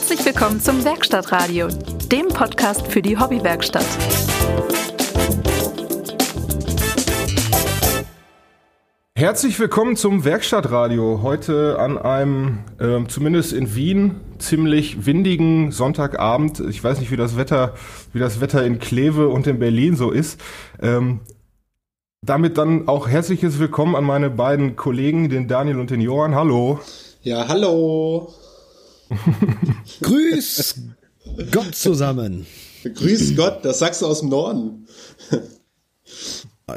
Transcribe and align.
Herzlich 0.00 0.24
willkommen 0.24 0.60
zum 0.60 0.82
Werkstattradio, 0.82 1.68
dem 2.10 2.28
Podcast 2.28 2.86
für 2.86 3.02
die 3.02 3.18
Hobbywerkstatt. 3.18 3.84
Herzlich 9.14 9.60
willkommen 9.60 9.96
zum 9.96 10.24
Werkstattradio. 10.24 11.20
Heute 11.22 11.78
an 11.78 11.98
einem, 11.98 12.60
äh, 12.80 13.06
zumindest 13.08 13.52
in 13.52 13.74
Wien, 13.74 14.14
ziemlich 14.38 15.04
windigen 15.04 15.70
Sonntagabend. 15.70 16.60
Ich 16.60 16.82
weiß 16.82 16.98
nicht, 16.98 17.10
wie 17.10 17.18
das 17.18 17.36
Wetter, 17.36 17.74
wie 18.14 18.20
das 18.20 18.40
Wetter 18.40 18.64
in 18.64 18.78
Kleve 18.78 19.28
und 19.28 19.46
in 19.46 19.58
Berlin 19.58 19.96
so 19.96 20.10
ist. 20.10 20.40
Ähm, 20.80 21.20
damit 22.24 22.56
dann 22.56 22.88
auch 22.88 23.06
herzliches 23.06 23.58
Willkommen 23.58 23.94
an 23.94 24.04
meine 24.04 24.30
beiden 24.30 24.76
Kollegen, 24.76 25.28
den 25.28 25.46
Daniel 25.46 25.78
und 25.78 25.90
den 25.90 26.00
Johann. 26.00 26.34
Hallo. 26.34 26.80
Ja, 27.22 27.46
hallo. 27.48 28.32
Grüß 30.02 30.74
Gott 31.50 31.74
zusammen. 31.74 32.46
Grüß 32.82 33.36
Gott, 33.36 33.64
das 33.64 33.78
sagst 33.78 34.02
du 34.02 34.06
aus 34.06 34.20
dem 34.20 34.28
Norden. 34.28 34.86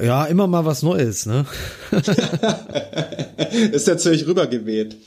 Ja, 0.01 0.25
immer 0.25 0.47
mal 0.47 0.65
was 0.65 0.81
Neues, 0.81 1.27
ne? 1.27 1.45
ist 3.71 3.87
natürlich 3.87 4.25
rübergeweht. 4.25 4.97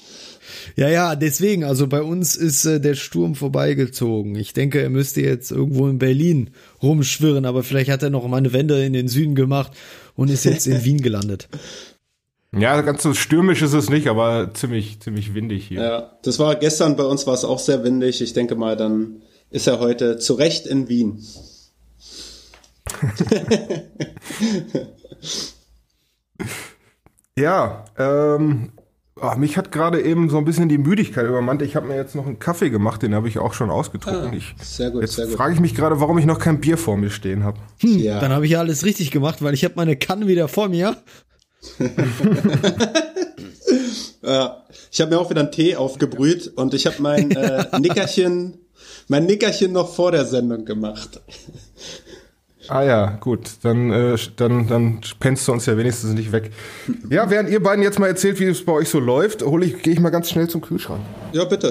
Ja, 0.76 0.88
ja, 0.88 1.16
deswegen, 1.16 1.64
also 1.64 1.86
bei 1.86 2.02
uns 2.02 2.36
ist 2.36 2.64
äh, 2.66 2.80
der 2.80 2.94
Sturm 2.94 3.34
vorbeigezogen. 3.34 4.36
Ich 4.36 4.52
denke, 4.52 4.80
er 4.80 4.90
müsste 4.90 5.22
jetzt 5.22 5.50
irgendwo 5.50 5.88
in 5.88 5.98
Berlin 5.98 6.50
rumschwirren, 6.82 7.46
aber 7.46 7.62
vielleicht 7.62 7.90
hat 7.90 8.02
er 8.02 8.10
noch 8.10 8.28
mal 8.28 8.36
eine 8.36 8.52
Wende 8.52 8.84
in 8.84 8.92
den 8.92 9.08
Süden 9.08 9.34
gemacht 9.34 9.72
und 10.14 10.30
ist 10.30 10.44
jetzt 10.44 10.66
in 10.66 10.84
Wien 10.84 11.00
gelandet. 11.00 11.48
Ja, 12.58 12.80
ganz 12.80 13.02
so 13.02 13.12
stürmisch 13.12 13.60
ist 13.62 13.74
es 13.74 13.90
nicht, 13.90 14.08
aber 14.08 14.54
ziemlich, 14.54 15.00
ziemlich 15.00 15.34
windig 15.34 15.66
hier. 15.66 15.82
Ja, 15.82 16.12
das 16.22 16.38
war 16.38 16.54
gestern 16.56 16.96
bei 16.96 17.04
uns 17.04 17.26
war 17.26 17.34
es 17.34 17.44
auch 17.44 17.58
sehr 17.58 17.84
windig. 17.84 18.22
Ich 18.22 18.32
denke 18.32 18.54
mal, 18.54 18.76
dann 18.76 19.22
ist 19.50 19.66
er 19.66 19.78
heute 19.78 20.16
zu 20.16 20.34
Recht 20.34 20.66
in 20.66 20.88
Wien. 20.88 21.22
ja, 27.38 27.84
ähm, 27.98 28.72
oh, 29.20 29.34
mich 29.36 29.58
hat 29.58 29.70
gerade 29.70 30.00
eben 30.00 30.30
so 30.30 30.38
ein 30.38 30.46
bisschen 30.46 30.68
die 30.70 30.78
Müdigkeit 30.78 31.26
übermannt. 31.26 31.60
Ich 31.62 31.76
habe 31.76 31.86
mir 31.88 31.96
jetzt 31.96 32.14
noch 32.14 32.26
einen 32.26 32.38
Kaffee 32.38 32.70
gemacht, 32.70 33.02
den 33.02 33.14
habe 33.14 33.28
ich 33.28 33.38
auch 33.38 33.52
schon 33.52 33.70
ausgetrunken. 33.70 34.30
Ah, 34.32 34.36
ich, 34.36 34.54
sehr 34.62 34.90
gut, 34.90 35.02
jetzt 35.02 35.20
frage 35.34 35.52
ich 35.52 35.60
mich 35.60 35.74
gerade, 35.74 36.00
warum 36.00 36.16
ich 36.18 36.24
noch 36.26 36.38
kein 36.38 36.60
Bier 36.60 36.78
vor 36.78 36.96
mir 36.96 37.10
stehen 37.10 37.44
habe. 37.44 37.58
Hm, 37.80 37.98
ja. 37.98 38.18
Dann 38.20 38.32
habe 38.32 38.46
ich 38.46 38.52
ja 38.52 38.60
alles 38.60 38.84
richtig 38.84 39.10
gemacht, 39.10 39.42
weil 39.42 39.52
ich 39.52 39.64
habe 39.64 39.74
meine 39.76 39.96
Kanne 39.96 40.26
wieder 40.26 40.48
vor 40.48 40.68
mir. 40.68 40.96
ich 44.92 45.00
habe 45.00 45.10
mir 45.10 45.20
auch 45.20 45.30
wieder 45.30 45.40
einen 45.40 45.52
Tee 45.52 45.76
aufgebrüht 45.76 46.52
und 46.56 46.74
ich 46.74 46.86
habe 46.86 46.96
mein 47.00 47.30
äh, 47.32 47.66
Nickerchen, 47.78 48.58
mein 49.08 49.26
Nickerchen 49.26 49.72
noch 49.72 49.94
vor 49.94 50.12
der 50.12 50.24
Sendung 50.24 50.64
gemacht. 50.64 51.20
Ah 52.68 52.82
ja, 52.82 53.10
gut, 53.20 53.48
dann, 53.62 53.90
äh, 53.90 54.16
dann, 54.36 54.66
dann 54.66 55.00
pennst 55.20 55.46
du 55.48 55.52
uns 55.52 55.66
ja 55.66 55.76
wenigstens 55.76 56.12
nicht 56.12 56.32
weg. 56.32 56.50
Ja, 57.10 57.30
während 57.30 57.48
ihr 57.50 57.62
beiden 57.62 57.82
jetzt 57.82 57.98
mal 57.98 58.08
erzählt, 58.08 58.40
wie 58.40 58.44
es 58.44 58.64
bei 58.64 58.72
euch 58.72 58.88
so 58.88 58.98
läuft, 58.98 59.42
hole 59.42 59.64
ich, 59.66 59.82
gehe 59.82 59.92
ich 59.92 60.00
mal 60.00 60.10
ganz 60.10 60.30
schnell 60.30 60.48
zum 60.48 60.60
Kühlschrank. 60.60 61.00
Ja, 61.32 61.44
bitte. 61.44 61.70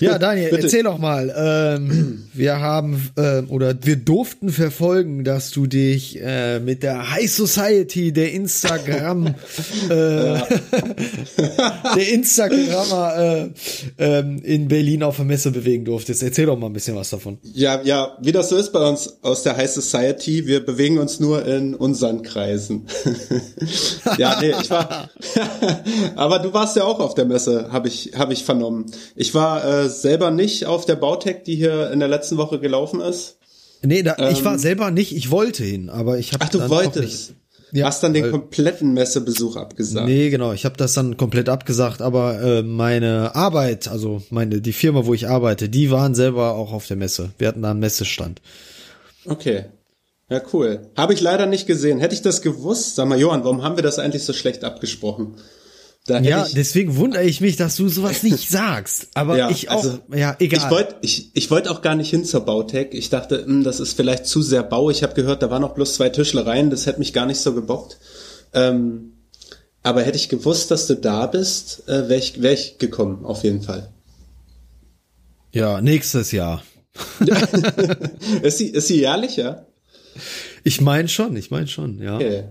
Ja, 0.00 0.18
Daniel, 0.18 0.50
bitte. 0.50 0.62
erzähl 0.62 0.82
doch 0.82 0.98
mal. 0.98 1.32
Ähm, 1.36 2.24
wir 2.32 2.60
haben 2.60 3.10
äh, 3.16 3.42
oder 3.42 3.74
wir 3.82 3.96
durften 3.96 4.50
verfolgen, 4.50 5.24
dass 5.24 5.50
du 5.50 5.66
dich 5.66 6.20
äh, 6.20 6.58
mit 6.60 6.82
der 6.82 7.10
High 7.10 7.30
Society 7.30 8.12
der 8.12 8.32
Instagram 8.32 9.26
äh, 9.26 10.40
der 11.96 12.08
Instagrammer 12.12 13.16
äh, 13.18 13.50
ähm, 13.98 14.40
in 14.42 14.68
Berlin 14.68 15.02
auf 15.02 15.16
der 15.16 15.24
Messe 15.24 15.50
bewegen 15.50 15.84
durftest. 15.84 16.22
Erzähl 16.22 16.46
doch 16.46 16.58
mal 16.58 16.66
ein 16.66 16.72
bisschen 16.72 16.96
was 16.96 17.10
davon. 17.10 17.38
Ja, 17.42 17.80
ja, 17.82 18.16
wie 18.20 18.32
das 18.32 18.48
so 18.48 18.56
ist 18.56 18.72
bei 18.72 18.88
uns 18.88 19.18
aus 19.22 19.42
der 19.42 19.56
High 19.60 19.70
Society, 19.70 20.46
wir 20.46 20.64
bewegen 20.64 20.98
uns 20.98 21.20
nur 21.20 21.44
in 21.44 21.74
unseren 21.74 22.22
Kreisen. 22.22 22.86
ja, 24.18 24.40
nee, 24.40 24.54
ich 24.58 24.70
war. 24.70 25.10
aber 26.16 26.38
du 26.38 26.54
warst 26.54 26.76
ja 26.76 26.84
auch 26.84 26.98
auf 26.98 27.14
der 27.14 27.26
Messe, 27.26 27.70
habe 27.70 27.88
ich, 27.88 28.12
hab 28.16 28.30
ich 28.30 28.42
vernommen. 28.42 28.86
Ich 29.16 29.34
war 29.34 29.62
äh, 29.64 29.88
selber 29.90 30.30
nicht 30.30 30.64
auf 30.64 30.86
der 30.86 30.96
Bautech, 30.96 31.42
die 31.44 31.56
hier 31.56 31.90
in 31.90 31.98
der 31.98 32.08
letzten 32.08 32.38
Woche 32.38 32.58
gelaufen 32.58 33.00
ist. 33.00 33.36
Nee, 33.82 34.02
da, 34.02 34.16
ähm, 34.16 34.32
ich 34.32 34.42
war 34.46 34.54
ähm, 34.54 34.58
selber 34.58 34.90
nicht, 34.90 35.14
ich 35.14 35.30
wollte 35.30 35.62
hin, 35.62 35.90
aber 35.90 36.18
ich 36.18 36.32
habe 36.32 36.42
Ach, 36.46 36.48
du 36.48 36.70
wolltest. 36.70 37.34
Ja, 37.72 37.86
Hast 37.86 38.02
dann 38.02 38.14
den 38.14 38.24
weil, 38.24 38.30
kompletten 38.30 38.94
Messebesuch 38.94 39.56
abgesagt? 39.56 40.08
Nee, 40.08 40.30
genau, 40.30 40.52
ich 40.52 40.64
habe 40.64 40.76
das 40.78 40.94
dann 40.94 41.18
komplett 41.18 41.50
abgesagt, 41.50 42.00
aber 42.00 42.40
äh, 42.40 42.62
meine 42.62 43.36
Arbeit, 43.36 43.88
also 43.88 44.22
meine 44.30 44.62
die 44.62 44.72
Firma, 44.72 45.04
wo 45.04 45.12
ich 45.12 45.28
arbeite, 45.28 45.68
die 45.68 45.90
waren 45.90 46.14
selber 46.14 46.54
auch 46.54 46.72
auf 46.72 46.86
der 46.86 46.96
Messe. 46.96 47.30
Wir 47.38 47.46
hatten 47.46 47.62
da 47.62 47.70
einen 47.70 47.80
Messestand. 47.80 48.40
Okay. 49.30 49.64
Ja, 50.28 50.40
cool. 50.52 50.90
Habe 50.96 51.14
ich 51.14 51.20
leider 51.20 51.46
nicht 51.46 51.66
gesehen. 51.66 51.98
Hätte 51.98 52.14
ich 52.14 52.22
das 52.22 52.42
gewusst, 52.42 52.96
sag 52.96 53.08
mal, 53.08 53.18
Johann, 53.18 53.42
warum 53.44 53.62
haben 53.62 53.76
wir 53.76 53.82
das 53.82 53.98
eigentlich 53.98 54.24
so 54.24 54.32
schlecht 54.32 54.64
abgesprochen? 54.64 55.36
ja, 56.08 56.46
deswegen 56.56 56.96
wundere 56.96 57.24
ich 57.24 57.40
mich, 57.40 57.56
dass 57.56 57.76
du 57.76 57.88
sowas 57.88 58.22
nicht 58.24 58.50
sagst. 58.50 59.08
Aber 59.14 59.36
ja, 59.36 59.50
ich 59.50 59.70
auch, 59.70 59.76
also, 59.76 59.98
ja, 60.12 60.34
egal. 60.40 60.60
Ich 60.64 60.70
wollte 60.70 60.94
ich, 61.02 61.30
ich 61.34 61.50
wollt 61.50 61.68
auch 61.68 61.82
gar 61.82 61.94
nicht 61.94 62.10
hin 62.10 62.24
zur 62.24 62.40
Bautech. 62.40 62.88
Ich 62.92 63.10
dachte, 63.10 63.38
mh, 63.38 63.46
hm, 63.46 63.64
das 63.64 63.80
ist 63.80 63.94
vielleicht 63.94 64.26
zu 64.26 64.42
sehr 64.42 64.62
Bau. 64.62 64.90
Ich 64.90 65.02
habe 65.02 65.14
gehört, 65.14 65.42
da 65.42 65.50
waren 65.50 65.62
noch 65.62 65.74
bloß 65.74 65.94
zwei 65.94 66.08
Tischlereien. 66.08 66.70
Das 66.70 66.86
hätte 66.86 66.98
mich 66.98 67.12
gar 67.12 67.26
nicht 67.26 67.40
so 67.40 67.54
gebockt. 67.54 67.98
Ähm, 68.54 69.12
aber 69.82 70.02
hätte 70.02 70.16
ich 70.16 70.28
gewusst, 70.28 70.70
dass 70.70 70.86
du 70.86 70.96
da 70.96 71.26
bist, 71.26 71.88
äh, 71.88 72.08
wäre 72.08 72.16
ich, 72.16 72.42
wär 72.42 72.52
ich 72.52 72.78
gekommen, 72.78 73.24
auf 73.24 73.44
jeden 73.44 73.62
Fall. 73.62 73.90
Ja, 75.52 75.80
nächstes 75.80 76.32
Jahr. 76.32 76.62
ist 78.42 78.58
sie, 78.58 78.68
ist 78.68 78.88
sie 78.88 79.00
jährlich, 79.00 79.36
ja? 79.36 79.66
Ich 80.64 80.80
meine 80.80 81.08
schon, 81.08 81.36
ich 81.36 81.50
meine 81.50 81.68
schon, 81.68 82.00
ja. 82.00 82.16
Okay. 82.16 82.44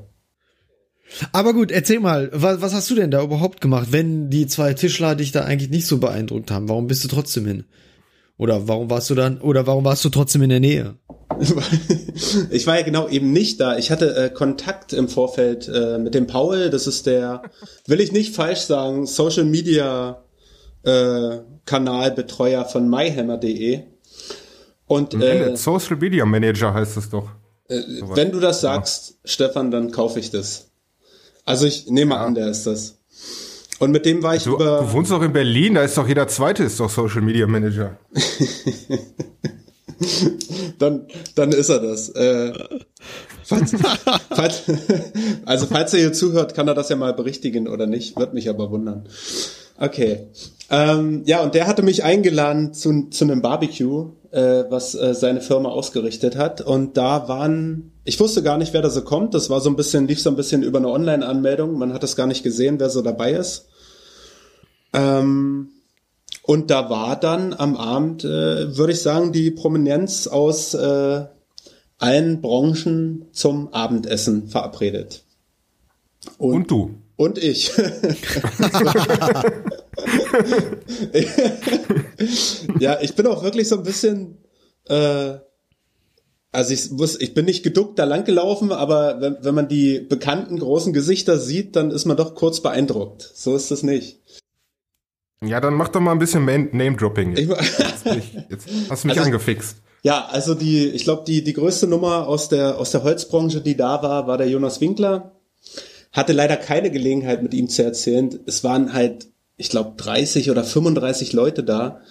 Aber 1.31 1.53
gut, 1.53 1.71
erzähl 1.71 1.99
mal, 1.99 2.29
was, 2.31 2.61
was 2.61 2.73
hast 2.73 2.89
du 2.89 2.95
denn 2.95 3.11
da 3.11 3.23
überhaupt 3.23 3.61
gemacht, 3.61 3.87
wenn 3.91 4.29
die 4.29 4.47
zwei 4.47 4.73
Tischler 4.73 5.15
dich 5.15 5.31
da 5.31 5.43
eigentlich 5.43 5.69
nicht 5.69 5.87
so 5.87 5.97
beeindruckt 5.97 6.51
haben? 6.51 6.69
Warum 6.69 6.87
bist 6.87 7.03
du 7.03 7.07
trotzdem 7.07 7.45
hin? 7.45 7.65
Oder 8.37 8.67
warum 8.67 8.89
warst 8.89 9.09
du 9.09 9.15
dann, 9.15 9.41
oder 9.41 9.67
warum 9.67 9.83
warst 9.83 10.05
du 10.05 10.09
trotzdem 10.09 10.43
in 10.43 10.49
der 10.49 10.59
Nähe? 10.59 10.95
ich 12.51 12.67
war 12.67 12.77
ja 12.77 12.85
genau 12.85 13.09
eben 13.09 13.31
nicht 13.33 13.59
da. 13.59 13.77
Ich 13.77 13.91
hatte 13.91 14.15
äh, 14.15 14.29
Kontakt 14.29 14.93
im 14.93 15.09
Vorfeld 15.09 15.67
äh, 15.67 15.97
mit 15.97 16.15
dem 16.15 16.27
Paul. 16.27 16.69
Das 16.69 16.87
ist 16.87 17.05
der, 17.05 17.41
will 17.85 17.99
ich 17.99 18.11
nicht 18.11 18.35
falsch 18.35 18.61
sagen, 18.61 19.05
Social 19.05 19.45
Media 19.45 20.23
äh, 20.83 21.37
Kanalbetreuer 21.65 22.65
von 22.65 22.89
myhammer.de. 22.89 23.81
Und 24.89 25.13
äh, 25.13 25.55
Social 25.55 25.97
Media 25.97 26.25
Manager 26.25 26.73
heißt 26.73 26.97
es 26.97 27.11
doch. 27.11 27.29
Äh, 27.67 27.79
wenn 28.15 28.31
du 28.31 28.39
das 28.39 28.61
sagst, 28.61 29.11
ja. 29.11 29.15
Stefan, 29.23 29.69
dann 29.69 29.91
kaufe 29.91 30.19
ich 30.19 30.31
das. 30.31 30.71
Also 31.45 31.67
ich 31.67 31.91
nehme 31.91 32.15
ja. 32.15 32.25
an, 32.25 32.33
der 32.33 32.49
ist 32.49 32.65
das. 32.65 32.97
Und 33.77 33.91
mit 33.91 34.07
dem 34.07 34.23
war 34.23 34.35
ich 34.35 34.45
du, 34.45 34.55
über. 34.55 34.79
Du 34.79 34.93
wohnst 34.93 35.11
doch 35.11 35.21
in 35.21 35.31
Berlin, 35.31 35.75
da 35.75 35.83
ist 35.83 35.95
doch 35.95 36.07
jeder 36.07 36.27
zweite 36.27 36.63
ist 36.63 36.79
doch 36.79 36.89
Social 36.89 37.21
Media 37.21 37.45
Manager. 37.45 37.99
dann, 40.79 41.05
dann 41.35 41.51
ist 41.51 41.69
er 41.69 41.81
das. 41.81 42.09
Äh, 42.09 42.53
falls, 43.43 43.75
falls, 44.31 44.63
also 45.45 45.67
falls 45.67 45.93
er 45.93 45.99
hier 45.99 46.13
zuhört, 46.13 46.55
kann 46.55 46.67
er 46.67 46.73
das 46.73 46.89
ja 46.89 46.95
mal 46.95 47.13
berichtigen 47.13 47.67
oder 47.67 47.85
nicht. 47.85 48.17
Wird 48.17 48.33
mich 48.33 48.49
aber 48.49 48.71
wundern. 48.71 49.07
Okay. 49.77 50.29
Ähm, 50.71 51.21
ja, 51.25 51.43
und 51.43 51.53
der 51.53 51.67
hatte 51.67 51.83
mich 51.83 52.03
eingeladen 52.03 52.73
zu, 52.73 53.09
zu 53.11 53.23
einem 53.23 53.43
Barbecue, 53.43 54.13
äh, 54.31 54.65
was 54.69 54.95
äh, 54.95 55.13
seine 55.13 55.41
Firma 55.41 55.69
ausgerichtet 55.69 56.35
hat. 56.35 56.61
Und 56.61 56.97
da 56.97 57.27
waren, 57.27 57.91
ich 58.03 58.19
wusste 58.19 58.43
gar 58.43 58.57
nicht, 58.57 58.73
wer 58.73 58.81
da 58.81 58.89
so 58.89 59.01
kommt. 59.01 59.33
Das 59.33 59.49
war 59.49 59.61
so 59.61 59.69
ein 59.69 59.75
bisschen, 59.75 60.07
lief 60.07 60.21
so 60.21 60.29
ein 60.29 60.35
bisschen 60.35 60.63
über 60.63 60.79
eine 60.79 60.89
Online-Anmeldung. 60.89 61.77
Man 61.77 61.93
hat 61.93 62.03
das 62.03 62.15
gar 62.15 62.27
nicht 62.27 62.43
gesehen, 62.43 62.79
wer 62.79 62.89
so 62.89 63.01
dabei 63.01 63.33
ist. 63.33 63.67
Ähm, 64.93 65.69
und 66.43 66.71
da 66.71 66.89
war 66.89 67.15
dann 67.19 67.53
am 67.53 67.77
Abend, 67.77 68.23
äh, 68.23 68.77
würde 68.77 68.93
ich 68.93 69.01
sagen, 69.01 69.31
die 69.31 69.51
Prominenz 69.51 70.27
aus 70.27 70.73
äh, 70.73 71.25
allen 71.99 72.41
Branchen 72.41 73.25
zum 73.31 73.73
Abendessen 73.73 74.47
verabredet. 74.47 75.23
Und, 76.37 76.53
und 76.53 76.71
du? 76.71 76.95
Und 77.19 77.37
ich. 77.37 77.71
ja, 82.79 83.01
ich 83.01 83.13
bin 83.15 83.27
auch 83.27 83.43
wirklich 83.43 83.67
so 83.67 83.75
ein 83.75 83.83
bisschen, 83.83 84.37
äh, 84.85 85.33
also 86.53 86.73
ich 86.73 86.91
muss, 86.91 87.19
ich 87.19 87.33
bin 87.33 87.43
nicht 87.43 87.63
geduckt 87.63 87.99
da 87.99 88.05
lang 88.05 88.23
gelaufen, 88.23 88.71
aber 88.71 89.19
wenn, 89.19 89.35
wenn 89.41 89.53
man 89.53 89.67
die 89.67 89.99
bekannten 89.99 90.59
großen 90.59 90.93
Gesichter 90.93 91.37
sieht, 91.37 91.75
dann 91.75 91.91
ist 91.91 92.05
man 92.05 92.15
doch 92.15 92.35
kurz 92.35 92.61
beeindruckt. 92.61 93.29
So 93.35 93.53
ist 93.53 93.69
das 93.69 93.83
nicht. 93.83 94.21
Ja, 95.43 95.59
dann 95.59 95.73
mach 95.73 95.89
doch 95.89 95.99
mal 95.99 96.13
ein 96.13 96.19
bisschen 96.19 96.45
Name-Dropping. 96.45 97.35
Jetzt. 97.35 97.49
Jetzt, 98.05 98.33
jetzt, 98.49 98.67
hast 98.89 99.03
du 99.03 99.09
mich 99.09 99.17
also, 99.17 99.27
angefixt. 99.27 99.75
Ja, 100.03 100.25
also 100.27 100.55
die, 100.55 100.87
ich 100.87 101.03
glaube, 101.03 101.25
die, 101.27 101.43
die 101.43 101.51
größte 101.51 101.85
Nummer 101.85 102.29
aus 102.29 102.47
der, 102.47 102.77
aus 102.77 102.91
der 102.91 103.03
Holzbranche, 103.03 103.59
die 103.59 103.75
da 103.75 104.01
war, 104.01 104.25
war 104.25 104.37
der 104.37 104.47
Jonas 104.47 104.79
Winkler. 104.79 105.35
Hatte 106.11 106.33
leider 106.33 106.57
keine 106.57 106.91
Gelegenheit, 106.91 107.43
mit 107.43 107.53
ihm 107.53 107.69
zu 107.69 107.83
erzählen. 107.83 108.39
Es 108.45 108.63
waren 108.63 108.93
halt, 108.93 109.27
ich 109.57 109.69
glaube, 109.69 109.93
30 109.97 110.49
oder 110.49 110.63
35 110.63 111.33
Leute 111.33 111.63
da. 111.63 112.01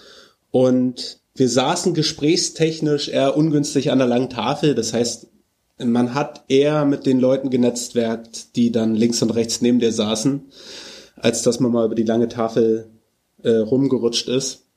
Und 0.50 1.20
wir 1.34 1.48
saßen 1.48 1.94
gesprächstechnisch 1.94 3.08
eher 3.08 3.36
ungünstig 3.36 3.90
an 3.90 3.98
der 3.98 4.08
langen 4.08 4.30
Tafel. 4.30 4.74
Das 4.74 4.92
heißt, 4.92 5.28
man 5.78 6.14
hat 6.14 6.44
eher 6.48 6.84
mit 6.84 7.06
den 7.06 7.20
Leuten 7.20 7.50
genetzwerkt, 7.50 8.56
die 8.56 8.72
dann 8.72 8.94
links 8.94 9.22
und 9.22 9.30
rechts 9.30 9.60
neben 9.60 9.78
dir 9.78 9.92
saßen, 9.92 10.42
als 11.16 11.42
dass 11.42 11.60
man 11.60 11.72
mal 11.72 11.86
über 11.86 11.94
die 11.94 12.04
lange 12.04 12.28
Tafel 12.28 12.88
äh, 13.42 13.50
rumgerutscht 13.50 14.28
ist. 14.28 14.67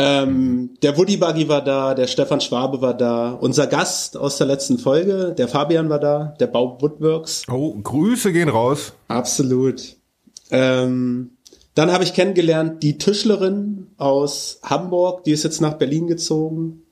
Ähm, 0.00 0.76
der 0.80 0.96
Woody 0.96 1.16
Buggy 1.16 1.48
war 1.48 1.62
da, 1.62 1.92
der 1.92 2.06
Stefan 2.06 2.40
Schwabe 2.40 2.80
war 2.80 2.96
da, 2.96 3.32
unser 3.32 3.66
Gast 3.66 4.16
aus 4.16 4.38
der 4.38 4.46
letzten 4.46 4.78
Folge, 4.78 5.34
der 5.36 5.48
Fabian 5.48 5.88
war 5.90 5.98
da, 5.98 6.36
der 6.38 6.46
Bau 6.46 6.80
Woodworks. 6.80 7.42
Oh, 7.50 7.74
Grüße 7.74 8.32
gehen 8.32 8.48
raus. 8.48 8.92
Absolut. 9.08 9.96
Ähm, 10.52 11.32
dann 11.74 11.90
habe 11.90 12.04
ich 12.04 12.14
kennengelernt 12.14 12.84
die 12.84 12.96
Tischlerin 12.96 13.88
aus 13.96 14.60
Hamburg, 14.62 15.24
die 15.24 15.32
ist 15.32 15.42
jetzt 15.42 15.60
nach 15.60 15.74
Berlin 15.74 16.06
gezogen. 16.06 16.82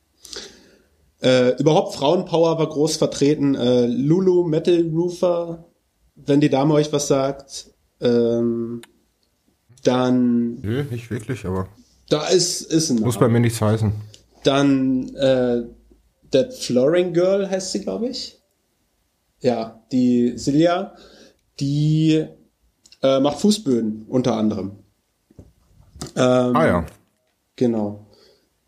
Äh, 1.22 1.56
überhaupt 1.60 1.94
Frauenpower 1.94 2.58
war 2.58 2.68
groß 2.68 2.96
vertreten. 2.96 3.54
Äh, 3.54 3.86
Lulu 3.86 4.42
Metal 4.48 4.84
Roofer, 4.92 5.64
wenn 6.16 6.40
die 6.40 6.50
Dame 6.50 6.74
euch 6.74 6.92
was 6.92 7.06
sagt. 7.06 7.70
Ähm, 8.00 8.82
dann. 9.84 10.56
Nö, 10.56 10.82
nicht 10.90 11.08
wirklich, 11.10 11.46
aber. 11.46 11.68
Da 12.08 12.26
ist, 12.28 12.62
ist 12.62 12.90
ein. 12.90 13.00
Muss 13.00 13.18
bei 13.18 13.28
mir 13.28 13.40
nichts 13.40 13.60
heißen. 13.60 13.92
Dann 14.44 15.14
äh, 15.16 15.64
That 16.30 16.54
Flooring 16.54 17.12
Girl 17.12 17.48
heißt 17.48 17.72
sie, 17.72 17.80
glaube 17.80 18.08
ich. 18.08 18.40
Ja, 19.40 19.82
die 19.92 20.38
Silja, 20.38 20.94
die 21.60 22.26
äh, 23.02 23.20
macht 23.20 23.40
Fußböden 23.40 24.06
unter 24.08 24.34
anderem. 24.36 24.78
Ähm, 26.14 26.56
ah 26.56 26.66
ja. 26.66 26.86
Genau. 27.56 28.06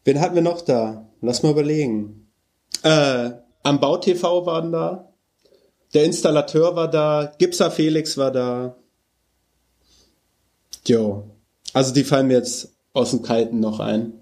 Wen 0.04 0.20
hatten 0.20 0.34
wir 0.34 0.42
noch 0.42 0.62
da? 0.62 1.08
Lass 1.20 1.42
mal 1.42 1.52
überlegen. 1.52 2.30
Äh, 2.82 3.30
am 3.62 3.80
Bau 3.80 3.98
TV 3.98 4.46
waren 4.46 4.72
da. 4.72 5.12
Der 5.94 6.04
Installateur 6.04 6.76
war 6.76 6.88
da. 6.88 7.32
Gipser 7.38 7.70
Felix 7.70 8.16
war 8.16 8.30
da. 8.30 8.76
Jo. 10.86 11.30
Also 11.72 11.92
die 11.92 12.04
fallen 12.04 12.28
mir 12.28 12.38
jetzt 12.38 12.77
aus 12.92 13.10
dem 13.10 13.22
Kalten 13.22 13.60
noch 13.60 13.80
ein. 13.80 14.12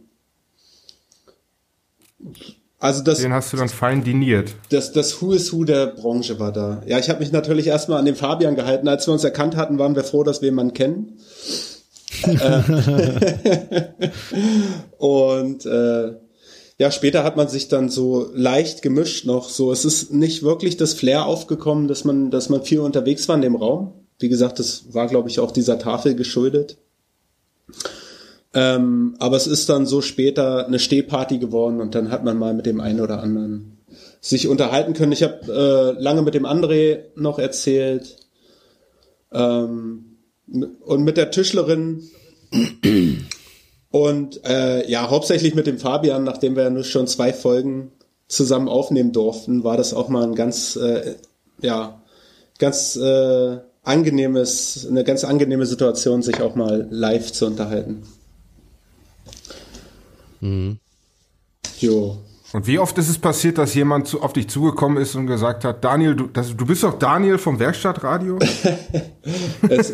Also 2.79 3.03
das, 3.03 3.19
Den 3.19 3.33
hast 3.33 3.53
du 3.53 3.57
dann 3.57 3.69
fein 3.69 4.05
diniert. 4.05 4.55
Das, 4.69 4.93
das 4.93 5.21
Who 5.21 5.33
is 5.33 5.53
Who 5.53 5.65
der 5.65 5.87
Branche 5.87 6.39
war 6.39 6.53
da. 6.53 6.83
Ja, 6.87 6.99
ich 6.99 7.09
habe 7.09 7.21
mich 7.21 7.33
natürlich 7.33 7.67
erstmal 7.69 7.99
an 7.99 8.05
den 8.05 8.17
Fabian 8.17 8.55
gehalten. 8.55 8.87
Als 8.87 9.07
wir 9.09 9.13
uns 9.13 9.25
erkannt 9.25 9.57
hatten, 9.57 9.79
waren 9.79 9.97
wir 9.97 10.05
froh, 10.05 10.23
dass 10.25 10.43
wir 10.43 10.51
jemanden 10.51 10.75
kennen. 10.75 11.19
Äh, 12.23 12.61
und 14.99 15.65
äh, 15.65 16.17
ja, 16.79 16.91
später 16.91 17.25
hat 17.25 17.37
man 17.37 17.49
sich 17.49 17.69
dann 17.69 17.89
so 17.89 18.31
leicht 18.35 18.83
gemischt 18.83 19.25
noch. 19.25 19.49
So, 19.49 19.73
es 19.73 19.87
ist 19.87 20.13
nicht 20.13 20.43
wirklich 20.43 20.77
das 20.77 20.93
Flair 20.93 21.25
aufgekommen, 21.25 21.89
dass 21.89 22.05
man, 22.05 22.31
dass 22.31 22.51
man 22.51 22.63
viel 22.63 22.81
unterwegs 22.81 23.27
war 23.29 23.37
in 23.37 23.43
dem 23.43 23.57
Raum. 23.57 23.95
Wie 24.19 24.29
gesagt, 24.29 24.59
das 24.59 24.93
war, 24.93 25.07
glaube 25.07 25.31
ich, 25.31 25.41
auch 25.41 25.51
dieser 25.51 25.79
Tafel 25.79 26.15
geschuldet. 26.15 26.77
Ähm, 28.57 29.17
aber 29.19 29.37
es 29.37 29.47
ist 29.47 29.69
dann 29.69 29.85
so 29.85 30.01
später 30.01 30.67
eine 30.67 30.79
Stehparty 30.79 31.37
geworden 31.37 31.83
und 31.83 31.95
dann 31.95 32.11
hat 32.11 32.25
man 32.25 32.39
mal 32.39 32.55
mit 32.55 32.65
dem 32.65 32.81
einen 32.81 33.03
oder 33.03 33.23
anderen 33.23 33.77
sich 34.23 34.49
unterhalten 34.49 34.95
können. 34.95 35.13
Ich 35.13 35.23
habe 35.23 35.95
äh, 35.99 36.03
lange 36.03 36.23
mit 36.23 36.33
dem 36.33 36.47
André 36.47 37.01
noch 37.17 37.39
erzählt 37.39 38.17
ähm, 39.31 40.17
und 40.47 41.05
mit 41.05 41.19
der 41.19 41.31
Tischlerin 41.31 42.05
und 43.91 44.45
äh, 44.47 44.91
ja, 44.91 45.11
hauptsächlich 45.11 45.55
mit 45.55 45.67
dem 45.67 45.79
Fabian, 45.79 46.25
nachdem 46.25 46.57
wir 46.57 46.63
ja 46.63 46.71
nur 46.71 46.85
schon 46.85 47.07
zwei 47.09 47.35
Folgen 47.35 47.93
zusammen 48.27 48.69
aufnehmen 48.69 49.13
durften, 49.13 49.65
war 49.65 49.77
das 49.77 49.93
auch 49.93 50.09
mal 50.09 50.25
ein 50.25 50.35
ganz, 50.35 50.77
äh, 50.77 51.17
ja, 51.61 52.01
ganz 52.59 52.97
äh, 52.97 53.59
angenehmes, 53.83 54.87
eine 54.89 55.05
ganz 55.05 55.25
angenehme 55.25 55.67
Situation, 55.67 56.23
sich 56.23 56.41
auch 56.41 56.55
mal 56.55 56.89
live 56.91 57.33
zu 57.33 57.45
unterhalten. 57.45 58.03
Mhm. 60.41 60.79
Jo. 61.79 62.19
Und 62.53 62.67
wie 62.67 62.79
oft 62.79 62.97
ist 62.97 63.09
es 63.09 63.19
passiert, 63.19 63.59
dass 63.59 63.75
jemand 63.75 64.07
zu, 64.07 64.23
auf 64.23 64.33
dich 64.33 64.49
zugekommen 64.49 65.03
ist 65.03 65.17
und 65.17 65.27
gesagt 65.27 65.65
hat, 65.65 65.83
Daniel, 65.85 66.15
du, 66.15 66.27
das, 66.29 66.57
du 66.57 66.65
bist 66.65 66.85
doch 66.85 66.99
Daniel 66.99 67.39
vom 67.39 67.59
Werkstattradio? 67.59 68.39
es, 69.69 69.93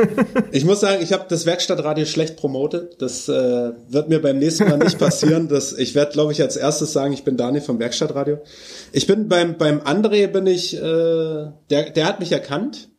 ich 0.52 0.64
muss 0.64 0.80
sagen, 0.80 1.02
ich 1.02 1.14
habe 1.14 1.24
das 1.28 1.46
Werkstattradio 1.46 2.04
schlecht 2.04 2.36
promotet. 2.36 3.00
Das 3.00 3.28
äh, 3.28 3.32
wird 3.88 4.10
mir 4.10 4.20
beim 4.20 4.38
nächsten 4.38 4.68
Mal 4.68 4.78
nicht 4.78 4.98
passieren. 4.98 5.48
Das, 5.48 5.72
ich 5.72 5.94
werde, 5.94 6.12
glaube 6.12 6.32
ich, 6.32 6.42
als 6.42 6.56
erstes 6.56 6.92
sagen, 6.92 7.14
ich 7.14 7.24
bin 7.24 7.38
Daniel 7.38 7.62
vom 7.62 7.78
Werkstattradio. 7.78 8.38
Ich 8.92 9.06
bin 9.06 9.28
beim 9.28 9.56
beim 9.56 9.80
André 9.80 10.26
bin 10.26 10.46
ich, 10.46 10.76
äh, 10.76 10.80
der 11.70 11.90
der 11.94 12.06
hat 12.06 12.20
mich 12.20 12.32
erkannt. 12.32 12.90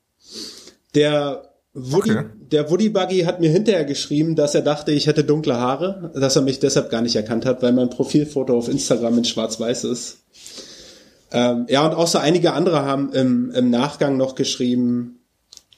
Der 0.96 1.54
Woody, 1.74 2.12
okay. 2.12 2.26
Der 2.54 2.70
Woody 2.70 2.90
Buggy 2.90 3.22
hat 3.22 3.40
mir 3.40 3.50
hinterher 3.50 3.84
geschrieben, 3.84 4.36
dass 4.36 4.54
er 4.54 4.62
dachte, 4.62 4.92
ich 4.92 5.08
hätte 5.08 5.24
dunkle 5.24 5.58
Haare, 5.58 6.12
dass 6.14 6.36
er 6.36 6.44
mich 6.44 6.60
deshalb 6.60 6.92
gar 6.92 7.02
nicht 7.02 7.16
erkannt 7.16 7.48
hat, 7.48 7.64
weil 7.64 7.74
mein 7.74 7.90
Profilfoto 7.90 8.56
auf 8.56 8.70
Instagram 8.70 9.18
in 9.18 9.26
schwarz-weiß 9.26 9.86
ist. 9.86 10.20
Ähm, 11.32 11.66
ja, 11.68 11.84
und 11.84 11.96
auch 11.96 12.06
so 12.06 12.20
einige 12.20 12.54
andere 12.54 12.84
haben 12.84 13.12
im, 13.12 13.50
im 13.50 13.72
Nachgang 13.72 14.18
noch 14.18 14.36
geschrieben, 14.36 15.18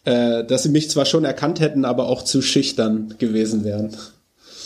äh, 0.04 0.44
dass 0.44 0.64
sie 0.64 0.70
mich 0.70 0.90
zwar 0.90 1.06
schon 1.06 1.24
erkannt 1.24 1.62
hätten, 1.62 1.86
aber 1.86 2.10
auch 2.10 2.24
zu 2.24 2.42
schüchtern 2.42 3.16
gewesen 3.20 3.64
wären. 3.64 3.96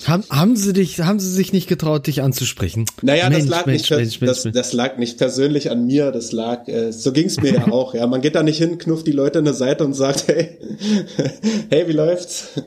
Haben, 0.08 0.24
haben 0.30 0.56
sie 0.56 0.74
dich, 0.74 1.02
haben 1.02 1.20
sie 1.20 1.30
sich 1.30 1.54
nicht 1.54 1.68
getraut, 1.68 2.08
dich 2.08 2.22
anzusprechen? 2.22 2.86
Naja, 3.02 3.30
Mensch, 3.30 3.42
das 3.42 3.50
lag 3.50 3.66
Mensch, 3.66 3.90
nicht, 3.90 4.22
Mensch, 4.22 4.44
das, 4.44 4.54
das, 4.54 4.74
lag 4.74 4.98
nicht 4.98 5.18
persönlich 5.18 5.72
an 5.72 5.86
mir, 5.86 6.12
das 6.12 6.32
lag, 6.32 6.68
äh, 6.68 6.92
so 6.92 7.12
ging's 7.12 7.40
mir 7.42 7.54
ja 7.54 7.68
auch, 7.72 7.94
ja. 7.94 8.08
Man 8.08 8.22
geht 8.22 8.36
da 8.36 8.44
nicht 8.44 8.58
hin, 8.58 8.78
knufft 8.78 9.08
die 9.08 9.12
Leute 9.12 9.40
an 9.40 9.46
der 9.46 9.54
Seite 9.54 9.86
und 9.86 9.94
sagt, 9.94 10.28
hey, 10.28 10.58
hey, 11.70 11.88
wie 11.88 11.94
läuft's? 11.94 12.62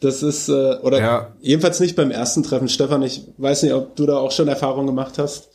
Das 0.00 0.22
ist, 0.22 0.48
äh, 0.48 0.76
oder 0.82 1.00
ja. 1.00 1.32
jedenfalls 1.40 1.80
nicht 1.80 1.96
beim 1.96 2.10
ersten 2.10 2.42
Treffen. 2.42 2.68
Stefan, 2.68 3.02
ich 3.02 3.22
weiß 3.38 3.62
nicht, 3.62 3.72
ob 3.72 3.96
du 3.96 4.06
da 4.06 4.18
auch 4.18 4.32
schon 4.32 4.48
Erfahrungen 4.48 4.86
gemacht 4.86 5.18
hast. 5.18 5.48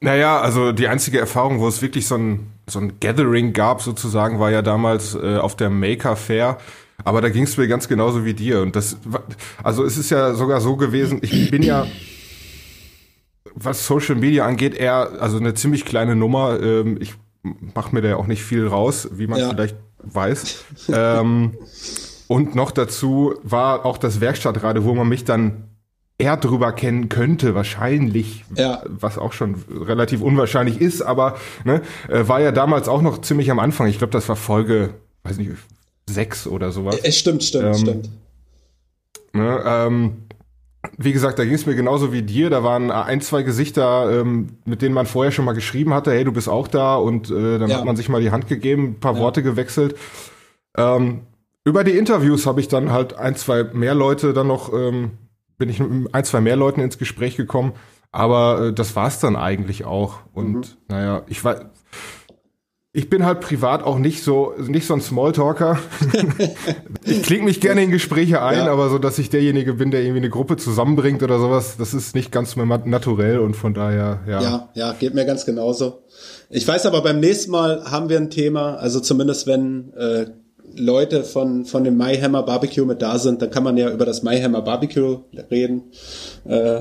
Naja, 0.00 0.40
also 0.40 0.72
die 0.72 0.88
einzige 0.88 1.18
Erfahrung, 1.18 1.60
wo 1.60 1.68
es 1.68 1.80
wirklich 1.80 2.06
so 2.06 2.16
ein, 2.16 2.52
so 2.68 2.78
ein 2.78 3.00
Gathering 3.00 3.52
gab, 3.52 3.80
sozusagen, 3.80 4.38
war 4.38 4.50
ja 4.50 4.60
damals 4.60 5.14
äh, 5.14 5.38
auf 5.38 5.56
der 5.56 5.70
Maker 5.70 6.16
Fair 6.16 6.58
aber 7.02 7.20
da 7.20 7.28
ging 7.28 7.44
es 7.44 7.56
mir 7.56 7.66
ganz 7.66 7.88
genauso 7.88 8.24
wie 8.24 8.34
dir. 8.34 8.60
Und 8.62 8.76
das, 8.76 8.96
also 9.62 9.84
es 9.84 9.96
ist 9.96 10.10
ja 10.10 10.34
sogar 10.34 10.60
so 10.60 10.76
gewesen, 10.76 11.18
ich 11.22 11.50
bin 11.50 11.62
ja, 11.62 11.86
was 13.54 13.86
Social 13.86 14.14
Media 14.14 14.46
angeht, 14.46 14.74
eher, 14.74 15.12
also 15.20 15.38
eine 15.38 15.54
ziemlich 15.54 15.84
kleine 15.84 16.14
Nummer. 16.14 16.60
Ähm, 16.60 16.98
ich 17.00 17.14
mache 17.74 17.94
mir 17.94 18.02
da 18.02 18.08
ja 18.10 18.16
auch 18.16 18.26
nicht 18.26 18.42
viel 18.42 18.66
raus, 18.66 19.08
wie 19.12 19.26
man 19.26 19.38
ja. 19.38 19.48
vielleicht 19.50 19.76
weiß. 20.02 20.64
ähm, 20.92 21.54
und 22.28 22.54
noch 22.54 22.70
dazu 22.70 23.34
war 23.42 23.84
auch 23.84 23.98
das 23.98 24.20
Werkstattradio, 24.20 24.84
wo 24.84 24.94
man 24.94 25.08
mich 25.08 25.24
dann 25.24 25.68
eher 26.16 26.36
drüber 26.36 26.72
kennen 26.72 27.08
könnte, 27.08 27.54
wahrscheinlich, 27.54 28.44
ja. 28.54 28.82
was 28.86 29.18
auch 29.18 29.32
schon 29.32 29.56
relativ 29.68 30.22
unwahrscheinlich 30.22 30.80
ist, 30.80 31.02
aber 31.02 31.36
ne, 31.64 31.82
äh, 32.08 32.26
war 32.28 32.40
ja 32.40 32.52
damals 32.52 32.88
auch 32.88 33.02
noch 33.02 33.20
ziemlich 33.20 33.50
am 33.50 33.58
Anfang. 33.58 33.88
Ich 33.88 33.98
glaube, 33.98 34.12
das 34.12 34.28
war 34.28 34.36
Folge, 34.36 34.94
weiß 35.24 35.38
nicht, 35.38 35.50
sechs 36.08 36.46
oder 36.46 36.72
sowas. 36.72 36.98
Es 37.02 37.18
stimmt, 37.18 37.42
stimmt, 37.42 37.64
ähm, 37.64 37.74
stimmt. 37.74 38.10
Ne, 39.32 39.62
ähm, 39.66 40.12
wie 40.98 41.12
gesagt, 41.12 41.38
da 41.38 41.44
ging 41.44 41.54
es 41.54 41.66
mir 41.66 41.74
genauso 41.74 42.12
wie 42.12 42.22
dir. 42.22 42.50
Da 42.50 42.62
waren 42.62 42.90
ein, 42.90 43.20
zwei 43.20 43.42
Gesichter, 43.42 44.20
ähm, 44.20 44.58
mit 44.64 44.82
denen 44.82 44.94
man 44.94 45.06
vorher 45.06 45.32
schon 45.32 45.44
mal 45.44 45.54
geschrieben 45.54 45.94
hatte, 45.94 46.12
hey, 46.12 46.24
du 46.24 46.32
bist 46.32 46.48
auch 46.48 46.68
da 46.68 46.96
und 46.96 47.30
äh, 47.30 47.58
dann 47.58 47.70
ja. 47.70 47.78
hat 47.78 47.84
man 47.84 47.96
sich 47.96 48.08
mal 48.08 48.20
die 48.20 48.30
Hand 48.30 48.48
gegeben, 48.48 48.84
ein 48.84 49.00
paar 49.00 49.14
ja. 49.14 49.20
Worte 49.20 49.42
gewechselt. 49.42 49.96
Ähm, 50.76 51.22
über 51.64 51.84
die 51.84 51.96
Interviews 51.96 52.46
habe 52.46 52.60
ich 52.60 52.68
dann 52.68 52.92
halt 52.92 53.16
ein, 53.16 53.36
zwei 53.36 53.64
mehr 53.64 53.94
Leute 53.94 54.34
dann 54.34 54.46
noch, 54.46 54.72
ähm, 54.72 55.12
bin 55.56 55.68
ich 55.68 55.80
mit 55.80 56.14
ein, 56.14 56.24
zwei 56.24 56.40
mehr 56.40 56.56
Leuten 56.56 56.80
ins 56.80 56.98
Gespräch 56.98 57.36
gekommen. 57.36 57.72
Aber 58.12 58.66
äh, 58.66 58.72
das 58.72 58.94
war's 58.94 59.18
dann 59.18 59.34
eigentlich 59.34 59.84
auch. 59.84 60.18
Und 60.32 60.54
mhm. 60.54 60.64
naja, 60.88 61.22
ich 61.26 61.42
weiß, 61.42 61.62
ich 62.96 63.10
bin 63.10 63.26
halt 63.26 63.40
privat 63.40 63.82
auch 63.82 63.98
nicht 63.98 64.22
so 64.22 64.54
nicht 64.56 64.86
so 64.86 64.94
ein 64.94 65.00
Smalltalker. 65.00 65.78
ich 67.04 67.24
klinge 67.24 67.42
mich 67.44 67.60
gerne 67.60 67.82
in 67.82 67.90
Gespräche 67.90 68.40
ein, 68.40 68.58
ja. 68.58 68.72
aber 68.72 68.88
so, 68.88 68.98
dass 68.98 69.18
ich 69.18 69.30
derjenige 69.30 69.74
bin, 69.74 69.90
der 69.90 70.02
irgendwie 70.02 70.20
eine 70.20 70.30
Gruppe 70.30 70.56
zusammenbringt 70.56 71.24
oder 71.24 71.40
sowas, 71.40 71.76
das 71.76 71.92
ist 71.92 72.14
nicht 72.14 72.30
ganz 72.30 72.54
mehr 72.54 72.66
naturell 72.66 73.40
und 73.40 73.56
von 73.56 73.74
daher, 73.74 74.20
ja. 74.28 74.40
Ja, 74.40 74.68
ja, 74.74 74.92
geht 74.92 75.12
mir 75.12 75.26
ganz 75.26 75.44
genauso. 75.44 76.04
Ich 76.50 76.66
weiß 76.68 76.86
aber 76.86 77.02
beim 77.02 77.18
nächsten 77.18 77.50
Mal 77.50 77.84
haben 77.90 78.08
wir 78.08 78.16
ein 78.16 78.30
Thema, 78.30 78.76
also 78.76 79.00
zumindest 79.00 79.48
wenn 79.48 79.92
äh, 79.94 80.26
Leute 80.76 81.24
von, 81.24 81.64
von 81.64 81.84
dem 81.84 81.96
Mayhammer 81.96 82.42
Barbecue 82.42 82.84
mit 82.84 83.02
da 83.02 83.18
sind, 83.18 83.42
dann 83.42 83.50
kann 83.50 83.62
man 83.62 83.76
ja 83.76 83.90
über 83.90 84.04
das 84.04 84.22
Mayhammer 84.22 84.62
Barbecue 84.62 85.20
reden. 85.50 85.92
Äh, 86.44 86.80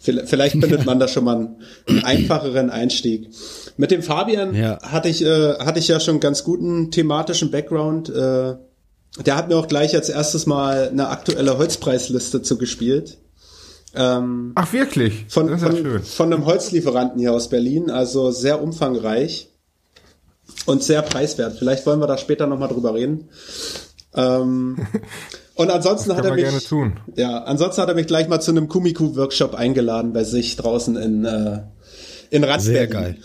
vielleicht 0.00 0.52
findet 0.60 0.84
man 0.84 0.98
da 0.98 1.08
schon 1.08 1.24
mal 1.24 1.36
einen, 1.36 1.56
einen 1.86 2.04
einfacheren 2.04 2.70
Einstieg. 2.70 3.28
Mit 3.76 3.90
dem 3.90 4.02
Fabian 4.02 4.54
ja. 4.54 4.78
hatte 4.82 5.08
ich 5.08 5.24
äh, 5.24 5.54
hatte 5.58 5.78
ich 5.78 5.88
ja 5.88 6.00
schon 6.00 6.20
ganz 6.20 6.44
guten 6.44 6.90
thematischen 6.90 7.50
Background. 7.50 8.08
Äh, 8.08 8.56
der 9.24 9.36
hat 9.36 9.48
mir 9.48 9.56
auch 9.56 9.68
gleich 9.68 9.94
als 9.94 10.08
erstes 10.08 10.46
mal 10.46 10.88
eine 10.88 11.08
aktuelle 11.08 11.58
Holzpreisliste 11.58 12.42
zugespielt. 12.42 13.18
Ähm, 13.94 14.52
Ach 14.54 14.72
wirklich? 14.72 15.24
Von, 15.28 15.58
von, 15.58 16.02
von 16.02 16.32
einem 16.32 16.44
Holzlieferanten 16.44 17.18
hier 17.18 17.32
aus 17.32 17.48
Berlin, 17.48 17.90
also 17.90 18.30
sehr 18.30 18.62
umfangreich 18.62 19.48
und 20.66 20.82
sehr 20.82 21.02
preiswert. 21.02 21.56
Vielleicht 21.58 21.86
wollen 21.86 22.00
wir 22.00 22.06
da 22.06 22.18
später 22.18 22.46
nochmal 22.46 22.68
drüber 22.68 22.94
reden. 22.94 23.28
Ähm, 24.14 24.86
und 25.54 25.70
ansonsten 25.70 26.14
hat 26.16 26.24
er 26.24 26.34
mich, 26.34 26.46
ja, 27.16 27.44
ansonsten 27.44 27.82
hat 27.82 27.88
er 27.88 27.94
mich 27.94 28.06
gleich 28.06 28.28
mal 28.28 28.40
zu 28.40 28.50
einem 28.50 28.68
Kumiku-Workshop 28.68 29.54
eingeladen 29.54 30.12
bei 30.12 30.24
sich 30.24 30.56
draußen 30.56 30.96
in 30.96 31.24
äh, 31.24 31.60
in 32.30 32.44
Ratzberg. 32.44 32.76
Sehr 32.76 32.86
geil. 32.86 33.16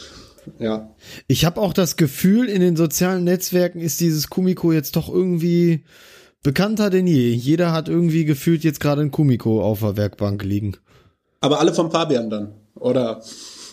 Ja. 0.60 0.94
Ich 1.28 1.46
habe 1.46 1.62
auch 1.62 1.74
das 1.74 1.96
Gefühl, 1.96 2.50
in 2.50 2.62
den 2.62 2.76
sozialen 2.76 3.24
Netzwerken 3.24 3.80
ist 3.80 4.02
dieses 4.02 4.30
Kumiko 4.30 4.72
jetzt 4.72 4.96
doch 4.96 5.10
irgendwie 5.10 5.86
bekannter 6.42 6.90
denn 6.90 7.08
je. 7.08 7.32
Jeder 7.32 7.72
hat 7.72 7.88
irgendwie 7.88 8.26
gefühlt 8.26 8.64
jetzt 8.64 8.80
gerade 8.80 9.02
ein 9.02 9.12
Kumiko 9.12 9.62
auf 9.62 9.80
der 9.80 9.98
Werkbank 9.98 10.44
liegen. 10.44 10.76
Aber 11.40 11.60
alle 11.60 11.74
vom 11.74 11.92
Fabian 11.92 12.30
dann, 12.30 12.54
oder? 12.76 13.22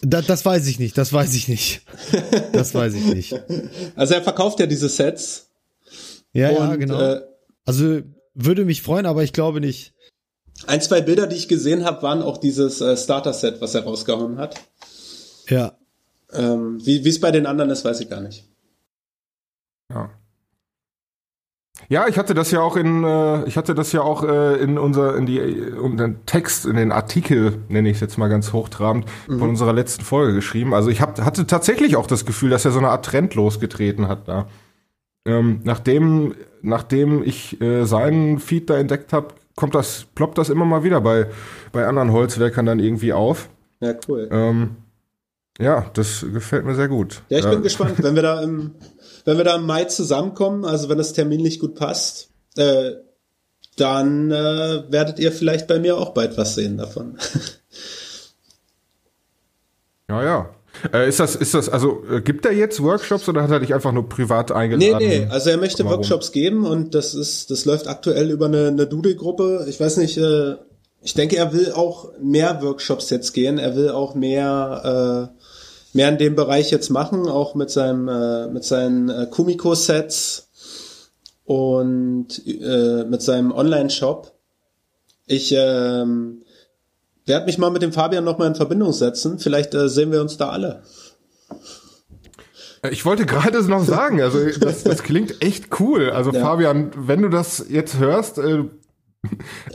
Da, 0.02 0.22
das 0.22 0.44
weiß 0.44 0.66
ich 0.66 0.78
nicht, 0.78 0.96
das 0.96 1.12
weiß 1.12 1.34
ich 1.34 1.48
nicht. 1.48 1.82
Das 2.52 2.74
weiß 2.74 2.94
ich 2.94 3.04
nicht. 3.04 3.34
Also 3.96 4.14
er 4.14 4.22
verkauft 4.22 4.60
ja 4.60 4.66
diese 4.66 4.88
Sets. 4.88 5.48
Ja, 6.32 6.50
und, 6.50 6.56
ja, 6.56 6.76
genau. 6.76 7.00
Äh, 7.00 7.20
also 7.66 8.00
würde 8.34 8.64
mich 8.64 8.82
freuen, 8.82 9.06
aber 9.06 9.22
ich 9.22 9.32
glaube 9.32 9.60
nicht. 9.60 9.92
Ein, 10.66 10.80
zwei 10.80 11.00
Bilder, 11.00 11.26
die 11.26 11.36
ich 11.36 11.48
gesehen 11.48 11.84
habe, 11.84 12.02
waren 12.02 12.22
auch 12.22 12.38
dieses 12.38 12.80
äh, 12.80 12.96
Starter-Set, 12.96 13.60
was 13.60 13.74
er 13.74 13.84
rausgehauen 13.84 14.38
hat. 14.38 14.56
Ja. 15.48 15.76
Ähm, 16.32 16.78
wie 16.84 17.06
es 17.06 17.20
bei 17.20 17.30
den 17.30 17.46
anderen 17.46 17.70
ist, 17.70 17.84
weiß 17.84 18.00
ich 18.00 18.08
gar 18.08 18.20
nicht. 18.20 18.44
Ja. 19.90 20.10
Ja, 21.88 22.06
ich 22.06 22.18
hatte 22.18 22.34
das 22.34 22.50
ja 22.50 22.60
auch 22.60 22.76
in, 22.76 23.02
äh, 23.04 23.44
ich 23.44 23.56
hatte 23.56 23.74
das 23.74 23.92
ja 23.92 24.02
auch 24.02 24.22
äh, 24.22 24.56
in 24.56 24.78
unser, 24.78 25.16
in 25.16 25.26
die, 25.26 25.38
in 25.38 25.96
den 25.96 26.24
Text, 26.26 26.66
in 26.66 26.76
den 26.76 26.92
Artikel, 26.92 27.58
nenne 27.68 27.88
ich 27.88 27.96
es 27.96 28.00
jetzt 28.00 28.18
mal 28.18 28.28
ganz 28.28 28.52
hochtrabend, 28.52 29.06
mhm. 29.26 29.38
von 29.38 29.48
unserer 29.50 29.72
letzten 29.72 30.04
Folge 30.04 30.34
geschrieben. 30.34 30.74
Also 30.74 30.90
ich 30.90 31.00
hab, 31.00 31.20
hatte 31.20 31.46
tatsächlich 31.46 31.96
auch 31.96 32.06
das 32.06 32.24
Gefühl, 32.24 32.50
dass 32.50 32.64
er 32.64 32.70
so 32.70 32.78
eine 32.78 32.90
Art 32.90 33.04
Trend 33.04 33.34
losgetreten 33.34 34.08
hat 34.08 34.28
da. 34.28 34.46
Ähm, 35.26 35.60
nachdem, 35.64 36.34
nachdem 36.62 37.22
ich 37.22 37.60
äh, 37.60 37.84
seinen 37.84 38.38
Feed 38.38 38.70
da 38.70 38.78
entdeckt 38.78 39.12
habe, 39.12 39.28
kommt 39.56 39.74
das, 39.74 40.06
ploppt 40.14 40.38
das 40.38 40.48
immer 40.48 40.64
mal 40.64 40.84
wieder 40.84 41.00
bei, 41.00 41.26
bei 41.72 41.86
anderen 41.86 42.12
Holzwerkern 42.12 42.66
dann 42.66 42.78
irgendwie 42.78 43.12
auf. 43.12 43.48
Ja, 43.80 43.94
cool. 44.08 44.28
Ähm, 44.30 44.76
ja, 45.58 45.90
das 45.92 46.24
gefällt 46.32 46.64
mir 46.64 46.74
sehr 46.74 46.88
gut. 46.88 47.22
Ja, 47.28 47.38
ich 47.38 47.48
bin 47.48 47.62
gespannt, 47.62 48.02
wenn 48.02 48.14
wir 48.14 48.22
da 48.22 48.40
im, 48.40 48.72
wenn 49.24 49.36
wir 49.36 49.44
da 49.44 49.56
im 49.56 49.66
Mai 49.66 49.84
zusammenkommen, 49.84 50.64
also 50.64 50.88
wenn 50.88 50.98
das 50.98 51.12
terminlich 51.12 51.58
gut 51.58 51.74
passt, 51.74 52.30
äh, 52.56 52.92
dann 53.76 54.30
äh, 54.30 54.84
werdet 54.90 55.18
ihr 55.18 55.32
vielleicht 55.32 55.66
bei 55.66 55.78
mir 55.78 55.96
auch 55.96 56.10
bald 56.10 56.36
was 56.36 56.54
sehen 56.54 56.76
davon. 56.76 57.18
ja, 60.08 60.22
ja. 60.22 60.50
Äh, 60.92 61.08
ist 61.08 61.20
das, 61.20 61.36
ist 61.36 61.54
das, 61.54 61.68
also 61.68 62.04
äh, 62.10 62.20
gibt 62.20 62.46
er 62.46 62.52
jetzt 62.52 62.82
Workshops 62.82 63.28
oder 63.28 63.42
hat 63.42 63.50
er 63.50 63.60
dich 63.60 63.74
einfach 63.74 63.92
nur 63.92 64.08
privat 64.08 64.52
eingeladen? 64.52 64.98
Nee, 64.98 65.20
nee, 65.20 65.26
also 65.28 65.50
er 65.50 65.56
möchte 65.56 65.84
Workshops 65.84 66.32
geben 66.32 66.64
und 66.64 66.94
das 66.94 67.14
ist, 67.14 67.50
das 67.50 67.64
läuft 67.64 67.88
aktuell 67.88 68.30
über 68.30 68.46
eine, 68.46 68.68
eine 68.68 68.86
Doodle-Gruppe. 68.86 69.66
Ich 69.68 69.80
weiß 69.80 69.98
nicht, 69.98 70.16
äh, 70.16 70.56
ich 71.02 71.14
denke, 71.14 71.36
er 71.36 71.52
will 71.52 71.72
auch 71.72 72.12
mehr 72.20 72.62
Workshops 72.62 73.10
jetzt 73.10 73.32
gehen. 73.32 73.58
Er 73.58 73.74
will 73.74 73.90
auch 73.90 74.14
mehr, 74.14 75.30
äh, 75.32 75.39
mehr 75.92 76.08
in 76.08 76.18
dem 76.18 76.34
Bereich 76.34 76.70
jetzt 76.70 76.90
machen, 76.90 77.28
auch 77.28 77.54
mit 77.54 77.70
seinem, 77.70 78.08
äh, 78.08 78.48
mit 78.48 78.64
seinen 78.64 79.08
äh, 79.08 79.26
Kumiko-Sets 79.30 80.48
und 81.44 82.28
äh, 82.46 83.04
mit 83.04 83.22
seinem 83.22 83.52
Online-Shop. 83.52 84.32
Ich 85.26 85.52
ähm, 85.56 86.42
werde 87.26 87.46
mich 87.46 87.58
mal 87.58 87.70
mit 87.70 87.82
dem 87.82 87.92
Fabian 87.92 88.24
nochmal 88.24 88.48
in 88.48 88.54
Verbindung 88.54 88.92
setzen. 88.92 89.38
Vielleicht 89.38 89.74
äh, 89.74 89.88
sehen 89.88 90.12
wir 90.12 90.20
uns 90.20 90.36
da 90.36 90.50
alle. 90.50 90.82
Ich 92.90 93.04
wollte 93.04 93.26
gerade 93.26 93.62
noch 93.68 93.84
sagen, 93.84 94.20
also 94.22 94.38
das, 94.60 94.84
das 94.84 95.02
klingt 95.02 95.42
echt 95.42 95.80
cool. 95.80 96.10
Also 96.10 96.32
ja. 96.32 96.40
Fabian, 96.40 96.90
wenn 96.96 97.22
du 97.22 97.28
das 97.28 97.66
jetzt 97.68 97.98
hörst, 97.98 98.38
äh, 98.38 98.64
wird 98.64 98.68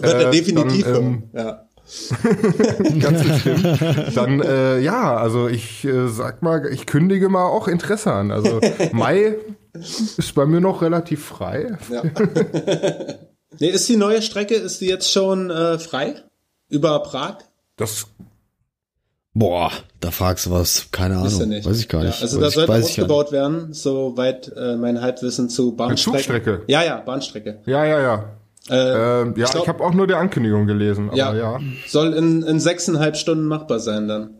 er 0.01 0.27
äh, 0.27 0.31
definitiv 0.31 0.85
dann, 0.85 0.95
ähm, 0.95 1.23
ja. 1.33 1.67
Ganz 2.99 3.23
bestimmt. 3.23 4.15
Dann 4.15 4.41
äh, 4.41 4.79
ja, 4.79 5.15
also 5.15 5.47
ich 5.47 5.85
äh, 5.85 6.07
sag 6.07 6.41
mal, 6.41 6.65
ich 6.71 6.85
kündige 6.85 7.29
mal 7.29 7.45
auch 7.45 7.67
Interesse 7.67 8.11
an. 8.11 8.31
Also 8.31 8.59
Mai 8.91 9.37
ist 9.73 10.33
bei 10.33 10.45
mir 10.45 10.61
noch 10.61 10.81
relativ 10.81 11.23
frei. 11.23 11.77
Ja. 11.91 12.03
nee, 13.59 13.69
ist 13.69 13.87
die 13.87 13.97
neue 13.97 14.21
Strecke, 14.21 14.55
ist 14.55 14.81
die 14.81 14.87
jetzt 14.87 15.11
schon 15.11 15.51
äh, 15.51 15.77
frei? 15.77 16.15
Über 16.69 16.99
Prag? 17.03 17.37
Das 17.75 18.07
Boah, 19.37 19.69
da 19.99 20.11
fragst 20.11 20.45
du 20.45 20.51
was, 20.51 20.87
keine 20.91 21.17
Ahnung, 21.17 21.49
nicht. 21.49 21.67
weiß 21.67 21.77
ich 21.77 21.89
gar 21.89 22.05
nicht. 22.05 22.19
Ja, 22.19 22.21
also 22.21 22.39
da 22.39 22.49
sollte 22.49 22.71
ausgebaut 22.71 23.33
werden, 23.33 23.73
soweit 23.73 24.49
äh, 24.55 24.77
mein 24.77 25.01
Halbwissen 25.01 25.49
zu 25.49 25.75
Bahnstrecke. 25.75 26.17
Zugstrecke. 26.17 26.61
Ja, 26.67 26.83
ja, 26.85 27.01
Bahnstrecke. 27.01 27.59
Ja, 27.65 27.83
ja, 27.83 27.99
ja. 27.99 28.37
Äh, 28.69 28.75
äh, 28.75 29.33
ja, 29.37 29.47
ich, 29.47 29.55
ich 29.55 29.67
habe 29.67 29.83
auch 29.83 29.93
nur 29.93 30.07
die 30.07 30.15
Ankündigung 30.15 30.65
gelesen. 30.65 31.11
ja, 31.13 31.33
ja, 31.35 31.59
soll 31.87 32.13
in, 32.13 32.41
in 32.41 32.59
sechseinhalb 32.59 33.15
Stunden 33.15 33.45
machbar 33.45 33.79
sein 33.79 34.07
dann. 34.07 34.37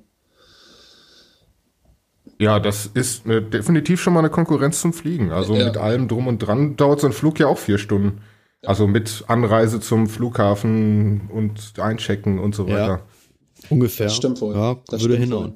Ja, 2.38 2.60
das 2.60 2.88
ist 2.88 3.26
eine, 3.26 3.42
definitiv 3.42 4.02
schon 4.02 4.14
mal 4.14 4.20
eine 4.20 4.30
Konkurrenz 4.30 4.82
zum 4.82 4.94
Fliegen. 4.94 5.32
Also 5.32 5.56
ja. 5.56 5.66
mit 5.66 5.78
allem 5.78 6.08
drum 6.08 6.28
und 6.28 6.40
dran 6.40 6.76
dauert 6.76 7.00
so 7.00 7.08
ein 7.08 7.14
Flug 7.14 7.40
ja 7.40 7.48
auch 7.48 7.58
vier 7.58 7.78
Stunden. 7.78 8.22
Also 8.64 8.88
mit 8.88 9.26
Anreise 9.28 9.80
zum 9.80 10.08
Flughafen 10.08 11.30
und 11.32 11.80
Einchecken 11.80 12.40
und 12.40 12.56
so 12.56 12.68
weiter. 12.68 12.88
Ja, 12.88 13.02
ungefähr. 13.70 14.08
Das 14.08 14.16
stimmt 14.16 14.42
wohl. 14.42 14.56
Ja, 14.56 14.78
das 14.88 15.02
würde 15.02 15.18
hinhauen. 15.18 15.54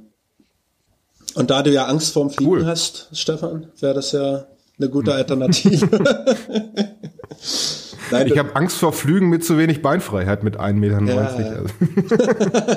Und 1.34 1.50
da 1.50 1.64
du 1.64 1.72
ja 1.72 1.86
Angst 1.86 2.14
vorm 2.14 2.30
Fliegen 2.30 2.52
cool. 2.52 2.66
hast, 2.66 3.10
Stefan, 3.14 3.68
wäre 3.80 3.96
das 3.96 4.12
ja 4.12 4.46
eine 4.78 4.90
gute 4.90 5.14
Alternative. 5.14 5.90
Nein, 8.12 8.28
ich 8.28 8.38
habe 8.38 8.56
Angst 8.56 8.78
vor 8.78 8.94
Flügen 8.94 9.30
mit 9.30 9.44
zu 9.44 9.58
wenig 9.58 9.82
Beinfreiheit 9.82 10.44
mit 10.44 10.60
1,90 10.60 10.74
Meter. 10.74 11.66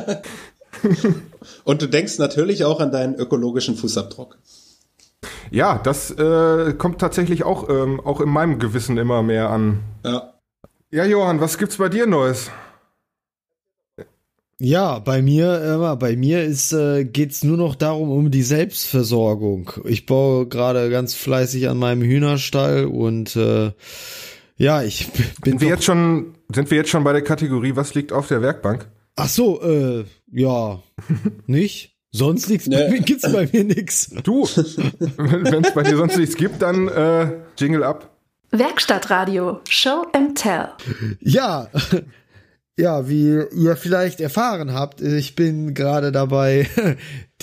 Ja. 0.03 0.23
Und 1.65 1.83
du 1.83 1.87
denkst 1.87 2.19
natürlich 2.19 2.65
auch 2.65 2.81
an 2.81 2.91
deinen 2.91 3.15
ökologischen 3.15 3.77
Fußabdruck. 3.77 4.39
Ja, 5.51 5.79
das 5.79 6.11
äh, 6.11 6.75
kommt 6.75 7.01
tatsächlich 7.01 7.45
auch, 7.45 7.69
ähm, 7.69 8.01
auch 8.01 8.21
in 8.21 8.29
meinem 8.29 8.59
Gewissen 8.59 8.99
immer 8.99 9.23
mehr 9.23 9.51
an. 9.51 9.81
Ja. 10.05 10.33
Ja, 10.91 11.05
Johann, 11.05 11.41
was 11.41 11.57
gibt's 11.57 11.79
bei 11.79 11.89
dir 11.89 12.07
Neues? 12.07 12.51
Ja, 14.59 14.99
bei 14.99 15.23
mir, 15.23 15.93
äh, 15.93 15.97
bei 15.97 16.17
mir 16.17 16.45
ist 16.45 16.73
äh, 16.73 17.05
geht's 17.05 17.43
nur 17.43 17.57
noch 17.57 17.75
darum 17.75 18.11
um 18.11 18.31
die 18.31 18.43
Selbstversorgung. 18.43 19.73
Ich 19.85 20.07
baue 20.07 20.47
gerade 20.47 20.89
ganz 20.91 21.15
fleißig 21.15 21.69
an 21.69 21.79
meinem 21.79 22.03
Hühnerstall 22.03 22.85
und 22.85 23.35
äh, 23.35 23.73
ja, 24.63 24.81
ich 24.83 25.11
bin. 25.43 25.53
Sind 25.53 25.61
wir 25.61 25.69
jetzt 25.69 25.85
schon, 25.85 26.35
sind 26.55 26.71
wir 26.71 26.79
jetzt 26.79 26.91
schon 26.91 27.03
bei 27.03 27.13
der 27.13 27.23
Kategorie, 27.23 27.75
was 27.75 27.95
liegt 27.95 28.13
auf 28.13 28.29
der 28.29 28.43
Werkbank? 28.43 28.87
Ach 29.17 29.29
so, 29.29 29.61
äh, 29.61 30.05
ja, 30.31 30.81
nicht? 31.47 31.99
Sonst 32.13 32.49
nichts, 32.49 32.67
nee. 32.67 33.01
gibt's 33.01 33.31
bei 33.31 33.49
mir 33.51 33.65
nichts. 33.65 34.11
Du, 34.23 34.45
wenn 34.45 35.65
es 35.65 35.73
bei 35.73 35.83
dir 35.83 35.97
sonst 35.97 36.19
nichts 36.19 36.37
gibt, 36.37 36.61
dann 36.61 36.89
äh, 36.89 37.41
Jingle 37.57 37.83
ab. 37.83 38.11
Werkstattradio, 38.51 39.61
Show 39.67 40.07
and 40.13 40.37
Tell. 40.37 40.69
Ja, 41.21 41.69
ja, 42.77 43.09
wie 43.09 43.41
ihr 43.55 43.77
vielleicht 43.77 44.21
erfahren 44.21 44.75
habt, 44.75 45.01
ich 45.01 45.35
bin 45.35 45.73
gerade 45.73 46.13
dabei, 46.13 46.69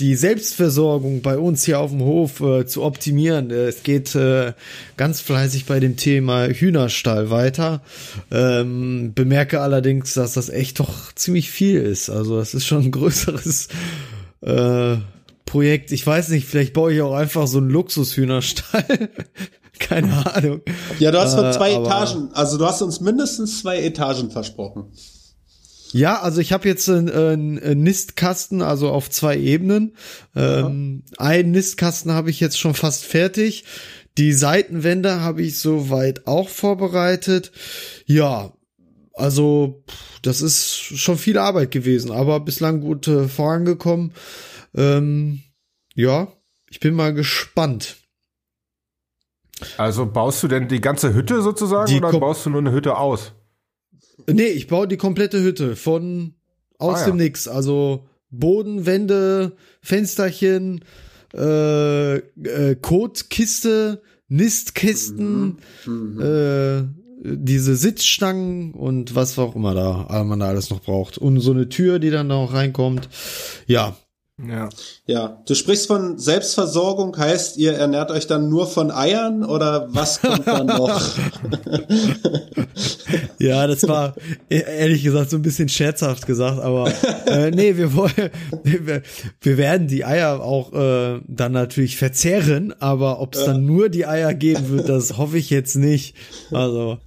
die 0.00 0.16
Selbstversorgung 0.16 1.20
bei 1.20 1.36
uns 1.36 1.64
hier 1.64 1.78
auf 1.78 1.90
dem 1.90 2.00
Hof 2.00 2.40
äh, 2.40 2.66
zu 2.66 2.82
optimieren. 2.82 3.50
Äh, 3.50 3.66
es 3.66 3.82
geht 3.82 4.14
äh, 4.14 4.54
ganz 4.96 5.20
fleißig 5.20 5.66
bei 5.66 5.78
dem 5.78 5.96
Thema 5.96 6.46
Hühnerstall 6.46 7.30
weiter. 7.30 7.82
Ähm, 8.30 9.12
bemerke 9.14 9.60
allerdings, 9.60 10.14
dass 10.14 10.32
das 10.32 10.48
echt 10.48 10.80
doch 10.80 11.14
ziemlich 11.14 11.50
viel 11.50 11.80
ist. 11.80 12.08
Also 12.08 12.38
das 12.38 12.54
ist 12.54 12.66
schon 12.66 12.84
ein 12.84 12.90
größeres 12.92 13.68
äh, 14.40 14.96
Projekt. 15.44 15.92
Ich 15.92 16.06
weiß 16.06 16.30
nicht, 16.30 16.46
vielleicht 16.46 16.72
baue 16.72 16.94
ich 16.94 17.02
auch 17.02 17.14
einfach 17.14 17.46
so 17.46 17.58
einen 17.58 17.70
Luxushühnerstall. 17.70 19.10
Keine 19.78 20.34
Ahnung. 20.34 20.60
Ja, 20.98 21.10
du 21.10 21.18
hast 21.20 21.36
nur 21.36 21.52
zwei 21.52 21.72
äh, 21.72 21.76
Etagen. 21.76 22.30
Also 22.32 22.56
du 22.56 22.66
hast 22.66 22.80
uns 22.82 23.00
mindestens 23.00 23.60
zwei 23.60 23.82
Etagen 23.82 24.30
versprochen. 24.30 24.92
Ja, 25.92 26.20
also 26.20 26.40
ich 26.40 26.52
habe 26.52 26.68
jetzt 26.68 26.88
einen, 26.88 27.08
einen 27.08 27.82
Nistkasten, 27.82 28.62
also 28.62 28.90
auf 28.90 29.10
zwei 29.10 29.36
Ebenen. 29.36 29.96
Ähm, 30.36 31.04
einen 31.18 31.50
Nistkasten 31.50 32.12
habe 32.12 32.30
ich 32.30 32.40
jetzt 32.40 32.58
schon 32.58 32.74
fast 32.74 33.04
fertig. 33.04 33.64
Die 34.18 34.32
Seitenwände 34.32 35.20
habe 35.20 35.42
ich 35.42 35.58
soweit 35.58 36.26
auch 36.26 36.48
vorbereitet. 36.48 37.52
Ja, 38.06 38.52
also 39.14 39.84
das 40.22 40.40
ist 40.40 40.76
schon 40.76 41.18
viel 41.18 41.38
Arbeit 41.38 41.70
gewesen, 41.70 42.10
aber 42.10 42.40
bislang 42.40 42.80
gut 42.80 43.08
äh, 43.08 43.28
vorangekommen. 43.28 44.12
Ähm, 44.74 45.42
ja, 45.94 46.28
ich 46.68 46.80
bin 46.80 46.94
mal 46.94 47.12
gespannt. 47.12 47.96
Also 49.76 50.06
baust 50.06 50.42
du 50.42 50.48
denn 50.48 50.68
die 50.68 50.80
ganze 50.80 51.12
Hütte 51.14 51.42
sozusagen 51.42 51.86
die 51.86 51.98
oder 51.98 52.18
baust 52.18 52.46
du 52.46 52.50
nur 52.50 52.60
eine 52.60 52.72
Hütte 52.72 52.96
aus? 52.96 53.32
Nee, 54.28 54.48
ich 54.48 54.66
baue 54.66 54.88
die 54.88 54.96
komplette 54.96 55.42
Hütte 55.42 55.76
von 55.76 56.34
aus 56.78 57.00
ah, 57.00 57.04
dem 57.06 57.18
ja. 57.18 57.24
Nix. 57.24 57.48
Also 57.48 58.06
Boden, 58.30 58.86
Wände, 58.86 59.56
Fensterchen, 59.82 60.84
äh, 61.34 62.16
äh, 62.16 62.76
Kotkiste, 62.80 64.02
Nistkisten, 64.28 65.58
mhm. 65.84 66.16
Mhm. 66.16 66.20
Äh, 66.20 66.82
diese 67.22 67.76
Sitzstangen 67.76 68.72
und 68.72 69.14
was 69.14 69.38
auch 69.38 69.54
immer 69.54 69.74
da 69.74 70.24
man 70.24 70.40
da 70.40 70.48
alles 70.48 70.70
noch 70.70 70.80
braucht. 70.80 71.18
Und 71.18 71.40
so 71.40 71.50
eine 71.50 71.68
Tür, 71.68 71.98
die 71.98 72.10
dann 72.10 72.28
noch 72.28 72.54
reinkommt. 72.54 73.08
Ja, 73.66 73.96
ja. 74.48 74.68
Ja. 75.06 75.42
Du 75.46 75.54
sprichst 75.54 75.86
von 75.86 76.18
Selbstversorgung, 76.18 77.16
heißt, 77.16 77.56
ihr 77.56 77.72
ernährt 77.72 78.10
euch 78.10 78.26
dann 78.26 78.48
nur 78.48 78.66
von 78.66 78.90
Eiern 78.90 79.44
oder 79.44 79.88
was 79.90 80.20
kommt 80.20 80.46
dann 80.46 80.66
noch? 80.66 81.00
ja, 83.38 83.66
das 83.66 83.86
war 83.86 84.14
ehrlich 84.48 85.02
gesagt 85.02 85.30
so 85.30 85.36
ein 85.36 85.42
bisschen 85.42 85.68
scherzhaft 85.68 86.26
gesagt, 86.26 86.60
aber 86.60 86.92
äh, 87.26 87.50
nee, 87.50 87.76
wir 87.76 87.94
wollen, 87.94 88.30
wir, 88.62 89.02
wir 89.40 89.58
werden 89.58 89.88
die 89.88 90.04
Eier 90.04 90.40
auch 90.40 90.72
äh, 90.72 91.20
dann 91.26 91.52
natürlich 91.52 91.96
verzehren, 91.96 92.74
aber 92.80 93.20
ob 93.20 93.34
es 93.34 93.44
dann 93.44 93.66
nur 93.66 93.88
die 93.88 94.06
Eier 94.06 94.34
geben 94.34 94.70
wird, 94.70 94.88
das 94.88 95.18
hoffe 95.18 95.38
ich 95.38 95.50
jetzt 95.50 95.76
nicht. 95.76 96.14
Also, 96.52 96.98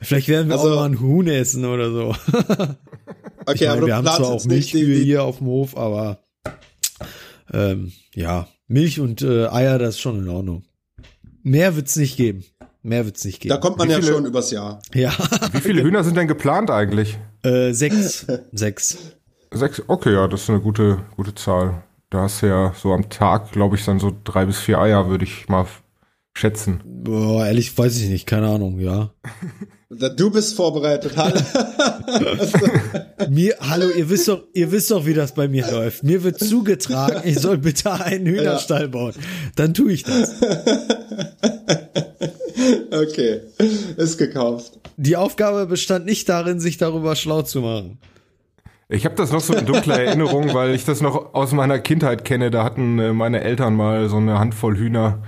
vielleicht 0.00 0.28
werden 0.28 0.48
wir 0.48 0.56
also, 0.56 0.72
auch 0.72 0.76
mal 0.76 0.86
ein 0.86 1.00
Huhn 1.00 1.26
essen 1.26 1.64
oder 1.64 1.90
so. 1.90 2.14
Okay, 3.46 3.54
ich 3.54 3.60
mein, 3.62 3.78
aber 3.78 3.86
wir 3.86 3.96
haben 3.96 4.06
zwar 4.06 4.28
auch 4.28 4.44
Milchkühe 4.44 4.98
hier 4.98 5.24
auf 5.24 5.38
dem 5.38 5.46
Hof, 5.46 5.76
aber 5.76 6.18
ähm, 7.52 7.92
ja, 8.14 8.48
Milch 8.68 9.00
und 9.00 9.22
äh, 9.22 9.46
Eier, 9.48 9.78
das 9.78 9.96
ist 9.96 10.00
schon 10.00 10.18
in 10.18 10.28
Ordnung. 10.28 10.64
Mehr 11.42 11.76
wird's 11.76 11.96
nicht 11.96 12.16
geben. 12.16 12.44
Mehr 12.82 13.04
wird's 13.04 13.24
nicht 13.24 13.40
geben. 13.40 13.50
Da 13.50 13.58
kommt 13.58 13.78
man 13.78 13.88
Wie 13.88 13.92
ja 13.92 13.98
viele, 13.98 14.12
schon 14.12 14.26
übers 14.26 14.50
Jahr. 14.50 14.80
Ja. 14.94 15.12
Wie 15.52 15.60
viele 15.60 15.82
Hühner 15.82 16.04
sind 16.04 16.16
denn 16.16 16.28
geplant 16.28 16.70
eigentlich? 16.70 17.18
Äh, 17.42 17.72
sechs. 17.72 18.26
sechs. 18.52 18.98
Sechs, 19.52 19.82
okay, 19.88 20.12
ja, 20.12 20.28
das 20.28 20.42
ist 20.42 20.50
eine 20.50 20.60
gute, 20.60 21.04
gute 21.16 21.34
Zahl. 21.34 21.82
Da 22.08 22.22
hast 22.22 22.42
du 22.42 22.46
ja 22.46 22.72
so 22.76 22.92
am 22.92 23.08
Tag, 23.08 23.52
glaube 23.52 23.76
ich, 23.76 23.84
dann 23.84 23.98
so 23.98 24.16
drei 24.24 24.44
bis 24.44 24.58
vier 24.58 24.78
Eier, 24.78 25.08
würde 25.08 25.24
ich 25.24 25.48
mal 25.48 25.66
schätzen. 26.34 26.82
Boah, 26.84 27.46
ehrlich, 27.46 27.76
weiß 27.76 28.00
ich 28.00 28.08
nicht, 28.08 28.26
keine 28.26 28.48
Ahnung, 28.48 28.78
ja. 28.78 29.12
Du 30.16 30.30
bist 30.30 30.54
vorbereitet, 30.54 31.16
hallo. 31.16 31.40
mir, 33.28 33.56
hallo, 33.60 33.88
ihr 33.90 34.08
wisst 34.08 34.28
doch, 34.28 34.44
ihr 34.54 34.70
wisst 34.70 34.90
doch, 34.90 35.04
wie 35.04 35.14
das 35.14 35.34
bei 35.34 35.48
mir 35.48 35.68
läuft. 35.70 36.04
Mir 36.04 36.22
wird 36.22 36.38
zugetragen, 36.38 37.22
ich 37.24 37.40
soll 37.40 37.58
bitte 37.58 37.92
einen 37.92 38.26
Hühnerstall 38.26 38.88
bauen. 38.88 39.14
Dann 39.56 39.74
tue 39.74 39.92
ich 39.92 40.04
das. 40.04 40.34
Okay, 42.92 43.40
ist 43.96 44.18
gekauft. 44.18 44.78
Die 44.96 45.16
Aufgabe 45.16 45.66
bestand 45.66 46.06
nicht 46.06 46.28
darin, 46.28 46.60
sich 46.60 46.76
darüber 46.76 47.16
schlau 47.16 47.42
zu 47.42 47.60
machen. 47.60 47.98
Ich 48.88 49.04
habe 49.04 49.14
das 49.14 49.30
noch 49.30 49.40
so 49.40 49.54
in 49.54 49.66
dunkler 49.66 50.02
Erinnerung, 50.02 50.52
weil 50.52 50.74
ich 50.74 50.84
das 50.84 51.00
noch 51.00 51.32
aus 51.32 51.52
meiner 51.52 51.78
Kindheit 51.78 52.24
kenne. 52.24 52.50
Da 52.50 52.64
hatten 52.64 52.98
äh, 52.98 53.12
meine 53.12 53.40
Eltern 53.40 53.74
mal 53.76 54.08
so 54.08 54.16
eine 54.16 54.38
Handvoll 54.38 54.76
Hühner. 54.76 55.22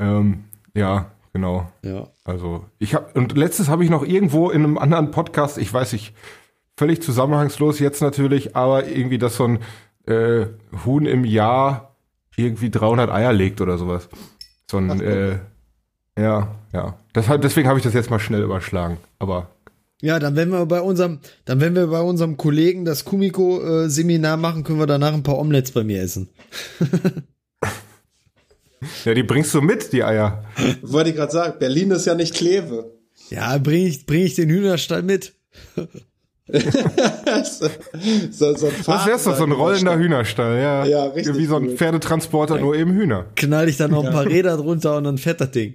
Ähm, 0.00 0.44
ja, 0.74 1.12
genau. 1.32 1.70
Ja. 1.84 2.08
Also 2.24 2.64
ich 2.78 2.94
habe 2.94 3.12
und 3.14 3.36
letztes 3.36 3.68
habe 3.68 3.84
ich 3.84 3.90
noch 3.90 4.04
irgendwo 4.04 4.50
in 4.50 4.64
einem 4.64 4.78
anderen 4.78 5.10
Podcast, 5.10 5.58
ich 5.58 5.72
weiß 5.72 5.92
nicht, 5.92 6.14
völlig 6.76 7.02
zusammenhangslos 7.02 7.78
jetzt 7.78 8.00
natürlich, 8.00 8.56
aber 8.56 8.88
irgendwie, 8.88 9.18
dass 9.18 9.36
so 9.36 9.44
ein 9.44 9.58
äh, 10.06 10.46
Huhn 10.84 11.06
im 11.06 11.24
Jahr 11.24 11.94
irgendwie 12.36 12.70
300 12.70 13.10
Eier 13.10 13.32
legt 13.32 13.60
oder 13.60 13.76
sowas. 13.76 14.08
So 14.70 14.78
ein, 14.78 15.00
äh, 15.00 15.38
ja, 16.18 16.56
ja. 16.72 16.94
Deshalb, 17.14 17.42
deswegen 17.42 17.68
habe 17.68 17.78
ich 17.78 17.84
das 17.84 17.92
jetzt 17.92 18.10
mal 18.10 18.18
schnell 18.18 18.42
überschlagen. 18.42 18.96
Aber 19.18 19.50
ja, 20.00 20.18
dann 20.18 20.36
wenn 20.36 20.50
wir 20.50 20.64
bei 20.64 20.80
unserem, 20.80 21.18
dann 21.44 21.60
wenn 21.60 21.74
wir 21.74 21.88
bei 21.88 22.00
unserem 22.00 22.38
Kollegen 22.38 22.86
das 22.86 23.04
Kumiko-Seminar 23.04 24.38
machen, 24.38 24.64
können 24.64 24.78
wir 24.78 24.86
danach 24.86 25.12
ein 25.12 25.22
paar 25.22 25.38
Omelettes 25.38 25.72
bei 25.72 25.84
mir 25.84 26.00
essen. 26.00 26.30
Ja, 29.04 29.14
die 29.14 29.22
bringst 29.22 29.54
du 29.54 29.60
mit, 29.60 29.92
die 29.92 30.04
Eier. 30.04 30.44
Wollte 30.82 31.10
ich 31.10 31.16
gerade 31.16 31.32
sagen, 31.32 31.58
Berlin 31.58 31.90
ist 31.90 32.06
ja 32.06 32.14
nicht 32.14 32.34
Kleve. 32.34 32.92
Ja, 33.28 33.58
bring 33.58 33.86
ich, 33.86 34.06
bring 34.06 34.22
ich 34.22 34.34
den 34.34 34.48
Hühnerstall 34.48 35.02
mit. 35.02 35.34
so, 36.46 37.68
so, 38.30 38.56
so 38.56 38.66
ein 38.66 38.72
das 38.86 39.06
wär's 39.06 39.24
doch, 39.24 39.36
so 39.36 39.44
ein 39.44 39.52
rollender 39.52 39.96
Hühnerstall, 39.96 40.58
ja. 40.58 40.84
Ja, 40.84 41.04
richtig. 41.06 41.36
Wie 41.36 41.46
so 41.46 41.56
ein 41.56 41.76
Pferdetransporter, 41.76 42.58
nur 42.58 42.74
eben 42.74 42.92
Hühner. 42.92 43.26
Knall 43.36 43.68
ich 43.68 43.76
dann 43.76 43.92
noch 43.92 44.04
ein 44.04 44.12
paar 44.12 44.26
Räder 44.26 44.56
drunter 44.56 44.96
und 44.96 45.04
dann 45.04 45.18
fährt 45.18 45.40
das 45.40 45.52
Ding. 45.52 45.74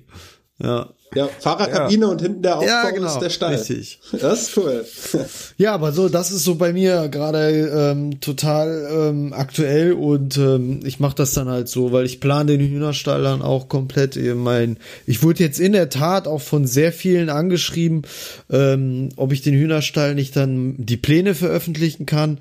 Ja. 0.62 0.89
Ja, 1.13 1.30
Fahrerkabine 1.39 2.06
ja. 2.06 2.12
und 2.12 2.22
hinten 2.22 2.41
der 2.41 2.58
Aufbau 2.58 2.68
ja, 2.68 2.89
genau, 2.89 3.08
ist 3.08 3.20
der 3.20 3.30
Stall. 3.30 3.56
Richtig. 3.56 4.00
Das 4.20 4.50
ist 4.50 4.58
cool. 4.58 4.86
ja, 5.58 5.74
aber 5.74 5.94
so, 5.94 6.10
das 6.10 6.32
ist 6.32 6.44
so 6.44 6.56
bei 6.56 6.74
mir 6.74 7.08
gerade 7.08 7.91
ähm, 7.94 8.20
total 8.20 8.89
ähm, 8.91 9.32
aktuell 9.32 9.94
und 9.94 10.38
ähm, 10.38 10.82
ich 10.84 11.00
mache 11.00 11.15
das 11.15 11.34
dann 11.34 11.48
halt 11.48 11.70
so, 11.70 11.94
weil 11.94 12.06
ich 12.06 12.20
plane 12.20 12.58
den 12.58 12.70
Hühnerstall 12.70 13.24
dann 13.24 13.41
auch 13.41 13.70
komplett. 13.70 14.18
Ich, 14.18 14.34
mein, 14.36 14.78
ich 15.06 15.24
wurde 15.24 15.41
jetzt 15.41 15.60
in 15.60 15.72
der 15.72 15.89
Tat 15.89 16.28
auch 16.28 16.41
von 16.41 16.68
sehr 16.68 16.91
vielen 16.91 17.30
angeschrieben, 17.30 18.02
ähm, 18.50 19.10
ob 19.15 19.32
ich 19.32 19.41
den 19.41 19.54
Hühnerstall 19.54 20.15
nicht 20.15 20.36
dann 20.36 20.76
die 20.78 20.98
Pläne 20.98 21.34
veröffentlichen 21.34 22.06
kann. 22.06 22.39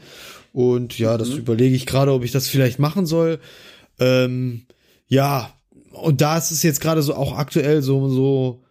Und 0.52 0.98
ja, 0.98 1.16
das 1.16 1.30
mhm. 1.30 1.38
überlege 1.38 1.76
ich 1.76 1.86
gerade, 1.86 2.12
ob 2.12 2.24
ich 2.24 2.32
das 2.32 2.48
vielleicht 2.48 2.80
machen 2.80 3.06
soll. 3.06 3.38
Ähm, 4.00 4.62
ja, 5.06 5.53
und 5.94 6.20
da 6.20 6.38
ist 6.38 6.50
es 6.50 6.62
jetzt 6.62 6.80
gerade 6.80 7.02
so 7.02 7.14
auch 7.14 7.36
aktuell 7.36 7.82
so 7.82 8.08
so 8.08 8.64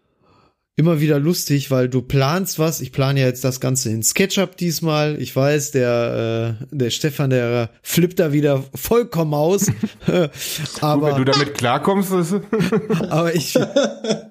immer 0.75 0.99
wieder 0.99 1.19
lustig, 1.19 1.69
weil 1.69 1.87
du 1.87 2.01
planst 2.01 2.57
was. 2.57 2.81
Ich 2.81 2.91
plane 2.91 3.19
ja 3.19 3.27
jetzt 3.27 3.43
das 3.43 3.59
Ganze 3.59 3.91
in 3.91 4.01
SketchUp 4.01 4.57
diesmal. 4.57 5.21
Ich 5.21 5.35
weiß, 5.35 5.71
der, 5.71 6.57
äh, 6.61 6.75
der 6.75 6.89
Stefan, 6.89 7.29
der 7.29 7.69
flippt 7.83 8.19
da 8.19 8.33
wieder 8.33 8.63
vollkommen 8.73 9.35
aus. 9.35 9.67
aber 10.81 11.09
Gut, 11.09 11.09
wenn 11.09 11.25
du 11.25 11.31
damit 11.31 11.53
klarkommst. 11.53 12.11
aber 13.09 13.35
ich 13.35 13.57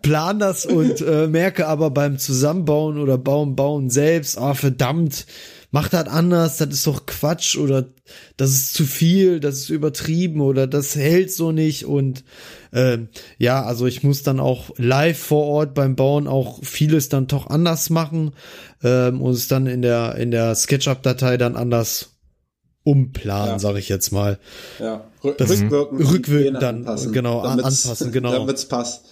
plan 0.02 0.40
das 0.40 0.66
und 0.66 1.00
äh, 1.00 1.28
merke 1.28 1.68
aber 1.68 1.90
beim 1.90 2.18
Zusammenbauen 2.18 2.98
oder 2.98 3.18
Bauen, 3.18 3.55
Bauen 3.55 3.88
selbst, 3.88 4.37
ah, 4.37 4.50
oh, 4.50 4.55
verdammt, 4.55 5.26
mach 5.70 5.88
das 5.88 6.09
anders, 6.09 6.57
das 6.57 6.70
ist 6.70 6.87
doch 6.88 7.07
Quatsch 7.07 7.57
oder 7.57 7.88
das 8.37 8.50
ist 8.50 8.74
zu 8.74 8.85
viel, 8.85 9.38
das 9.38 9.59
ist 9.59 9.70
übertrieben 9.70 10.40
oder 10.40 10.66
das 10.66 10.96
hält 10.96 11.33
so 11.33 11.52
nicht 11.52 11.87
und 11.87 12.24
ähm, 12.72 13.08
ja, 13.38 13.62
also 13.64 13.87
ich 13.87 14.02
muss 14.02 14.22
dann 14.22 14.40
auch 14.40 14.70
live 14.76 15.18
vor 15.18 15.46
Ort 15.46 15.74
beim 15.74 15.96
Bauen 15.96 16.26
auch 16.26 16.58
vieles 16.62 17.08
dann 17.08 17.26
doch 17.26 17.48
anders 17.48 17.90
machen 17.90 18.32
ähm, 18.82 19.20
und 19.20 19.32
es 19.32 19.48
dann 19.48 19.66
in 19.66 19.82
der 19.82 20.16
in 20.16 20.30
der 20.30 20.54
SketchUp-Datei 20.54 21.37
dann 21.37 21.56
anders 21.56 22.12
umplanen, 22.85 23.54
ja. 23.54 23.58
sage 23.58 23.78
ich 23.78 23.88
jetzt 23.88 24.11
mal. 24.11 24.38
Ja, 24.78 25.04
das 25.38 25.50
rückwirkend, 25.50 26.11
rückwirkend 26.11 26.62
dann 26.62 26.78
anpassen, 26.78 27.12
genau 27.12 27.40
anpassen, 27.40 28.12
genau. 28.12 28.32
Damit's 28.38 28.66
passt. 28.66 29.04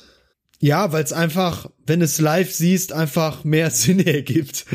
Ja, 0.58 0.92
weil 0.92 1.02
es 1.04 1.12
einfach, 1.12 1.70
wenn 1.86 2.02
es 2.02 2.20
live 2.20 2.52
siehst, 2.52 2.92
einfach 2.92 3.44
mehr 3.44 3.70
Sinn 3.70 4.00
ergibt. 4.00 4.66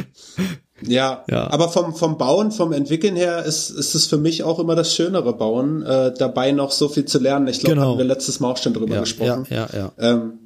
Ja, 0.81 1.23
ja, 1.29 1.49
aber 1.51 1.69
vom, 1.69 1.95
vom 1.95 2.17
Bauen, 2.17 2.51
vom 2.51 2.73
Entwickeln 2.73 3.15
her 3.15 3.45
ist, 3.45 3.69
ist 3.69 3.95
es 3.95 4.07
für 4.07 4.17
mich 4.17 4.43
auch 4.43 4.59
immer 4.59 4.75
das 4.75 4.93
schönere 4.93 5.33
Bauen, 5.33 5.83
äh, 5.83 6.13
dabei 6.17 6.51
noch 6.51 6.71
so 6.71 6.89
viel 6.89 7.05
zu 7.05 7.17
lernen. 7.19 7.47
Ich 7.47 7.59
glaube, 7.59 7.75
genau. 7.75 7.91
haben 7.91 7.97
wir 7.97 8.05
letztes 8.05 8.41
Mal 8.41 8.51
auch 8.51 8.57
schon 8.57 8.73
drüber 8.73 8.95
ja, 8.95 8.99
gesprochen. 9.01 9.47
Ja, 9.49 9.67
ja, 9.73 9.91
ja. 9.97 10.11
Ähm, 10.13 10.39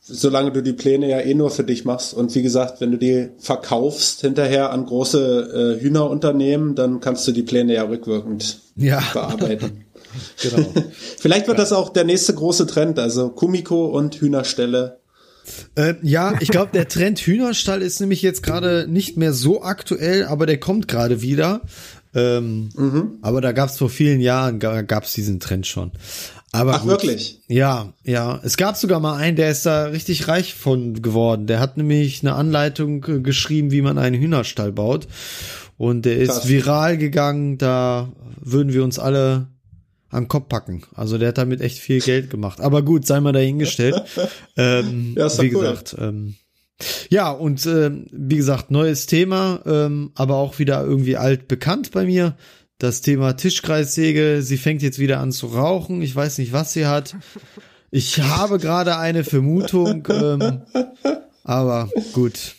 solange 0.00 0.52
du 0.52 0.62
die 0.62 0.72
Pläne 0.72 1.08
ja 1.08 1.20
eh 1.20 1.34
nur 1.34 1.50
für 1.50 1.64
dich 1.64 1.84
machst 1.84 2.14
und 2.14 2.34
wie 2.34 2.42
gesagt, 2.42 2.80
wenn 2.80 2.90
du 2.90 2.98
die 2.98 3.30
verkaufst 3.38 4.20
hinterher 4.20 4.70
an 4.70 4.84
große 4.86 5.76
äh, 5.78 5.82
Hühnerunternehmen, 5.82 6.74
dann 6.74 7.00
kannst 7.00 7.26
du 7.26 7.32
die 7.32 7.42
Pläne 7.42 7.74
ja 7.74 7.84
rückwirkend 7.84 8.58
ja. 8.76 9.02
bearbeiten. 9.12 9.84
genau. 10.42 10.66
Vielleicht 11.18 11.46
wird 11.46 11.58
ja. 11.58 11.64
das 11.64 11.72
auch 11.72 11.90
der 11.90 12.04
nächste 12.04 12.34
große 12.34 12.66
Trend, 12.66 12.98
also 12.98 13.30
Kumiko 13.30 13.86
und 13.86 14.14
Hühnerstelle 14.16 14.98
äh, 15.74 15.94
ja, 16.02 16.34
ich 16.40 16.48
glaube, 16.48 16.70
der 16.72 16.88
Trend 16.88 17.20
Hühnerstall 17.20 17.82
ist 17.82 18.00
nämlich 18.00 18.22
jetzt 18.22 18.42
gerade 18.42 18.86
nicht 18.88 19.16
mehr 19.16 19.32
so 19.32 19.62
aktuell, 19.62 20.24
aber 20.24 20.46
der 20.46 20.58
kommt 20.58 20.88
gerade 20.88 21.22
wieder. 21.22 21.62
Ähm, 22.14 22.70
mhm. 22.74 23.18
Aber 23.22 23.40
da 23.40 23.52
gab 23.52 23.68
es 23.68 23.76
vor 23.76 23.90
vielen 23.90 24.20
Jahren, 24.20 24.58
gab 24.58 25.04
es 25.04 25.12
diesen 25.12 25.40
Trend 25.40 25.66
schon. 25.66 25.92
Aber 26.52 26.74
Ach, 26.74 26.80
gut. 26.82 26.90
wirklich? 26.90 27.40
Ja, 27.48 27.92
ja. 28.04 28.40
Es 28.42 28.56
gab 28.56 28.76
sogar 28.76 29.00
mal 29.00 29.16
einen, 29.16 29.36
der 29.36 29.50
ist 29.50 29.66
da 29.66 29.86
richtig 29.86 30.28
reich 30.28 30.54
von 30.54 31.02
geworden. 31.02 31.46
Der 31.46 31.60
hat 31.60 31.76
nämlich 31.76 32.22
eine 32.22 32.34
Anleitung 32.34 33.04
äh, 33.06 33.20
geschrieben, 33.20 33.70
wie 33.70 33.82
man 33.82 33.98
einen 33.98 34.20
Hühnerstall 34.20 34.72
baut. 34.72 35.06
Und 35.76 36.06
der 36.06 36.16
ist 36.18 36.30
Krass. 36.30 36.48
viral 36.48 36.96
gegangen. 36.96 37.58
Da 37.58 38.10
würden 38.40 38.72
wir 38.72 38.82
uns 38.82 38.98
alle 38.98 39.48
an 40.10 40.28
Kopf 40.28 40.48
packen. 40.48 40.82
Also 40.94 41.18
der 41.18 41.28
hat 41.28 41.38
damit 41.38 41.60
echt 41.60 41.78
viel 41.78 42.00
Geld 42.00 42.30
gemacht. 42.30 42.60
Aber 42.60 42.82
gut, 42.82 43.06
sei 43.06 43.20
mal 43.20 43.32
dahingestellt. 43.32 44.02
ähm, 44.56 45.14
ja, 45.16 45.30
wie 45.40 45.54
cool. 45.54 45.60
gesagt, 45.60 45.96
ähm, 45.98 46.34
ja, 47.10 47.30
und 47.30 47.66
äh, 47.66 47.90
wie 48.12 48.36
gesagt, 48.36 48.70
neues 48.70 49.06
Thema, 49.06 49.60
ähm, 49.66 50.12
aber 50.14 50.36
auch 50.36 50.58
wieder 50.58 50.84
irgendwie 50.84 51.16
alt 51.16 51.48
bekannt 51.48 51.90
bei 51.90 52.04
mir. 52.04 52.36
Das 52.78 53.00
Thema 53.00 53.32
Tischkreissäge, 53.32 54.42
sie 54.42 54.56
fängt 54.56 54.82
jetzt 54.82 55.00
wieder 55.00 55.18
an 55.18 55.32
zu 55.32 55.48
rauchen. 55.48 56.00
Ich 56.00 56.14
weiß 56.14 56.38
nicht, 56.38 56.52
was 56.52 56.72
sie 56.72 56.86
hat. 56.86 57.16
Ich 57.90 58.20
habe 58.22 58.58
gerade 58.58 58.96
eine 58.96 59.24
Vermutung, 59.24 60.06
ähm, 60.10 60.62
aber 61.42 61.90
gut, 62.12 62.54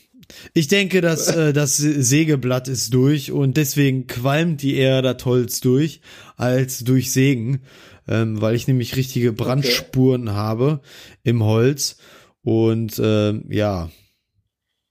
Ich 0.54 0.68
denke, 0.68 1.02
dass 1.02 1.28
äh, 1.36 1.54
das 1.54 1.78
Sägeblatt 1.78 2.68
ist 2.68 2.94
durch 2.94 3.32
und 3.32 3.58
deswegen 3.58 4.08
qualmt 4.08 4.62
die 4.62 4.76
eher 4.76 5.02
das 5.02 5.24
Holz 5.26 5.62
durch 5.62 6.02
als 6.38 6.80
durch 6.80 7.12
Sägen, 7.12 7.62
ähm, 8.08 8.42
weil 8.42 8.56
ich 8.56 8.68
nämlich 8.68 8.96
richtige 8.96 9.34
Brandspuren 9.34 10.28
okay. 10.28 10.38
habe 10.38 10.82
im 11.24 11.44
Holz 11.44 11.98
und 12.42 12.98
äh, 13.00 13.34
ja. 13.54 13.90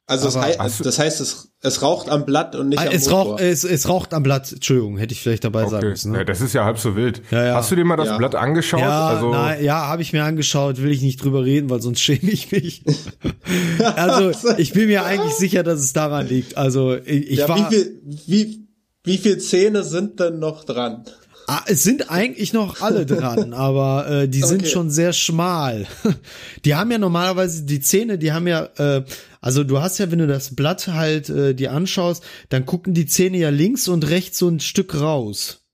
Also 0.07 0.27
das, 0.27 0.37
hei 0.37 0.57
das 0.57 0.99
heißt, 0.99 1.21
es 1.21 1.48
es 1.61 1.83
raucht 1.83 2.09
am 2.09 2.25
Blatt 2.25 2.55
und 2.55 2.69
nicht 2.69 2.79
ah, 2.79 2.87
am 2.87 2.93
es 2.93 3.07
Motor. 3.07 3.33
Raucht, 3.33 3.41
es, 3.41 3.65
es 3.65 3.89
raucht 3.89 4.15
am 4.15 4.23
Blatt, 4.23 4.53
Entschuldigung, 4.53 4.97
hätte 4.97 5.13
ich 5.13 5.21
vielleicht 5.21 5.43
dabei 5.43 5.63
okay. 5.63 5.71
sagen 5.71 5.89
müssen. 5.89 6.13
Ne? 6.13 6.19
Ja, 6.19 6.25
das 6.25 6.41
ist 6.41 6.53
ja 6.53 6.65
halb 6.65 6.79
so 6.79 6.95
wild. 6.95 7.23
Ja, 7.31 7.45
ja. 7.45 7.55
Hast 7.57 7.71
du 7.73 7.77
dir 7.77 7.85
mal 7.85 7.97
das 7.97 8.09
ja. 8.09 8.17
Blatt 8.17 8.37
angeschaut? 8.37 8.81
Ja, 8.81 9.09
also 9.09 9.33
na, 9.33 9.59
ja 9.59 9.89
habe 9.89 10.03
ich 10.03 10.13
mir 10.13 10.23
angeschaut, 10.23 10.81
will 10.81 10.93
ich 10.93 11.03
nicht 11.03 11.23
drüber 11.23 11.45
reden, 11.45 11.69
weil 11.69 11.83
sonst 11.83 12.01
schäme 12.01 12.31
ich 12.31 12.53
mich. 12.53 12.85
also 13.97 14.31
ich 14.57 14.73
bin 14.73 14.87
mir 14.87 15.05
eigentlich 15.05 15.35
sicher, 15.35 15.65
dass 15.65 15.81
es 15.81 15.93
daran 15.93 16.29
liegt. 16.29 16.57
Also 16.57 16.95
ich, 16.95 17.31
ich 17.31 17.39
ja, 17.41 17.49
war... 17.49 17.59
Wie 17.71 17.75
viel, 17.75 18.03
wie, 18.27 18.69
wie 19.03 19.19
viel 19.19 19.39
Zähne 19.39 19.83
sind 19.83 20.21
denn 20.21 20.39
noch 20.39 20.65
dran? 20.65 21.05
Ah, 21.51 21.63
es 21.65 21.83
sind 21.83 22.11
eigentlich 22.11 22.53
noch 22.53 22.83
alle 22.83 23.07
dran, 23.07 23.53
aber 23.55 24.07
äh, 24.07 24.29
die 24.29 24.43
sind 24.43 24.69
schon 24.69 24.91
sehr 24.91 25.15
schmal. 25.15 25.87
Die 26.67 26.75
haben 26.75 26.91
ja 26.91 26.99
normalerweise 26.99 27.63
die 27.63 27.81
Zähne, 27.81 28.19
die 28.19 28.33
haben 28.33 28.47
ja, 28.47 28.69
äh, 28.77 29.03
also 29.41 29.65
du 29.65 29.81
hast 29.81 29.99
ja, 29.99 30.11
wenn 30.11 30.19
du 30.19 30.27
das 30.27 30.55
Blatt 30.55 30.89
halt 30.89 31.29
äh, 31.29 31.55
dir 31.55 31.73
anschaust, 31.73 32.25
dann 32.49 32.67
gucken 32.67 32.95
die 32.95 33.07
Zähne 33.07 33.39
ja 33.39 33.51
links 33.51 33.89
und 33.89 34.09
rechts 34.09 34.39
so 34.39 34.49
ein 34.49 34.61
Stück 34.61 34.95
raus. 35.01 35.65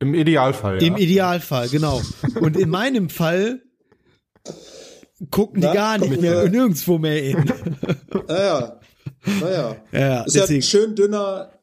Im 0.00 0.14
Idealfall. 0.14 0.82
Ja. 0.82 0.88
Im 0.88 0.96
Idealfall, 0.96 1.68
genau. 1.68 2.02
Und 2.40 2.56
in 2.56 2.68
meinem 2.68 3.08
Fall 3.10 3.62
gucken 5.30 5.60
Na, 5.60 5.70
die 5.70 5.74
gar 5.74 5.98
nicht 5.98 6.20
mehr, 6.20 6.48
nirgendwo 6.48 6.98
mehr 6.98 7.22
hin. 7.22 7.52
Naja. 8.28 8.80
Naja. 9.40 9.76
Ja, 9.92 10.22
ist 10.24 10.36
deswegen. 10.36 10.52
ja 10.52 10.58
ein 10.58 10.62
schön 10.62 10.94
dünner, 10.96 11.53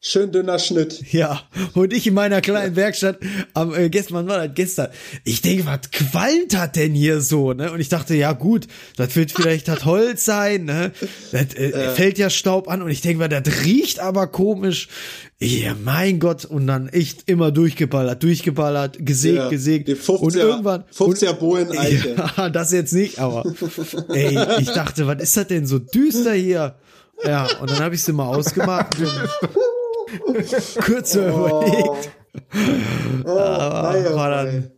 Schön 0.00 0.30
dünner 0.30 0.60
Schnitt. 0.60 1.02
Ja, 1.12 1.40
und 1.74 1.92
ich 1.92 2.06
in 2.06 2.14
meiner 2.14 2.40
kleinen 2.40 2.76
Werkstatt 2.76 3.18
am 3.54 3.74
äh, 3.74 3.88
gestern, 3.88 4.28
war 4.28 4.46
das 4.46 4.54
gestern? 4.54 4.88
Ich 5.24 5.42
denke, 5.42 5.66
was 5.66 5.90
qualmt 5.90 6.56
hat 6.56 6.76
denn 6.76 6.92
hier 6.92 7.20
so, 7.20 7.52
ne? 7.52 7.72
Und 7.72 7.80
ich 7.80 7.88
dachte, 7.88 8.14
ja 8.14 8.32
gut, 8.32 8.68
das 8.96 9.16
wird 9.16 9.32
vielleicht 9.32 9.66
das 9.66 9.84
Holz 9.84 10.24
sein, 10.24 10.66
ne? 10.66 10.92
Das 11.32 11.54
äh, 11.54 11.70
äh. 11.70 11.90
fällt 11.94 12.18
ja 12.18 12.30
Staub 12.30 12.68
an 12.68 12.82
und 12.82 12.90
ich 12.90 13.00
denke, 13.00 13.28
das 13.28 13.64
riecht 13.64 13.98
aber 13.98 14.28
komisch. 14.28 14.88
Ja, 15.40 15.74
mein 15.82 16.20
Gott, 16.20 16.44
und 16.44 16.66
dann 16.66 16.88
echt 16.88 17.28
immer 17.28 17.50
durchgeballert, 17.50 18.22
durchgeballert, 18.22 19.04
gesägt, 19.04 19.36
ja, 19.36 19.48
gesägt. 19.48 19.88
Die 19.88 19.96
50er, 19.96 20.18
und 20.18 20.36
irgendwann 20.36 20.84
50er 20.96 21.32
Bohlen 21.32 21.72
Ja, 22.36 22.50
das 22.50 22.70
jetzt 22.70 22.92
nicht, 22.92 23.18
aber 23.18 23.44
ey, 24.10 24.38
ich 24.60 24.70
dachte, 24.70 25.06
was 25.06 25.22
ist 25.22 25.36
das 25.36 25.46
denn 25.48 25.66
so 25.66 25.78
düster 25.78 26.34
hier? 26.34 26.76
Ja, 27.24 27.48
und 27.60 27.70
dann 27.70 27.80
habe 27.80 27.96
ich 27.96 28.04
sie 28.04 28.12
mal 28.12 28.28
ausgemacht. 28.28 28.96
oh. 30.26 30.32
überlegt. 30.32 32.10
Oh, 33.24 33.30
Aber 33.30 33.92
naja, 33.92 34.14
war 34.14 34.30
dann 34.30 34.70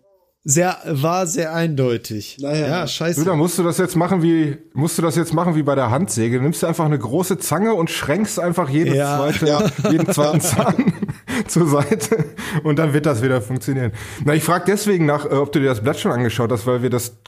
sehr, 0.42 0.78
war 0.86 1.26
sehr 1.26 1.54
eindeutig. 1.54 2.38
Naja. 2.40 2.66
Ja, 2.66 2.86
scheiße. 2.86 3.20
Du, 3.20 3.26
da 3.26 3.36
musst 3.36 3.58
du 3.58 3.62
das 3.62 3.76
jetzt 3.76 3.94
machen 3.94 4.22
wie, 4.22 4.56
musst 4.72 4.96
du 4.96 5.02
das 5.02 5.14
jetzt 5.16 5.34
machen 5.34 5.54
wie 5.54 5.62
bei 5.62 5.74
der 5.74 5.90
Handsäge. 5.90 6.38
Du 6.38 6.42
nimmst 6.42 6.64
einfach 6.64 6.86
eine 6.86 6.98
große 6.98 7.38
Zange 7.38 7.74
und 7.74 7.90
schränkst 7.90 8.40
einfach 8.40 8.70
jede 8.70 8.96
ja. 8.96 9.18
zweite, 9.18 9.46
ja. 9.46 9.70
jeden 9.90 10.10
zweiten 10.10 10.40
Zahn 10.40 10.94
zur 11.46 11.66
Seite 11.66 12.24
und 12.64 12.78
dann 12.78 12.94
wird 12.94 13.04
das 13.04 13.22
wieder 13.22 13.42
funktionieren. 13.42 13.92
Na, 14.24 14.34
ich 14.34 14.42
frage 14.42 14.64
deswegen 14.66 15.04
nach, 15.04 15.26
äh, 15.26 15.34
ob 15.34 15.52
du 15.52 15.60
dir 15.60 15.66
das 15.66 15.82
Blatt 15.82 16.00
schon 16.00 16.12
angeschaut 16.12 16.50
hast, 16.50 16.66
weil 16.66 16.82
wir 16.82 16.90
das 16.90 17.18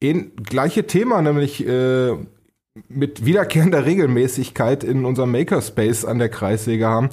gleiche 0.00 0.86
Thema, 0.86 1.22
nämlich 1.22 1.66
äh, 1.66 2.12
mit 2.88 3.24
wiederkehrender 3.24 3.86
Regelmäßigkeit 3.86 4.84
in 4.84 5.06
unserem 5.06 5.32
Makerspace 5.32 6.04
an 6.04 6.18
der 6.18 6.28
Kreissäge 6.28 6.86
haben. 6.86 7.08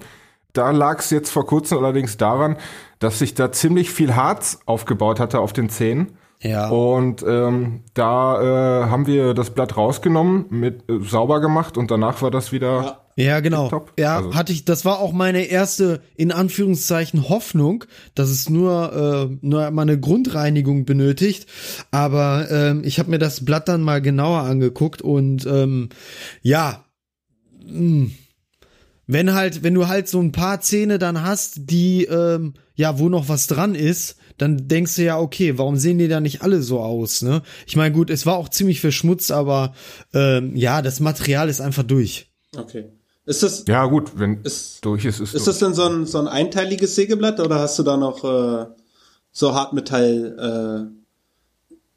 Da 0.55 0.71
lag 0.71 0.99
es 0.99 1.09
jetzt 1.09 1.29
vor 1.29 1.45
kurzem 1.45 1.77
allerdings 1.77 2.17
daran, 2.17 2.57
dass 2.99 3.19
sich 3.19 3.33
da 3.33 3.51
ziemlich 3.51 3.91
viel 3.91 4.15
Harz 4.15 4.59
aufgebaut 4.65 5.19
hatte 5.19 5.39
auf 5.39 5.53
den 5.53 5.69
Zähnen. 5.69 6.17
Ja. 6.41 6.69
Und 6.69 7.23
ähm, 7.27 7.81
da 7.93 8.83
äh, 8.83 8.89
haben 8.89 9.07
wir 9.07 9.33
das 9.33 9.49
Blatt 9.49 9.77
rausgenommen, 9.77 10.45
mit 10.49 10.89
äh, 10.89 10.99
sauber 11.01 11.41
gemacht 11.41 11.77
und 11.77 11.91
danach 11.91 12.21
war 12.21 12.29
das 12.29 12.51
wieder. 12.51 12.99
Ja, 13.15 13.23
ja 13.23 13.39
genau. 13.39 13.69
Top. 13.69 13.93
Ja, 13.97 14.17
also. 14.17 14.35
hatte 14.35 14.53
ich. 14.53 14.63
Das 14.63 14.85
war 14.85 14.99
auch 14.99 15.11
meine 15.11 15.45
erste 15.45 16.01
in 16.15 16.31
Anführungszeichen 16.31 17.29
Hoffnung, 17.29 17.85
dass 18.13 18.29
es 18.29 18.49
nur 18.49 19.29
äh, 19.31 19.37
nur 19.41 19.71
mal 19.71 19.81
eine 19.81 19.99
Grundreinigung 19.99 20.85
benötigt. 20.85 21.47
Aber 21.91 22.47
ähm, 22.51 22.83
ich 22.85 22.99
habe 22.99 23.09
mir 23.09 23.19
das 23.19 23.43
Blatt 23.43 23.67
dann 23.67 23.81
mal 23.81 24.01
genauer 24.01 24.41
angeguckt 24.41 25.01
und 25.01 25.45
ähm, 25.45 25.89
ja. 26.41 26.85
Mh 27.65 27.71
hm, 27.77 28.11
wenn 29.07 29.33
halt, 29.33 29.63
wenn 29.63 29.73
du 29.73 29.87
halt 29.87 30.07
so 30.07 30.19
ein 30.19 30.31
paar 30.31 30.61
Zähne 30.61 30.99
dann 30.99 31.21
hast, 31.23 31.69
die, 31.69 32.05
ähm, 32.05 32.53
ja, 32.75 32.99
wo 32.99 33.09
noch 33.09 33.29
was 33.29 33.47
dran 33.47 33.75
ist, 33.75 34.17
dann 34.37 34.67
denkst 34.67 34.95
du 34.95 35.03
ja, 35.03 35.19
okay, 35.19 35.57
warum 35.57 35.77
sehen 35.77 35.97
die 35.97 36.07
da 36.07 36.19
nicht 36.19 36.41
alle 36.41 36.61
so 36.61 36.79
aus, 36.81 37.21
ne? 37.21 37.41
Ich 37.67 37.75
meine, 37.75 37.93
gut, 37.93 38.09
es 38.09 38.25
war 38.25 38.35
auch 38.35 38.49
ziemlich 38.49 38.81
verschmutzt, 38.81 39.31
aber 39.31 39.73
ähm, 40.13 40.55
ja, 40.55 40.81
das 40.81 40.99
Material 40.99 41.47
ist 41.47 41.61
einfach 41.61 41.83
durch. 41.83 42.31
Okay. 42.57 42.85
Ist 43.25 43.43
das? 43.43 43.65
Ja, 43.67 43.85
gut, 43.85 44.19
wenn 44.19 44.41
es 44.43 44.79
durch 44.81 45.05
ist, 45.05 45.19
ist 45.19 45.33
Ist 45.33 45.45
durch. 45.47 45.57
das 45.57 45.59
denn 45.59 45.73
so 45.73 45.83
ein, 45.83 46.05
so 46.05 46.19
ein 46.19 46.27
einteiliges 46.27 46.95
Sägeblatt 46.95 47.39
oder 47.39 47.59
hast 47.59 47.79
du 47.79 47.83
da 47.83 47.97
noch 47.97 48.23
äh, 48.23 48.65
so 49.31 49.55
Hartmetall 49.55 50.89
äh, 50.91 51.04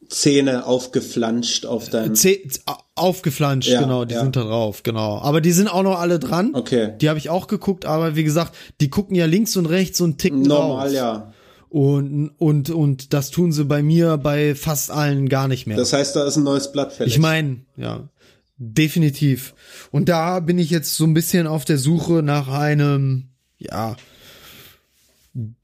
Zähne 0.09 0.66
aufgeflanscht 0.66 1.66
auf 1.66 1.90
deinem. 1.90 2.14
Zäh 2.14 2.49
aufgeflanscht, 2.94 3.68
ja, 3.68 3.83
genau, 3.83 4.05
die 4.05 4.14
ja. 4.14 4.23
sind 4.23 4.37
da 4.37 4.42
drauf, 4.42 4.83
genau. 4.83 5.18
Aber 5.18 5.40
die 5.40 5.53
sind 5.53 5.68
auch 5.68 5.83
noch 5.83 5.99
alle 5.99 6.18
dran. 6.18 6.55
Okay. 6.55 6.94
Die 7.01 7.09
habe 7.09 7.18
ich 7.18 7.31
auch 7.31 7.47
geguckt, 7.47 7.85
aber 7.85 8.16
wie 8.16 8.25
gesagt, 8.25 8.55
die 8.81 8.90
gucken 8.90 9.14
ja 9.14 9.27
links 9.27 9.57
und 9.57 9.66
rechts 9.66 9.99
so 9.99 10.05
einen 10.05 10.16
Tick 10.16 10.35
Normal, 10.35 10.87
drauf. 10.87 10.94
ja. 10.94 11.33
Und, 11.68 12.31
und, 12.38 12.71
und 12.71 13.12
das 13.12 13.31
tun 13.31 13.53
sie 13.53 13.64
bei 13.64 13.83
mir 13.83 14.16
bei 14.16 14.55
fast 14.55 14.90
allen 14.90 15.29
gar 15.29 15.49
nicht 15.49 15.66
mehr. 15.66 15.77
Das 15.77 15.92
heißt, 15.92 16.16
da 16.16 16.27
ist 16.27 16.37
ein 16.37 16.42
neues 16.44 16.73
Blatt 16.73 16.94
fällig. 16.94 17.14
Ich 17.14 17.21
meine, 17.21 17.59
ja, 17.77 18.09
definitiv. 18.57 19.55
Und 19.90 20.09
da 20.09 20.40
bin 20.40 20.59
ich 20.59 20.71
jetzt 20.71 20.97
so 20.97 21.05
ein 21.05 21.12
bisschen 21.12 21.47
auf 21.47 21.66
der 21.66 21.77
Suche 21.77 22.23
nach 22.23 22.49
einem, 22.49 23.29
ja, 23.59 23.97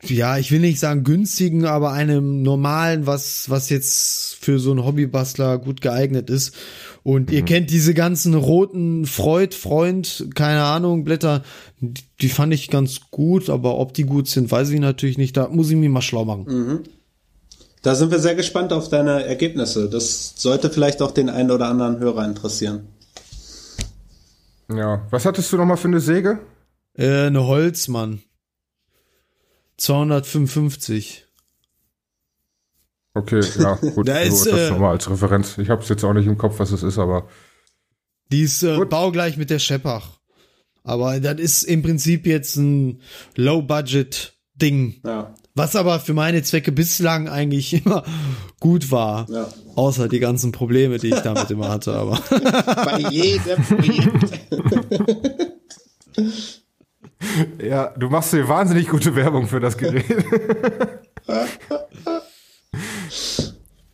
ja, 0.02 0.38
ich 0.38 0.52
will 0.52 0.60
nicht 0.60 0.78
sagen 0.78 1.04
günstigen, 1.04 1.64
aber 1.64 1.92
einem 1.92 2.42
normalen, 2.42 3.06
was, 3.06 3.50
was 3.50 3.70
jetzt 3.70 4.36
für 4.36 4.58
so 4.58 4.70
einen 4.70 4.84
Hobbybastler 4.84 5.58
gut 5.58 5.80
geeignet 5.80 6.30
ist. 6.30 6.54
Und 7.02 7.30
mhm. 7.30 7.36
ihr 7.36 7.42
kennt 7.42 7.70
diese 7.70 7.94
ganzen 7.94 8.34
roten 8.34 9.06
Freud, 9.06 9.54
Freund, 9.54 10.28
keine 10.34 10.62
Ahnung, 10.62 11.04
Blätter, 11.04 11.42
die 12.20 12.28
fand 12.28 12.54
ich 12.54 12.70
ganz 12.70 13.00
gut, 13.10 13.50
aber 13.50 13.78
ob 13.78 13.94
die 13.94 14.04
gut 14.04 14.28
sind, 14.28 14.50
weiß 14.50 14.70
ich 14.70 14.80
natürlich 14.80 15.18
nicht. 15.18 15.36
Da 15.36 15.48
muss 15.48 15.70
ich 15.70 15.76
mich 15.76 15.90
mal 15.90 16.02
schlau 16.02 16.24
machen. 16.24 16.44
Mhm. 16.46 16.80
Da 17.82 17.94
sind 17.94 18.10
wir 18.10 18.18
sehr 18.18 18.34
gespannt 18.34 18.72
auf 18.72 18.88
deine 18.88 19.24
Ergebnisse. 19.24 19.90
Das 19.90 20.34
sollte 20.36 20.70
vielleicht 20.70 21.02
auch 21.02 21.10
den 21.10 21.28
einen 21.28 21.50
oder 21.50 21.66
anderen 21.66 21.98
Hörer 21.98 22.24
interessieren. 22.24 22.88
Ja, 24.74 25.06
was 25.10 25.26
hattest 25.26 25.52
du 25.52 25.56
nochmal 25.56 25.76
für 25.76 25.88
eine 25.88 26.00
Säge? 26.00 26.38
Äh, 26.96 27.26
eine 27.26 27.46
Holzmann. 27.46 28.22
255. 29.76 31.26
Okay, 33.14 33.40
ja, 33.58 33.74
gut. 33.94 34.08
da 34.08 34.18
ist, 34.18 34.46
das 34.46 34.52
äh, 34.52 34.70
nochmal 34.70 34.92
als 34.92 35.08
Referenz. 35.08 35.56
Ich 35.58 35.70
habe 35.70 35.82
es 35.82 35.88
jetzt 35.88 36.04
auch 36.04 36.12
nicht 36.12 36.26
im 36.26 36.36
Kopf, 36.36 36.58
was 36.58 36.72
es 36.72 36.82
ist, 36.82 36.98
aber. 36.98 37.28
Die 38.32 38.42
ist 38.42 38.62
äh, 38.62 38.84
baugleich 38.84 39.36
mit 39.36 39.50
der 39.50 39.60
Scheppach. 39.60 40.18
Aber 40.82 41.18
das 41.20 41.40
ist 41.40 41.62
im 41.62 41.82
Prinzip 41.82 42.26
jetzt 42.26 42.56
ein 42.56 43.00
Low-Budget-Ding. 43.36 45.00
Ja. 45.04 45.34
Was 45.54 45.76
aber 45.76 46.00
für 46.00 46.14
meine 46.14 46.42
Zwecke 46.42 46.72
bislang 46.72 47.28
eigentlich 47.28 47.72
immer 47.84 48.04
gut 48.60 48.90
war. 48.90 49.30
Ja. 49.30 49.48
Außer 49.76 50.08
die 50.08 50.18
ganzen 50.18 50.52
Probleme, 50.52 50.98
die 50.98 51.08
ich 51.08 51.20
damit 51.20 51.50
immer 51.50 51.68
hatte, 51.68 51.94
aber. 51.94 52.20
Bei 52.30 52.98
jedem 53.10 53.62
Projekt. 53.62 54.42
Ja, 57.62 57.92
du 57.96 58.08
machst 58.08 58.32
dir 58.32 58.48
wahnsinnig 58.48 58.88
gute 58.88 59.14
Werbung 59.16 59.46
für 59.46 59.60
das 59.60 59.76
Gerät. 59.76 60.04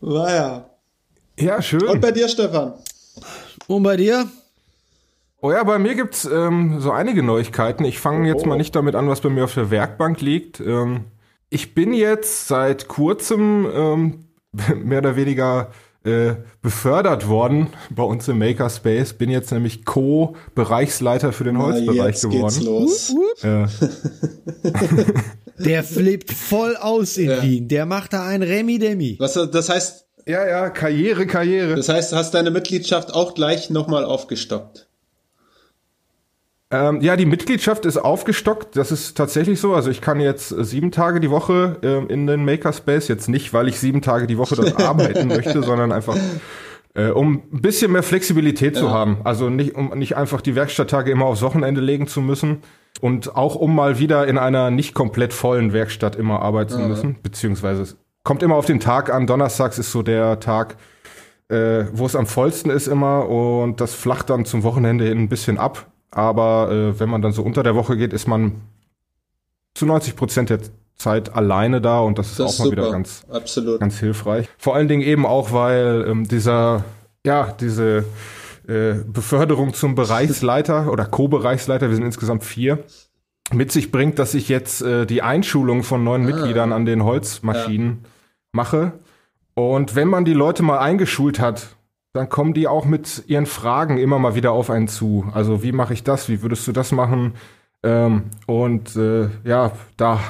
naja. 0.00 0.70
Ja, 1.38 1.62
schön. 1.62 1.82
Und 1.82 2.00
bei 2.00 2.12
dir, 2.12 2.28
Stefan? 2.28 2.74
Und 3.66 3.82
bei 3.82 3.96
dir? 3.96 4.26
Oh 5.42 5.50
ja, 5.50 5.62
bei 5.64 5.78
mir 5.78 5.94
gibt's 5.94 6.26
ähm, 6.26 6.80
so 6.80 6.90
einige 6.90 7.22
Neuigkeiten. 7.22 7.84
Ich 7.84 7.98
fange 7.98 8.28
jetzt 8.28 8.44
mal 8.44 8.56
nicht 8.56 8.76
damit 8.76 8.94
an, 8.94 9.08
was 9.08 9.22
bei 9.22 9.30
mir 9.30 9.44
auf 9.44 9.54
der 9.54 9.70
Werkbank 9.70 10.20
liegt. 10.20 10.60
Ähm, 10.60 11.06
ich 11.48 11.74
bin 11.74 11.94
jetzt 11.94 12.46
seit 12.46 12.88
kurzem 12.88 13.66
ähm, 13.72 14.24
mehr 14.84 14.98
oder 14.98 15.16
weniger 15.16 15.70
äh, 16.04 16.34
befördert 16.62 17.28
worden 17.28 17.68
bei 17.90 18.02
uns 18.02 18.26
im 18.28 18.38
Makerspace. 18.38 19.12
Bin 19.14 19.30
jetzt 19.30 19.52
nämlich 19.52 19.84
Co-Bereichsleiter 19.84 21.32
für 21.32 21.44
den 21.44 21.58
Holzbereich 21.58 22.22
Na, 22.22 22.28
geworden. 22.28 22.64
Los. 22.64 23.14
Äh. 23.42 23.66
Der 25.58 25.84
flippt 25.84 26.32
voll 26.32 26.76
aus 26.76 27.18
in 27.18 27.30
ja. 27.30 27.42
Wien. 27.42 27.68
Der 27.68 27.84
macht 27.86 28.14
da 28.14 28.24
ein 28.24 28.42
Remi-Demi. 28.42 29.16
Was, 29.18 29.34
das 29.34 29.68
heißt. 29.68 30.06
Ja, 30.26 30.46
ja, 30.46 30.70
Karriere, 30.70 31.26
Karriere. 31.26 31.76
Das 31.76 31.88
heißt, 31.88 32.12
hast 32.12 32.34
deine 32.34 32.50
Mitgliedschaft 32.50 33.14
auch 33.14 33.34
gleich 33.34 33.70
nochmal 33.70 34.04
aufgestockt. 34.04 34.89
Ähm, 36.72 37.00
ja, 37.00 37.16
die 37.16 37.26
Mitgliedschaft 37.26 37.84
ist 37.84 37.96
aufgestockt. 37.96 38.76
Das 38.76 38.92
ist 38.92 39.16
tatsächlich 39.16 39.60
so. 39.60 39.74
Also 39.74 39.90
ich 39.90 40.00
kann 40.00 40.20
jetzt 40.20 40.50
sieben 40.50 40.92
Tage 40.92 41.18
die 41.18 41.30
Woche 41.30 41.78
ähm, 41.82 42.08
in 42.08 42.26
den 42.26 42.44
Makerspace. 42.44 43.08
Jetzt 43.08 43.28
nicht, 43.28 43.52
weil 43.52 43.66
ich 43.66 43.80
sieben 43.80 44.02
Tage 44.02 44.26
die 44.26 44.38
Woche 44.38 44.54
dort 44.54 44.80
arbeiten 44.82 45.28
möchte, 45.28 45.62
sondern 45.62 45.90
einfach 45.90 46.16
äh, 46.94 47.08
um 47.08 47.42
ein 47.52 47.60
bisschen 47.60 47.92
mehr 47.92 48.02
Flexibilität 48.02 48.76
ja. 48.76 48.82
zu 48.82 48.90
haben. 48.90 49.18
Also 49.24 49.50
nicht, 49.50 49.74
um 49.74 49.90
nicht 49.98 50.16
einfach 50.16 50.40
die 50.40 50.54
Werkstatttage 50.54 51.10
immer 51.10 51.26
aufs 51.26 51.42
Wochenende 51.42 51.80
legen 51.80 52.06
zu 52.06 52.20
müssen. 52.20 52.62
Und 53.00 53.36
auch 53.36 53.54
um 53.54 53.74
mal 53.74 53.98
wieder 53.98 54.26
in 54.26 54.38
einer 54.38 54.70
nicht 54.70 54.94
komplett 54.94 55.32
vollen 55.32 55.72
Werkstatt 55.72 56.16
immer 56.16 56.40
arbeiten 56.42 56.70
zu 56.70 56.80
müssen. 56.80 57.16
Beziehungsweise 57.22 57.82
es 57.82 57.96
kommt 58.24 58.42
immer 58.42 58.56
auf 58.56 58.66
den 58.66 58.80
Tag 58.80 59.12
an. 59.12 59.26
Donnerstags 59.26 59.78
ist 59.78 59.90
so 59.90 60.02
der 60.02 60.38
Tag, 60.40 60.76
äh, 61.48 61.84
wo 61.92 62.06
es 62.06 62.14
am 62.14 62.26
vollsten 62.26 62.70
ist 62.70 62.86
immer. 62.86 63.28
Und 63.28 63.80
das 63.80 63.94
flacht 63.94 64.30
dann 64.30 64.44
zum 64.44 64.62
Wochenende 64.62 65.06
hin 65.06 65.18
ein 65.18 65.28
bisschen 65.28 65.58
ab. 65.58 65.89
Aber 66.10 66.70
äh, 66.70 67.00
wenn 67.00 67.08
man 67.08 67.22
dann 67.22 67.32
so 67.32 67.42
unter 67.42 67.62
der 67.62 67.74
Woche 67.74 67.96
geht, 67.96 68.12
ist 68.12 68.26
man 68.26 68.60
zu 69.74 69.86
90 69.86 70.16
Prozent 70.16 70.50
der 70.50 70.60
Zeit 70.96 71.34
alleine 71.34 71.80
da 71.80 72.00
und 72.00 72.18
das 72.18 72.32
ist 72.32 72.40
das 72.40 72.60
auch 72.60 72.64
mal 72.64 72.72
wieder 72.72 72.90
ganz, 72.90 73.24
Absolut. 73.30 73.80
ganz 73.80 73.98
hilfreich. 73.98 74.48
Vor 74.58 74.74
allen 74.74 74.88
Dingen 74.88 75.02
eben 75.02 75.24
auch, 75.24 75.52
weil 75.52 76.04
ähm, 76.06 76.28
dieser, 76.28 76.84
ja, 77.24 77.52
diese 77.58 78.04
äh, 78.68 78.94
Beförderung 79.06 79.72
zum 79.72 79.94
Bereichsleiter 79.94 80.92
oder 80.92 81.06
Co-Bereichsleiter, 81.06 81.88
wir 81.88 81.96
sind 81.96 82.04
insgesamt 82.04 82.44
vier, 82.44 82.84
mit 83.52 83.72
sich 83.72 83.90
bringt, 83.90 84.18
dass 84.18 84.34
ich 84.34 84.48
jetzt 84.48 84.82
äh, 84.82 85.06
die 85.06 85.22
Einschulung 85.22 85.82
von 85.82 86.04
neuen 86.04 86.22
ah. 86.22 86.26
Mitgliedern 86.26 86.72
an 86.72 86.84
den 86.84 87.02
Holzmaschinen 87.02 88.00
ja. 88.02 88.08
mache. 88.52 88.92
Und 89.54 89.96
wenn 89.96 90.08
man 90.08 90.24
die 90.24 90.34
Leute 90.34 90.62
mal 90.62 90.78
eingeschult 90.78 91.40
hat, 91.40 91.76
dann 92.12 92.28
kommen 92.28 92.54
die 92.54 92.66
auch 92.66 92.84
mit 92.84 93.24
ihren 93.28 93.46
Fragen 93.46 93.98
immer 93.98 94.18
mal 94.18 94.34
wieder 94.34 94.52
auf 94.52 94.70
einen 94.70 94.88
zu. 94.88 95.26
Also 95.32 95.62
wie 95.62 95.72
mache 95.72 95.94
ich 95.94 96.02
das? 96.02 96.28
Wie 96.28 96.42
würdest 96.42 96.66
du 96.66 96.72
das 96.72 96.92
machen? 96.92 97.34
Ähm, 97.82 98.24
und 98.46 98.96
äh, 98.96 99.28
ja, 99.44 99.72
da 99.96 100.20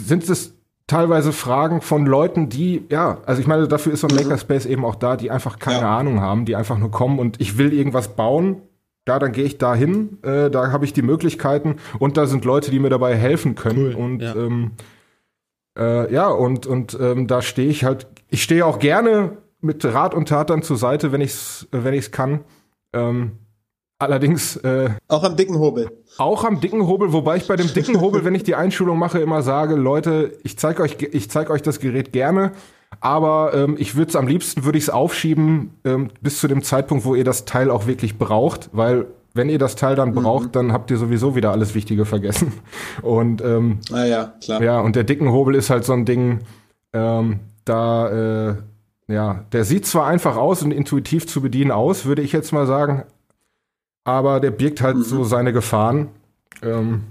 sind 0.00 0.28
es 0.28 0.54
teilweise 0.86 1.32
Fragen 1.32 1.80
von 1.80 2.06
Leuten, 2.06 2.48
die, 2.48 2.84
ja, 2.90 3.18
also 3.26 3.40
ich 3.40 3.46
meine, 3.46 3.68
dafür 3.68 3.92
ist 3.92 4.00
so 4.00 4.08
ein 4.08 4.14
mhm. 4.14 4.22
Makerspace 4.22 4.66
eben 4.66 4.84
auch 4.84 4.94
da, 4.94 5.16
die 5.16 5.30
einfach 5.30 5.58
keine 5.58 5.82
ja. 5.82 5.98
Ahnung 5.98 6.20
haben, 6.20 6.44
die 6.44 6.56
einfach 6.56 6.78
nur 6.78 6.90
kommen 6.90 7.18
und 7.18 7.40
ich 7.40 7.58
will 7.58 7.72
irgendwas 7.72 8.08
bauen. 8.08 8.62
Ja, 9.06 9.18
dann 9.18 9.32
gehe 9.32 9.44
ich 9.44 9.58
da 9.58 9.74
hin, 9.74 10.18
äh, 10.22 10.48
da 10.48 10.70
habe 10.70 10.84
ich 10.84 10.92
die 10.92 11.02
Möglichkeiten 11.02 11.76
und 11.98 12.16
da 12.16 12.26
sind 12.26 12.44
Leute, 12.44 12.70
die 12.70 12.78
mir 12.78 12.88
dabei 12.88 13.16
helfen 13.16 13.56
können. 13.56 13.86
Cool. 13.86 13.94
Und 13.94 14.20
ja, 14.20 14.34
ähm, 14.36 14.70
äh, 15.76 16.12
ja 16.12 16.28
und, 16.28 16.66
und 16.66 16.96
ähm, 17.00 17.26
da 17.26 17.42
stehe 17.42 17.68
ich 17.68 17.84
halt, 17.84 18.06
ich 18.28 18.44
stehe 18.44 18.64
auch 18.64 18.78
gerne 18.78 19.38
mit 19.62 19.84
Rat 19.84 20.14
und 20.14 20.28
Tat 20.28 20.50
dann 20.50 20.62
zur 20.62 20.76
Seite, 20.76 21.12
wenn 21.12 21.20
ich's, 21.20 21.66
wenn 21.70 21.94
ich's 21.94 22.10
kann. 22.10 22.40
Ähm, 22.92 23.32
allerdings 23.98 24.56
äh, 24.56 24.90
auch 25.08 25.24
am 25.24 25.36
dicken 25.36 25.58
Hobel. 25.58 25.90
Auch 26.18 26.44
am 26.44 26.60
dicken 26.60 26.86
Hobel, 26.86 27.12
wobei 27.12 27.36
ich 27.36 27.48
bei 27.48 27.56
dem 27.56 27.72
dicken 27.72 28.00
Hobel, 28.00 28.24
wenn 28.24 28.34
ich 28.34 28.42
die 28.42 28.54
Einschulung 28.54 28.98
mache, 28.98 29.20
immer 29.20 29.42
sage, 29.42 29.76
Leute, 29.76 30.36
ich 30.42 30.58
zeige 30.58 30.82
euch, 30.82 30.96
ich 31.00 31.30
zeige 31.30 31.52
euch 31.52 31.62
das 31.62 31.80
Gerät 31.80 32.12
gerne, 32.12 32.52
aber 33.00 33.54
ähm, 33.54 33.76
ich 33.78 33.94
würde 33.94 34.10
es 34.10 34.16
am 34.16 34.26
liebsten 34.26 34.64
würde 34.64 34.78
ich 34.78 34.84
es 34.84 34.90
aufschieben 34.90 35.74
ähm, 35.84 36.10
bis 36.20 36.40
zu 36.40 36.48
dem 36.48 36.62
Zeitpunkt, 36.62 37.04
wo 37.04 37.14
ihr 37.14 37.24
das 37.24 37.44
Teil 37.44 37.70
auch 37.70 37.86
wirklich 37.86 38.18
braucht, 38.18 38.68
weil 38.72 39.06
wenn 39.34 39.48
ihr 39.48 39.58
das 39.58 39.76
Teil 39.76 39.96
dann 39.96 40.10
mhm. 40.10 40.14
braucht, 40.14 40.46
mhm. 40.46 40.52
dann 40.52 40.72
habt 40.72 40.90
ihr 40.90 40.98
sowieso 40.98 41.34
wieder 41.34 41.52
alles 41.52 41.74
Wichtige 41.74 42.04
vergessen. 42.04 42.52
Und 43.02 43.40
ähm, 43.42 43.78
ah 43.92 44.04
ja, 44.04 44.34
klar. 44.42 44.62
Ja, 44.62 44.80
und 44.80 44.96
der 44.96 45.04
dicken 45.04 45.30
Hobel 45.30 45.54
ist 45.54 45.70
halt 45.70 45.84
so 45.84 45.92
ein 45.94 46.04
Ding, 46.04 46.40
ähm, 46.92 47.40
da 47.64 48.50
äh, 48.50 48.54
ja, 49.12 49.44
der 49.52 49.64
sieht 49.64 49.86
zwar 49.86 50.06
einfach 50.06 50.36
aus 50.36 50.62
und 50.62 50.72
intuitiv 50.72 51.26
zu 51.26 51.40
bedienen 51.40 51.70
aus, 51.70 52.04
würde 52.06 52.22
ich 52.22 52.32
jetzt 52.32 52.52
mal 52.52 52.66
sagen, 52.66 53.04
aber 54.04 54.40
der 54.40 54.50
birgt 54.50 54.80
halt 54.80 54.96
mhm. 54.96 55.02
so 55.02 55.24
seine 55.24 55.52
Gefahren. 55.52 56.08
Ähm, 56.62 57.02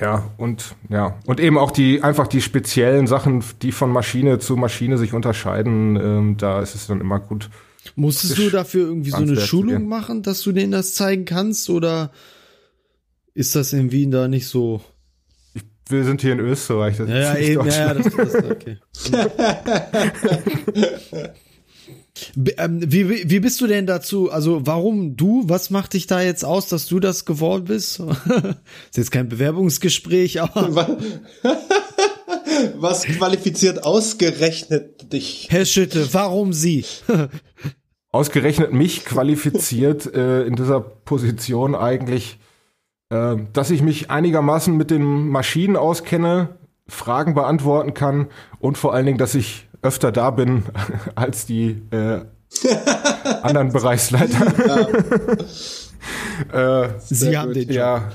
ja, 0.00 0.30
und 0.36 0.74
ja, 0.88 1.18
und 1.26 1.40
eben 1.40 1.56
auch 1.56 1.70
die 1.70 2.02
einfach 2.02 2.26
die 2.26 2.42
speziellen 2.42 3.06
Sachen, 3.06 3.42
die 3.62 3.72
von 3.72 3.90
Maschine 3.90 4.38
zu 4.38 4.56
Maschine 4.56 4.98
sich 4.98 5.14
unterscheiden, 5.14 5.96
ähm, 5.96 6.36
da 6.36 6.60
ist 6.60 6.74
es 6.74 6.86
dann 6.86 7.00
immer 7.00 7.20
gut. 7.20 7.48
Musstest 7.94 8.36
du 8.36 8.50
dafür 8.50 8.86
irgendwie 8.86 9.10
so 9.10 9.18
eine 9.18 9.40
Schulung 9.40 9.88
machen, 9.88 10.22
dass 10.22 10.42
du 10.42 10.52
denen 10.52 10.72
das 10.72 10.94
zeigen 10.94 11.24
kannst 11.24 11.70
oder 11.70 12.10
ist 13.32 13.54
das 13.54 13.72
in 13.72 13.92
Wien 13.92 14.10
da 14.10 14.28
nicht 14.28 14.48
so? 14.48 14.82
Wir 15.88 16.04
sind 16.04 16.20
hier 16.20 16.32
in 16.32 16.40
Österreich. 16.40 16.96
Das 16.96 17.08
ja, 17.08 17.16
ja, 17.16 17.36
eben, 17.36 17.68
ja, 17.68 17.94
das, 17.94 18.14
das, 18.14 18.34
okay. 18.34 18.78
ähm, 22.58 22.80
wie, 22.86 23.30
wie 23.30 23.40
bist 23.40 23.60
du 23.60 23.66
denn 23.66 23.86
dazu? 23.86 24.30
Also, 24.30 24.66
warum 24.66 25.16
du? 25.16 25.44
Was 25.46 25.70
macht 25.70 25.92
dich 25.92 26.06
da 26.06 26.20
jetzt 26.20 26.44
aus, 26.44 26.68
dass 26.68 26.86
du 26.86 27.00
das 27.00 27.24
geworden 27.24 27.66
bist? 27.66 28.00
ist 28.00 28.96
jetzt 28.96 29.12
kein 29.12 29.28
Bewerbungsgespräch, 29.28 30.42
aber. 30.42 30.98
Was 32.76 33.04
qualifiziert 33.04 33.84
ausgerechnet 33.84 35.12
dich? 35.12 35.48
Herr 35.50 35.66
Schütte, 35.66 36.08
warum 36.12 36.54
Sie? 36.54 36.86
ausgerechnet 38.12 38.72
mich 38.72 39.04
qualifiziert 39.04 40.06
äh, 40.14 40.44
in 40.44 40.56
dieser 40.56 40.80
Position 40.80 41.74
eigentlich 41.74 42.38
äh, 43.10 43.36
dass 43.52 43.70
ich 43.70 43.82
mich 43.82 44.10
einigermaßen 44.10 44.76
mit 44.76 44.90
den 44.90 45.28
Maschinen 45.28 45.76
auskenne, 45.76 46.56
Fragen 46.88 47.34
beantworten 47.34 47.94
kann 47.94 48.28
und 48.58 48.78
vor 48.78 48.94
allen 48.94 49.06
Dingen, 49.06 49.18
dass 49.18 49.34
ich 49.34 49.68
öfter 49.82 50.12
da 50.12 50.30
bin 50.30 50.64
als 51.14 51.46
die 51.46 51.82
äh, 51.90 52.20
anderen 53.42 53.72
Bereichsleiter. 53.72 54.86
Ja. 56.52 56.84
äh, 56.84 56.88
Sie 57.00 57.36
haben 57.36 57.52
den 57.52 57.68
Job. 57.68 57.76
Ja. 57.76 58.10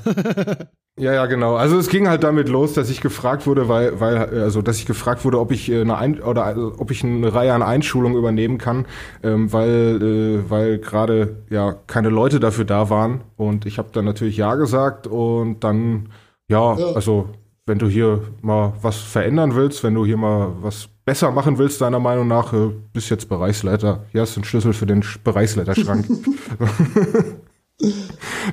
Ja, 0.99 1.13
ja, 1.13 1.25
genau. 1.25 1.56
Also 1.56 1.77
es 1.77 1.88
ging 1.88 2.10
halt 2.10 2.23
damit 2.23 2.49
los, 2.49 2.73
dass 2.73 2.89
ich 2.89 2.99
gefragt 2.99 3.47
wurde, 3.47 3.69
weil, 3.69 3.99
weil, 4.01 4.17
also 4.41 4.62
dass 4.62 4.77
ich 4.77 4.86
gefragt 4.86 5.23
wurde, 5.23 5.39
ob 5.39 5.51
ich 5.51 5.71
äh, 5.71 5.82
eine 5.82 5.97
Ein 5.97 6.21
oder 6.21 6.43
also, 6.43 6.73
ob 6.77 6.91
ich 6.91 7.04
eine 7.04 7.34
Reihe 7.34 7.54
an 7.54 7.62
Einschulungen 7.63 8.17
übernehmen 8.17 8.58
kann, 8.58 8.86
ähm, 9.23 9.54
weil, 9.54 10.01
äh, 10.01 10.49
weil 10.49 10.80
gerade 10.80 11.38
ja 11.49 11.73
keine 11.88 12.10
Leute 12.10 12.41
dafür 12.41 12.65
da 12.65 12.89
waren. 12.89 13.21
Und 13.38 13.65
ich 13.65 13.77
habe 13.77 13.89
dann 13.93 14.04
natürlich 14.06 14.36
ja 14.36 14.56
gesagt 14.56 15.08
und 15.08 15.62
dann, 15.63 16.10
ja, 16.49 16.77
ja, 16.77 16.86
also 16.93 17.30
wenn 17.65 17.80
du 17.80 17.88
hier 17.88 18.23
mal 18.41 18.73
was 18.82 18.97
verändern 18.97 19.56
willst, 19.56 19.84
wenn 19.84 19.93
du 19.95 20.06
hier 20.06 20.17
mal 20.17 20.51
was 20.62 20.89
besser 21.06 21.32
machen 21.32 21.58
willst, 21.58 21.80
deiner 21.80 21.99
Meinung 21.99 22.27
nach, 22.27 22.51
äh, 22.51 22.69
bist 22.91 23.10
jetzt 23.10 23.30
Bereichsleiter. 23.30 24.04
Hier 24.12 24.21
hast 24.21 24.36
du 24.36 24.41
einen 24.41 24.45
Schlüssel 24.45 24.73
für 24.73 24.86
den 24.86 25.04
Bereichsleiterschrank. 25.23 26.06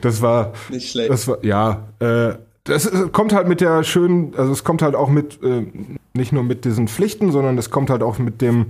das 0.00 0.22
war 0.22 0.52
nicht 0.70 0.90
schlecht. 0.90 1.10
Das 1.10 1.28
war 1.28 1.44
ja, 1.44 1.88
äh, 2.00 2.34
das 2.64 2.90
kommt 3.12 3.32
halt 3.32 3.48
mit 3.48 3.60
der 3.60 3.82
schönen, 3.82 4.34
also 4.36 4.52
es 4.52 4.64
kommt 4.64 4.82
halt 4.82 4.94
auch 4.94 5.08
mit 5.08 5.42
äh, 5.42 5.66
nicht 6.14 6.32
nur 6.32 6.42
mit 6.42 6.64
diesen 6.64 6.88
Pflichten, 6.88 7.32
sondern 7.32 7.56
es 7.58 7.70
kommt 7.70 7.90
halt 7.90 8.02
auch 8.02 8.18
mit 8.18 8.42
dem 8.42 8.66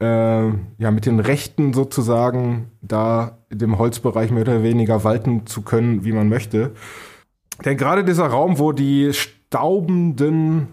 äh, 0.00 0.48
ja 0.78 0.90
mit 0.90 1.06
den 1.06 1.20
Rechten 1.20 1.72
sozusagen 1.72 2.70
da 2.82 3.38
dem 3.50 3.78
Holzbereich 3.78 4.30
mehr 4.30 4.42
oder 4.42 4.62
weniger 4.62 5.04
walten 5.04 5.46
zu 5.46 5.62
können, 5.62 6.04
wie 6.04 6.12
man 6.12 6.28
möchte. 6.28 6.72
Denn 7.64 7.76
gerade 7.76 8.04
dieser 8.04 8.26
Raum, 8.26 8.58
wo 8.58 8.72
die 8.72 9.12
staubenden 9.12 10.68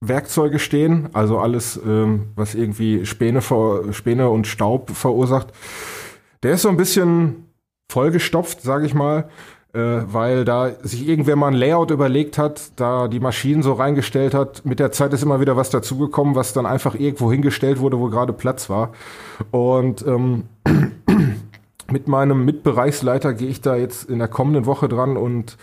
Werkzeuge 0.00 0.58
stehen, 0.58 1.10
also 1.12 1.38
alles, 1.38 1.80
ähm, 1.84 2.32
was 2.34 2.54
irgendwie 2.54 3.06
Späne, 3.06 3.40
Späne 3.40 4.30
und 4.30 4.46
Staub 4.46 4.90
verursacht, 4.90 5.52
der 6.42 6.54
ist 6.54 6.62
so 6.62 6.68
ein 6.68 6.76
bisschen 6.76 7.51
vollgestopft, 7.92 8.62
sage 8.62 8.86
ich 8.86 8.94
mal, 8.94 9.28
äh, 9.74 9.78
weil 9.78 10.44
da 10.44 10.70
sich 10.82 11.06
irgendwer 11.06 11.36
mal 11.36 11.48
ein 11.48 11.54
Layout 11.54 11.90
überlegt 11.90 12.38
hat, 12.38 12.72
da 12.76 13.08
die 13.08 13.20
Maschinen 13.20 13.62
so 13.62 13.74
reingestellt 13.74 14.34
hat. 14.34 14.64
Mit 14.64 14.80
der 14.80 14.92
Zeit 14.92 15.12
ist 15.12 15.22
immer 15.22 15.40
wieder 15.40 15.56
was 15.56 15.70
dazugekommen, 15.70 16.34
was 16.34 16.52
dann 16.52 16.66
einfach 16.66 16.94
irgendwo 16.94 17.30
hingestellt 17.30 17.78
wurde, 17.80 17.98
wo 17.98 18.08
gerade 18.08 18.32
Platz 18.32 18.70
war. 18.70 18.92
Und 19.50 20.06
ähm, 20.06 20.44
mit 21.90 22.08
meinem 22.08 22.44
Mitbereichsleiter 22.44 23.34
gehe 23.34 23.48
ich 23.48 23.60
da 23.60 23.76
jetzt 23.76 24.08
in 24.08 24.18
der 24.18 24.28
kommenden 24.28 24.66
Woche 24.66 24.88
dran 24.88 25.16
und 25.16 25.56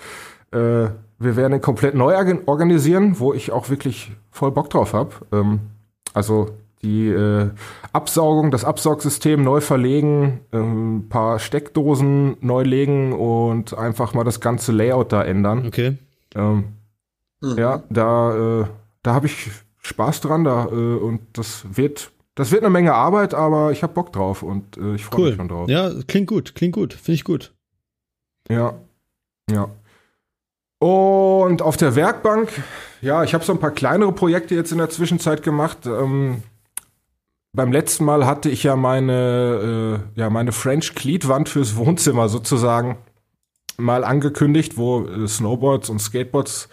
äh, 0.51 0.87
wir 1.21 1.35
werden 1.35 1.53
ihn 1.53 1.61
komplett 1.61 1.95
neu 1.95 2.15
organisieren, 2.45 3.19
wo 3.19 3.33
ich 3.33 3.51
auch 3.51 3.69
wirklich 3.69 4.11
voll 4.31 4.51
Bock 4.51 4.69
drauf 4.69 4.93
habe. 4.93 5.11
Ähm, 5.31 5.59
also 6.13 6.49
die 6.81 7.09
äh, 7.09 7.49
Absaugung, 7.91 8.51
das 8.51 8.63
Absaugsystem 8.63 9.43
neu 9.43 9.61
verlegen, 9.61 10.41
ähm, 10.51 10.97
ein 10.97 11.09
paar 11.09 11.39
Steckdosen 11.39 12.37
neu 12.41 12.63
legen 12.63 13.13
und 13.13 13.77
einfach 13.77 14.13
mal 14.13 14.23
das 14.23 14.39
ganze 14.39 14.71
Layout 14.71 15.11
da 15.11 15.23
ändern. 15.23 15.65
Okay. 15.67 15.97
Ähm, 16.35 16.65
mhm. 17.41 17.57
Ja, 17.57 17.83
da, 17.89 18.61
äh, 18.61 18.65
da 19.03 19.13
habe 19.13 19.27
ich 19.27 19.51
Spaß 19.81 20.21
dran 20.21 20.43
da 20.43 20.65
äh, 20.65 20.95
und 20.95 21.21
das 21.33 21.65
wird 21.71 22.11
das 22.39 22.53
wird 22.53 22.63
eine 22.63 22.69
Menge 22.69 22.93
Arbeit, 22.93 23.33
aber 23.33 23.73
ich 23.73 23.83
habe 23.83 23.93
Bock 23.93 24.13
drauf 24.13 24.43
und 24.43 24.77
äh, 24.77 24.95
ich 24.95 25.03
freue 25.03 25.19
cool. 25.19 25.27
mich 25.27 25.35
schon 25.35 25.47
drauf. 25.49 25.67
Ja, 25.67 25.91
klingt 26.07 26.27
gut, 26.27 26.55
klingt 26.55 26.73
gut, 26.73 26.93
finde 26.93 27.15
ich 27.15 27.25
gut. 27.25 27.53
Ja, 28.49 28.75
ja. 29.51 29.69
Und 30.79 31.61
auf 31.61 31.75
der 31.75 31.95
Werkbank, 31.97 32.63
ja, 33.01 33.25
ich 33.25 33.33
habe 33.33 33.43
so 33.43 33.51
ein 33.51 33.59
paar 33.59 33.71
kleinere 33.71 34.13
Projekte 34.13 34.55
jetzt 34.55 34.71
in 34.71 34.77
der 34.77 34.89
Zwischenzeit 34.89 35.43
gemacht. 35.43 35.79
Ähm, 35.85 36.43
beim 37.53 37.71
letzten 37.71 38.05
Mal 38.05 38.25
hatte 38.25 38.49
ich 38.49 38.63
ja 38.63 38.75
meine, 38.75 40.01
äh, 40.15 40.19
ja, 40.19 40.29
meine 40.29 40.51
French 40.51 40.95
Cleat 40.95 41.27
Wand 41.27 41.49
fürs 41.49 41.75
Wohnzimmer 41.75 42.29
sozusagen 42.29 42.97
mal 43.77 44.03
angekündigt, 44.03 44.77
wo 44.77 45.05
äh, 45.05 45.27
Snowboards 45.27 45.89
und 45.89 45.99
Skateboards 45.99 46.69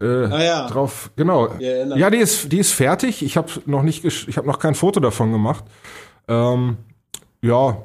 äh, 0.00 0.06
ah, 0.06 0.42
ja. 0.42 0.68
drauf. 0.68 1.10
Genau. 1.16 1.48
Ja, 1.58 1.96
ja, 1.96 2.10
die 2.10 2.18
ist 2.18 2.52
die 2.52 2.58
ist 2.58 2.72
fertig. 2.72 3.22
Ich 3.22 3.36
habe 3.36 3.50
noch 3.66 3.82
nicht, 3.82 4.04
ich 4.04 4.36
habe 4.36 4.46
noch 4.46 4.58
kein 4.58 4.74
Foto 4.74 5.00
davon 5.00 5.32
gemacht. 5.32 5.64
Ähm, 6.28 6.76
ja, 7.42 7.76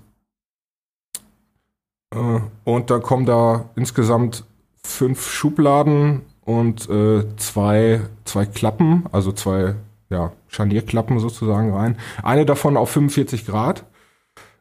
Äh, 2.13 2.39
und 2.63 2.89
dann 2.89 3.01
kommen 3.01 3.25
da 3.25 3.69
insgesamt 3.75 4.45
fünf 4.83 5.29
Schubladen 5.29 6.21
und 6.45 6.89
äh, 6.89 7.23
zwei, 7.37 8.01
zwei 8.25 8.45
Klappen, 8.45 9.05
also 9.11 9.31
zwei 9.31 9.75
ja, 10.09 10.31
Scharnierklappen 10.47 11.19
sozusagen 11.19 11.73
rein. 11.73 11.97
Eine 12.21 12.45
davon 12.45 12.77
auf 12.77 12.89
45 12.91 13.45
Grad. 13.45 13.85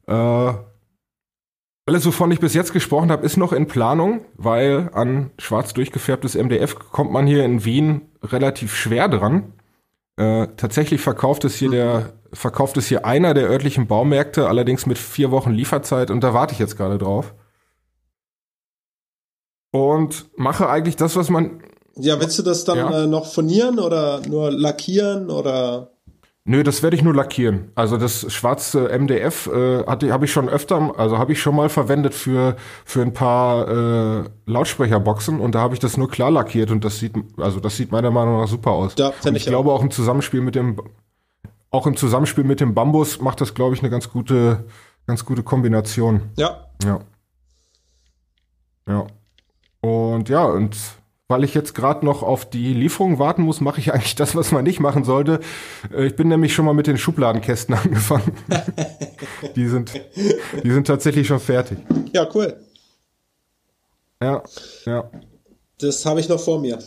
Äh, 0.06 0.52
alles, 1.84 2.06
wovon 2.06 2.30
ich 2.30 2.40
bis 2.40 2.54
jetzt 2.54 2.72
gesprochen 2.72 3.10
habe, 3.10 3.26
ist 3.26 3.36
noch 3.36 3.52
in 3.52 3.66
Planung, 3.66 4.20
weil 4.36 4.90
an 4.94 5.30
schwarz 5.38 5.74
durchgefärbtes 5.74 6.36
MDF 6.36 6.78
kommt 6.78 7.10
man 7.10 7.26
hier 7.26 7.44
in 7.44 7.64
Wien 7.64 8.02
relativ 8.22 8.74
schwer 8.74 9.08
dran. 9.08 9.52
Äh, 10.16 10.48
tatsächlich 10.56 11.00
verkauft 11.00 11.44
es 11.44 11.56
hier 11.56 11.70
der 11.70 12.12
verkauft 12.34 12.78
es 12.78 12.86
hier 12.86 13.04
einer 13.04 13.34
der 13.34 13.46
örtlichen 13.50 13.86
Baumärkte, 13.86 14.48
allerdings 14.48 14.86
mit 14.86 14.96
vier 14.96 15.30
Wochen 15.30 15.50
Lieferzeit 15.50 16.10
und 16.10 16.24
da 16.24 16.32
warte 16.32 16.54
ich 16.54 16.58
jetzt 16.58 16.78
gerade 16.78 16.96
drauf 16.96 17.34
und 19.72 20.26
mache 20.38 20.68
eigentlich 20.68 20.96
das, 20.96 21.16
was 21.16 21.28
man. 21.28 21.62
Ja, 21.96 22.18
willst 22.20 22.38
du 22.38 22.42
das 22.42 22.64
dann 22.64 22.78
ja. 22.78 23.02
äh, 23.02 23.06
noch 23.06 23.26
furnieren 23.26 23.78
oder 23.78 24.20
nur 24.26 24.50
lackieren 24.50 25.30
oder? 25.30 25.90
Nö, 26.44 26.64
das 26.64 26.82
werde 26.82 26.96
ich 26.96 27.04
nur 27.04 27.14
lackieren. 27.14 27.70
Also 27.76 27.96
das 27.96 28.32
schwarze 28.32 28.88
MDF 28.88 29.46
äh, 29.46 29.84
habe 29.86 30.24
ich 30.24 30.32
schon 30.32 30.48
öfter, 30.48 30.92
also 30.98 31.18
habe 31.18 31.32
ich 31.32 31.40
schon 31.40 31.54
mal 31.54 31.68
verwendet 31.68 32.14
für 32.14 32.56
für 32.84 33.02
ein 33.02 33.12
paar 33.12 33.68
äh, 33.68 34.24
Lautsprecherboxen 34.46 35.38
und 35.38 35.54
da 35.54 35.60
habe 35.60 35.74
ich 35.74 35.80
das 35.80 35.96
nur 35.96 36.10
klar 36.10 36.32
lackiert 36.32 36.72
und 36.72 36.84
das 36.84 36.98
sieht 36.98 37.14
also 37.36 37.60
das 37.60 37.76
sieht 37.76 37.92
meiner 37.92 38.10
Meinung 38.10 38.40
nach 38.40 38.48
super 38.48 38.72
aus. 38.72 38.94
Ja, 38.98 39.12
und 39.24 39.36
ich, 39.36 39.42
ich 39.42 39.46
glaube 39.46 39.70
auch 39.70 39.82
im 39.82 39.92
Zusammenspiel 39.92 40.40
mit 40.40 40.56
dem 40.56 40.80
auch 41.70 41.86
im 41.86 41.96
Zusammenspiel 41.96 42.44
mit 42.44 42.60
dem 42.60 42.74
Bambus 42.74 43.20
macht 43.20 43.40
das 43.40 43.54
glaube 43.54 43.76
ich 43.76 43.80
eine 43.82 43.90
ganz 43.90 44.10
gute 44.10 44.64
ganz 45.06 45.24
gute 45.24 45.44
Kombination. 45.44 46.22
Ja. 46.36 46.66
Ja. 46.82 47.00
Ja. 48.88 49.06
Und 49.80 50.28
ja, 50.28 50.44
und 50.44 50.76
weil 51.32 51.44
ich 51.44 51.54
jetzt 51.54 51.74
gerade 51.74 52.04
noch 52.04 52.22
auf 52.22 52.44
die 52.44 52.74
Lieferung 52.74 53.18
warten 53.18 53.40
muss, 53.40 53.62
mache 53.62 53.80
ich 53.80 53.94
eigentlich 53.94 54.14
das, 54.16 54.36
was 54.36 54.52
man 54.52 54.64
nicht 54.64 54.80
machen 54.80 55.02
sollte. 55.02 55.40
Äh, 55.90 56.06
ich 56.06 56.14
bin 56.14 56.28
nämlich 56.28 56.52
schon 56.52 56.66
mal 56.66 56.74
mit 56.74 56.86
den 56.86 56.98
Schubladenkästen 56.98 57.74
angefangen. 57.82 58.36
die 59.56 59.66
sind, 59.66 59.92
die 60.62 60.70
sind 60.70 60.86
tatsächlich 60.86 61.26
schon 61.26 61.40
fertig. 61.40 61.78
Ja, 62.12 62.28
cool. 62.34 62.54
Ja, 64.22 64.42
ja. 64.84 65.10
Das 65.78 66.04
habe 66.04 66.20
ich 66.20 66.28
noch 66.28 66.38
vor 66.38 66.60
mir. 66.60 66.78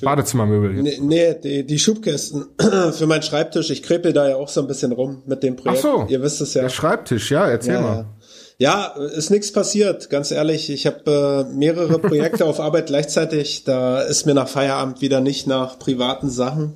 Badezimmermöbel. 0.00 0.84
Jetzt. 0.86 1.00
Nee, 1.02 1.34
nee 1.34 1.34
die, 1.34 1.66
die, 1.66 1.78
Schubkästen 1.78 2.46
für 2.92 3.06
meinen 3.06 3.22
Schreibtisch. 3.22 3.68
Ich 3.68 3.82
krepel 3.82 4.14
da 4.14 4.26
ja 4.26 4.36
auch 4.36 4.48
so 4.48 4.62
ein 4.62 4.68
bisschen 4.68 4.92
rum 4.92 5.22
mit 5.26 5.42
dem 5.42 5.56
Projekt. 5.56 5.84
Ach 5.84 5.98
so. 5.98 6.06
Ihr 6.08 6.22
wisst 6.22 6.40
es 6.40 6.54
ja. 6.54 6.62
Der 6.62 6.70
Schreibtisch, 6.70 7.30
ja, 7.30 7.46
erzähl 7.46 7.74
ja, 7.74 7.80
mal. 7.82 7.96
Ja. 7.96 8.19
Ja, 8.60 8.88
ist 8.88 9.30
nichts 9.30 9.52
passiert, 9.52 10.10
ganz 10.10 10.30
ehrlich. 10.30 10.68
Ich 10.68 10.86
habe 10.86 11.46
äh, 11.50 11.54
mehrere 11.56 11.98
Projekte 11.98 12.44
auf 12.44 12.60
Arbeit 12.60 12.88
gleichzeitig. 12.88 13.64
Da 13.64 14.02
ist 14.02 14.26
mir 14.26 14.34
nach 14.34 14.48
Feierabend 14.48 15.00
wieder 15.00 15.22
nicht 15.22 15.46
nach 15.46 15.78
privaten 15.78 16.28
Sachen. 16.28 16.74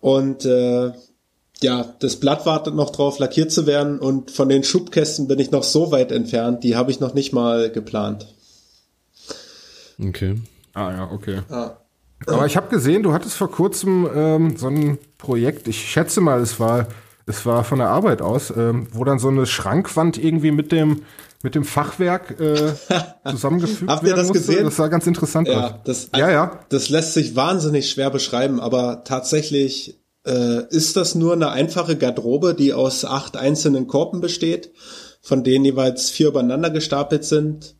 Und 0.00 0.46
äh, 0.46 0.92
ja, 1.60 1.94
das 1.98 2.16
Blatt 2.16 2.46
wartet 2.46 2.74
noch 2.74 2.88
drauf, 2.88 3.18
lackiert 3.18 3.52
zu 3.52 3.66
werden. 3.66 3.98
Und 3.98 4.30
von 4.30 4.48
den 4.48 4.64
Schubkästen 4.64 5.28
bin 5.28 5.38
ich 5.38 5.50
noch 5.50 5.64
so 5.64 5.92
weit 5.92 6.12
entfernt, 6.12 6.64
die 6.64 6.76
habe 6.76 6.90
ich 6.90 6.98
noch 6.98 7.12
nicht 7.12 7.34
mal 7.34 7.70
geplant. 7.70 8.34
Okay. 10.02 10.40
Ah 10.72 10.92
ja, 10.92 11.10
okay. 11.12 11.42
Ah. 11.50 11.76
Aber 12.26 12.46
ich 12.46 12.56
habe 12.56 12.70
gesehen, 12.70 13.02
du 13.02 13.12
hattest 13.12 13.36
vor 13.36 13.50
kurzem 13.50 14.08
ähm, 14.14 14.56
so 14.56 14.68
ein 14.68 14.96
Projekt, 15.18 15.68
ich 15.68 15.90
schätze 15.90 16.22
mal, 16.22 16.40
es 16.40 16.58
war 16.58 16.86
es 17.26 17.44
war 17.44 17.64
von 17.64 17.78
der 17.78 17.88
Arbeit 17.88 18.22
aus, 18.22 18.52
ähm, 18.56 18.86
wo 18.92 19.04
dann 19.04 19.18
so 19.18 19.28
eine 19.28 19.46
Schrankwand 19.46 20.16
irgendwie 20.16 20.52
mit 20.52 20.72
dem 20.72 21.02
mit 21.42 21.54
dem 21.54 21.64
Fachwerk 21.64 22.40
äh, 22.40 22.72
zusammengefügt 23.30 23.90
Habt 23.90 24.04
ihr 24.04 24.14
das 24.14 24.28
musste. 24.28 24.46
gesehen? 24.46 24.64
Das 24.64 24.76
sah 24.76 24.88
ganz 24.88 25.06
interessant 25.06 25.48
ja, 25.48 25.66
aus. 25.66 25.74
Das, 25.84 26.10
ja, 26.16 26.30
ja. 26.30 26.60
Das 26.70 26.88
lässt 26.88 27.14
sich 27.14 27.36
wahnsinnig 27.36 27.90
schwer 27.90 28.10
beschreiben, 28.10 28.58
aber 28.58 29.04
tatsächlich 29.04 30.00
äh, 30.26 30.64
ist 30.70 30.96
das 30.96 31.14
nur 31.14 31.34
eine 31.34 31.50
einfache 31.50 31.96
Garderobe, 31.96 32.54
die 32.54 32.72
aus 32.72 33.04
acht 33.04 33.36
einzelnen 33.36 33.86
Korpen 33.86 34.20
besteht, 34.20 34.72
von 35.20 35.44
denen 35.44 35.64
jeweils 35.64 36.10
vier 36.10 36.28
übereinander 36.28 36.70
gestapelt 36.70 37.24
sind 37.24 37.76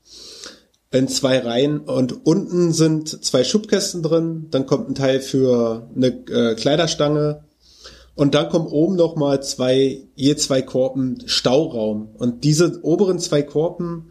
in 0.92 1.08
zwei 1.08 1.40
Reihen 1.40 1.80
und 1.80 2.26
unten 2.26 2.72
sind 2.72 3.24
zwei 3.24 3.42
Schubkästen 3.42 4.02
drin, 4.02 4.46
dann 4.50 4.66
kommt 4.66 4.88
ein 4.88 4.94
Teil 4.94 5.20
für 5.20 5.88
eine 5.94 6.06
äh, 6.06 6.54
Kleiderstange, 6.54 7.45
und 8.16 8.34
dann 8.34 8.48
kommen 8.48 8.66
oben 8.66 8.96
noch 8.96 9.14
mal 9.14 9.42
zwei, 9.42 10.00
je 10.14 10.34
zwei 10.36 10.62
Korpen 10.62 11.22
Stauraum. 11.26 12.08
Und 12.16 12.44
diese 12.44 12.80
oberen 12.82 13.18
zwei 13.18 13.42
Korpen, 13.42 14.10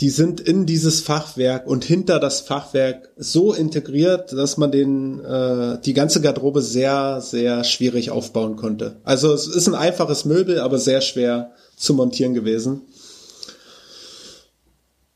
die 0.00 0.08
sind 0.08 0.40
in 0.40 0.64
dieses 0.64 1.02
Fachwerk 1.02 1.66
und 1.66 1.84
hinter 1.84 2.18
das 2.18 2.40
Fachwerk 2.40 3.10
so 3.18 3.52
integriert, 3.52 4.32
dass 4.32 4.56
man 4.56 4.72
den 4.72 5.20
äh, 5.22 5.78
die 5.82 5.92
ganze 5.92 6.22
Garderobe 6.22 6.62
sehr 6.62 7.20
sehr 7.20 7.62
schwierig 7.64 8.10
aufbauen 8.10 8.56
konnte. 8.56 8.96
Also 9.04 9.34
es 9.34 9.46
ist 9.46 9.68
ein 9.68 9.74
einfaches 9.74 10.24
Möbel, 10.24 10.58
aber 10.58 10.78
sehr 10.78 11.02
schwer 11.02 11.52
zu 11.76 11.92
montieren 11.92 12.32
gewesen. 12.32 12.80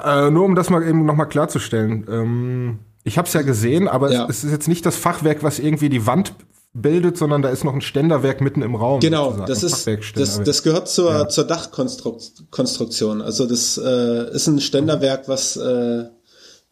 Äh, 0.03 0.31
nur 0.31 0.45
um 0.45 0.55
das 0.55 0.69
mal 0.69 0.87
eben 0.87 1.07
noch 1.07 1.17
mal 1.17 1.25
klarzustellen. 1.25 2.07
Ähm, 2.07 2.79
ich 3.03 3.17
habe 3.17 3.27
es 3.27 3.33
ja 3.33 3.41
gesehen, 3.41 3.89
aber 3.89 4.13
ja. 4.13 4.27
es 4.29 4.45
ist 4.45 4.51
jetzt 4.51 4.69
nicht 4.69 4.85
das 4.85 4.97
Fachwerk, 4.97 5.43
was 5.43 5.59
irgendwie 5.59 5.89
die 5.89 6.07
Wand 6.07 6.35
bildet, 6.75 7.17
sondern 7.17 7.41
da 7.41 7.49
ist 7.49 7.65
noch 7.65 7.73
ein 7.73 7.81
Ständerwerk 7.81 8.41
mitten 8.41 8.61
im 8.61 8.75
Raum. 8.75 9.01
Genau, 9.01 9.33
das 9.47 9.63
ist 9.63 9.87
das, 10.17 10.43
das 10.43 10.63
gehört 10.63 10.89
zur 10.89 11.11
ja. 11.11 11.29
zur 11.29 11.45
Dachkonstruktion. 11.45 13.23
Also 13.23 13.47
das 13.47 13.79
äh, 13.79 14.35
ist 14.35 14.49
ein 14.49 14.61
Ständerwerk, 14.61 15.29
was 15.29 15.57
äh, 15.57 16.05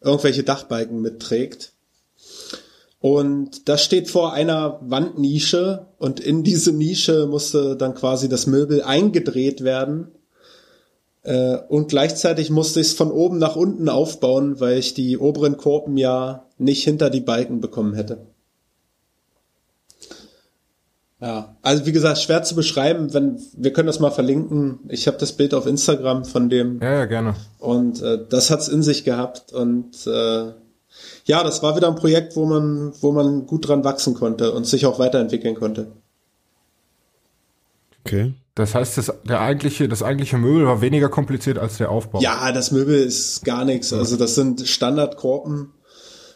irgendwelche 0.01 0.43
Dachbalken 0.43 1.01
mitträgt. 1.01 1.73
Und 2.99 3.67
das 3.67 3.83
steht 3.83 4.09
vor 4.09 4.33
einer 4.33 4.79
Wandnische 4.81 5.87
und 5.97 6.19
in 6.19 6.43
diese 6.43 6.71
Nische 6.71 7.25
musste 7.25 7.75
dann 7.75 7.95
quasi 7.95 8.29
das 8.29 8.47
Möbel 8.47 8.81
eingedreht 8.81 9.63
werden. 9.63 10.07
Äh, 11.23 11.57
und 11.67 11.89
gleichzeitig 11.89 12.49
musste 12.49 12.79
ich 12.81 12.87
es 12.87 12.93
von 12.93 13.11
oben 13.11 13.39
nach 13.39 13.55
unten 13.55 13.89
aufbauen, 13.89 14.59
weil 14.59 14.77
ich 14.77 14.93
die 14.93 15.17
oberen 15.17 15.57
Korpen 15.57 15.97
ja 15.97 16.45
nicht 16.57 16.83
hinter 16.83 17.09
die 17.09 17.21
Balken 17.21 17.61
bekommen 17.61 17.93
hätte. 17.93 18.25
Ja, 21.23 21.55
also 21.61 21.85
wie 21.85 21.93
gesagt, 21.93 22.17
schwer 22.17 22.43
zu 22.43 22.53
beschreiben, 22.53 23.13
wenn 23.13 23.39
wir 23.55 23.71
können 23.71 23.87
das 23.87 24.01
mal 24.01 24.11
verlinken. 24.11 24.79
Ich 24.89 25.07
habe 25.07 25.17
das 25.17 25.31
Bild 25.31 25.53
auf 25.53 25.65
Instagram 25.65 26.25
von 26.25 26.49
dem. 26.49 26.81
Ja, 26.81 26.91
ja, 26.91 27.05
gerne. 27.05 27.35
Und 27.59 28.01
äh, 28.01 28.19
das 28.29 28.51
hat's 28.51 28.67
in 28.67 28.83
sich 28.83 29.05
gehabt 29.05 29.53
und 29.53 30.05
äh, 30.05 30.51
ja, 31.23 31.43
das 31.45 31.63
war 31.63 31.77
wieder 31.77 31.87
ein 31.87 31.95
Projekt, 31.95 32.35
wo 32.35 32.45
man 32.45 32.91
wo 32.99 33.13
man 33.13 33.47
gut 33.47 33.69
dran 33.69 33.85
wachsen 33.85 34.15
konnte 34.15 34.51
und 34.51 34.67
sich 34.67 34.85
auch 34.85 34.99
weiterentwickeln 34.99 35.55
konnte. 35.55 35.87
Okay. 38.05 38.33
Das 38.55 38.75
heißt, 38.75 38.97
das, 38.97 39.13
der 39.23 39.39
eigentliche, 39.39 39.87
das 39.87 40.03
eigentliche 40.03 40.37
Möbel 40.37 40.67
war 40.67 40.81
weniger 40.81 41.07
kompliziert 41.07 41.57
als 41.57 41.77
der 41.77 41.89
Aufbau. 41.89 42.19
Ja, 42.19 42.51
das 42.51 42.71
Möbel 42.71 43.01
ist 43.01 43.45
gar 43.45 43.63
nichts. 43.63 43.93
Also 43.93 44.17
das 44.17 44.35
sind 44.35 44.67
Standardkorpen 44.67 45.71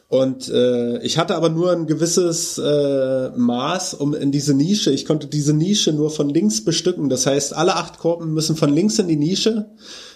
und 0.09 0.47
äh, 0.47 0.99
ich 0.99 1.17
hatte 1.17 1.35
aber 1.35 1.49
nur 1.49 1.71
ein 1.71 1.85
gewisses 1.85 2.57
äh, 2.57 3.29
Maß 3.35 3.93
um 3.95 4.13
in 4.13 4.31
diese 4.31 4.53
Nische. 4.53 4.91
Ich 4.91 5.05
konnte 5.05 5.27
diese 5.27 5.53
Nische 5.53 5.91
nur 5.91 6.09
von 6.11 6.29
links 6.29 6.63
bestücken. 6.63 7.09
Das 7.09 7.25
heißt, 7.25 7.53
alle 7.53 7.75
acht 7.75 7.97
Korpen 7.99 8.33
müssen 8.33 8.55
von 8.55 8.73
links 8.73 8.99
in 8.99 9.09
die 9.09 9.17
Nische. 9.17 9.71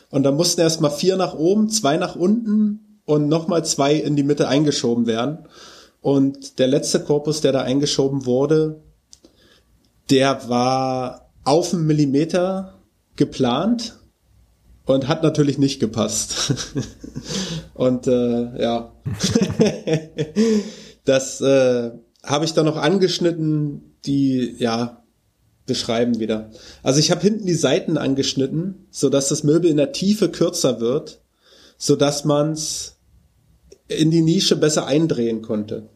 Und 0.09 0.23
dann 0.23 0.35
mussten 0.35 0.61
erstmal 0.61 0.91
vier 0.91 1.17
nach 1.17 1.33
oben, 1.33 1.69
zwei 1.69 1.97
nach 1.97 2.15
unten 2.15 3.01
und 3.03 3.27
nochmal 3.27 3.65
zwei 3.65 3.95
in 3.95 4.15
die 4.15 4.23
Mitte 4.23 4.47
eingeschoben 4.47 5.07
werden. 5.07 5.39
Und 5.99 6.59
der 6.59 6.67
letzte 6.67 7.01
Korpus, 7.01 7.41
der 7.41 7.51
da 7.51 7.61
eingeschoben 7.61 8.25
wurde, 8.25 8.81
der 10.09 10.47
war 10.47 11.31
auf 11.43 11.73
einen 11.73 11.85
Millimeter 11.85 12.79
geplant 13.17 14.00
und 14.85 15.07
hat 15.07 15.23
natürlich 15.23 15.57
nicht 15.57 15.79
gepasst. 15.79 16.53
und 17.73 18.07
äh, 18.07 18.61
ja, 18.61 18.93
das 21.05 21.41
äh, 21.41 21.91
habe 22.23 22.45
ich 22.45 22.53
dann 22.53 22.65
noch 22.65 22.77
angeschnitten, 22.77 23.95
die 24.05 24.55
ja 24.57 25.03
beschreiben 25.65 26.19
wieder. 26.19 26.49
Also 26.83 26.99
ich 26.99 27.11
habe 27.11 27.21
hinten 27.21 27.45
die 27.45 27.53
Seiten 27.53 27.97
angeschnitten, 27.97 28.87
so 28.89 29.09
dass 29.09 29.29
das 29.29 29.43
Möbel 29.43 29.69
in 29.69 29.77
der 29.77 29.91
Tiefe 29.91 30.29
kürzer 30.29 30.79
wird, 30.79 31.21
so 31.77 31.95
dass 31.95 32.25
man 32.25 32.53
es 32.53 32.97
in 33.87 34.11
die 34.11 34.21
Nische 34.21 34.55
besser 34.55 34.85
eindrehen 34.85 35.41
konnte. 35.41 35.89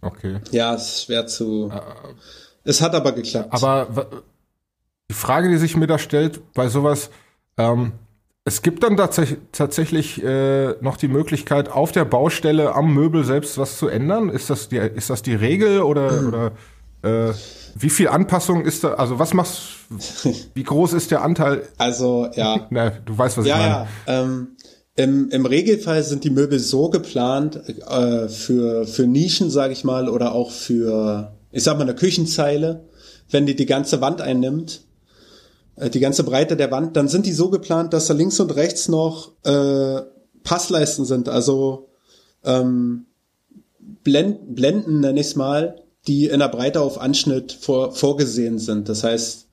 Okay. 0.00 0.40
Ja, 0.50 0.74
es 0.74 0.82
ist 0.82 1.04
schwer 1.04 1.26
zu. 1.26 1.66
Uh, 1.66 1.70
es 2.64 2.80
hat 2.80 2.94
aber 2.94 3.12
geklappt. 3.12 3.52
Aber 3.52 4.24
die 5.12 5.18
Frage, 5.18 5.50
die 5.50 5.58
sich 5.58 5.76
mir 5.76 5.86
da 5.86 5.98
stellt 5.98 6.40
bei 6.54 6.68
sowas, 6.68 7.10
ähm, 7.58 7.92
es 8.46 8.62
gibt 8.62 8.82
dann 8.82 8.96
tats 8.96 9.20
tatsächlich 9.52 10.24
äh, 10.24 10.72
noch 10.80 10.96
die 10.96 11.08
Möglichkeit, 11.08 11.70
auf 11.70 11.92
der 11.92 12.06
Baustelle 12.06 12.74
am 12.74 12.94
Möbel 12.94 13.22
selbst 13.22 13.58
was 13.58 13.76
zu 13.76 13.88
ändern. 13.88 14.30
Ist 14.30 14.48
das 14.48 14.70
die, 14.70 14.78
ist 14.78 15.10
das 15.10 15.20
die 15.20 15.34
Regel 15.34 15.82
oder, 15.82 16.12
mhm. 16.12 16.28
oder 16.28 16.52
äh, 17.02 17.34
wie 17.74 17.90
viel 17.90 18.08
Anpassung 18.08 18.64
ist 18.64 18.84
da? 18.84 18.94
Also 18.94 19.18
was 19.18 19.34
machst? 19.34 19.60
Wie 20.54 20.62
groß 20.62 20.94
ist 20.94 21.10
der 21.10 21.20
Anteil? 21.22 21.68
Also 21.76 22.28
ja. 22.34 22.66
Na, 22.70 22.88
du 22.90 23.16
weißt, 23.16 23.36
was 23.36 23.46
ja, 23.46 23.54
ich 23.54 23.60
meine. 23.60 23.74
Ja, 23.74 24.22
ähm, 24.22 24.48
im, 24.96 25.28
Im 25.28 25.44
Regelfall 25.44 26.02
sind 26.02 26.24
die 26.24 26.30
Möbel 26.30 26.58
so 26.58 26.88
geplant 26.88 27.60
äh, 27.66 28.28
für 28.28 28.86
für 28.86 29.06
Nischen, 29.06 29.50
sage 29.50 29.74
ich 29.74 29.84
mal, 29.84 30.08
oder 30.08 30.32
auch 30.32 30.50
für, 30.50 31.34
ich 31.50 31.62
sag 31.62 31.76
mal, 31.76 31.82
eine 31.82 31.94
Küchenzeile, 31.94 32.88
wenn 33.30 33.44
die 33.44 33.56
die 33.56 33.66
ganze 33.66 34.00
Wand 34.00 34.22
einnimmt 34.22 34.86
die 35.90 36.00
ganze 36.00 36.24
Breite 36.24 36.56
der 36.56 36.70
Wand, 36.70 36.96
dann 36.96 37.08
sind 37.08 37.26
die 37.26 37.32
so 37.32 37.50
geplant, 37.50 37.92
dass 37.92 38.06
da 38.06 38.14
links 38.14 38.40
und 38.40 38.54
rechts 38.54 38.88
noch 38.88 39.32
äh, 39.44 40.02
Passleisten 40.44 41.04
sind, 41.04 41.28
also 41.28 41.88
ähm, 42.44 43.06
Blend, 44.04 44.54
Blenden 44.54 45.00
nenne 45.00 45.20
ich 45.20 45.28
es 45.28 45.36
mal, 45.36 45.82
die 46.06 46.26
in 46.26 46.40
der 46.40 46.48
Breite 46.48 46.80
auf 46.80 47.00
Anschnitt 47.00 47.52
vor, 47.52 47.92
vorgesehen 47.92 48.58
sind. 48.58 48.88
Das 48.88 49.04
heißt, 49.04 49.46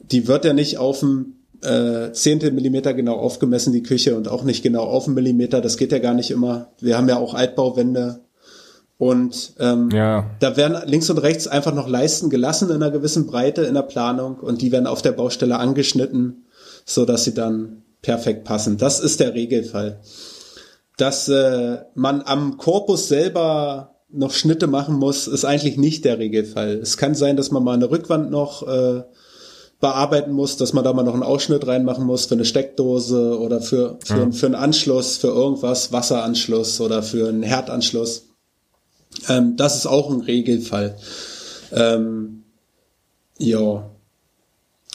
die 0.00 0.26
wird 0.26 0.44
ja 0.44 0.52
nicht 0.52 0.78
auf 0.78 1.00
dem 1.00 1.36
äh, 1.62 2.12
Zehntel 2.12 2.50
Millimeter 2.50 2.92
genau 2.94 3.14
aufgemessen, 3.14 3.72
die 3.72 3.84
Küche, 3.84 4.16
und 4.16 4.28
auch 4.28 4.42
nicht 4.42 4.62
genau 4.62 4.82
auf 4.82 5.04
dem 5.04 5.14
Millimeter. 5.14 5.60
Das 5.60 5.76
geht 5.76 5.92
ja 5.92 5.98
gar 5.98 6.14
nicht 6.14 6.30
immer. 6.30 6.72
Wir 6.80 6.96
haben 6.96 7.08
ja 7.08 7.18
auch 7.18 7.34
Altbauwände 7.34 8.20
und 9.02 9.54
ähm, 9.58 9.90
ja. 9.90 10.30
da 10.38 10.56
werden 10.56 10.80
links 10.86 11.10
und 11.10 11.18
rechts 11.18 11.48
einfach 11.48 11.74
noch 11.74 11.88
Leisten 11.88 12.30
gelassen 12.30 12.70
in 12.70 12.76
einer 12.76 12.92
gewissen 12.92 13.26
Breite 13.26 13.62
in 13.62 13.74
der 13.74 13.82
Planung 13.82 14.36
und 14.36 14.62
die 14.62 14.70
werden 14.70 14.86
auf 14.86 15.02
der 15.02 15.10
Baustelle 15.10 15.58
angeschnitten, 15.58 16.46
so 16.84 17.04
dass 17.04 17.24
sie 17.24 17.34
dann 17.34 17.82
perfekt 18.00 18.44
passen. 18.44 18.78
Das 18.78 19.00
ist 19.00 19.18
der 19.18 19.34
Regelfall. 19.34 19.98
Dass 20.98 21.28
äh, 21.28 21.78
man 21.96 22.22
am 22.22 22.58
Korpus 22.58 23.08
selber 23.08 23.96
noch 24.08 24.30
Schnitte 24.30 24.68
machen 24.68 24.94
muss, 24.94 25.26
ist 25.26 25.44
eigentlich 25.44 25.76
nicht 25.76 26.04
der 26.04 26.20
Regelfall. 26.20 26.78
Es 26.80 26.96
kann 26.96 27.16
sein, 27.16 27.36
dass 27.36 27.50
man 27.50 27.64
mal 27.64 27.74
eine 27.74 27.90
Rückwand 27.90 28.30
noch 28.30 28.62
äh, 28.68 29.02
bearbeiten 29.80 30.30
muss, 30.30 30.58
dass 30.58 30.74
man 30.74 30.84
da 30.84 30.92
mal 30.92 31.02
noch 31.02 31.14
einen 31.14 31.24
Ausschnitt 31.24 31.66
reinmachen 31.66 32.06
muss 32.06 32.26
für 32.26 32.34
eine 32.34 32.44
Steckdose 32.44 33.36
oder 33.36 33.60
für, 33.60 33.98
für, 34.04 34.16
ja. 34.16 34.30
für 34.30 34.46
einen 34.46 34.54
Anschluss, 34.54 35.16
für 35.16 35.26
irgendwas, 35.26 35.90
Wasseranschluss 35.90 36.80
oder 36.80 37.02
für 37.02 37.28
einen 37.28 37.42
Herdanschluss. 37.42 38.28
Ähm, 39.28 39.56
das 39.56 39.76
ist 39.76 39.86
auch 39.86 40.10
ein 40.10 40.20
Regelfall. 40.20 40.96
Ähm, 41.72 42.44
ja. 43.38 43.88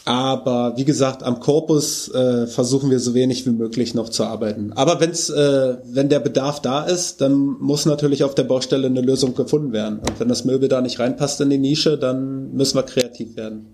Aber 0.05 0.78
wie 0.78 0.86
gesagt, 0.86 1.22
am 1.22 1.41
Korpus 1.41 2.07
äh, 2.13 2.47
versuchen 2.47 2.89
wir 2.89 2.99
so 2.99 3.13
wenig 3.13 3.45
wie 3.45 3.51
möglich 3.51 3.93
noch 3.93 4.07
zu 4.07 4.24
arbeiten. 4.24 4.72
Aber 4.74 5.01
wenn's, 5.01 5.30
äh, 5.30 5.78
wenn 5.84 6.07
der 6.07 6.22
Bedarf 6.22 6.61
da 6.61 6.84
ist, 6.84 7.20
dann 7.20 7.57
muss 7.59 7.86
natürlich 7.86 8.24
auf 8.24 8.34
der 8.34 8.45
Baustelle 8.45 8.88
eine 8.88 9.01
Lösung 9.01 9.36
gefunden 9.36 9.74
werden. 9.74 9.99
Und 9.99 10.18
wenn 10.18 10.30
das 10.30 10.45
Möbel 10.45 10.70
da 10.70 10.80
nicht 10.80 10.99
reinpasst 10.99 11.41
in 11.41 11.49
die 11.49 11.57
Nische, 11.57 11.97
dann 11.97 12.53
müssen 12.53 12.78
wir 12.78 12.84
kreativ 12.84 13.36
werden. 13.36 13.65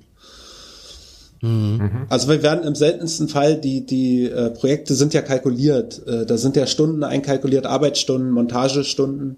Mhm. 1.44 2.08
Also 2.10 2.30
wir 2.30 2.42
werden 2.42 2.64
im 2.64 2.74
seltensten 2.74 3.28
Fall, 3.28 3.60
die, 3.60 3.86
die 3.86 4.26
äh, 4.26 4.50
Projekte 4.50 4.96
sind 4.96 5.14
ja 5.14 5.22
kalkuliert. 5.22 6.02
Äh, 6.08 6.26
da 6.26 6.38
sind 6.38 6.56
ja 6.56 6.66
Stunden 6.66 7.04
einkalkuliert, 7.04 7.68
Arbeitsstunden, 7.68 8.32
Montagestunden. 8.32 9.38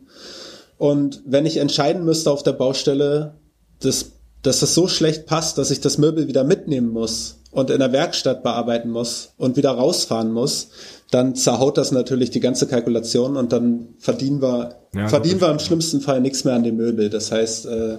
Und 0.78 1.22
wenn 1.26 1.46
ich 1.46 1.58
entscheiden 1.58 2.04
müsste 2.04 2.32
auf 2.32 2.44
der 2.44 2.54
Baustelle, 2.54 3.36
dass, 3.80 4.12
dass 4.42 4.60
das 4.60 4.74
so 4.74 4.88
schlecht 4.88 5.26
passt, 5.26 5.58
dass 5.58 5.72
ich 5.72 5.82
das 5.82 5.98
Möbel 5.98 6.28
wieder 6.28 6.44
mitnehmen 6.44 6.90
muss 6.90 7.38
und 7.52 7.70
in 7.70 7.80
der 7.80 7.92
Werkstatt 7.92 8.44
bearbeiten 8.44 8.90
muss 8.90 9.34
und 9.38 9.56
wieder 9.56 9.72
rausfahren 9.72 10.32
muss, 10.32 10.70
dann 11.12 11.36
zerhaut 11.36 11.78
das 11.78 11.92
natürlich 11.92 12.32
die 12.32 12.42
ganze 12.42 12.68
Kalkulation 12.68 13.38
und 13.38 13.54
dann 13.54 13.90
verdienen 14.00 14.42
wir, 14.42 14.76
ja, 14.94 15.08
verdienen 15.08 15.40
wir 15.40 15.50
im 15.50 15.60
schlimmsten 15.60 16.02
Fall 16.02 16.20
nichts 16.20 16.44
mehr 16.44 16.56
an 16.56 16.64
dem 16.64 16.76
Möbel. 16.76 17.10
Das 17.10 17.32
heißt, 17.32 17.68
äh, 17.68 17.98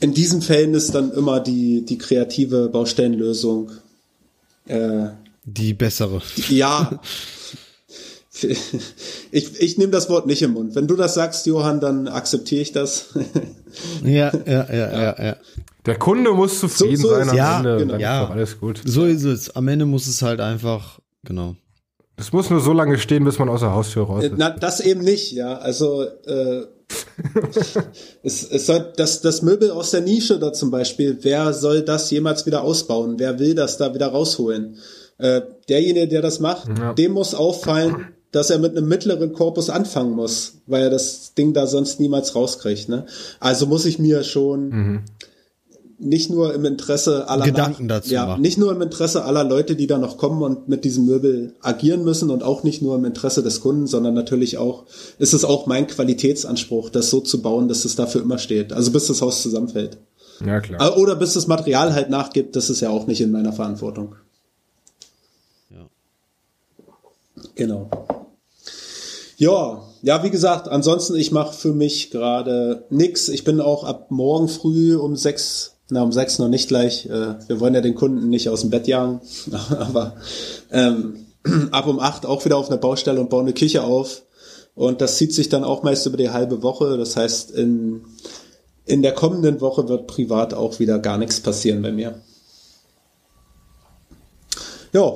in 0.00 0.14
diesen 0.14 0.42
Fällen 0.42 0.74
ist 0.74 0.94
dann 0.94 1.12
immer 1.12 1.40
die, 1.40 1.84
die 1.84 1.98
kreative 1.98 2.68
Baustellenlösung 2.68 3.70
äh, 4.66 5.08
die 5.44 5.74
bessere. 5.74 6.20
Ja, 6.48 7.00
Ich, 9.30 9.60
ich 9.60 9.78
nehme 9.78 9.92
das 9.92 10.08
Wort 10.10 10.26
nicht 10.26 10.42
im 10.42 10.52
Mund. 10.52 10.74
Wenn 10.74 10.86
du 10.86 10.96
das 10.96 11.14
sagst, 11.14 11.46
Johann, 11.46 11.80
dann 11.80 12.08
akzeptiere 12.08 12.62
ich 12.62 12.72
das. 12.72 13.06
ja, 14.04 14.32
ja, 14.46 14.66
ja, 14.72 14.92
ja, 14.92 15.24
ja. 15.24 15.36
Der 15.86 15.98
Kunde 15.98 16.32
muss 16.32 16.60
zufrieden 16.60 16.96
so, 16.96 17.08
so 17.08 17.14
sein 17.14 17.28
am 17.30 17.36
ja, 17.36 17.56
Ende. 17.58 17.76
Genau. 17.78 17.96
Ja, 17.96 18.28
alles 18.28 18.58
gut. 18.58 18.80
So 18.84 19.04
ist 19.04 19.24
es. 19.24 19.54
Am 19.54 19.68
Ende 19.68 19.86
muss 19.86 20.06
es 20.06 20.20
halt 20.22 20.40
einfach, 20.40 20.98
genau. 21.24 21.56
Es 22.16 22.32
muss 22.32 22.50
nur 22.50 22.60
so 22.60 22.72
lange 22.72 22.98
stehen, 22.98 23.24
bis 23.24 23.38
man 23.38 23.48
aus 23.48 23.60
der 23.60 23.72
Haustür 23.72 24.04
raus 24.04 24.24
ist. 24.24 24.34
Na, 24.36 24.50
das 24.50 24.80
eben 24.80 25.02
nicht, 25.02 25.32
ja. 25.32 25.58
Also 25.58 26.02
äh, 26.02 26.62
es, 28.22 28.42
es 28.50 28.66
soll 28.66 28.92
das, 28.96 29.20
das 29.20 29.42
Möbel 29.42 29.70
aus 29.70 29.90
der 29.90 30.00
Nische 30.00 30.38
da 30.38 30.52
zum 30.52 30.70
Beispiel, 30.70 31.18
wer 31.22 31.52
soll 31.52 31.82
das 31.82 32.10
jemals 32.10 32.46
wieder 32.46 32.62
ausbauen? 32.62 33.18
Wer 33.18 33.38
will 33.38 33.54
das 33.54 33.76
da 33.76 33.94
wieder 33.94 34.08
rausholen? 34.08 34.76
Äh, 35.18 35.42
derjenige, 35.68 36.08
der 36.08 36.22
das 36.22 36.40
macht, 36.40 36.68
ja. 36.78 36.92
dem 36.94 37.12
muss 37.12 37.34
auffallen, 37.34 38.08
dass 38.36 38.50
er 38.50 38.58
mit 38.58 38.76
einem 38.76 38.86
mittleren 38.86 39.32
Korpus 39.32 39.70
anfangen 39.70 40.12
muss, 40.12 40.58
weil 40.66 40.82
er 40.82 40.90
das 40.90 41.32
Ding 41.34 41.54
da 41.54 41.66
sonst 41.66 42.00
niemals 42.00 42.34
rauskriegt. 42.34 42.88
Ne? 42.90 43.06
Also 43.40 43.66
muss 43.66 43.86
ich 43.86 43.98
mir 43.98 44.24
schon 44.24 44.68
mhm. 44.68 45.00
nicht 45.98 46.28
nur 46.28 46.52
im 46.52 46.66
Interesse 46.66 47.30
aller 47.30 47.46
Gedanken 47.46 47.88
dazu 47.88 48.12
ja, 48.12 48.26
machen. 48.26 48.42
nicht 48.42 48.58
nur 48.58 48.72
im 48.72 48.82
Interesse 48.82 49.24
aller 49.24 49.42
Leute, 49.42 49.74
die 49.74 49.86
da 49.86 49.96
noch 49.96 50.18
kommen 50.18 50.42
und 50.42 50.68
mit 50.68 50.84
diesem 50.84 51.06
Möbel 51.06 51.54
agieren 51.62 52.04
müssen 52.04 52.28
und 52.28 52.42
auch 52.42 52.62
nicht 52.62 52.82
nur 52.82 52.96
im 52.96 53.06
Interesse 53.06 53.42
des 53.42 53.62
Kunden, 53.62 53.86
sondern 53.86 54.12
natürlich 54.12 54.58
auch 54.58 54.84
ist 55.18 55.32
es 55.32 55.46
auch 55.46 55.66
mein 55.66 55.86
Qualitätsanspruch, 55.86 56.90
das 56.90 57.08
so 57.08 57.20
zu 57.20 57.40
bauen, 57.40 57.68
dass 57.68 57.86
es 57.86 57.96
dafür 57.96 58.20
immer 58.20 58.38
steht. 58.38 58.74
Also 58.74 58.92
bis 58.92 59.06
das 59.06 59.22
Haus 59.22 59.40
zusammenfällt. 59.40 59.96
Ja, 60.44 60.60
klar. 60.60 60.98
Oder 60.98 61.16
bis 61.16 61.32
das 61.32 61.46
Material 61.46 61.94
halt 61.94 62.10
nachgibt, 62.10 62.54
das 62.54 62.68
ist 62.68 62.80
ja 62.80 62.90
auch 62.90 63.06
nicht 63.06 63.22
in 63.22 63.30
meiner 63.30 63.54
Verantwortung. 63.54 64.16
Ja. 65.70 65.88
Genau. 67.54 67.88
Ja, 69.36 69.82
ja, 70.02 70.22
wie 70.22 70.30
gesagt, 70.30 70.68
ansonsten, 70.68 71.14
ich 71.14 71.30
mache 71.30 71.52
für 71.52 71.72
mich 71.72 72.10
gerade 72.10 72.86
nix. 72.88 73.28
Ich 73.28 73.44
bin 73.44 73.60
auch 73.60 73.84
ab 73.84 74.10
morgen 74.10 74.48
früh 74.48 74.96
um 74.96 75.14
sechs 75.16 75.76
Na, 75.88 76.02
um 76.02 76.10
sechs 76.10 76.38
noch 76.38 76.48
nicht 76.48 76.68
gleich. 76.68 77.06
Äh, 77.06 77.36
wir 77.46 77.60
wollen 77.60 77.74
ja 77.74 77.80
den 77.80 77.94
Kunden 77.94 78.28
nicht 78.30 78.48
aus 78.48 78.62
dem 78.62 78.70
Bett 78.70 78.88
jagen. 78.88 79.20
Aber 79.78 80.16
ähm, 80.72 81.26
ab 81.70 81.86
um 81.86 82.00
acht 82.00 82.26
auch 82.26 82.44
wieder 82.44 82.56
auf 82.56 82.68
einer 82.68 82.78
Baustelle 82.78 83.20
und 83.20 83.30
bauen 83.30 83.44
eine 83.44 83.54
Küche 83.54 83.84
auf. 83.84 84.22
Und 84.74 85.00
das 85.00 85.16
zieht 85.16 85.32
sich 85.32 85.48
dann 85.48 85.64
auch 85.64 85.82
meist 85.82 86.06
über 86.06 86.16
die 86.16 86.30
halbe 86.30 86.62
Woche. 86.62 86.96
Das 86.96 87.16
heißt, 87.16 87.50
in, 87.52 88.04
in 88.84 89.02
der 89.02 89.12
kommenden 89.12 89.60
Woche 89.60 89.88
wird 89.88 90.06
privat 90.06 90.54
auch 90.54 90.78
wieder 90.78 90.98
gar 90.98 91.18
nichts 91.18 91.40
passieren 91.40 91.82
bei 91.82 91.92
mir. 91.92 92.20
Ja. 94.92 95.14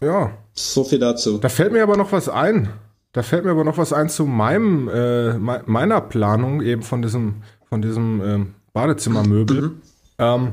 Ja. 0.00 0.45
So 0.58 0.84
viel 0.84 0.98
dazu. 0.98 1.38
Da 1.38 1.48
fällt 1.48 1.72
mir 1.72 1.82
aber 1.82 1.96
noch 1.96 2.12
was 2.12 2.28
ein. 2.28 2.70
Da 3.12 3.22
fällt 3.22 3.44
mir 3.44 3.50
aber 3.50 3.64
noch 3.64 3.78
was 3.78 3.92
ein 3.92 4.08
zu 4.08 4.26
meinem, 4.26 4.88
äh, 4.88 5.34
meiner 5.38 6.00
Planung 6.00 6.62
eben 6.62 6.82
von 6.82 7.02
diesem, 7.02 7.36
von 7.68 7.80
diesem 7.80 8.22
ähm, 8.24 8.54
Badezimmermöbel. 8.72 9.62
Mhm. 9.62 9.80
Ähm, 10.18 10.52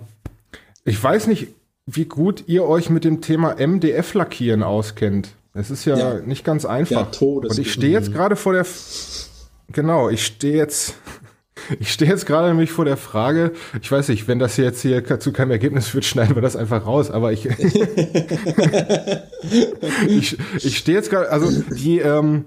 ich 0.86 1.02
weiß 1.02 1.28
nicht, 1.28 1.48
wie 1.86 2.06
gut 2.06 2.46
ihr 2.48 2.64
euch 2.66 2.90
mit 2.90 3.04
dem 3.04 3.22
Thema 3.22 3.56
MDF-Lackieren 3.60 4.64
auskennt. 4.64 5.30
Es 5.54 5.70
ist 5.70 5.86
ja, 5.86 5.98
ja, 5.98 6.14
nicht 6.20 6.44
ganz 6.44 6.66
einfach. 6.66 7.08
Und 7.22 7.60
ich 7.60 7.72
stehe 7.72 7.92
jetzt 7.92 8.12
gerade 8.12 8.36
vor 8.36 8.54
der, 8.54 8.66
genau, 9.72 10.10
ich 10.10 10.26
stehe 10.26 10.56
jetzt, 10.56 10.96
ich 11.80 11.92
stehe 11.92 12.10
jetzt 12.10 12.26
gerade 12.26 12.48
nämlich 12.48 12.72
vor 12.72 12.86
der 12.86 12.98
Frage, 12.98 13.52
ich 13.82 13.92
weiß 13.92 14.10
nicht, 14.10 14.28
wenn 14.28 14.40
das 14.40 14.58
jetzt 14.58 14.82
hier 14.82 15.20
zu 15.20 15.32
keinem 15.32 15.52
Ergebnis 15.52 15.88
führt, 15.88 16.06
schneiden 16.06 16.36
wir 16.36 16.42
das 16.42 16.56
einfach 16.56 16.86
raus, 16.86 17.12
aber 17.12 17.32
ich, 17.32 17.46
ich, 20.08 20.38
ich 20.64 20.78
stehe 20.78 20.98
jetzt 20.98 21.10
gerade, 21.10 21.32
also 21.32 21.64
die, 21.76 22.00
ähm, 22.00 22.46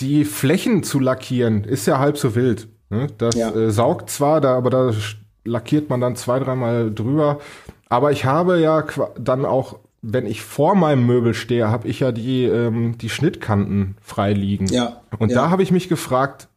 die 0.00 0.24
Flächen 0.24 0.82
zu 0.82 0.98
lackieren 0.98 1.64
ist 1.64 1.86
ja 1.86 1.98
halb 1.98 2.18
so 2.18 2.34
wild. 2.34 2.68
Ne? 2.90 3.08
Das 3.18 3.34
ja. 3.34 3.54
äh, 3.54 3.70
saugt 3.70 4.10
zwar, 4.10 4.40
da, 4.40 4.56
aber 4.56 4.70
da 4.70 4.92
lackiert 5.44 5.90
man 5.90 6.00
dann 6.00 6.16
zwei, 6.16 6.38
dreimal 6.38 6.92
drüber. 6.92 7.40
Aber 7.88 8.12
ich 8.12 8.24
habe 8.24 8.60
ja 8.60 8.84
dann 9.18 9.44
auch, 9.44 9.78
wenn 10.02 10.26
ich 10.26 10.42
vor 10.42 10.74
meinem 10.74 11.06
Möbel 11.06 11.34
stehe, 11.34 11.68
habe 11.68 11.88
ich 11.88 12.00
ja 12.00 12.12
die, 12.12 12.44
ähm, 12.44 12.98
die 12.98 13.08
Schnittkanten 13.08 13.96
frei 14.00 14.32
liegen. 14.32 14.66
Ja. 14.66 15.00
Und 15.18 15.30
ja. 15.30 15.42
da 15.42 15.50
habe 15.50 15.62
ich 15.62 15.70
mich 15.70 15.88
gefragt, 15.88 16.48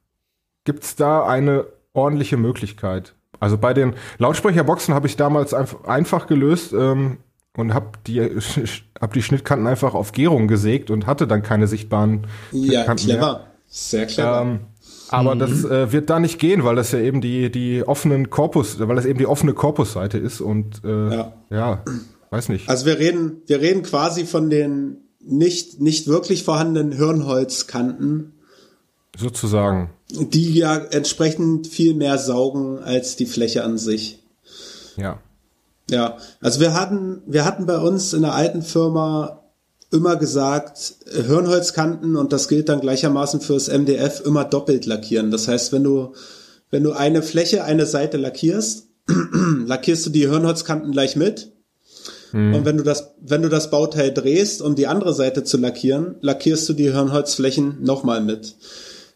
gibt 0.63 0.83
es 0.83 0.95
da 0.95 1.25
eine 1.25 1.65
ordentliche 1.93 2.37
Möglichkeit? 2.37 3.15
Also 3.39 3.57
bei 3.57 3.73
den 3.73 3.93
Lautsprecherboxen 4.17 4.93
habe 4.93 5.07
ich 5.07 5.15
damals 5.15 5.53
einfach, 5.53 6.27
gelöst 6.27 6.73
ähm, 6.73 7.17
und 7.55 7.73
habe 7.73 7.91
die, 8.05 8.21
hab 9.01 9.13
die 9.13 9.21
Schnittkanten 9.21 9.67
einfach 9.67 9.93
auf 9.93 10.11
Gärung 10.11 10.47
gesägt 10.47 10.91
und 10.91 11.07
hatte 11.07 11.27
dann 11.27 11.41
keine 11.41 11.67
sichtbaren 11.67 12.27
ja, 12.51 12.59
Schnittkanten 12.59 13.05
clever. 13.05 13.31
mehr. 13.33 13.45
Sehr 13.67 14.05
clever. 14.07 14.41
Ähm, 14.41 14.59
aber 15.09 15.35
mhm. 15.35 15.39
das 15.39 15.63
äh, 15.65 15.91
wird 15.91 16.09
da 16.09 16.19
nicht 16.19 16.39
gehen, 16.39 16.63
weil 16.63 16.75
das 16.75 16.91
ja 16.91 16.99
eben 16.99 17.21
die, 17.21 17.51
die 17.51 17.83
offenen 17.87 18.29
Korpus, 18.29 18.79
weil 18.79 18.95
das 18.95 19.05
eben 19.05 19.19
die 19.19 19.25
offene 19.25 19.53
Korpusseite 19.53 20.17
ist 20.17 20.41
und 20.41 20.83
äh, 20.83 21.15
ja. 21.15 21.33
ja, 21.49 21.83
weiß 22.29 22.49
nicht. 22.49 22.69
Also 22.69 22.85
wir 22.85 22.99
reden, 22.99 23.41
wir 23.47 23.59
reden 23.59 23.83
quasi 23.83 24.25
von 24.25 24.49
den 24.49 24.97
nicht, 25.19 25.81
nicht 25.81 26.07
wirklich 26.07 26.43
vorhandenen 26.43 26.91
Hirnholzkanten. 26.91 28.33
Sozusagen. 29.19 29.89
Die 30.09 30.53
ja 30.53 30.77
entsprechend 30.77 31.67
viel 31.67 31.93
mehr 31.93 32.17
saugen 32.17 32.79
als 32.79 33.15
die 33.15 33.25
Fläche 33.25 33.63
an 33.63 33.77
sich. 33.77 34.19
Ja. 34.95 35.19
Ja, 35.89 36.17
also 36.39 36.59
wir 36.59 36.73
hatten, 36.73 37.21
wir 37.25 37.45
hatten 37.45 37.65
bei 37.65 37.77
uns 37.77 38.13
in 38.13 38.21
der 38.21 38.35
alten 38.35 38.61
Firma 38.61 39.39
immer 39.91 40.15
gesagt, 40.15 40.95
Hirnholzkanten, 41.11 42.15
und 42.15 42.31
das 42.31 42.47
gilt 42.47 42.69
dann 42.69 42.79
gleichermaßen 42.79 43.41
fürs 43.41 43.69
MDF, 43.69 44.21
immer 44.23 44.45
doppelt 44.45 44.85
lackieren. 44.85 45.31
Das 45.31 45.47
heißt, 45.47 45.73
wenn 45.73 45.83
du, 45.83 46.13
wenn 46.69 46.83
du 46.83 46.91
eine 46.91 47.23
Fläche, 47.23 47.63
eine 47.63 47.87
Seite 47.87 48.17
lackierst, 48.17 48.87
lackierst 49.65 50.05
du 50.05 50.09
die 50.11 50.29
Hirnholzkanten 50.29 50.91
gleich 50.91 51.15
mit. 51.15 51.51
Hm. 52.31 52.53
Und 52.53 52.65
wenn 52.65 52.77
du 52.77 52.83
das, 52.83 53.15
wenn 53.19 53.41
du 53.41 53.49
das 53.49 53.71
Bauteil 53.71 54.13
drehst, 54.13 54.61
um 54.61 54.75
die 54.75 54.85
andere 54.85 55.13
Seite 55.15 55.43
zu 55.43 55.57
lackieren, 55.57 56.15
lackierst 56.21 56.69
du 56.69 56.73
die 56.73 56.91
Hirnholzflächen 56.91 57.83
nochmal 57.83 58.21
mit. 58.21 58.55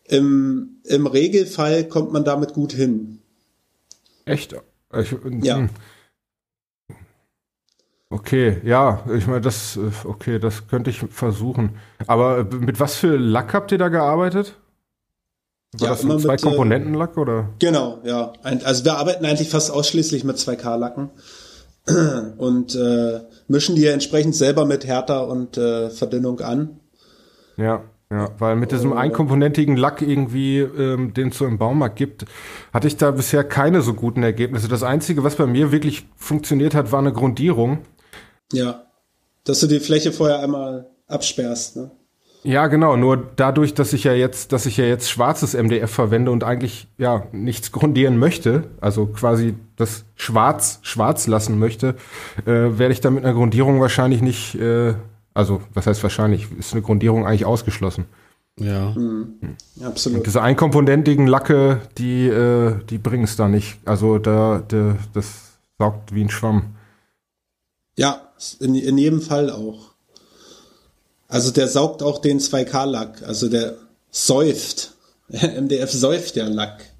Im, 0.05 0.81
Im 0.83 1.07
Regelfall 1.07 1.87
kommt 1.87 2.11
man 2.11 2.23
damit 2.23 2.53
gut 2.53 2.73
hin. 2.73 3.19
Echt? 4.25 4.55
Ich, 4.93 5.15
ja. 5.41 5.57
Hm. 5.57 5.69
Okay, 8.09 8.61
ja, 8.63 9.03
ich 9.17 9.25
meine, 9.25 9.41
das, 9.41 9.75
äh, 9.75 9.89
okay, 10.03 10.37
das 10.37 10.67
könnte 10.67 10.91
ich 10.91 10.99
versuchen. 10.99 11.77
Aber 12.05 12.39
äh, 12.39 12.43
mit 12.43 12.79
was 12.79 12.95
für 12.95 13.17
Lack 13.17 13.55
habt 13.55 13.71
ihr 13.71 13.79
da 13.79 13.89
gearbeitet? 13.89 14.59
War 15.73 15.87
ja, 15.87 15.95
das 15.95 16.05
ein 16.05 16.19
zwei 16.19 16.37
Komponenten 16.37 16.93
Lack 16.93 17.17
oder? 17.17 17.49
Genau, 17.57 17.99
ja. 18.03 18.33
Also 18.43 18.85
wir 18.85 18.97
arbeiten 18.97 19.25
eigentlich 19.25 19.49
fast 19.49 19.71
ausschließlich 19.71 20.23
mit 20.23 20.37
2K-Lacken 20.37 21.09
und 22.37 22.75
äh, 22.75 23.21
mischen 23.47 23.75
die 23.75 23.87
entsprechend 23.87 24.35
selber 24.35 24.65
mit 24.65 24.85
Härter 24.85 25.27
und 25.27 25.57
äh, 25.57 25.89
Verdünnung 25.89 26.39
an. 26.41 26.79
Ja. 27.57 27.83
Ja, 28.13 28.29
weil 28.37 28.55
mit 28.55 28.71
diesem 28.71 28.93
einkomponentigen 28.93 29.75
Lack 29.75 30.03
irgendwie, 30.03 30.59
ähm, 30.59 31.15
den 31.15 31.29
es 31.29 31.37
so 31.39 31.47
im 31.47 31.57
Baumarkt 31.57 31.95
gibt, 31.95 32.25
hatte 32.71 32.85
ich 32.87 32.95
da 32.95 33.09
bisher 33.09 33.43
keine 33.43 33.81
so 33.81 33.95
guten 33.95 34.21
Ergebnisse. 34.21 34.67
Das 34.67 34.83
Einzige, 34.83 35.23
was 35.23 35.35
bei 35.35 35.47
mir 35.47 35.71
wirklich 35.71 36.05
funktioniert 36.15 36.75
hat, 36.75 36.91
war 36.91 36.99
eine 36.99 37.11
Grundierung. 37.11 37.79
Ja, 38.51 38.83
dass 39.45 39.61
du 39.61 39.67
die 39.67 39.79
Fläche 39.79 40.11
vorher 40.11 40.41
einmal 40.41 40.91
absperrst, 41.07 41.75
ne? 41.75 41.89
Ja, 42.43 42.67
genau. 42.67 42.97
Nur 42.97 43.31
dadurch, 43.35 43.73
dass 43.73 43.93
ich 43.93 44.03
ja 44.03 44.13
jetzt, 44.13 44.51
dass 44.51 44.67
ich 44.67 44.77
ja 44.77 44.85
jetzt 44.85 45.09
schwarzes 45.09 45.55
MDF 45.55 45.89
verwende 45.89 46.29
und 46.29 46.43
eigentlich 46.43 46.87
ja 46.99 47.25
nichts 47.31 47.71
grundieren 47.71 48.17
möchte, 48.17 48.65
also 48.79 49.07
quasi 49.07 49.55
das 49.75 50.05
Schwarz 50.15 50.79
schwarz 50.83 51.25
lassen 51.25 51.57
möchte, 51.57 51.95
äh, 52.45 52.77
werde 52.77 52.91
ich 52.91 53.01
da 53.01 53.09
mit 53.09 53.23
einer 53.23 53.33
Grundierung 53.33 53.79
wahrscheinlich 53.79 54.21
nicht. 54.21 54.53
Äh, 54.55 54.95
also 55.33 55.61
was 55.73 55.87
heißt 55.87 56.03
wahrscheinlich? 56.03 56.47
Ist 56.57 56.73
eine 56.73 56.81
Grundierung 56.81 57.25
eigentlich 57.25 57.45
ausgeschlossen. 57.45 58.05
Ja, 58.59 58.91
mhm. 58.91 59.39
absolut. 59.83 60.19
Und 60.19 60.27
diese 60.27 60.41
einkomponentigen 60.41 61.25
Lacke, 61.25 61.81
die 61.97 62.27
äh, 62.27 62.75
die 62.89 62.99
bringen 62.99 63.23
es 63.23 63.35
da 63.35 63.47
nicht. 63.47 63.79
Also 63.85 64.19
da, 64.19 64.63
da 64.67 64.95
das 65.13 65.53
saugt 65.79 66.13
wie 66.13 66.23
ein 66.23 66.29
Schwamm. 66.29 66.75
Ja, 67.95 68.31
in, 68.59 68.75
in 68.75 68.97
jedem 68.97 69.21
Fall 69.21 69.49
auch. 69.49 69.93
Also 71.27 71.51
der 71.51 71.67
saugt 71.67 72.03
auch 72.03 72.19
den 72.19 72.39
2K-Lack. 72.39 73.23
Also 73.23 73.49
der 73.49 73.75
säuft. 74.11 74.93
MDF 75.29 75.91
säuft 75.91 76.35
ja 76.35 76.47
Lack. 76.47 76.92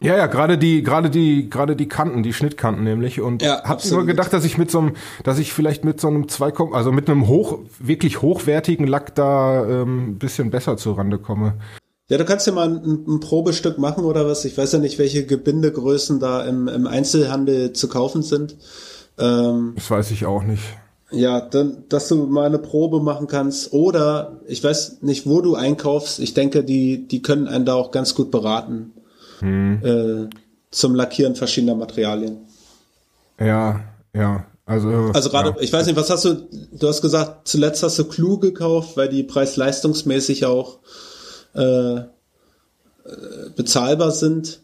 Ja, 0.00 0.16
ja, 0.16 0.26
gerade 0.26 0.58
die, 0.58 0.82
gerade 0.82 1.08
die, 1.08 1.48
gerade 1.48 1.76
die 1.76 1.88
Kanten, 1.88 2.22
die 2.22 2.32
Schnittkanten 2.32 2.84
nämlich. 2.84 3.20
Und 3.20 3.42
ja, 3.42 3.62
hab 3.64 3.84
nur 3.90 4.04
gedacht, 4.04 4.32
dass 4.32 4.44
ich 4.44 4.58
mit 4.58 4.70
so 4.70 4.80
einem, 4.80 4.92
dass 5.22 5.38
ich 5.38 5.52
vielleicht 5.52 5.84
mit 5.84 6.00
so 6.00 6.08
einem 6.08 6.28
2, 6.28 6.72
also 6.72 6.92
mit 6.92 7.08
einem 7.08 7.26
hoch, 7.26 7.60
wirklich 7.78 8.20
hochwertigen 8.20 8.86
Lack 8.86 9.14
da 9.14 9.66
ähm, 9.66 10.10
ein 10.10 10.18
bisschen 10.18 10.50
besser 10.50 10.76
zurande 10.76 11.18
komme. 11.18 11.54
Ja, 12.08 12.18
du 12.18 12.24
kannst 12.26 12.46
ja 12.46 12.52
mal 12.52 12.68
ein, 12.68 13.04
ein, 13.08 13.20
Probestück 13.20 13.78
machen 13.78 14.04
oder 14.04 14.26
was. 14.26 14.44
Ich 14.44 14.58
weiß 14.58 14.72
ja 14.72 14.78
nicht, 14.78 14.98
welche 14.98 15.24
Gebindegrößen 15.24 16.20
da 16.20 16.44
im, 16.44 16.68
im 16.68 16.86
Einzelhandel 16.86 17.72
zu 17.72 17.88
kaufen 17.88 18.22
sind. 18.22 18.56
Ähm, 19.18 19.72
das 19.76 19.90
weiß 19.90 20.10
ich 20.10 20.26
auch 20.26 20.42
nicht. 20.42 20.62
Ja, 21.10 21.40
dann, 21.40 21.84
dass 21.88 22.08
du 22.08 22.26
mal 22.26 22.46
eine 22.46 22.58
Probe 22.58 23.00
machen 23.00 23.26
kannst. 23.26 23.72
Oder 23.72 24.40
ich 24.46 24.62
weiß 24.62 25.02
nicht, 25.02 25.26
wo 25.26 25.40
du 25.40 25.54
einkaufst. 25.54 26.18
Ich 26.18 26.34
denke, 26.34 26.62
die, 26.64 27.06
die 27.06 27.22
können 27.22 27.46
einen 27.46 27.64
da 27.64 27.74
auch 27.74 27.90
ganz 27.90 28.14
gut 28.14 28.30
beraten. 28.30 28.92
Hm. 29.44 29.80
Äh, 29.84 30.30
zum 30.70 30.94
Lackieren 30.94 31.36
verschiedener 31.36 31.74
Materialien. 31.74 32.38
Ja, 33.38 33.80
ja. 34.14 34.46
Also, 34.66 34.88
also 35.12 35.28
gerade, 35.28 35.50
ja. 35.50 35.56
ich 35.60 35.70
weiß 35.70 35.86
nicht, 35.86 35.96
was 35.96 36.08
hast 36.08 36.24
du, 36.24 36.48
du 36.72 36.88
hast 36.88 37.02
gesagt, 37.02 37.46
zuletzt 37.46 37.82
hast 37.82 37.98
du 37.98 38.04
Clue 38.04 38.38
gekauft, 38.38 38.96
weil 38.96 39.10
die 39.10 39.22
preis-leistungsmäßig 39.22 40.46
auch 40.46 40.78
äh, 41.54 41.96
äh 41.96 42.04
bezahlbar 43.54 44.10
sind. 44.10 44.62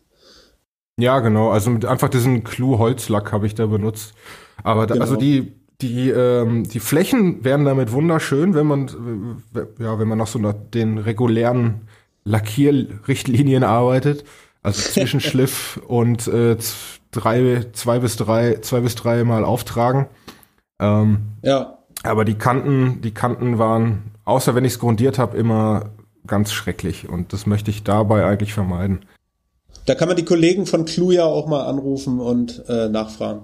Ja, 0.96 1.20
genau. 1.20 1.50
Also 1.50 1.68
mit 1.68 1.84
einfach 1.84 2.08
diesen 2.08 2.44
Clue-Holzlack 2.44 3.32
habe 3.32 3.46
ich 3.46 3.54
da 3.54 3.66
benutzt. 3.66 4.14
Aber 4.62 4.86
da, 4.86 4.94
also 4.94 4.94
genau. 4.94 5.02
also 5.02 5.16
die, 5.16 5.52
die, 5.82 6.08
ähm, 6.08 6.66
die 6.66 6.80
Flächen 6.80 7.44
wären 7.44 7.66
damit 7.66 7.92
wunderschön, 7.92 8.54
wenn 8.54 8.66
man, 8.66 9.42
ja, 9.78 9.98
wenn 9.98 10.08
man 10.08 10.16
noch 10.16 10.26
so 10.26 10.38
nach 10.38 10.54
den 10.72 10.96
regulären 10.96 11.82
Lackierrichtlinien 12.24 13.64
arbeitet. 13.64 14.24
Also 14.62 14.82
Zwischenschliff 14.82 15.80
und 15.86 16.26
äh, 16.28 16.56
drei, 17.10 17.66
zwei 17.72 17.98
bis 17.98 18.16
drei, 18.16 18.58
zwei 18.60 18.80
bis 18.80 18.94
drei 18.94 19.24
Mal 19.24 19.44
auftragen. 19.44 20.06
Ähm, 20.78 21.32
ja. 21.42 21.78
Aber 22.02 22.24
die 22.24 22.34
Kanten, 22.34 23.00
die 23.02 23.12
Kanten 23.12 23.58
waren, 23.58 24.12
außer 24.24 24.54
wenn 24.54 24.64
ich 24.64 24.74
es 24.74 24.78
grundiert 24.78 25.18
habe, 25.18 25.36
immer 25.36 25.90
ganz 26.26 26.52
schrecklich. 26.52 27.08
Und 27.08 27.32
das 27.32 27.46
möchte 27.46 27.70
ich 27.70 27.82
dabei 27.84 28.24
eigentlich 28.24 28.52
vermeiden. 28.52 29.00
Da 29.86 29.94
kann 29.94 30.08
man 30.08 30.16
die 30.16 30.24
Kollegen 30.24 30.66
von 30.66 30.84
Clue 30.84 31.14
ja 31.14 31.24
auch 31.24 31.46
mal 31.46 31.64
anrufen 31.66 32.20
und 32.20 32.62
äh, 32.68 32.88
nachfragen. 32.88 33.42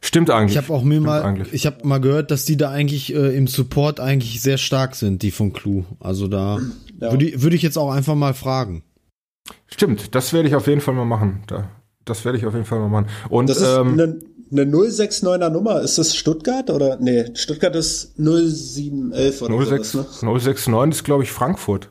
Stimmt 0.00 0.30
eigentlich. 0.30 0.56
Ich 0.56 0.56
habe 0.56 0.72
auch 0.72 0.82
mir 0.82 1.00
mal, 1.00 1.22
eigentlich. 1.22 1.52
ich 1.52 1.66
habe 1.66 1.86
mal 1.86 2.00
gehört, 2.00 2.30
dass 2.30 2.46
die 2.46 2.56
da 2.56 2.70
eigentlich 2.70 3.14
äh, 3.14 3.36
im 3.36 3.46
Support 3.46 4.00
eigentlich 4.00 4.40
sehr 4.40 4.56
stark 4.56 4.96
sind, 4.96 5.22
die 5.22 5.30
von 5.30 5.52
Clue. 5.52 5.84
Also 6.00 6.26
da 6.26 6.58
ja. 6.98 7.12
würde 7.12 7.42
würd 7.42 7.52
ich 7.52 7.62
jetzt 7.62 7.76
auch 7.76 7.90
einfach 7.90 8.14
mal 8.14 8.32
fragen. 8.32 8.82
Stimmt, 9.66 10.14
das 10.14 10.32
werde 10.32 10.48
ich 10.48 10.54
auf 10.54 10.66
jeden 10.66 10.80
Fall 10.80 10.94
mal 10.94 11.04
machen. 11.04 11.42
Da, 11.46 11.70
das 12.04 12.24
werde 12.24 12.38
ich 12.38 12.46
auf 12.46 12.54
jeden 12.54 12.66
Fall 12.66 12.80
mal 12.80 12.88
machen. 12.88 13.06
Und 13.28 13.48
das 13.48 13.60
ist 13.60 13.68
ähm, 13.68 13.92
eine, 13.92 14.18
eine 14.50 14.64
069er 14.64 15.50
Nummer. 15.50 15.80
Ist 15.80 15.98
das 15.98 16.14
Stuttgart 16.16 16.70
oder? 16.70 16.98
Nee, 17.00 17.26
Stuttgart 17.34 17.74
ist 17.76 18.18
0711 18.18 19.42
oder 19.42 19.64
06, 19.64 19.92
sowas, 19.92 20.22
ne? 20.22 20.28
069 20.28 20.98
ist, 20.98 21.04
glaube 21.04 21.22
ich, 21.22 21.32
Frankfurt. 21.32 21.90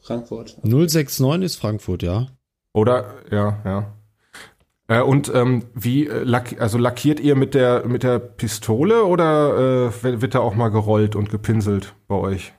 Frankfurt. 0.00 0.58
069 0.64 1.44
ist 1.44 1.56
Frankfurt, 1.56 2.02
ja. 2.02 2.26
Oder, 2.72 3.14
ja, 3.30 3.60
ja. 3.64 3.92
Äh, 4.88 5.00
und 5.02 5.32
ähm, 5.34 5.64
wie 5.74 6.06
äh, 6.06 6.22
lack, 6.24 6.60
also 6.60 6.76
lackiert 6.76 7.20
ihr 7.20 7.36
mit 7.36 7.54
der 7.54 7.86
mit 7.86 8.02
der 8.02 8.18
Pistole 8.18 9.04
oder 9.04 9.90
äh, 9.92 10.20
wird 10.20 10.34
da 10.34 10.40
auch 10.40 10.54
mal 10.54 10.68
gerollt 10.68 11.14
und 11.14 11.30
gepinselt 11.30 11.94
bei 12.08 12.16
euch? 12.16 12.52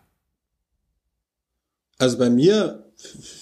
Also 1.99 2.17
bei 2.17 2.29
mir, 2.29 2.82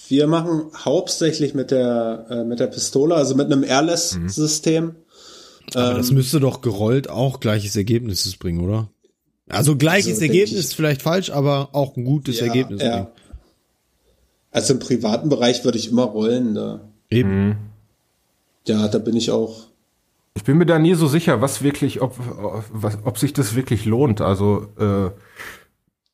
wir 0.08 0.26
machen 0.26 0.70
hauptsächlich 0.84 1.54
mit 1.54 1.70
der 1.70 2.26
äh, 2.30 2.44
mit 2.44 2.60
der 2.60 2.66
Pistole, 2.66 3.14
also 3.14 3.34
mit 3.34 3.46
einem 3.46 3.64
Airless-System. 3.64 4.84
Mhm. 4.84 4.94
Aber 5.74 5.90
ähm, 5.92 5.96
das 5.96 6.10
müsste 6.10 6.40
doch 6.40 6.60
gerollt 6.60 7.08
auch 7.08 7.40
gleiches 7.40 7.76
Ergebnis 7.76 8.36
bringen, 8.36 8.60
oder? 8.60 8.90
Also 9.48 9.76
gleiches 9.76 10.14
also, 10.14 10.22
Ergebnis 10.22 10.58
ist 10.58 10.74
vielleicht 10.74 11.02
falsch, 11.02 11.30
aber 11.30 11.70
auch 11.72 11.96
ein 11.96 12.04
gutes 12.04 12.40
ja, 12.40 12.46
Ergebnis. 12.46 12.82
Ja. 12.82 13.10
Also 14.50 14.74
im 14.74 14.78
privaten 14.80 15.28
Bereich 15.28 15.64
würde 15.64 15.78
ich 15.78 15.90
immer 15.90 16.04
rollen 16.04 16.54
da. 16.54 16.80
Eben. 17.10 17.48
Mhm. 17.48 17.56
Ja, 18.66 18.88
da 18.88 18.98
bin 18.98 19.16
ich 19.16 19.30
auch. 19.30 19.66
Ich 20.34 20.44
bin 20.44 20.56
mir 20.56 20.66
da 20.66 20.78
nie 20.78 20.94
so 20.94 21.08
sicher, 21.08 21.40
was 21.40 21.62
wirklich, 21.62 22.00
ob, 22.00 22.14
was, 22.72 22.98
ob 23.04 23.18
sich 23.18 23.32
das 23.32 23.54
wirklich 23.54 23.84
lohnt. 23.84 24.20
Also 24.20 24.68
äh, 24.78 25.10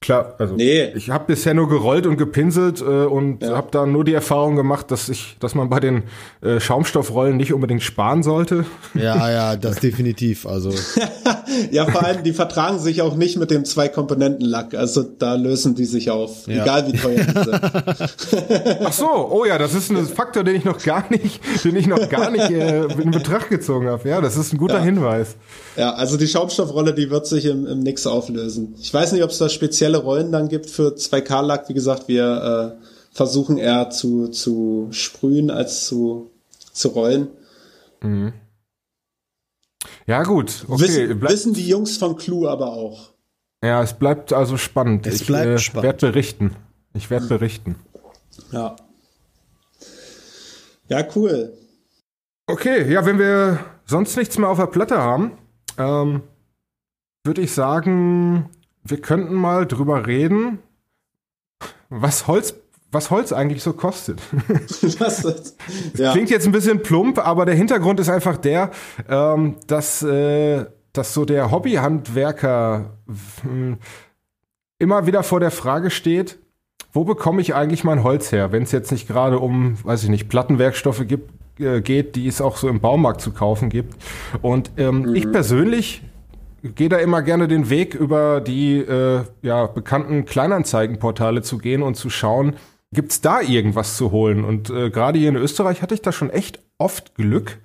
Klar, 0.00 0.36
also 0.38 0.54
nee. 0.54 0.92
ich 0.94 1.10
habe 1.10 1.24
bisher 1.26 1.54
nur 1.54 1.68
gerollt 1.68 2.06
und 2.06 2.16
gepinselt 2.16 2.80
äh, 2.80 2.84
und 2.84 3.42
ja. 3.42 3.56
habe 3.56 3.68
da 3.72 3.84
nur 3.84 4.04
die 4.04 4.14
Erfahrung 4.14 4.54
gemacht, 4.54 4.92
dass 4.92 5.08
ich, 5.08 5.36
dass 5.40 5.56
man 5.56 5.68
bei 5.68 5.80
den 5.80 6.04
äh, 6.40 6.60
Schaumstoffrollen 6.60 7.36
nicht 7.36 7.52
unbedingt 7.52 7.82
sparen 7.82 8.22
sollte. 8.22 8.64
Ja, 8.94 9.28
ja, 9.30 9.56
das 9.56 9.80
definitiv. 9.80 10.46
Also 10.46 10.70
ja, 11.70 11.86
vor 11.86 12.04
allem 12.04 12.22
die 12.22 12.32
vertragen 12.32 12.78
sich 12.78 13.02
auch 13.02 13.16
nicht 13.16 13.36
mit 13.38 13.50
dem 13.50 13.64
zwei 13.64 13.88
Komponenten 13.88 14.46
Lack. 14.46 14.74
Also 14.74 15.02
da 15.02 15.34
lösen 15.34 15.74
die 15.74 15.84
sich 15.84 16.10
auf, 16.10 16.46
ja. 16.46 16.62
egal 16.62 16.86
wie 16.86 16.96
teuer 16.96 17.24
die 17.24 17.44
sind. 17.44 18.80
Ach 18.84 18.92
so, 18.92 19.28
oh 19.30 19.44
ja, 19.44 19.58
das 19.58 19.74
ist 19.74 19.90
ein 19.90 20.06
Faktor, 20.06 20.44
den 20.44 20.56
ich 20.56 20.64
noch 20.64 20.82
gar 20.82 21.10
nicht, 21.10 21.40
den 21.64 21.76
ich 21.76 21.86
noch 21.86 22.08
gar 22.08 22.30
nicht 22.30 22.50
äh, 22.50 22.84
in 22.84 23.10
Betracht 23.10 23.48
gezogen 23.48 23.88
habe. 23.88 24.08
Ja, 24.08 24.20
das 24.20 24.36
ist 24.36 24.52
ein 24.52 24.58
guter 24.58 24.78
ja. 24.78 24.84
Hinweis. 24.84 25.36
Ja, 25.76 25.94
also 25.94 26.16
die 26.16 26.26
Schaumstoffrolle, 26.28 26.94
die 26.94 27.10
wird 27.10 27.26
sich 27.26 27.44
im, 27.44 27.66
im 27.66 27.80
Nix 27.80 28.06
auflösen. 28.06 28.74
Ich 28.80 28.92
weiß 28.92 29.12
nicht, 29.12 29.22
ob 29.22 29.30
es 29.30 29.38
da 29.38 29.48
spezielle 29.48 29.98
Rollen 29.98 30.32
dann 30.32 30.48
gibt 30.48 30.70
für 30.70 30.94
2K-Lack. 30.94 31.68
Wie 31.68 31.74
gesagt, 31.74 32.08
wir 32.08 32.76
äh, 32.78 32.84
versuchen 33.12 33.58
eher 33.58 33.90
zu, 33.90 34.28
zu 34.28 34.88
sprühen 34.90 35.50
als 35.50 35.86
zu, 35.86 36.30
zu 36.72 36.88
rollen. 36.88 37.28
Mhm. 38.00 38.32
Ja, 40.08 40.22
gut. 40.22 40.64
Okay. 40.66 40.80
Wissen, 40.80 41.20
wissen 41.20 41.52
die 41.54 41.68
Jungs 41.68 41.98
von 41.98 42.16
Clue 42.16 42.48
aber 42.48 42.72
auch. 42.72 43.12
Ja, 43.62 43.82
es 43.82 43.92
bleibt 43.92 44.32
also 44.32 44.56
spannend. 44.56 45.06
Es 45.06 45.24
bleibt 45.24 45.46
ich, 45.46 45.52
äh, 45.52 45.58
spannend. 45.58 45.84
werde 45.84 46.06
berichten. 46.06 46.56
Ich 46.94 47.10
werde 47.10 47.26
berichten. 47.26 47.76
Ja. 48.50 48.74
Ja, 50.88 51.06
cool. 51.14 51.52
Okay, 52.46 52.90
ja, 52.90 53.04
wenn 53.04 53.18
wir 53.18 53.58
sonst 53.84 54.16
nichts 54.16 54.38
mehr 54.38 54.48
auf 54.48 54.58
der 54.58 54.66
Platte 54.66 54.96
haben, 54.96 55.32
ähm, 55.76 56.22
würde 57.22 57.42
ich 57.42 57.52
sagen, 57.52 58.48
wir 58.84 59.02
könnten 59.02 59.34
mal 59.34 59.66
drüber 59.66 60.06
reden, 60.06 60.60
was 61.90 62.26
Holz, 62.26 62.54
was 62.90 63.10
Holz 63.10 63.32
eigentlich 63.32 63.62
so 63.62 63.72
kostet. 63.72 64.20
das, 64.98 65.22
das, 65.22 65.56
ja. 65.94 66.12
Klingt 66.12 66.30
jetzt 66.30 66.46
ein 66.46 66.52
bisschen 66.52 66.82
plump, 66.82 67.18
aber 67.18 67.44
der 67.44 67.54
Hintergrund 67.54 68.00
ist 68.00 68.08
einfach 68.08 68.36
der, 68.36 68.70
ähm, 69.08 69.56
dass, 69.66 70.02
äh, 70.02 70.66
dass 70.92 71.14
so 71.14 71.24
der 71.24 71.50
Hobbyhandwerker 71.50 72.90
äh, 73.44 73.76
immer 74.78 75.06
wieder 75.06 75.22
vor 75.22 75.40
der 75.40 75.50
Frage 75.50 75.90
steht, 75.90 76.38
wo 76.92 77.04
bekomme 77.04 77.40
ich 77.40 77.54
eigentlich 77.54 77.84
mein 77.84 78.02
Holz 78.02 78.32
her, 78.32 78.52
wenn 78.52 78.62
es 78.62 78.72
jetzt 78.72 78.90
nicht 78.90 79.08
gerade 79.08 79.38
um, 79.38 79.76
weiß 79.84 80.04
ich 80.04 80.08
nicht, 80.08 80.28
Plattenwerkstoffe 80.28 81.06
gibt, 81.06 81.30
äh, 81.60 81.80
geht, 81.80 82.16
die 82.16 82.26
es 82.26 82.40
auch 82.40 82.56
so 82.56 82.68
im 82.68 82.80
Baumarkt 82.80 83.20
zu 83.20 83.32
kaufen 83.32 83.68
gibt. 83.68 83.94
Und 84.40 84.70
ähm, 84.78 85.02
mhm. 85.02 85.14
ich 85.14 85.30
persönlich 85.30 86.02
gehe 86.62 86.88
da 86.88 86.96
immer 86.96 87.22
gerne 87.22 87.48
den 87.48 87.70
Weg 87.70 87.94
über 87.94 88.40
die 88.40 88.78
äh, 88.78 89.22
ja, 89.42 89.66
bekannten 89.66 90.24
Kleinanzeigenportale 90.24 91.42
zu 91.42 91.58
gehen 91.58 91.82
und 91.82 91.94
zu 91.94 92.10
schauen, 92.10 92.56
gibt's 92.92 93.20
da 93.20 93.40
irgendwas 93.40 93.96
zu 93.96 94.10
holen? 94.10 94.44
Und 94.44 94.70
äh, 94.70 94.90
gerade 94.90 95.18
hier 95.18 95.28
in 95.28 95.36
Österreich 95.36 95.82
hatte 95.82 95.94
ich 95.94 96.02
da 96.02 96.12
schon 96.12 96.30
echt 96.30 96.60
oft 96.78 97.14
Glück. 97.14 97.58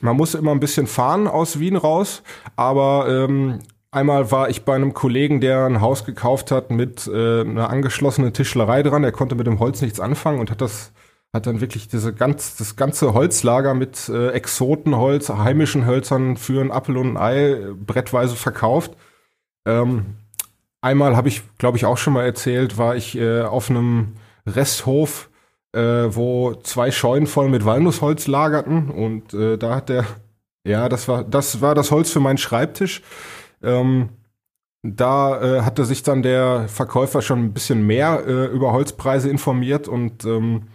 Man 0.00 0.16
muss 0.16 0.34
immer 0.34 0.50
ein 0.50 0.60
bisschen 0.60 0.86
fahren 0.86 1.28
aus 1.28 1.58
Wien 1.58 1.76
raus, 1.76 2.22
aber 2.56 3.06
ähm, 3.08 3.60
einmal 3.90 4.30
war 4.30 4.50
ich 4.50 4.64
bei 4.64 4.74
einem 4.74 4.94
Kollegen, 4.94 5.40
der 5.40 5.66
ein 5.66 5.80
Haus 5.80 6.04
gekauft 6.04 6.50
hat 6.50 6.70
mit 6.70 7.06
äh, 7.06 7.40
einer 7.40 7.70
angeschlossenen 7.70 8.32
Tischlerei 8.32 8.82
dran. 8.82 9.04
Er 9.04 9.12
konnte 9.12 9.36
mit 9.36 9.46
dem 9.46 9.58
Holz 9.58 9.80
nichts 9.80 10.00
anfangen 10.00 10.40
und 10.40 10.50
hat 10.50 10.60
das 10.60 10.92
hat 11.36 11.46
dann 11.46 11.60
wirklich 11.60 11.88
diese 11.88 12.12
ganz, 12.12 12.56
das 12.56 12.76
ganze 12.76 13.14
Holzlager 13.14 13.74
mit 13.74 14.08
äh, 14.08 14.30
Exotenholz, 14.30 15.28
heimischen 15.28 15.86
Hölzern 15.86 16.36
für 16.36 16.60
ein 16.60 16.72
Apfel 16.72 16.96
und 16.96 17.12
ein 17.12 17.16
Ei 17.16 17.50
äh, 17.52 17.74
brettweise 17.74 18.34
verkauft. 18.34 18.96
Ähm, 19.66 20.16
einmal 20.80 21.16
habe 21.16 21.28
ich, 21.28 21.42
glaube 21.58 21.76
ich, 21.76 21.84
auch 21.84 21.98
schon 21.98 22.14
mal 22.14 22.24
erzählt, 22.24 22.78
war 22.78 22.96
ich 22.96 23.16
äh, 23.16 23.42
auf 23.42 23.70
einem 23.70 24.14
Resthof, 24.46 25.30
äh, 25.72 25.80
wo 25.80 26.54
zwei 26.54 26.90
Scheunen 26.90 27.26
voll 27.26 27.48
mit 27.48 27.64
Walnussholz 27.64 28.26
lagerten 28.26 28.90
und 28.90 29.34
äh, 29.34 29.58
da 29.58 29.76
hat 29.76 29.88
der, 29.88 30.04
ja, 30.64 30.88
das 30.88 31.08
war, 31.08 31.24
das 31.24 31.60
war 31.60 31.74
das 31.74 31.90
Holz 31.90 32.10
für 32.10 32.20
meinen 32.20 32.38
Schreibtisch. 32.38 33.02
Ähm, 33.62 34.10
da 34.82 35.40
äh, 35.40 35.62
hatte 35.62 35.84
sich 35.84 36.02
dann 36.02 36.22
der 36.22 36.68
Verkäufer 36.68 37.22
schon 37.22 37.40
ein 37.44 37.52
bisschen 37.52 37.86
mehr 37.86 38.24
äh, 38.26 38.46
über 38.46 38.72
Holzpreise 38.72 39.28
informiert 39.28 39.88
und 39.88 40.24
ähm, 40.24 40.68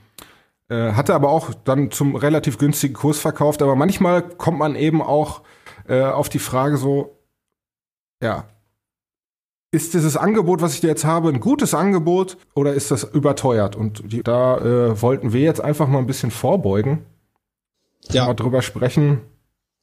äh, 0.70 0.94
hatte 0.94 1.14
aber 1.14 1.30
auch 1.30 1.54
dann 1.54 1.92
zum 1.92 2.16
relativ 2.16 2.58
günstigen 2.58 2.94
Kurs 2.94 3.20
verkauft. 3.20 3.62
Aber 3.62 3.76
manchmal 3.76 4.22
kommt 4.22 4.60
man 4.60 4.76
eben 4.76 5.02
auch 5.02 5.42
äh, 5.88 6.02
auf 6.02 6.30
die 6.30 6.40
Frage 6.40 6.78
so, 6.78 7.18
ja, 8.22 8.46
ist 9.72 9.94
dieses 9.94 10.18
Angebot, 10.18 10.62
was 10.62 10.74
ich 10.74 10.82
dir 10.82 10.88
jetzt 10.90 11.06
habe, 11.06 11.30
ein 11.30 11.40
gutes 11.40 11.74
Angebot 11.74 12.38
oder 12.56 12.74
ist 12.74 12.92
das 12.92 13.04
überteuert? 13.06 13.76
Und 13.76 14.12
die, 14.12 14.22
da 14.22 14.58
äh, 14.58 15.02
wollten 15.02 15.32
wir 15.32 15.42
jetzt 15.42 15.62
einfach 15.62 15.88
mal 15.88 16.00
ein 16.00 16.08
bisschen 16.08 16.32
vorbeugen. 16.32 17.06
Ja. 18.12 18.26
Mal 18.26 18.34
drüber 18.34 18.62
sprechen, 18.62 19.22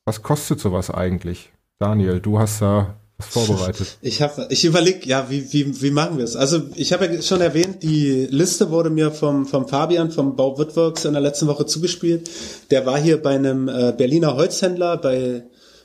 was 0.05 0.23
kostet 0.23 0.61
sowas 0.61 0.91
eigentlich? 0.91 1.53
Daniel, 1.79 2.21
du 2.21 2.39
hast 2.39 2.61
da 2.61 2.97
was 3.17 3.29
vorbereitet. 3.29 3.99
Ich 4.03 4.21
habe, 4.21 4.47
ich 4.51 4.65
überlege, 4.65 5.09
ja, 5.09 5.31
wie, 5.31 5.53
wie, 5.53 5.81
wie 5.81 5.91
machen 5.91 6.19
wir 6.19 6.25
es? 6.25 6.37
Also 6.37 6.63
ich 6.75 6.93
habe 6.93 7.07
ja 7.07 7.23
schon 7.23 7.41
erwähnt, 7.41 7.83
die 7.83 8.27
Liste 8.31 8.71
wurde 8.71 8.91
mir 8.91 9.11
vom, 9.11 9.47
vom 9.47 9.69
Fabian 9.69 10.11
vom 10.11 10.37
Bau 10.37 10.59
Woodworks 10.59 11.07
in 11.07 11.15
der 11.15 11.23
letzten 11.23 11.47
Woche 11.47 11.65
zugespielt. 11.65 12.29
Der 12.71 12.85
war 12.85 12.99
hier 12.99 13.23
bei 13.23 13.37
einem 13.37 13.69
äh, 13.69 13.95
Berliner 13.97 14.37
Holzhändler, 14.37 14.99
bei 14.99 15.45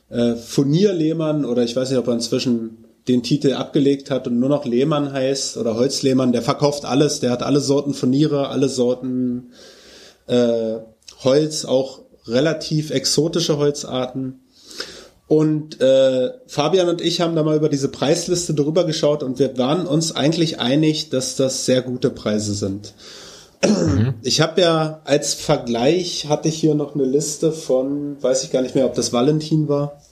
äh, 0.10 0.36
Furnier 0.36 0.93
Lehmann 0.93 1.45
oder 1.45 1.64
ich 1.64 1.76
weiß 1.76 1.89
nicht, 1.89 1.99
ob 1.99 2.08
er 2.08 2.14
inzwischen 2.14 2.83
den 3.08 3.24
Titel 3.24 3.54
abgelegt 3.54 4.10
hat 4.10 4.28
und 4.28 4.39
nur 4.39 4.49
noch 4.49 4.66
Lehmann 4.66 5.12
heißt 5.12 5.58
oder 5.58 5.76
Holzlehmann. 5.76 6.32
Der 6.32 6.41
verkauft 6.41 6.86
alles, 6.86 7.20
der 7.20 7.32
hat 7.32 7.43
alle 7.43 7.60
Sorten 7.60 7.93
Furniere, 7.93 8.47
alle 8.49 8.70
Sorten 8.70 9.51
äh, 10.28 10.78
Holz, 11.24 11.66
auch 11.66 12.01
relativ 12.26 12.91
exotische 12.91 13.58
Holzarten. 13.58 14.39
Und 15.28 15.82
äh, 15.82 16.32
Fabian 16.47 16.89
und 16.89 17.01
ich 17.01 17.22
haben 17.22 17.36
da 17.36 17.43
mal 17.43 17.58
über 17.58 17.70
diese 17.70 17.89
Preisliste 17.89 18.54
drüber 18.54 18.86
geschaut 18.86 19.24
und 19.24 19.39
wir 19.39 19.58
waren 19.58 19.88
uns 19.88 20.16
eigentlich 20.16 20.60
einig, 20.60 21.10
dass 21.10 21.36
das 21.36 21.66
sehr 21.66 21.82
gute 21.82 22.10
Preise 22.10 22.54
sind. 22.54 22.93
Mhm. 23.66 24.16
Ich 24.22 24.41
habe 24.41 24.62
ja 24.62 25.01
als 25.06 25.34
Vergleich 25.34 26.28
hatte 26.28 26.49
ich 26.49 26.56
hier 26.56 26.76
noch 26.76 26.95
eine 26.95 27.06
Liste 27.06 27.51
von, 27.51 28.22
weiß 28.22 28.43
ich 28.43 28.51
gar 28.51 28.62
nicht 28.62 28.76
mehr, 28.76 28.86
ob 28.86 28.93
das 28.95 29.14
Valentin 29.14 29.68
war. 29.68 30.03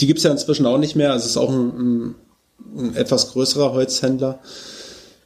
Die 0.00 0.06
gibt's 0.06 0.22
ja 0.22 0.30
inzwischen 0.30 0.66
auch 0.66 0.78
nicht 0.78 0.96
mehr. 0.96 1.12
Also 1.12 1.24
es 1.24 1.30
ist 1.30 1.36
auch 1.36 1.50
ein, 1.50 1.68
ein, 1.78 2.14
ein 2.76 2.96
etwas 2.96 3.32
größerer 3.32 3.72
Holzhändler. 3.72 4.40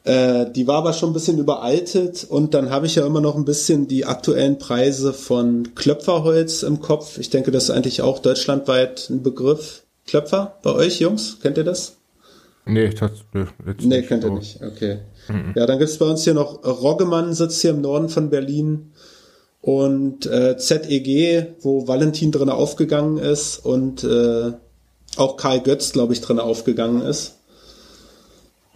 Äh, 0.05 0.51
die 0.51 0.66
war 0.66 0.76
aber 0.76 0.92
schon 0.92 1.11
ein 1.11 1.12
bisschen 1.14 1.38
überaltet 1.38 2.26
und 2.28 2.55
dann 2.55 2.70
habe 2.70 2.86
ich 2.86 2.94
ja 2.94 3.05
immer 3.05 3.20
noch 3.20 3.36
ein 3.36 3.44
bisschen 3.44 3.86
die 3.86 4.07
aktuellen 4.07 4.59
Preise 4.59 5.12
von 5.12 5.74
Klöpferholz 5.74 6.62
im 6.62 6.80
Kopf. 6.80 7.18
Ich 7.18 7.28
denke, 7.28 7.51
das 7.51 7.64
ist 7.64 7.70
eigentlich 7.70 8.01
auch 8.01 8.18
deutschlandweit 8.18 9.11
ein 9.11 9.22
Begriff. 9.22 9.82
Klöpfer 10.07 10.59
bei 10.62 10.72
euch, 10.72 11.01
Jungs? 11.01 11.38
Kennt 11.42 11.59
ihr 11.59 11.64
das? 11.64 11.98
Nee, 12.64 12.88
das, 12.88 13.11
jetzt 13.66 13.84
nee 13.84 14.03
kennt 14.03 14.24
ihr 14.24 14.30
nicht. 14.30 14.61
Okay. 14.62 15.01
Mhm. 15.28 15.53
Ja, 15.55 15.66
dann 15.66 15.78
gibt 15.78 15.90
es 15.90 15.98
bei 15.98 16.07
uns 16.07 16.24
hier 16.24 16.34
noch 16.34 16.64
Roggemann 16.64 17.34
sitzt 17.34 17.61
hier 17.61 17.70
im 17.70 17.80
Norden 17.80 18.09
von 18.09 18.30
Berlin 18.30 18.89
und 19.62 20.26
äh, 20.26 20.56
ZEG, 20.56 21.54
wo 21.61 21.86
Valentin 21.86 22.32
drin 22.32 22.48
aufgegangen 22.48 23.18
ist 23.18 23.58
und 23.58 24.04
äh, 24.04 24.52
auch 25.16 25.36
Karl 25.36 25.61
Götz, 25.61 25.92
glaube 25.92 26.12
ich, 26.12 26.20
drin 26.20 26.38
aufgegangen 26.38 27.02
ist. 27.02 27.36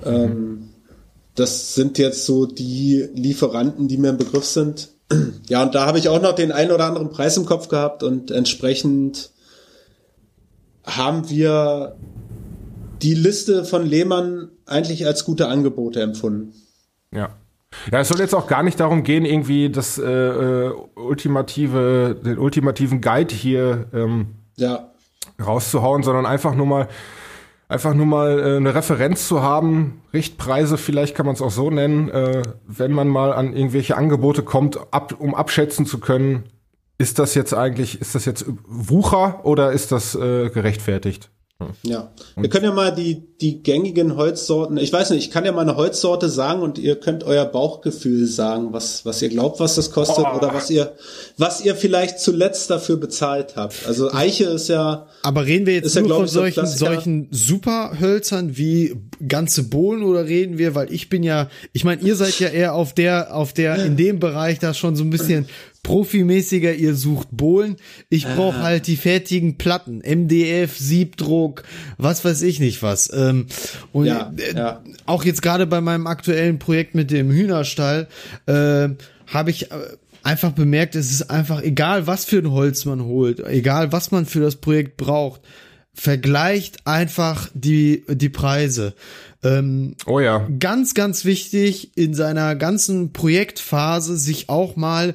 Mhm. 0.04 0.68
Das 1.34 1.74
sind 1.74 1.98
jetzt 1.98 2.26
so 2.26 2.46
die 2.46 3.08
Lieferanten, 3.14 3.88
die 3.88 3.96
mir 3.96 4.10
im 4.10 4.18
Begriff 4.18 4.44
sind. 4.44 4.90
ja, 5.48 5.62
und 5.62 5.74
da 5.74 5.86
habe 5.86 5.98
ich 5.98 6.08
auch 6.08 6.20
noch 6.20 6.34
den 6.34 6.52
einen 6.52 6.70
oder 6.70 6.84
anderen 6.84 7.10
Preis 7.10 7.36
im 7.36 7.46
Kopf 7.46 7.68
gehabt 7.68 8.02
und 8.02 8.30
entsprechend 8.30 9.30
haben 10.84 11.30
wir 11.30 11.96
die 13.02 13.14
Liste 13.14 13.64
von 13.64 13.86
Lehmann 13.86 14.50
eigentlich 14.66 15.06
als 15.06 15.24
gute 15.24 15.48
Angebote 15.48 16.00
empfunden. 16.00 16.54
Ja. 17.12 17.36
Ja, 17.90 18.00
es 18.00 18.08
soll 18.08 18.20
jetzt 18.20 18.34
auch 18.34 18.46
gar 18.46 18.62
nicht 18.62 18.80
darum 18.80 19.02
gehen, 19.02 19.24
irgendwie 19.24 19.70
das 19.70 19.98
äh, 19.98 20.04
äh, 20.04 20.72
ultimative, 20.94 22.16
den 22.24 22.38
ultimativen 22.38 23.00
Guide 23.00 23.34
hier 23.34 23.86
ähm, 23.92 24.36
ja. 24.56 24.90
rauszuhauen, 25.44 26.02
sondern 26.02 26.26
einfach 26.26 26.54
nur 26.54 26.66
mal 26.66 26.88
einfach 27.68 27.94
nur 27.94 28.06
mal 28.06 28.38
äh, 28.38 28.56
eine 28.56 28.74
Referenz 28.74 29.26
zu 29.26 29.42
haben, 29.42 30.02
Richtpreise 30.12 30.76
vielleicht 30.76 31.14
kann 31.14 31.26
man 31.26 31.34
es 31.34 31.42
auch 31.42 31.50
so 31.50 31.70
nennen, 31.70 32.08
äh, 32.08 32.42
wenn 32.66 32.92
man 32.92 33.08
mal 33.08 33.32
an 33.32 33.54
irgendwelche 33.54 33.96
Angebote 33.96 34.42
kommt, 34.42 34.78
ab, 34.92 35.14
um 35.18 35.34
abschätzen 35.34 35.86
zu 35.86 35.98
können, 35.98 36.44
ist 36.98 37.18
das 37.18 37.34
jetzt 37.34 37.54
eigentlich, 37.54 38.00
ist 38.00 38.14
das 38.14 38.24
jetzt 38.24 38.46
Wucher 38.66 39.44
oder 39.44 39.72
ist 39.72 39.92
das 39.92 40.14
äh, 40.14 40.50
gerechtfertigt? 40.50 41.30
Ja, 41.84 42.12
wir 42.36 42.48
können 42.48 42.64
ja 42.64 42.72
mal 42.72 42.92
die, 42.92 43.22
die 43.40 43.62
gängigen 43.62 44.16
Holzsorten, 44.16 44.76
ich 44.76 44.92
weiß 44.92 45.10
nicht, 45.10 45.26
ich 45.26 45.30
kann 45.30 45.44
ja 45.44 45.52
mal 45.52 45.60
eine 45.60 45.76
Holzsorte 45.76 46.28
sagen 46.28 46.62
und 46.62 46.78
ihr 46.78 46.96
könnt 46.96 47.22
euer 47.22 47.44
Bauchgefühl 47.44 48.26
sagen, 48.26 48.72
was, 48.72 49.06
was 49.06 49.22
ihr 49.22 49.28
glaubt, 49.28 49.60
was 49.60 49.76
das 49.76 49.92
kostet 49.92 50.24
oh. 50.24 50.36
oder 50.36 50.52
was 50.52 50.68
ihr, 50.68 50.96
was 51.38 51.64
ihr 51.64 51.76
vielleicht 51.76 52.18
zuletzt 52.18 52.70
dafür 52.70 52.96
bezahlt 52.96 53.54
habt. 53.54 53.86
Also 53.86 54.12
Eiche 54.12 54.46
ist 54.46 54.68
ja. 54.68 55.06
Aber 55.22 55.46
reden 55.46 55.66
wir 55.66 55.74
jetzt 55.74 55.94
nur 55.94 56.08
ja, 56.08 56.16
von 56.16 56.26
solchen, 56.26 56.66
so 56.66 56.86
solchen 56.86 57.28
Superhölzern 57.30 58.56
wie 58.56 58.96
ganze 59.26 59.62
Bohlen 59.62 60.02
oder 60.02 60.24
reden 60.24 60.58
wir, 60.58 60.74
weil 60.74 60.92
ich 60.92 61.08
bin 61.08 61.22
ja, 61.22 61.48
ich 61.72 61.84
meine, 61.84 62.02
ihr 62.02 62.16
seid 62.16 62.40
ja 62.40 62.48
eher 62.48 62.74
auf 62.74 62.94
der, 62.94 63.32
auf 63.34 63.52
der, 63.52 63.76
in 63.84 63.96
dem 63.96 64.18
Bereich 64.18 64.58
da 64.58 64.74
schon 64.74 64.96
so 64.96 65.04
ein 65.04 65.10
bisschen 65.10 65.46
profimäßiger, 65.84 66.74
ihr 66.74 66.96
sucht 66.96 67.28
Bohlen. 67.30 67.76
Ich 68.08 68.26
brauche 68.26 68.62
halt 68.62 68.88
die 68.88 68.96
fertigen 68.96 69.56
Platten, 69.56 69.98
MDF, 69.98 70.76
Siebdruck, 70.76 71.62
was 71.98 72.24
weiß 72.24 72.42
ich 72.42 72.58
nicht 72.58 72.82
was. 72.82 73.12
Ähm, 73.14 73.46
und 73.92 74.06
ja, 74.06 74.32
äh, 74.36 74.56
ja. 74.56 74.82
auch 75.06 75.24
jetzt 75.24 75.42
gerade 75.42 75.68
bei 75.68 75.80
meinem 75.80 76.08
aktuellen 76.08 76.58
Projekt 76.58 76.96
mit 76.96 77.12
dem 77.12 77.30
Hühnerstall 77.30 78.08
äh, 78.46 78.88
habe 79.26 79.50
ich 79.50 79.70
äh, 79.70 79.76
einfach 80.24 80.52
bemerkt, 80.52 80.96
es 80.96 81.12
ist 81.12 81.30
einfach 81.30 81.62
egal, 81.62 82.08
was 82.08 82.24
für 82.24 82.38
ein 82.38 82.50
Holz 82.50 82.84
man 82.86 83.04
holt, 83.04 83.40
egal 83.46 83.92
was 83.92 84.10
man 84.10 84.26
für 84.26 84.40
das 84.40 84.56
Projekt 84.56 84.96
braucht. 84.96 85.42
Vergleicht 85.96 86.88
einfach 86.88 87.48
die, 87.54 88.02
die 88.08 88.28
Preise. 88.28 88.94
Ähm, 89.44 89.94
oh 90.06 90.18
ja. 90.18 90.48
Ganz, 90.58 90.94
ganz 90.94 91.24
wichtig, 91.24 91.96
in 91.96 92.14
seiner 92.14 92.56
ganzen 92.56 93.12
Projektphase 93.12 94.16
sich 94.16 94.48
auch 94.48 94.74
mal 94.74 95.14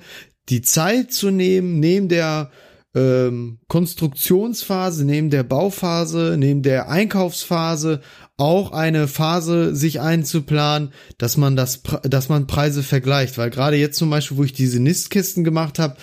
die 0.49 0.61
Zeit 0.61 1.13
zu 1.13 1.29
nehmen, 1.29 1.79
neben 1.79 2.09
der 2.09 2.51
ähm, 2.95 3.59
Konstruktionsphase, 3.67 5.05
neben 5.05 5.29
der 5.29 5.43
Bauphase, 5.43 6.35
neben 6.37 6.63
der 6.63 6.89
Einkaufsphase 6.89 8.01
auch 8.37 8.71
eine 8.71 9.07
Phase 9.07 9.75
sich 9.75 9.99
einzuplanen, 9.99 10.91
dass 11.17 11.37
man 11.37 11.55
das, 11.55 11.81
dass 12.03 12.29
man 12.29 12.47
Preise 12.47 12.83
vergleicht, 12.83 13.37
weil 13.37 13.49
gerade 13.49 13.77
jetzt 13.77 13.97
zum 13.97 14.09
Beispiel, 14.09 14.37
wo 14.37 14.43
ich 14.43 14.53
diese 14.53 14.79
Nistkisten 14.79 15.43
gemacht 15.43 15.77
habe, 15.77 15.97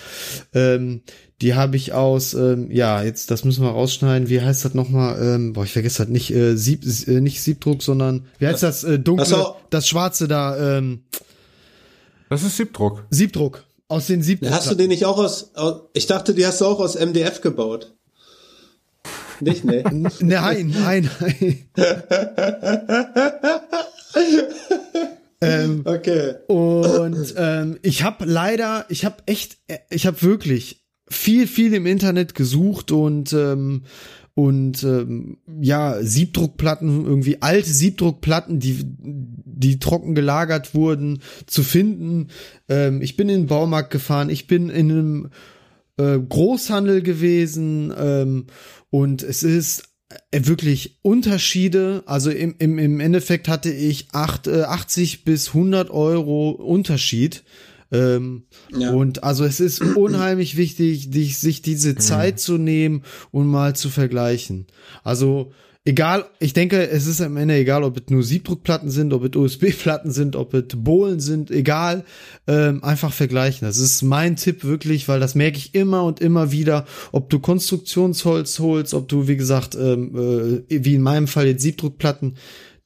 ähm, 0.53 1.01
die 1.41 1.55
habe 1.55 1.75
ich 1.75 1.93
aus, 1.93 2.33
ähm, 2.33 2.71
ja, 2.71 3.03
jetzt, 3.03 3.29
das 3.31 3.43
müssen 3.43 3.63
wir 3.63 3.69
rausschneiden. 3.69 4.29
Wie 4.29 4.41
heißt 4.41 4.65
das 4.65 4.73
nochmal? 4.73 5.21
Ähm, 5.21 5.53
boah, 5.53 5.65
ich 5.65 5.73
vergesse 5.73 6.03
das 6.03 6.11
nicht, 6.11 6.31
äh, 6.31 6.55
Sieb, 6.55 6.83
äh, 7.07 7.21
nicht 7.21 7.41
Siebdruck, 7.41 7.83
sondern 7.83 8.25
wie 8.39 8.47
heißt 8.47 8.63
das? 8.63 8.83
Äh, 8.83 8.97
dunkle, 8.97 9.25
das, 9.25 9.53
das 9.69 9.87
schwarze 9.87 10.27
da. 10.27 10.77
Ähm, 10.77 11.03
das 12.29 12.43
ist 12.43 12.57
Siebdruck. 12.57 13.05
Siebdruck. 13.09 13.66
Aus 13.89 14.07
den 14.07 14.21
70 14.21 14.51
Hast 14.51 14.69
du 14.69 14.75
den 14.75 14.89
nicht 14.89 15.05
auch 15.05 15.17
aus, 15.17 15.51
ich 15.93 16.07
dachte, 16.07 16.33
die 16.33 16.45
hast 16.45 16.59
du 16.59 16.65
auch 16.65 16.79
aus 16.79 16.95
MDF 16.95 17.41
gebaut. 17.41 17.95
Nicht, 19.39 19.63
ne? 19.63 19.83
nein, 20.19 20.73
nein, 20.75 21.09
nein. 21.19 21.69
ähm, 25.41 25.81
okay. 25.85 26.35
Und 26.47 27.33
ähm, 27.37 27.77
ich 27.81 28.03
habe 28.03 28.25
leider, 28.25 28.85
ich 28.89 29.05
habe 29.05 29.17
echt, 29.25 29.57
ich 29.89 30.05
habe 30.07 30.21
wirklich 30.21 30.83
viel, 31.09 31.47
viel 31.47 31.73
im 31.73 31.85
Internet 31.85 32.35
gesucht 32.35 32.91
und 32.91 33.31
ähm, 33.33 33.83
und 34.37 34.83
ähm, 34.83 35.37
ja 35.59 35.97
Siebdruckplatten 35.99 37.07
irgendwie 37.07 37.41
alte 37.41 37.71
Siebdruckplatten 37.71 38.59
die 38.59 38.77
die 38.83 39.79
trocken 39.79 40.13
gelagert 40.13 40.75
wurden 40.75 41.23
zu 41.47 41.63
finden. 41.63 42.27
Ähm, 42.69 43.01
ich 43.01 43.17
bin 43.17 43.29
in 43.29 43.41
den 43.41 43.47
Baumarkt 43.47 43.89
gefahren 43.89 44.29
ich 44.29 44.45
bin 44.45 44.69
in 44.69 44.91
einem 44.91 45.29
äh, 45.97 46.19
Großhandel 46.19 47.01
gewesen 47.01 47.91
ähm, 47.97 48.45
und 48.91 49.23
es 49.23 49.41
ist 49.41 49.85
äh, 50.29 50.41
wirklich 50.43 50.99
Unterschiede. 51.01 52.03
Also 52.05 52.29
im, 52.29 52.53
im, 52.59 52.77
im 52.77 52.99
Endeffekt 52.99 53.47
hatte 53.47 53.71
ich 53.71 54.09
acht, 54.11 54.45
äh, 54.45 54.65
80 54.65 55.23
bis 55.23 55.47
100 55.47 55.89
Euro 55.89 56.51
Unterschied 56.51 57.43
ähm, 57.91 58.43
ja. 58.75 58.91
Und 58.91 59.23
also 59.23 59.45
es 59.45 59.59
ist 59.59 59.81
unheimlich 59.95 60.57
wichtig, 60.57 61.09
dich, 61.11 61.37
sich 61.37 61.61
diese 61.61 61.91
mhm. 61.91 61.99
Zeit 61.99 62.39
zu 62.39 62.57
nehmen 62.57 63.03
und 63.31 63.47
mal 63.47 63.75
zu 63.75 63.89
vergleichen. 63.89 64.67
Also 65.03 65.51
egal, 65.87 66.25
ich 66.39 66.53
denke, 66.53 66.89
es 66.89 67.07
ist 67.07 67.21
am 67.21 67.37
Ende 67.37 67.55
egal, 67.55 67.83
ob 67.83 67.97
es 67.97 68.09
nur 68.09 68.21
Siebdruckplatten 68.21 68.89
sind, 68.89 69.13
ob 69.13 69.23
es 69.23 69.35
USB-Platten 69.35 70.11
sind, 70.11 70.35
ob 70.35 70.53
es 70.53 70.65
Bohlen 70.75 71.19
sind, 71.19 71.49
egal, 71.49 72.03
ähm, 72.45 72.83
einfach 72.83 73.13
vergleichen. 73.13 73.65
Das 73.65 73.77
ist 73.77 74.01
mein 74.03 74.35
Tipp 74.35 74.65
wirklich, 74.65 75.07
weil 75.07 75.19
das 75.19 75.33
merke 75.33 75.57
ich 75.57 75.73
immer 75.73 76.03
und 76.03 76.19
immer 76.19 76.51
wieder, 76.51 76.85
ob 77.13 77.29
du 77.29 77.39
Konstruktionsholz 77.39 78.59
holst, 78.59 78.93
ob 78.93 79.07
du, 79.07 79.27
wie 79.27 79.37
gesagt, 79.37 79.75
ähm, 79.75 80.65
äh, 80.69 80.83
wie 80.83 80.95
in 80.95 81.01
meinem 81.01 81.27
Fall 81.27 81.47
jetzt 81.47 81.63
Siebdruckplatten, 81.63 82.35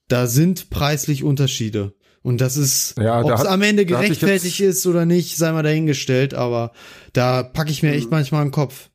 da 0.07 0.27
sind 0.27 0.69
preislich 0.69 1.23
Unterschiede. 1.23 1.93
Und 2.23 2.39
das 2.39 2.55
ist, 2.55 2.95
ja, 2.99 3.21
ob 3.21 3.31
es 3.31 3.45
am 3.45 3.61
Ende 3.63 3.85
gerechtfertigt 3.85 4.59
ist 4.59 4.85
oder 4.85 5.05
nicht, 5.05 5.37
sei 5.37 5.51
mal 5.51 5.63
dahingestellt, 5.63 6.33
aber 6.33 6.71
da 7.13 7.41
packe 7.41 7.71
ich 7.71 7.81
mir 7.81 7.93
echt 7.93 8.11
manchmal 8.11 8.41
einen 8.41 8.51
Kopf. 8.51 8.89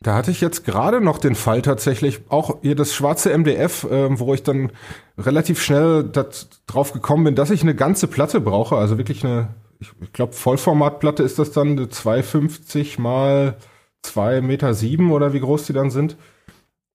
Da 0.00 0.16
hatte 0.16 0.32
ich 0.32 0.40
jetzt 0.40 0.64
gerade 0.64 1.00
noch 1.00 1.18
den 1.18 1.34
Fall 1.34 1.62
tatsächlich, 1.62 2.20
auch 2.28 2.58
hier 2.60 2.74
das 2.74 2.92
schwarze 2.92 3.36
MDF, 3.36 3.84
äh, 3.84 4.18
wo 4.18 4.34
ich 4.34 4.42
dann 4.42 4.72
relativ 5.16 5.62
schnell 5.62 6.04
dat, 6.04 6.48
drauf 6.66 6.92
gekommen 6.92 7.24
bin, 7.24 7.34
dass 7.36 7.50
ich 7.50 7.62
eine 7.62 7.74
ganze 7.74 8.08
Platte 8.08 8.40
brauche, 8.40 8.76
also 8.76 8.98
wirklich 8.98 9.24
eine, 9.24 9.54
ich, 9.78 9.92
ich 10.02 10.12
glaube 10.12 10.34
Vollformatplatte 10.34 11.22
ist 11.22 11.38
das 11.38 11.52
dann, 11.52 11.70
eine 11.70 11.88
250 11.88 12.98
mal 12.98 13.56
2 14.02 14.42
Meter 14.42 14.74
sieben 14.74 15.10
oder 15.10 15.32
wie 15.32 15.40
groß 15.40 15.66
die 15.66 15.72
dann 15.72 15.90
sind. 15.90 16.16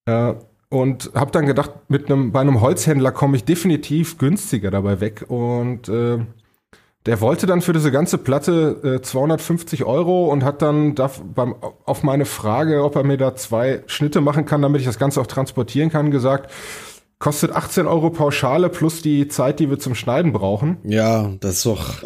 Äh, 0.05 0.35
und 0.69 1.11
habe 1.15 1.31
dann 1.31 1.45
gedacht, 1.45 1.71
mit 1.87 2.09
einem 2.09 2.31
bei 2.31 2.41
einem 2.41 2.61
Holzhändler 2.61 3.11
komme 3.11 3.37
ich 3.37 3.43
definitiv 3.43 4.17
günstiger 4.17 4.71
dabei 4.71 5.01
weg 5.01 5.25
und 5.27 5.89
äh, 5.89 6.19
der 7.05 7.21
wollte 7.21 7.47
dann 7.47 7.61
für 7.61 7.73
diese 7.73 7.91
ganze 7.91 8.17
Platte 8.17 8.97
äh, 8.99 9.01
250 9.01 9.85
Euro 9.85 10.25
und 10.25 10.43
hat 10.43 10.61
dann 10.61 10.95
da 10.95 11.09
beim, 11.33 11.55
auf 11.85 12.03
meine 12.03 12.25
Frage, 12.25 12.83
ob 12.83 12.95
er 12.95 13.03
mir 13.03 13.17
da 13.17 13.35
zwei 13.35 13.83
Schnitte 13.87 14.21
machen 14.21 14.45
kann, 14.45 14.61
damit 14.61 14.81
ich 14.81 14.87
das 14.87 14.99
Ganze 14.99 15.21
auch 15.21 15.27
transportieren 15.27 15.89
kann, 15.89 16.11
gesagt, 16.11 16.51
kostet 17.17 17.51
18 17.51 17.87
Euro 17.87 18.09
Pauschale 18.09 18.69
plus 18.69 19.01
die 19.01 19.27
Zeit, 19.27 19.59
die 19.59 19.69
wir 19.69 19.79
zum 19.79 19.95
Schneiden 19.95 20.33
brauchen. 20.33 20.77
Ja, 20.83 21.31
das 21.39 21.55
ist 21.55 21.65
doch. 21.65 22.03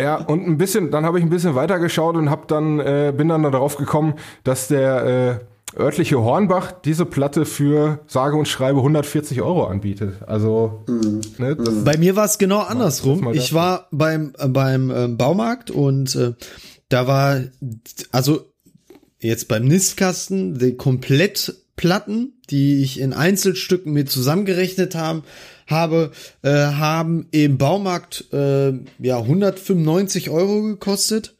ja, 0.00 0.16
und 0.16 0.46
ein 0.46 0.56
bisschen, 0.56 0.90
dann 0.90 1.04
habe 1.04 1.18
ich 1.18 1.24
ein 1.24 1.30
bisschen 1.30 1.54
weitergeschaut 1.54 2.16
und 2.16 2.30
hab 2.30 2.48
dann 2.48 2.80
äh, 2.80 3.12
bin 3.16 3.28
dann 3.28 3.42
darauf 3.42 3.76
gekommen, 3.76 4.14
dass 4.44 4.68
der 4.68 5.40
äh, 5.40 5.44
örtliche 5.76 6.20
Hornbach 6.20 6.72
diese 6.72 7.06
Platte 7.06 7.44
für 7.44 8.00
sage 8.06 8.36
und 8.36 8.48
schreibe 8.48 8.78
140 8.78 9.42
Euro 9.42 9.66
anbietet. 9.66 10.22
Also 10.26 10.84
mhm. 10.86 11.20
ne, 11.38 11.56
bei 11.56 11.96
mir 11.96 12.16
war 12.16 12.24
es 12.24 12.38
genau 12.38 12.60
andersrum. 12.60 13.32
Ich 13.32 13.54
war 13.54 13.88
beim 13.90 14.32
beim 14.48 14.90
äh, 14.90 15.08
Baumarkt 15.08 15.70
und 15.70 16.14
äh, 16.14 16.34
da 16.88 17.06
war 17.06 17.40
also 18.12 18.52
jetzt 19.18 19.48
beim 19.48 19.64
Nistkasten 19.64 20.58
die 20.58 20.76
Komplettplatten, 20.76 22.40
die 22.50 22.82
ich 22.82 23.00
in 23.00 23.12
Einzelstücken 23.12 23.92
mir 23.92 24.06
zusammengerechnet 24.06 24.94
haben 24.94 25.24
habe, 25.66 26.10
äh, 26.42 26.50
haben 26.50 27.26
im 27.30 27.58
Baumarkt 27.58 28.32
äh, 28.32 28.72
ja 28.98 29.18
195 29.18 30.30
Euro 30.30 30.62
gekostet 30.62 31.36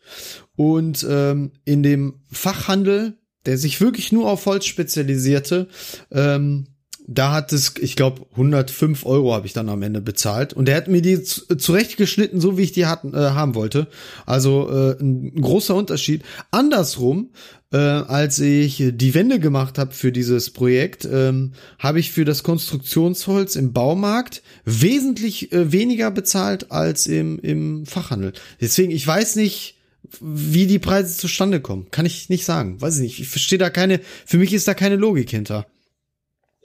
und 0.56 1.06
ähm, 1.08 1.52
in 1.64 1.82
dem 1.82 2.20
Fachhandel 2.30 3.18
der 3.46 3.58
sich 3.58 3.80
wirklich 3.80 4.12
nur 4.12 4.30
auf 4.30 4.46
Holz 4.46 4.66
spezialisierte, 4.66 5.68
ähm, 6.10 6.66
da 7.06 7.32
hat 7.32 7.52
es, 7.52 7.74
ich 7.80 7.96
glaube, 7.96 8.26
105 8.32 9.04
Euro 9.04 9.34
habe 9.34 9.46
ich 9.46 9.52
dann 9.52 9.68
am 9.68 9.82
Ende 9.82 10.00
bezahlt. 10.00 10.54
Und 10.54 10.66
der 10.66 10.76
hat 10.76 10.88
mir 10.88 11.02
die 11.02 11.22
zurechtgeschnitten, 11.22 12.40
so 12.40 12.56
wie 12.56 12.62
ich 12.62 12.72
die 12.72 12.86
hatten, 12.86 13.12
äh, 13.12 13.18
haben 13.18 13.54
wollte. 13.54 13.88
Also 14.24 14.70
äh, 14.70 14.96
ein 14.98 15.34
großer 15.34 15.74
Unterschied. 15.74 16.22
Andersrum, 16.50 17.30
äh, 17.72 17.76
als 17.76 18.38
ich 18.38 18.82
die 18.94 19.14
Wände 19.14 19.38
gemacht 19.38 19.78
habe 19.78 19.92
für 19.92 20.12
dieses 20.12 20.50
Projekt, 20.50 21.06
ähm, 21.10 21.52
habe 21.78 22.00
ich 22.00 22.10
für 22.10 22.24
das 22.24 22.42
Konstruktionsholz 22.42 23.56
im 23.56 23.74
Baumarkt 23.74 24.42
wesentlich 24.64 25.52
äh, 25.52 25.72
weniger 25.72 26.10
bezahlt 26.10 26.72
als 26.72 27.06
im, 27.06 27.38
im 27.40 27.84
Fachhandel. 27.84 28.32
Deswegen, 28.62 28.92
ich 28.92 29.06
weiß 29.06 29.36
nicht, 29.36 29.76
wie 30.20 30.66
die 30.66 30.78
Preise 30.78 31.16
zustande 31.16 31.60
kommen. 31.60 31.90
Kann 31.90 32.06
ich 32.06 32.28
nicht 32.28 32.44
sagen. 32.44 32.80
Weiß 32.80 32.96
ich 32.96 33.02
nicht. 33.02 33.20
Ich 33.20 33.28
verstehe 33.28 33.58
da 33.58 33.70
keine, 33.70 34.00
für 34.26 34.38
mich 34.38 34.52
ist 34.52 34.68
da 34.68 34.74
keine 34.74 34.96
Logik 34.96 35.30
hinter. 35.30 35.66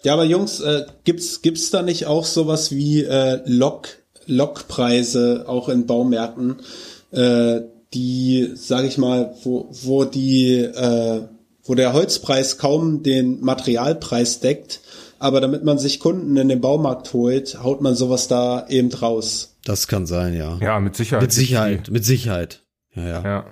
Ja, 0.04 0.14
aber 0.14 0.24
Jungs, 0.24 0.62
äh, 0.62 0.86
gibt's 1.04 1.42
gibt's 1.42 1.72
da 1.72 1.82
nicht 1.82 2.06
auch 2.06 2.26
sowas 2.26 2.72
wie 2.72 3.04
äh, 3.04 3.42
Lok 3.46 3.90
Lokpreise 4.26 5.46
auch 5.48 5.70
in 5.70 5.88
Baumärkten, 5.88 6.58
äh, 7.12 7.62
die, 7.94 8.52
sage 8.54 8.88
ich 8.88 8.98
mal, 8.98 9.36
wo 9.44 9.70
wo 9.72 10.06
die 10.06 10.56
äh, 10.58 11.24
wo 11.64 11.76
der 11.76 11.94
Holzpreis 11.94 12.58
kaum 12.58 13.04
den 13.04 13.42
Materialpreis 13.42 14.40
deckt, 14.40 14.82
aber 15.20 15.42
damit 15.42 15.64
man 15.64 15.78
sich 15.78 16.00
Kunden 16.00 16.38
in 16.38 16.48
den 16.48 16.62
Baumarkt 16.62 17.12
holt, 17.14 17.62
haut 17.62 17.82
man 17.82 17.96
sowas 17.96 18.28
da 18.28 18.68
eben 18.70 18.92
raus. 18.94 19.58
Das 19.66 19.88
kann 19.88 20.06
sein, 20.06 20.36
ja. 20.36 20.58
Ja, 20.62 20.80
mit 20.80 20.96
Sicherheit. 20.96 21.24
Mit 21.24 21.34
Sicherheit, 21.34 21.90
mit 21.92 22.06
Sicherheit. 22.06 22.64
Ja, 22.94 23.04
ja. 23.04 23.24
ja. 23.24 23.46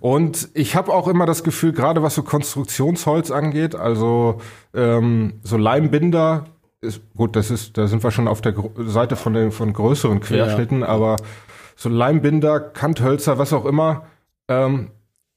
Und 0.00 0.48
ich 0.54 0.76
habe 0.76 0.92
auch 0.92 1.08
immer 1.08 1.24
das 1.24 1.44
Gefühl, 1.44 1.72
gerade 1.72 2.02
was 2.02 2.14
so 2.14 2.22
Konstruktionsholz 2.22 3.30
angeht, 3.30 3.74
also 3.74 4.40
ähm, 4.74 5.34
so 5.42 5.56
Leimbinder, 5.56 6.44
ist, 6.80 7.00
gut, 7.16 7.36
das 7.36 7.50
ist, 7.50 7.78
da 7.78 7.86
sind 7.86 8.02
wir 8.02 8.10
schon 8.10 8.28
auf 8.28 8.40
der 8.40 8.54
Seite 8.86 9.16
von 9.16 9.32
den 9.32 9.52
von 9.52 9.72
größeren 9.72 10.20
Querschnitten, 10.20 10.80
ja. 10.80 10.88
aber 10.88 11.16
so 11.76 11.88
Leimbinder, 11.88 12.60
Kanthölzer, 12.60 13.38
was 13.38 13.52
auch 13.52 13.64
immer, 13.64 14.06
ähm, 14.48 14.90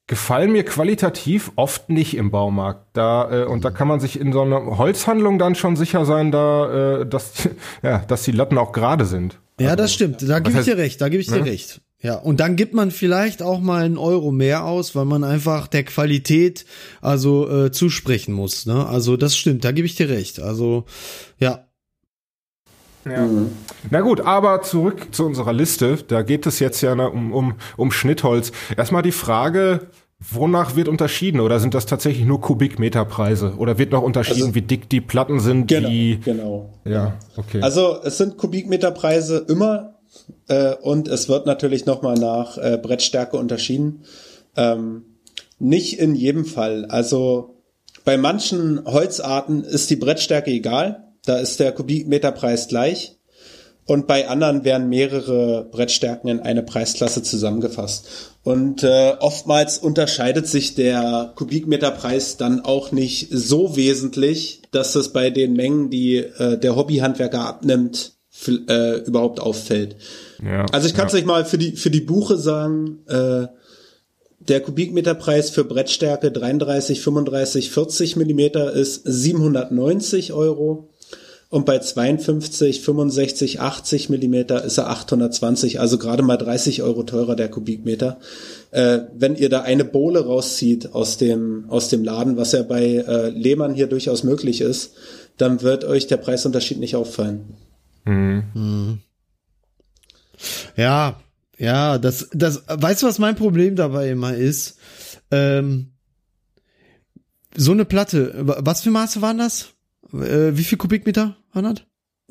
gefallen 0.08 0.52
mir 0.52 0.64
qualitativ 0.64 1.52
oft 1.56 1.90
nicht 1.90 2.16
im 2.16 2.32
Baumarkt. 2.32 2.86
Da 2.94 3.44
äh, 3.44 3.46
und 3.46 3.64
da 3.66 3.72
kann 3.72 3.88
man 3.88 4.00
sich 4.00 4.20
in 4.20 4.34
so 4.34 4.42
einer 4.42 4.78
Holzhandlung 4.78 5.38
dann 5.38 5.56
schon 5.56 5.76
sicher 5.76 6.06
sein, 6.06 6.32
da 6.32 7.02
äh, 7.02 7.06
dass 7.06 7.50
ja, 7.84 8.00
dass 8.00 8.24
die 8.24 8.32
Latten 8.32 8.58
auch 8.58 8.72
gerade 8.72 9.06
sind. 9.06 9.40
Ja, 9.60 9.76
das 9.76 9.94
stimmt. 9.94 10.28
Da 10.28 10.40
gebe 10.40 10.60
ich 10.60 10.66
dir 10.66 10.78
recht. 10.78 11.02
Da 11.02 11.10
gebe 11.10 11.22
ich 11.22 11.28
dir 11.28 11.40
ne? 11.40 11.46
recht. 11.46 11.82
Ja, 12.08 12.16
und 12.16 12.40
dann 12.40 12.56
gibt 12.56 12.74
man 12.74 12.90
vielleicht 12.90 13.42
auch 13.42 13.60
mal 13.60 13.84
einen 13.84 13.98
Euro 13.98 14.32
mehr 14.32 14.64
aus, 14.64 14.96
weil 14.96 15.04
man 15.04 15.26
einfach 15.26 15.68
der 15.68 15.84
Qualität 15.84 16.66
also 17.02 17.50
äh, 17.50 17.70
zusprechen 17.74 18.34
muss. 18.34 18.66
Ne? 18.66 18.88
Also 18.88 19.18
das 19.18 19.36
stimmt, 19.36 19.66
da 19.66 19.74
gebe 19.74 19.88
ich 19.88 19.96
dir 19.96 20.08
recht. 20.08 20.40
Also 20.40 20.86
ja. 21.38 21.66
Ja. 23.04 23.26
Mhm. 23.26 23.50
Na 23.92 24.00
gut, 24.00 24.22
aber 24.22 24.62
zurück 24.62 25.08
zu 25.12 25.26
unserer 25.26 25.52
Liste. 25.52 25.98
Da 26.08 26.22
geht 26.22 26.46
es 26.46 26.60
jetzt 26.60 26.80
ja 26.80 26.94
um, 26.94 27.34
um, 27.34 27.56
um 27.76 27.92
Schnittholz. 27.92 28.54
Erstmal 28.78 29.04
die 29.04 29.12
Frage, 29.12 29.88
wonach 30.18 30.78
wird 30.78 30.88
unterschieden? 30.88 31.42
Oder 31.42 31.60
sind 31.60 31.74
das 31.74 31.88
tatsächlich 31.88 32.26
nur 32.26 32.40
Kubikmeterpreise? 32.40 33.56
Oder 33.58 33.78
wird 33.78 33.92
noch 33.92 34.02
unterschieden, 34.02 34.44
also, 34.44 34.56
wie 34.56 34.62
dick 34.62 34.88
die 34.88 35.02
Platten 35.02 35.42
sind? 35.42 35.68
Genau, 35.68 35.90
die, 35.90 36.22
genau. 36.24 36.74
Ja, 36.86 37.20
okay. 37.36 37.62
Also 37.62 37.98
es 38.02 38.18
sind 38.18 38.38
Kubikmeterpreise 38.38 39.46
immer 39.50 39.97
äh, 40.48 40.76
und 40.76 41.08
es 41.08 41.30
wird 41.30 41.46
natürlich 41.46 41.86
nochmal 41.86 42.16
nach 42.16 42.58
äh, 42.58 42.78
Brettstärke 42.82 43.38
unterschieden. 43.38 44.04
Ähm, 44.56 45.04
nicht 45.60 46.00
in 46.00 46.16
jedem 46.16 46.46
Fall. 46.46 46.86
Also 46.86 47.56
bei 48.06 48.18
manchen 48.18 48.86
Holzarten 48.86 49.64
ist 49.64 49.90
die 49.90 49.96
Brettstärke 49.96 50.52
egal. 50.52 51.14
Da 51.26 51.38
ist 51.38 51.60
der 51.60 51.72
Kubikmeterpreis 51.72 52.68
gleich. 52.68 53.18
Und 53.86 54.06
bei 54.06 54.28
anderen 54.28 54.66
werden 54.66 54.90
mehrere 54.90 55.64
Brettstärken 55.72 56.30
in 56.30 56.40
eine 56.42 56.62
Preisklasse 56.62 57.24
zusammengefasst. 57.24 58.06
Und 58.44 58.84
äh, 58.84 59.14
oftmals 59.20 59.78
unterscheidet 59.78 60.46
sich 60.48 60.76
der 60.76 61.32
Kubikmeterpreis 61.36 62.36
dann 62.36 62.62
auch 62.62 62.92
nicht 62.92 63.30
so 63.32 63.78
wesentlich, 63.78 64.62
dass 64.72 64.96
es 64.96 65.14
bei 65.14 65.30
den 65.30 65.54
Mengen, 65.54 65.90
die 65.90 66.18
äh, 66.18 66.58
der 66.58 66.76
Hobbyhandwerker 66.76 67.40
abnimmt, 67.40 68.17
äh, 68.68 69.00
überhaupt 69.00 69.40
auffällt. 69.40 69.96
Ja, 70.44 70.66
also 70.72 70.88
ich 70.88 70.94
kann 70.94 71.08
es 71.08 71.14
ja. 71.14 71.20
euch 71.20 71.26
mal 71.26 71.46
für 71.46 71.58
die 71.58 71.76
für 71.76 71.90
die 71.90 72.02
Buche 72.02 72.38
sagen. 72.38 73.00
Äh, 73.08 73.48
der 74.40 74.62
Kubikmeterpreis 74.62 75.50
für 75.50 75.66
Brettstärke 75.66 76.32
33, 76.32 77.02
35, 77.02 77.70
40 77.70 78.16
Millimeter 78.16 78.72
ist 78.72 79.02
790 79.04 80.32
Euro 80.32 80.90
und 81.50 81.66
bei 81.66 81.80
52, 81.80 82.82
65, 82.82 83.62
80 83.62 84.10
Millimeter 84.10 84.64
ist 84.64 84.78
er 84.78 84.90
820, 84.90 85.80
also 85.80 85.98
gerade 85.98 86.22
mal 86.22 86.38
30 86.38 86.84
Euro 86.84 87.04
teurer 87.04 87.36
der 87.36 87.50
Kubikmeter. 87.50 88.20
Äh, 88.72 89.00
wenn 89.18 89.36
ihr 89.36 89.50
da 89.50 89.62
eine 89.62 89.86
Bohle 89.86 90.26
rauszieht 90.26 90.94
aus 90.94 91.18
dem 91.18 91.66
aus 91.70 91.88
dem 91.88 92.04
Laden, 92.04 92.36
was 92.36 92.52
ja 92.52 92.64
bei 92.64 92.84
äh, 92.84 93.30
Lehmann 93.30 93.74
hier 93.74 93.88
durchaus 93.88 94.24
möglich 94.24 94.60
ist, 94.60 94.94
dann 95.38 95.62
wird 95.62 95.86
euch 95.86 96.08
der 96.08 96.18
Preisunterschied 96.18 96.80
nicht 96.80 96.96
auffallen. 96.96 97.56
Mhm. 98.08 99.00
Ja, 100.76 101.20
ja, 101.58 101.98
das, 101.98 102.30
das, 102.32 102.64
weißt 102.68 103.04
du, 103.04 103.08
was 103.08 103.20
mein 103.20 103.36
Problem 103.36 103.76
dabei 103.76 104.12
immer 104.12 104.36
ist? 104.36 104.78
Ähm, 105.32 105.94
so 107.56 107.72
eine 107.72 107.86
Platte, 107.86 108.34
was 108.38 108.82
für 108.82 108.92
Maße 108.92 109.22
waren 109.22 109.40
das? 109.40 109.74
Äh, 110.14 110.56
wie 110.56 110.64
viel 110.64 110.78
Kubikmeter 110.78 111.38
das? 111.66 111.87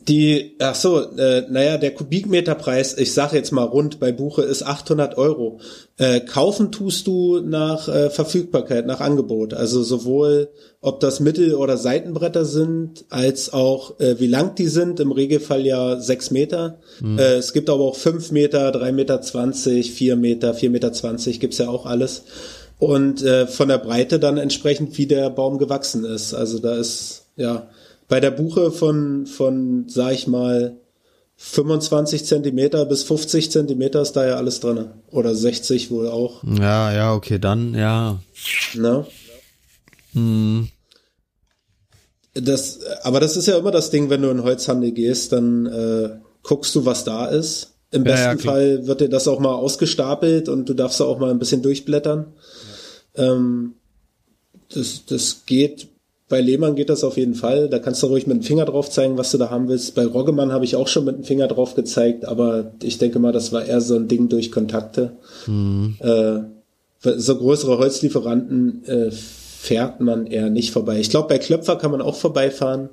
Die, 0.08 0.54
ach 0.60 0.76
so, 0.76 1.00
äh, 1.16 1.42
naja, 1.50 1.78
der 1.78 1.92
Kubikmeterpreis, 1.92 2.96
ich 2.96 3.12
sage 3.12 3.36
jetzt 3.36 3.50
mal 3.50 3.64
rund 3.64 3.98
bei 3.98 4.12
Buche, 4.12 4.42
ist 4.42 4.62
800 4.62 5.18
Euro. 5.18 5.58
Äh, 5.96 6.20
kaufen 6.20 6.70
tust 6.70 7.08
du 7.08 7.40
nach 7.40 7.88
äh, 7.88 8.10
Verfügbarkeit, 8.10 8.86
nach 8.86 9.00
Angebot. 9.00 9.52
Also 9.52 9.82
sowohl, 9.82 10.50
ob 10.80 11.00
das 11.00 11.18
Mittel- 11.18 11.54
oder 11.54 11.76
Seitenbretter 11.76 12.44
sind, 12.44 13.04
als 13.08 13.52
auch 13.52 13.98
äh, 13.98 14.20
wie 14.20 14.28
lang 14.28 14.54
die 14.54 14.68
sind. 14.68 15.00
Im 15.00 15.10
Regelfall 15.10 15.66
ja 15.66 15.98
sechs 15.98 16.30
Meter. 16.30 16.78
Mhm. 17.00 17.18
Äh, 17.18 17.34
es 17.34 17.52
gibt 17.52 17.68
aber 17.68 17.82
auch 17.82 17.96
fünf 17.96 18.30
Meter, 18.30 18.70
drei 18.70 18.92
Meter, 18.92 19.22
zwanzig, 19.22 19.90
vier 19.90 20.14
Meter, 20.14 20.54
vier 20.54 20.70
Meter 20.70 20.92
zwanzig, 20.92 21.40
gibt's 21.40 21.58
ja 21.58 21.68
auch 21.68 21.84
alles. 21.84 22.22
Und 22.78 23.22
äh, 23.22 23.48
von 23.48 23.68
der 23.68 23.78
Breite 23.78 24.20
dann 24.20 24.36
entsprechend, 24.36 24.96
wie 24.98 25.06
der 25.06 25.30
Baum 25.30 25.58
gewachsen 25.58 26.04
ist. 26.04 26.32
Also 26.32 26.60
da 26.60 26.76
ist, 26.76 27.24
ja, 27.36 27.68
bei 28.08 28.20
der 28.20 28.30
Buche 28.30 28.70
von, 28.70 29.26
von, 29.26 29.86
sag 29.88 30.12
ich 30.12 30.26
mal, 30.26 30.76
25 31.38 32.24
Zentimeter 32.24 32.86
bis 32.86 33.02
50 33.02 33.50
Zentimeter 33.50 34.00
ist 34.00 34.12
da 34.12 34.26
ja 34.26 34.36
alles 34.36 34.60
drin. 34.60 34.88
Oder 35.10 35.34
60 35.34 35.90
wohl 35.90 36.08
auch. 36.08 36.42
Ja, 36.44 36.92
ja, 36.92 37.14
okay, 37.14 37.38
dann, 37.38 37.74
ja. 37.74 38.20
Na? 38.74 39.06
Hm. 40.12 40.68
Das, 42.34 42.80
aber 43.02 43.20
das 43.20 43.36
ist 43.36 43.46
ja 43.46 43.58
immer 43.58 43.70
das 43.70 43.90
Ding, 43.90 44.10
wenn 44.10 44.22
du 44.22 44.30
in 44.30 44.42
Holzhandel 44.42 44.92
gehst, 44.92 45.32
dann 45.32 45.66
äh, 45.66 46.10
guckst 46.42 46.74
du, 46.74 46.84
was 46.84 47.04
da 47.04 47.26
ist. 47.26 47.72
Im 47.90 48.04
besten 48.04 48.24
ja, 48.24 48.32
ja, 48.32 48.38
Fall 48.38 48.86
wird 48.86 49.00
dir 49.00 49.08
das 49.08 49.28
auch 49.28 49.38
mal 49.38 49.54
ausgestapelt 49.54 50.48
und 50.48 50.68
du 50.68 50.74
darfst 50.74 51.00
auch 51.00 51.18
mal 51.18 51.30
ein 51.30 51.38
bisschen 51.38 51.62
durchblättern. 51.62 52.34
Ja. 53.16 53.32
Ähm, 53.32 53.74
das, 54.74 55.04
das 55.06 55.44
geht 55.46 55.88
bei 56.28 56.40
Lehmann 56.40 56.74
geht 56.74 56.90
das 56.90 57.04
auf 57.04 57.16
jeden 57.16 57.34
Fall. 57.34 57.68
Da 57.68 57.78
kannst 57.78 58.02
du 58.02 58.08
ruhig 58.08 58.26
mit 58.26 58.36
dem 58.36 58.42
Finger 58.42 58.64
drauf 58.64 58.90
zeigen, 58.90 59.16
was 59.16 59.30
du 59.30 59.38
da 59.38 59.50
haben 59.50 59.68
willst. 59.68 59.94
Bei 59.94 60.04
Roggemann 60.04 60.52
habe 60.52 60.64
ich 60.64 60.74
auch 60.74 60.88
schon 60.88 61.04
mit 61.04 61.16
dem 61.16 61.24
Finger 61.24 61.46
drauf 61.46 61.74
gezeigt, 61.74 62.24
aber 62.24 62.72
ich 62.82 62.98
denke 62.98 63.20
mal, 63.20 63.32
das 63.32 63.52
war 63.52 63.64
eher 63.64 63.80
so 63.80 63.94
ein 63.94 64.08
Ding 64.08 64.28
durch 64.28 64.50
Kontakte. 64.50 65.12
Mhm. 65.46 65.96
Äh, 66.00 66.40
so 67.00 67.36
größere 67.36 67.78
Holzlieferanten 67.78 68.84
äh, 68.86 69.10
fährt 69.12 70.00
man 70.00 70.26
eher 70.26 70.50
nicht 70.50 70.72
vorbei. 70.72 70.98
Ich 70.98 71.10
glaube, 71.10 71.28
bei 71.28 71.38
Klöpfer 71.38 71.76
kann 71.76 71.92
man 71.92 72.02
auch 72.02 72.16
vorbeifahren. 72.16 72.88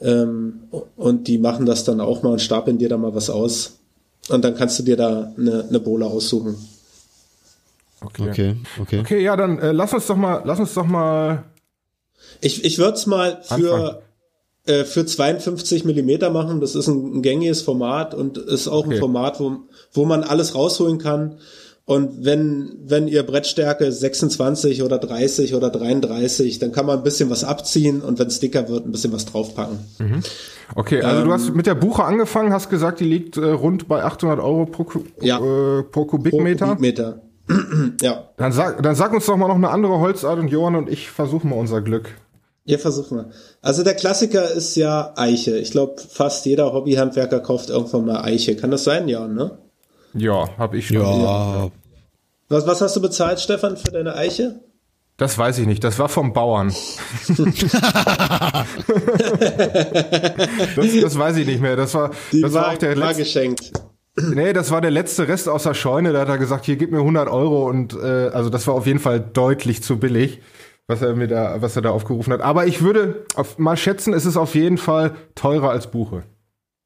Ähm, 0.00 0.60
und 0.96 1.26
die 1.26 1.38
machen 1.38 1.66
das 1.66 1.82
dann 1.82 2.00
auch 2.00 2.22
mal 2.22 2.30
und 2.30 2.40
stapeln 2.40 2.78
dir 2.78 2.88
da 2.88 2.96
mal 2.96 3.14
was 3.14 3.30
aus. 3.30 3.78
Und 4.28 4.44
dann 4.44 4.54
kannst 4.54 4.78
du 4.78 4.84
dir 4.84 4.96
da 4.96 5.32
eine, 5.36 5.64
eine 5.68 5.80
Bohle 5.80 6.06
aussuchen. 6.06 6.56
Okay. 8.00 8.30
okay, 8.30 8.56
okay. 8.80 9.00
Okay, 9.00 9.22
ja, 9.22 9.36
dann 9.36 9.58
äh, 9.58 9.72
lass 9.72 9.92
uns 9.92 10.06
doch 10.06 10.16
mal, 10.16 10.42
lass 10.44 10.60
uns 10.60 10.74
doch 10.74 10.86
mal 10.86 11.44
ich, 12.40 12.64
ich 12.64 12.78
würde 12.78 12.96
es 12.96 13.06
mal 13.06 13.40
für, 13.42 14.02
äh, 14.66 14.84
für 14.84 15.06
52 15.06 15.84
Millimeter 15.84 16.30
machen. 16.30 16.60
Das 16.60 16.74
ist 16.74 16.88
ein, 16.88 17.16
ein, 17.16 17.22
gängiges 17.22 17.62
Format 17.62 18.14
und 18.14 18.38
ist 18.38 18.68
auch 18.68 18.86
okay. 18.86 18.94
ein 18.94 19.00
Format, 19.00 19.40
wo, 19.40 19.56
wo 19.92 20.04
man 20.04 20.24
alles 20.24 20.54
rausholen 20.54 20.98
kann. 20.98 21.38
Und 21.86 22.24
wenn, 22.24 22.78
wenn 22.86 23.08
ihr 23.08 23.22
Brettstärke 23.24 23.92
26 23.92 24.82
oder 24.82 24.98
30 24.98 25.54
oder 25.54 25.68
33, 25.68 26.58
dann 26.58 26.72
kann 26.72 26.86
man 26.86 26.98
ein 26.98 27.02
bisschen 27.02 27.28
was 27.28 27.44
abziehen 27.44 28.00
und 28.00 28.18
wenn 28.18 28.26
es 28.26 28.40
dicker 28.40 28.68
wird, 28.70 28.86
ein 28.86 28.92
bisschen 28.92 29.12
was 29.12 29.26
draufpacken. 29.26 29.80
Mhm. 29.98 30.20
Okay, 30.74 31.02
also 31.02 31.20
ähm, 31.20 31.26
du 31.26 31.32
hast 31.32 31.54
mit 31.54 31.66
der 31.66 31.74
Buche 31.74 32.04
angefangen, 32.04 32.54
hast 32.54 32.70
gesagt, 32.70 33.00
die 33.00 33.04
liegt 33.04 33.36
äh, 33.36 33.44
rund 33.44 33.86
bei 33.86 34.02
800 34.02 34.40
Euro 34.40 34.64
pro, 34.64 34.86
ja, 35.20 35.36
äh, 35.38 35.82
pro 35.82 36.06
Kubikmeter. 36.06 36.66
Pro 36.66 36.74
Kubikmeter. 36.74 37.20
ja. 38.02 38.28
Dann 38.36 38.52
sag, 38.52 38.82
dann 38.82 38.94
sag 38.94 39.12
uns 39.12 39.26
doch 39.26 39.36
mal 39.36 39.48
noch 39.48 39.54
eine 39.56 39.70
andere 39.70 39.98
Holzart 39.98 40.38
und 40.38 40.48
Johann 40.48 40.76
und 40.76 40.88
ich 40.88 41.10
versuchen 41.10 41.50
mal 41.50 41.56
unser 41.56 41.80
Glück. 41.82 42.14
Ja, 42.64 42.78
versuchen 42.78 43.18
wir. 43.18 43.30
Also 43.60 43.82
der 43.84 43.94
Klassiker 43.94 44.50
ist 44.50 44.74
ja 44.76 45.12
Eiche. 45.16 45.58
Ich 45.58 45.70
glaube, 45.70 45.96
fast 46.00 46.46
jeder 46.46 46.72
Hobbyhandwerker 46.72 47.40
kauft 47.40 47.68
irgendwann 47.68 48.06
mal 48.06 48.22
Eiche. 48.22 48.56
Kann 48.56 48.70
das 48.70 48.84
sein? 48.84 49.06
Ja, 49.08 49.28
ne? 49.28 49.58
Ja, 50.14 50.48
habe 50.56 50.78
ich 50.78 50.86
schon. 50.86 50.96
Ja. 50.96 51.70
Was, 52.48 52.66
was 52.66 52.80
hast 52.80 52.96
du 52.96 53.02
bezahlt, 53.02 53.40
Stefan, 53.40 53.76
für 53.76 53.90
deine 53.90 54.14
Eiche? 54.14 54.60
Das 55.16 55.36
weiß 55.38 55.58
ich 55.58 55.66
nicht. 55.66 55.84
Das 55.84 55.98
war 55.98 56.08
vom 56.08 56.32
Bauern. 56.32 56.68
das, 57.28 57.36
das 61.02 61.18
weiß 61.18 61.36
ich 61.36 61.46
nicht 61.46 61.60
mehr. 61.60 61.76
Das 61.76 61.94
war, 61.94 62.10
Die 62.32 62.40
das 62.40 62.52
war, 62.52 62.62
war 62.62 62.72
auch 62.72 62.78
der 62.78 62.98
war 62.98 63.08
letzte. 63.08 63.22
geschenkt. 63.22 63.72
Nee, 64.16 64.52
das 64.52 64.70
war 64.70 64.80
der 64.80 64.90
letzte 64.92 65.26
Rest 65.26 65.48
aus 65.48 65.64
der 65.64 65.74
Scheune. 65.74 66.12
Da 66.12 66.20
hat 66.20 66.28
er 66.28 66.38
gesagt, 66.38 66.64
hier 66.66 66.76
gib 66.76 66.92
mir 66.92 66.98
100 66.98 67.28
Euro 67.28 67.68
und 67.68 67.94
äh, 67.94 68.28
also 68.32 68.48
das 68.48 68.66
war 68.66 68.74
auf 68.74 68.86
jeden 68.86 69.00
Fall 69.00 69.18
deutlich 69.20 69.82
zu 69.82 69.98
billig, 69.98 70.40
was 70.86 71.02
er 71.02 71.16
mir 71.16 71.26
da, 71.26 71.60
was 71.62 71.74
er 71.74 71.82
da 71.82 71.90
aufgerufen 71.90 72.32
hat. 72.32 72.40
Aber 72.40 72.66
ich 72.66 72.80
würde 72.82 73.26
auf, 73.34 73.58
mal 73.58 73.76
schätzen, 73.76 74.12
es 74.14 74.24
ist 74.24 74.36
auf 74.36 74.54
jeden 74.54 74.78
Fall 74.78 75.16
teurer 75.34 75.70
als 75.70 75.90
Buche. 75.90 76.22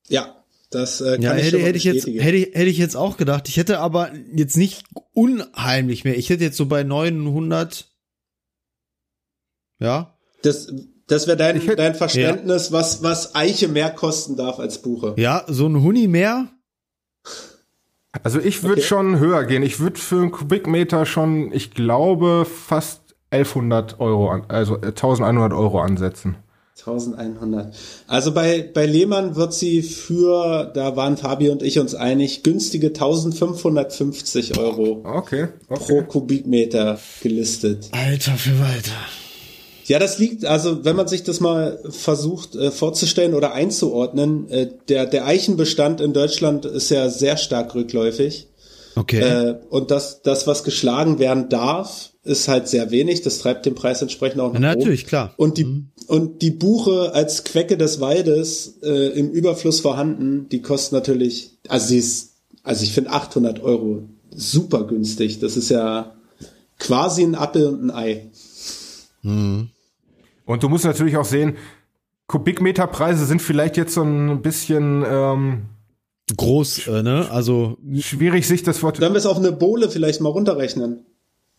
Ja, 0.08 0.36
das 0.70 1.02
äh, 1.02 1.12
kann 1.16 1.22
Ja, 1.22 1.36
ich 1.36 1.44
hätte, 1.46 1.58
hätte 1.58 1.76
ich 1.76 1.84
jetzt, 1.84 2.06
hätte, 2.06 2.36
ich- 2.36 2.54
hätte 2.54 2.70
ich 2.70 2.78
jetzt 2.78 2.96
auch 2.96 3.18
gedacht. 3.18 3.48
Ich 3.50 3.58
hätte 3.58 3.78
aber 3.80 4.10
jetzt 4.34 4.56
nicht 4.56 4.84
unheimlich 5.12 6.04
mehr. 6.04 6.16
Ich 6.16 6.30
hätte 6.30 6.44
jetzt 6.44 6.56
so 6.56 6.64
bei 6.66 6.82
900, 6.82 7.90
ja, 9.80 10.14
Das, 10.42 10.72
das 11.06 11.26
wäre 11.26 11.36
dein, 11.36 11.60
hätte- 11.60 11.76
dein 11.76 11.94
Verständnis, 11.94 12.72
was, 12.72 13.02
was 13.02 13.34
Eiche 13.34 13.68
mehr 13.68 13.90
kosten 13.90 14.36
darf 14.36 14.58
als 14.58 14.80
Buche. 14.82 15.14
ja, 15.18 15.44
so 15.46 15.66
ein 15.66 15.82
Huni 15.82 16.08
mehr. 16.08 16.48
Also 18.22 18.40
ich 18.40 18.62
würde 18.62 18.80
Okay. 18.80 18.82
schon 18.82 19.18
höher 19.18 19.44
gehen. 19.44 19.62
Ich 19.62 19.80
würde 19.80 19.98
für 20.00 20.16
einen 20.16 20.30
Kubikmeter 20.30 21.06
schon, 21.06 21.52
ich 21.52 21.72
glaube, 21.72 22.46
fast 22.46 23.02
1100 23.30 24.00
Euro, 24.00 24.30
an, 24.30 24.42
also 24.48 24.76
äh, 24.76 24.86
1100 24.88 25.52
Euro 25.52 25.80
ansetzen. 25.80 26.36
1100. 26.78 27.74
Also 28.06 28.32
bei, 28.32 28.62
bei 28.72 28.86
Lehmann 28.86 29.36
wird 29.36 29.52
sie 29.52 29.82
für, 29.82 30.70
da 30.74 30.96
waren 30.96 31.16
Fabi 31.16 31.50
und 31.50 31.62
ich 31.62 31.78
uns 31.78 31.94
einig, 31.94 32.44
günstige 32.44 32.86
1550 32.88 34.58
Euro 34.58 35.02
Okay, 35.04 35.48
pro 35.68 36.02
Kubikmeter 36.02 36.98
gelistet. 37.20 37.88
Alter 37.92 38.32
für 38.32 38.58
weiter. 38.60 38.96
Ja, 39.88 39.98
das 39.98 40.18
liegt, 40.18 40.44
also 40.44 40.84
wenn 40.84 40.96
man 40.96 41.08
sich 41.08 41.22
das 41.22 41.40
mal 41.40 41.78
versucht 41.88 42.54
äh, 42.54 42.70
vorzustellen 42.70 43.34
oder 43.34 43.52
einzuordnen, 43.52 44.48
äh, 44.50 44.68
der, 44.88 45.06
der 45.06 45.26
Eichenbestand 45.26 46.00
in 46.00 46.12
Deutschland 46.12 46.66
ist 46.66 46.90
ja 46.90 47.08
sehr 47.08 47.38
stark 47.38 47.74
rückläufig. 47.74 48.48
Okay. 48.96 49.20
Äh, 49.20 49.54
und 49.70 49.90
das, 49.90 50.22
das, 50.22 50.46
was 50.46 50.64
geschlagen 50.64 51.18
werden 51.18 51.48
darf, 51.48 52.10
ist 52.24 52.48
halt 52.48 52.68
sehr 52.68 52.90
wenig. 52.90 53.22
Das 53.22 53.38
treibt 53.38 53.64
den 53.64 53.74
Preis 53.74 54.02
entsprechend 54.02 54.40
auch 54.40 54.52
ja, 54.52 54.60
nach 54.60 54.72
oben. 54.72 54.80
natürlich, 54.80 55.06
klar. 55.06 55.32
Und 55.36 55.56
die, 55.56 55.84
und 56.06 56.42
die 56.42 56.50
Buche 56.50 57.12
als 57.14 57.44
Quecke 57.44 57.78
des 57.78 58.00
Waldes 58.00 58.78
äh, 58.82 59.18
im 59.18 59.30
Überfluss 59.30 59.80
vorhanden, 59.80 60.48
die 60.50 60.60
kostet 60.60 60.92
natürlich, 60.92 61.52
also 61.68 61.86
sie 61.86 61.98
ist, 61.98 62.34
also 62.62 62.82
ich 62.82 62.92
finde 62.92 63.10
800 63.10 63.62
Euro 63.62 64.02
super 64.34 64.84
günstig. 64.84 65.38
Das 65.40 65.56
ist 65.56 65.70
ja 65.70 66.14
quasi 66.78 67.22
ein 67.22 67.34
Appel 67.34 67.66
und 67.66 67.84
ein 67.84 67.90
Ei. 67.90 68.30
Und 70.48 70.62
du 70.62 70.70
musst 70.70 70.86
natürlich 70.86 71.18
auch 71.18 71.26
sehen, 71.26 71.58
Kubikmeterpreise 72.26 73.26
sind 73.26 73.42
vielleicht 73.42 73.76
jetzt 73.76 73.92
so 73.92 74.02
ein 74.02 74.40
bisschen 74.40 75.04
ähm, 75.06 75.66
Groß, 76.34 76.88
äh, 76.88 77.02
ne? 77.02 77.28
Also, 77.30 77.76
schwierig, 77.98 78.46
sich 78.46 78.62
das 78.62 78.82
Wort. 78.82 78.96
Sollen 78.96 79.12
wir 79.12 79.18
es 79.18 79.26
auf 79.26 79.36
eine 79.36 79.52
Bohle 79.52 79.90
vielleicht 79.90 80.22
mal 80.22 80.30
runterrechnen? 80.30 81.04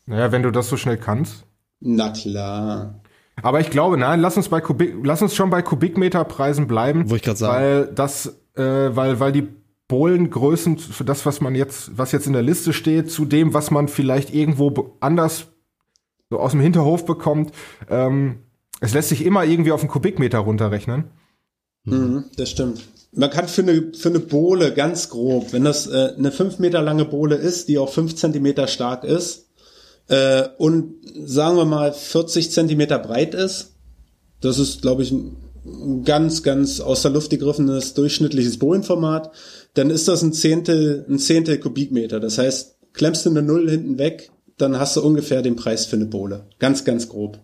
Naja, 0.08 0.32
wenn 0.32 0.42
du 0.42 0.52
das 0.52 0.70
so 0.70 0.78
schnell 0.78 0.98
kannst. 0.98 1.46
Na 1.80 2.10
klar. 2.10 3.00
Aber 3.44 3.60
ich 3.60 3.70
glaube, 3.70 3.98
nein, 3.98 4.20
lass 4.20 4.38
uns 4.38 4.50
bei 4.50 4.60
Kubik, 4.60 4.96
lass 5.04 5.22
uns 5.22 5.36
schon 5.36 5.52
bei 5.52 5.62
Kubikmeterpreisen 5.62 6.68
bleiben. 6.68 7.12
Wollte 7.12 7.16
ich 7.16 7.24
grad 7.24 7.38
sagen. 7.38 7.64
Weil 7.64 7.88
das, 7.94 8.40
äh, 8.56 8.64
weil, 8.64 9.20
weil 9.20 9.32
die 9.32 9.48
Bohlengrößen 9.88 10.80
für 10.80 11.04
das, 11.04 11.28
was 11.28 11.42
man 11.42 11.54
jetzt, 11.54 11.96
was 11.96 12.12
jetzt 12.12 12.26
in 12.26 12.34
der 12.34 12.42
Liste 12.42 12.74
steht, 12.74 13.12
zu 13.12 13.26
dem, 13.26 13.54
was 13.54 13.70
man 13.70 13.88
vielleicht 13.88 14.34
irgendwo 14.34 14.98
anders 15.00 15.48
so 16.32 16.40
aus 16.40 16.52
dem 16.52 16.60
Hinterhof 16.60 17.06
bekommt, 17.06 17.52
ähm, 17.90 18.40
es 18.80 18.94
lässt 18.94 19.10
sich 19.10 19.26
immer 19.26 19.46
irgendwie 19.46 19.72
auf 19.72 19.82
einen 19.82 19.90
Kubikmeter 19.90 20.40
runterrechnen. 20.40 21.06
Mhm, 21.86 22.26
das 22.38 22.50
stimmt. 22.50 22.82
Man 23.12 23.30
kann 23.30 23.48
für 23.48 23.62
eine, 23.62 23.92
für 23.98 24.10
eine 24.10 24.20
Bohle 24.20 24.74
ganz 24.74 25.10
grob, 25.10 25.52
wenn 25.54 25.64
das 25.64 25.88
äh, 25.88 26.14
eine 26.18 26.32
fünf 26.32 26.60
Meter 26.60 26.82
lange 26.82 27.06
Bohle 27.06 27.36
ist, 27.36 27.68
die 27.68 27.78
auch 27.78 27.92
fünf 27.92 28.16
Zentimeter 28.16 28.68
stark 28.68 29.04
ist 29.04 29.48
äh, 30.08 30.44
und 30.58 30.96
sagen 31.26 31.58
wir 31.58 31.66
mal 31.66 31.92
40 31.92 32.52
Zentimeter 32.52 33.00
breit 33.00 33.34
ist, 33.34 33.76
das 34.42 34.60
ist, 34.60 34.82
glaube 34.82 35.04
ich, 35.04 35.12
ein 35.12 35.38
ein 35.66 36.04
ganz, 36.04 36.44
ganz 36.44 36.80
aus 36.80 37.02
der 37.02 37.12
Luft 37.12 37.30
gegriffenes 37.30 37.94
durchschnittliches 37.94 38.60
Bohlenformat, 38.60 39.32
dann 39.74 39.90
ist 39.90 40.08
das 40.08 40.22
ein 40.22 40.34
Zehntel, 40.34 41.06
ein 41.10 41.20
Zehntel 41.20 41.60
Kubikmeter. 41.60 42.20
Das 42.20 42.38
heißt, 42.38 42.78
klemmst 42.94 43.26
du 43.26 43.30
eine 43.30 43.42
Null 43.42 43.70
hinten 43.70 43.98
weg, 43.98 44.32
dann 44.58 44.80
hast 44.80 44.96
du 44.96 45.02
ungefähr 45.02 45.42
den 45.42 45.56
Preis 45.56 45.86
für 45.86 45.96
eine 45.96 46.06
Bohle. 46.06 46.48
Ganz, 46.60 46.84
ganz 46.84 47.10
grob. 47.10 47.40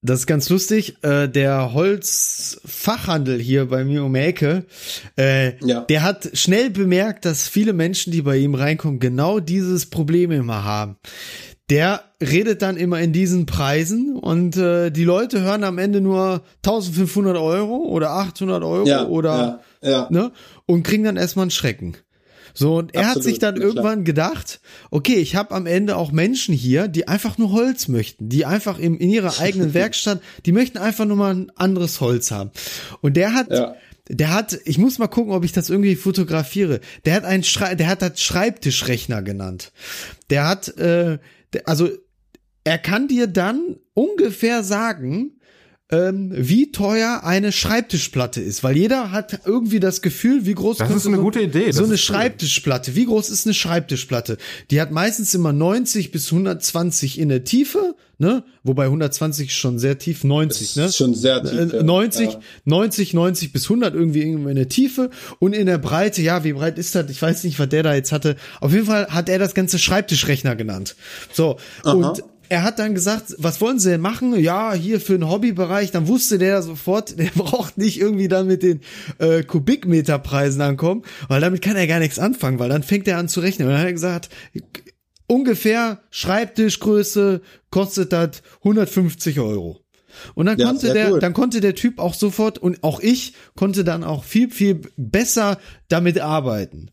Das 0.00 0.20
ist 0.20 0.26
ganz 0.26 0.48
lustig. 0.48 1.02
Äh, 1.02 1.28
der 1.28 1.72
Holzfachhandel 1.74 3.40
hier 3.40 3.66
bei 3.66 3.84
mir 3.84 4.04
um 4.04 4.14
die 4.14 4.20
Ecke, 4.20 4.64
äh, 5.18 5.58
Ja. 5.64 5.80
der 5.80 6.02
hat 6.02 6.30
schnell 6.34 6.70
bemerkt, 6.70 7.24
dass 7.24 7.48
viele 7.48 7.72
Menschen, 7.72 8.12
die 8.12 8.22
bei 8.22 8.36
ihm 8.36 8.54
reinkommen, 8.54 9.00
genau 9.00 9.40
dieses 9.40 9.86
Problem 9.86 10.30
immer 10.30 10.64
haben. 10.64 10.96
Der 11.70 12.02
redet 12.22 12.62
dann 12.62 12.76
immer 12.78 12.98
in 13.00 13.12
diesen 13.12 13.44
Preisen 13.44 14.16
und 14.16 14.56
äh, 14.56 14.90
die 14.90 15.04
Leute 15.04 15.42
hören 15.42 15.64
am 15.64 15.76
Ende 15.78 16.00
nur 16.00 16.42
1500 16.64 17.36
Euro 17.36 17.76
oder 17.88 18.12
800 18.12 18.62
Euro 18.64 18.86
Ja, 18.88 19.04
oder 19.06 19.60
ja, 19.82 20.06
ne 20.10 20.32
und 20.64 20.82
kriegen 20.84 21.04
dann 21.04 21.16
erstmal 21.18 21.42
einen 21.44 21.50
Schrecken. 21.50 21.96
So, 22.54 22.76
und 22.76 22.94
er 22.94 23.02
hat 23.02 23.16
Absolut, 23.16 23.24
sich 23.24 23.38
dann 23.38 23.54
klar. 23.56 23.66
irgendwann 23.68 24.04
gedacht, 24.04 24.60
okay, 24.90 25.16
ich 25.16 25.36
habe 25.36 25.54
am 25.54 25.66
Ende 25.66 25.96
auch 25.96 26.12
Menschen 26.12 26.54
hier, 26.54 26.88
die 26.88 27.08
einfach 27.08 27.38
nur 27.38 27.52
Holz 27.52 27.88
möchten, 27.88 28.28
die 28.28 28.44
einfach 28.44 28.78
im, 28.78 28.98
in 28.98 29.10
ihrer 29.10 29.38
eigenen 29.40 29.74
Werkstatt, 29.74 30.20
die 30.46 30.52
möchten 30.52 30.78
einfach 30.78 31.04
nur 31.04 31.16
mal 31.16 31.34
ein 31.34 31.52
anderes 31.56 32.00
Holz 32.00 32.30
haben. 32.30 32.50
Und 33.00 33.16
der 33.16 33.34
hat, 33.34 33.50
Ja. 33.50 33.74
der 34.08 34.32
hat, 34.34 34.58
ich 34.64 34.78
muss 34.78 34.98
mal 34.98 35.08
gucken, 35.08 35.32
ob 35.32 35.44
ich 35.44 35.52
das 35.52 35.70
irgendwie 35.70 35.96
fotografiere. 35.96 36.80
Der 37.04 37.14
hat 37.14 37.24
einen 37.24 37.44
Schrei 37.44 37.74
der 37.74 37.88
hat 37.88 38.02
das 38.02 38.20
Schreibtischrechner 38.20 39.22
genannt. 39.22 39.72
Der 40.30 40.46
hat, 40.48 40.68
äh, 40.78 41.18
also 41.64 41.88
er 42.64 42.78
kann 42.78 43.08
dir 43.08 43.26
dann 43.26 43.76
ungefähr 43.94 44.62
sagen, 44.62 45.37
ähm, 45.90 46.30
wie 46.34 46.70
teuer 46.70 47.22
eine 47.24 47.50
Schreibtischplatte 47.50 48.42
ist, 48.42 48.62
weil 48.62 48.76
jeder 48.76 49.10
hat 49.10 49.40
irgendwie 49.46 49.80
das 49.80 50.02
Gefühl, 50.02 50.44
wie 50.44 50.54
groß 50.54 50.76
Das 50.78 50.90
ist 50.94 51.06
eine 51.06 51.16
so, 51.16 51.22
gute 51.22 51.40
Idee, 51.40 51.70
So 51.72 51.80
das 51.80 51.88
eine. 51.88 51.98
Schreibtischplatte. 51.98 52.94
Wie 52.94 53.06
groß 53.06 53.30
ist 53.30 53.46
eine 53.46 53.54
Schreibtischplatte? 53.54 54.36
Die 54.70 54.80
hat 54.82 54.90
meistens 54.90 55.32
immer 55.34 55.52
90 55.54 56.10
bis 56.10 56.30
120 56.30 57.18
in 57.18 57.30
der 57.30 57.44
Tiefe, 57.44 57.94
ne? 58.18 58.44
Wobei 58.64 58.84
120 58.84 59.48
ist 59.48 59.54
schon 59.56 59.78
sehr 59.78 59.98
tief, 59.98 60.24
90, 60.24 60.76
ne? 60.76 60.84
ist 60.86 60.96
schon 60.98 61.14
sehr 61.14 61.42
tief, 61.42 61.72
Äh, 61.72 61.76
ja. 61.78 61.82
90, 61.82 62.32
Ja. 62.32 62.40
90, 62.66 63.14
90 63.14 63.52
bis 63.54 63.64
100 63.64 63.94
irgendwie 63.94 64.20
in 64.22 64.54
der 64.56 64.68
Tiefe 64.68 65.08
und 65.38 65.54
in 65.54 65.64
der 65.64 65.78
Breite, 65.78 66.20
ja, 66.20 66.44
wie 66.44 66.52
breit 66.52 66.76
ist 66.78 66.94
das? 66.96 67.10
Ich 67.10 67.22
weiß 67.22 67.44
nicht, 67.44 67.58
was 67.58 67.68
der 67.70 67.82
da 67.82 67.94
jetzt 67.94 68.12
hatte. 68.12 68.36
Auf 68.60 68.74
jeden 68.74 68.84
Fall 68.84 69.06
hat 69.08 69.30
er 69.30 69.38
das 69.38 69.54
ganze 69.54 69.78
Schreibtischrechner 69.78 70.54
genannt. 70.54 70.96
So, 71.32 71.56
und 71.84 72.22
er 72.48 72.62
hat 72.62 72.78
dann 72.78 72.94
gesagt, 72.94 73.34
was 73.38 73.60
wollen 73.60 73.78
Sie 73.78 73.90
denn 73.90 74.00
machen? 74.00 74.38
Ja, 74.38 74.72
hier 74.74 75.00
für 75.00 75.12
den 75.18 75.28
Hobbybereich. 75.28 75.90
Dann 75.90 76.08
wusste 76.08 76.38
der 76.38 76.62
sofort, 76.62 77.18
der 77.18 77.30
braucht 77.34 77.78
nicht 77.78 78.00
irgendwie 78.00 78.28
dann 78.28 78.46
mit 78.46 78.62
den 78.62 78.80
äh, 79.18 79.42
Kubikmeterpreisen 79.42 80.60
ankommen, 80.60 81.02
weil 81.28 81.40
damit 81.40 81.62
kann 81.62 81.76
er 81.76 81.86
gar 81.86 81.98
nichts 81.98 82.18
anfangen, 82.18 82.58
weil 82.58 82.68
dann 82.68 82.82
fängt 82.82 83.06
er 83.08 83.18
an 83.18 83.28
zu 83.28 83.40
rechnen. 83.40 83.68
Und 83.68 83.72
dann 83.72 83.80
hat 83.80 83.88
er 83.88 83.92
gesagt, 83.92 84.28
ungefähr 85.26 86.00
Schreibtischgröße 86.10 87.40
kostet 87.70 88.12
das 88.12 88.42
150 88.58 89.40
Euro. 89.40 89.80
Und 90.34 90.46
dann 90.46 90.58
Ja, 90.58 90.66
konnte 90.66 90.92
der, 90.92 91.12
cool. 91.12 91.20
dann 91.20 91.32
konnte 91.32 91.60
der 91.60 91.74
Typ 91.74 91.98
auch 91.98 92.14
sofort 92.14 92.58
und 92.58 92.82
auch 92.82 93.00
ich 93.00 93.34
konnte 93.54 93.84
dann 93.84 94.02
auch 94.04 94.24
viel, 94.24 94.50
viel 94.50 94.80
besser 94.96 95.58
damit 95.88 96.18
arbeiten. 96.20 96.90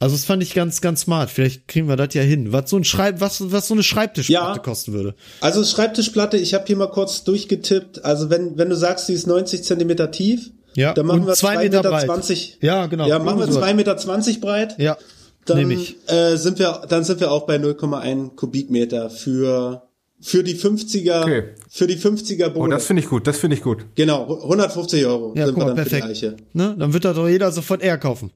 Also 0.00 0.16
das 0.16 0.24
fand 0.24 0.42
ich 0.42 0.54
ganz, 0.54 0.80
ganz 0.80 1.02
smart. 1.02 1.30
Vielleicht 1.30 1.68
kriegen 1.68 1.88
wir 1.88 1.96
das 1.96 2.12
ja 2.14 2.22
hin. 2.22 2.52
Was 2.52 2.68
so 2.68 2.76
ein 2.76 2.84
Schreib, 2.84 3.20
was, 3.20 3.52
was 3.52 3.68
so 3.68 3.74
eine 3.74 3.82
Schreibtischplatte 3.82 4.56
Ja. 4.56 4.62
kosten 4.62 4.92
würde. 4.92 5.14
Also 5.40 5.64
Schreibtischplatte, 5.64 6.36
ich 6.36 6.52
habe 6.52 6.64
hier 6.66 6.76
mal 6.76 6.88
kurz 6.90 7.22
durchgetippt. 7.24 8.04
Also 8.04 8.28
wenn, 8.28 8.58
wenn 8.58 8.68
du 8.68 8.76
sagst, 8.76 9.08
die 9.08 9.12
ist 9.12 9.26
90 9.26 9.62
Zentimeter 9.62 10.10
tief, 10.10 10.50
Ja, 10.74 10.92
dann 10.94 11.06
machen 11.06 11.20
und 11.20 11.26
wir 11.28 11.34
zwei 11.34 11.54
2,20 11.56 11.58
Meter 11.62 11.76
Meter. 11.78 11.90
breit. 11.90 12.04
20, 12.06 12.58
Ja, 12.60 12.86
genau. 12.86 13.06
Ja, 13.06 13.18
machen 13.20 13.38
wir. 13.38 13.46
2,20 13.46 13.74
Meter 13.74 13.96
20 13.96 14.40
breit. 14.40 14.74
Ja, 14.78 14.98
dann. 15.46 15.70
Äh, 15.70 16.36
sind 16.36 16.58
wir, 16.58 16.82
dann 16.88 17.04
sind 17.04 17.20
wir 17.20 17.30
auch 17.30 17.46
bei 17.46 17.56
0,1 17.56 18.34
Kubikmeter 18.34 19.10
für, 19.10 19.82
für 20.20 20.42
die 20.42 20.56
50er, 20.56 21.22
Okay. 21.22 21.44
für 21.70 21.86
die 21.86 21.96
50er 21.98 22.48
Oh, 22.48 22.54
Bohle. 22.54 22.74
das 22.74 22.86
finde 22.86 23.00
ich 23.02 23.08
gut, 23.08 23.26
das 23.28 23.38
finde 23.38 23.56
ich 23.56 23.62
gut. 23.62 23.86
genau, 23.94 24.24
150 24.42 25.06
Euro 25.06 25.34
Ja, 25.36 25.46
sind 25.46 25.54
guck 25.54 25.62
wir 25.64 25.74
dann 25.74 25.76
für 25.76 25.84
die 25.84 25.90
perfekt. 25.90 26.10
Eiche. 26.10 26.36
Ne? 26.52 26.74
Dann 26.78 26.92
wird 26.92 27.04
da 27.04 27.12
doch 27.12 27.28
jeder 27.28 27.52
sofort 27.52 27.80
eher 27.82 27.96
kaufen. 27.98 28.32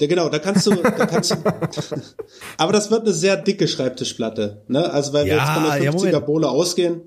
Ja, 0.00 0.08
genau, 0.08 0.28
da 0.28 0.40
kannst 0.40 0.66
du, 0.66 0.74
da 0.74 0.90
kannst 0.90 1.30
du, 1.30 1.36
aber 2.58 2.72
das 2.72 2.90
wird 2.90 3.02
eine 3.02 3.12
sehr 3.12 3.36
dicke 3.36 3.68
Schreibtischplatte, 3.68 4.64
ne? 4.66 4.90
Also 4.90 5.12
weil 5.12 5.26
wir 5.26 5.36
Ja, 5.36 5.44
jetzt 5.44 5.54
von 5.54 5.64
ja, 5.64 5.78
der 5.78 5.92
50er 5.92 5.96
Moment. 5.96 6.26
Bohle 6.26 6.48
ausgehen, 6.48 7.02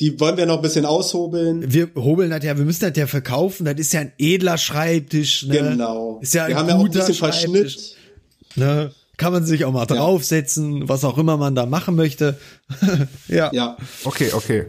die 0.00 0.18
wollen 0.18 0.36
wir 0.36 0.46
noch 0.46 0.56
ein 0.56 0.62
bisschen 0.62 0.86
aushobeln. 0.86 1.72
Wir 1.72 1.90
hobeln 1.94 2.30
das 2.30 2.42
ja, 2.42 2.56
wir 2.56 2.64
müssen 2.64 2.80
das 2.80 2.96
ja 2.96 3.06
verkaufen. 3.06 3.64
Das 3.64 3.74
ist 3.76 3.92
ja 3.92 4.00
ein 4.00 4.12
edler 4.18 4.58
Schreibtisch. 4.58 5.46
Ne? 5.46 5.58
Genau. 5.58 6.18
Ist 6.20 6.34
ja 6.34 6.44
ein 6.44 6.50
wir 6.50 6.56
haben 6.56 6.68
ja 6.68 6.76
auch 6.76 6.84
ein 6.84 6.90
bisschen 6.90 7.14
Verschnitt. 7.14 7.96
Ne? 8.56 8.90
Kann 9.16 9.32
man 9.32 9.44
sich 9.44 9.64
auch 9.64 9.72
mal 9.72 9.86
ja. 9.88 9.94
draufsetzen, 9.94 10.88
was 10.88 11.04
auch 11.04 11.18
immer 11.18 11.36
man 11.36 11.54
da 11.54 11.66
machen 11.66 11.94
möchte. 11.94 12.38
ja. 13.28 13.50
Ja. 13.52 13.76
Okay, 14.04 14.32
okay. 14.32 14.66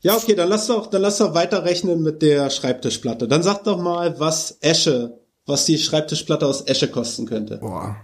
Ja, 0.00 0.16
okay, 0.16 0.34
dann 0.34 0.48
lass 0.48 0.68
doch, 0.68 0.86
dann 0.86 1.02
lass 1.02 1.18
doch 1.18 1.34
weiterrechnen 1.34 2.02
mit 2.02 2.22
der 2.22 2.50
Schreibtischplatte. 2.50 3.26
Dann 3.26 3.42
sag 3.42 3.64
doch 3.64 3.80
mal, 3.80 4.20
was 4.20 4.58
Esche, 4.60 5.18
was 5.46 5.64
die 5.64 5.78
Schreibtischplatte 5.78 6.46
aus 6.46 6.62
Esche 6.62 6.88
kosten 6.88 7.26
könnte. 7.26 7.58
Boah. 7.58 7.96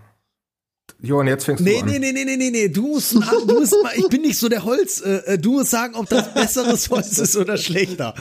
Johann, 1.03 1.28
jetzt 1.28 1.45
fängst 1.45 1.62
nee, 1.64 1.76
du 1.76 1.80
an. 1.80 1.86
Nee, 1.86 1.99
nee, 1.99 2.12
nee, 2.12 2.24
nee, 2.24 2.36
nee, 2.36 2.51
nee, 2.51 2.68
du 2.68 2.88
musst, 2.88 3.14
du 3.14 3.18
musst 3.55 3.74
mal, 3.82 3.93
ich 3.97 4.09
bin 4.09 4.20
nicht 4.22 4.38
so 4.38 4.49
der 4.49 4.64
Holz, 4.64 5.01
äh, 5.01 5.34
äh, 5.34 5.38
du 5.38 5.53
musst 5.53 5.70
sagen, 5.70 5.95
ob 5.95 6.09
das 6.09 6.34
besseres 6.34 6.91
Holz 6.91 7.16
ist 7.18 7.36
oder 7.36 7.57
schlechter. 7.57 8.14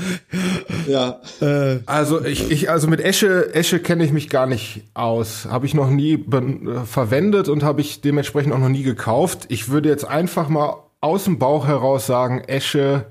Ja. 0.87 1.21
Äh, 1.41 1.79
also 1.85 2.23
ich, 2.23 2.49
ich, 2.49 2.69
also 2.69 2.87
mit 2.87 3.01
Esche, 3.01 3.53
Esche 3.53 3.79
kenne 3.79 4.05
ich 4.05 4.11
mich 4.11 4.29
gar 4.29 4.45
nicht 4.45 4.83
aus. 4.93 5.45
Habe 5.45 5.65
ich 5.65 5.73
noch 5.73 5.89
nie 5.89 6.13
äh, 6.13 6.85
verwendet 6.85 7.49
und 7.49 7.63
habe 7.63 7.81
ich 7.81 8.01
dementsprechend 8.01 8.53
auch 8.53 8.59
noch 8.59 8.69
nie 8.69 8.83
gekauft. 8.83 9.47
Ich 9.49 9.69
würde 9.69 9.89
jetzt 9.89 10.05
einfach 10.05 10.47
mal 10.47 10.77
aus 11.01 11.25
dem 11.25 11.37
Bauch 11.37 11.67
heraus 11.67 12.07
sagen, 12.07 12.43
Esche, 12.47 13.07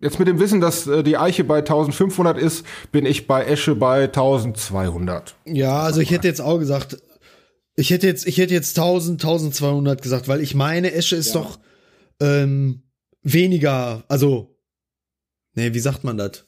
jetzt 0.00 0.18
mit 0.18 0.28
dem 0.28 0.38
Wissen, 0.40 0.60
dass 0.60 0.86
äh, 0.86 1.02
die 1.02 1.16
Eiche 1.16 1.44
bei 1.44 1.58
1500 1.58 2.38
ist, 2.38 2.64
bin 2.92 3.06
ich 3.06 3.26
bei 3.26 3.44
Esche 3.44 3.74
bei 3.74 4.04
1200. 4.04 5.36
Ja, 5.44 5.80
also 5.80 6.00
ich 6.00 6.10
hätte 6.10 6.28
jetzt 6.28 6.40
auch 6.40 6.58
gesagt, 6.58 6.98
ich 7.76 7.90
hätte 7.90 8.06
jetzt, 8.06 8.26
ich 8.26 8.38
hätte 8.38 8.54
jetzt 8.54 8.78
1000, 8.78 9.22
1200 9.22 10.02
gesagt, 10.02 10.28
weil 10.28 10.40
ich 10.40 10.54
meine, 10.54 10.92
Esche 10.92 11.16
ist 11.16 11.34
ja. 11.34 11.40
doch 11.40 11.58
ähm, 12.20 12.82
weniger, 13.22 14.04
also, 14.08 14.56
nee, 15.54 15.74
wie 15.74 15.80
sagt 15.80 16.04
man 16.04 16.16
das? 16.16 16.44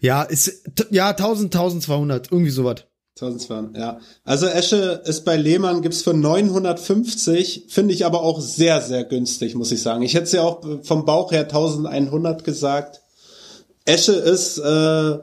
Ja, 0.00 0.22
ist, 0.22 0.70
ja, 0.90 1.10
1000, 1.10 1.54
1200, 1.54 2.30
irgendwie 2.30 2.50
sowas. 2.50 2.84
1200, 3.20 3.76
ja. 3.76 4.00
Also 4.24 4.46
Esche 4.46 5.02
ist 5.04 5.24
bei 5.24 5.36
Lehmann 5.36 5.82
gibt's 5.82 6.02
für 6.02 6.14
950, 6.14 7.64
finde 7.68 7.94
ich 7.94 8.06
aber 8.06 8.22
auch 8.22 8.40
sehr, 8.40 8.80
sehr 8.80 9.04
günstig, 9.04 9.54
muss 9.54 9.72
ich 9.72 9.82
sagen. 9.82 10.02
Ich 10.02 10.14
hätte 10.14 10.36
ja 10.36 10.42
auch 10.42 10.62
vom 10.82 11.04
Bauch 11.04 11.32
her 11.32 11.42
1100 11.42 12.44
gesagt. 12.44 13.02
Esche 13.84 14.12
ist 14.12 14.58
äh, 14.58 15.18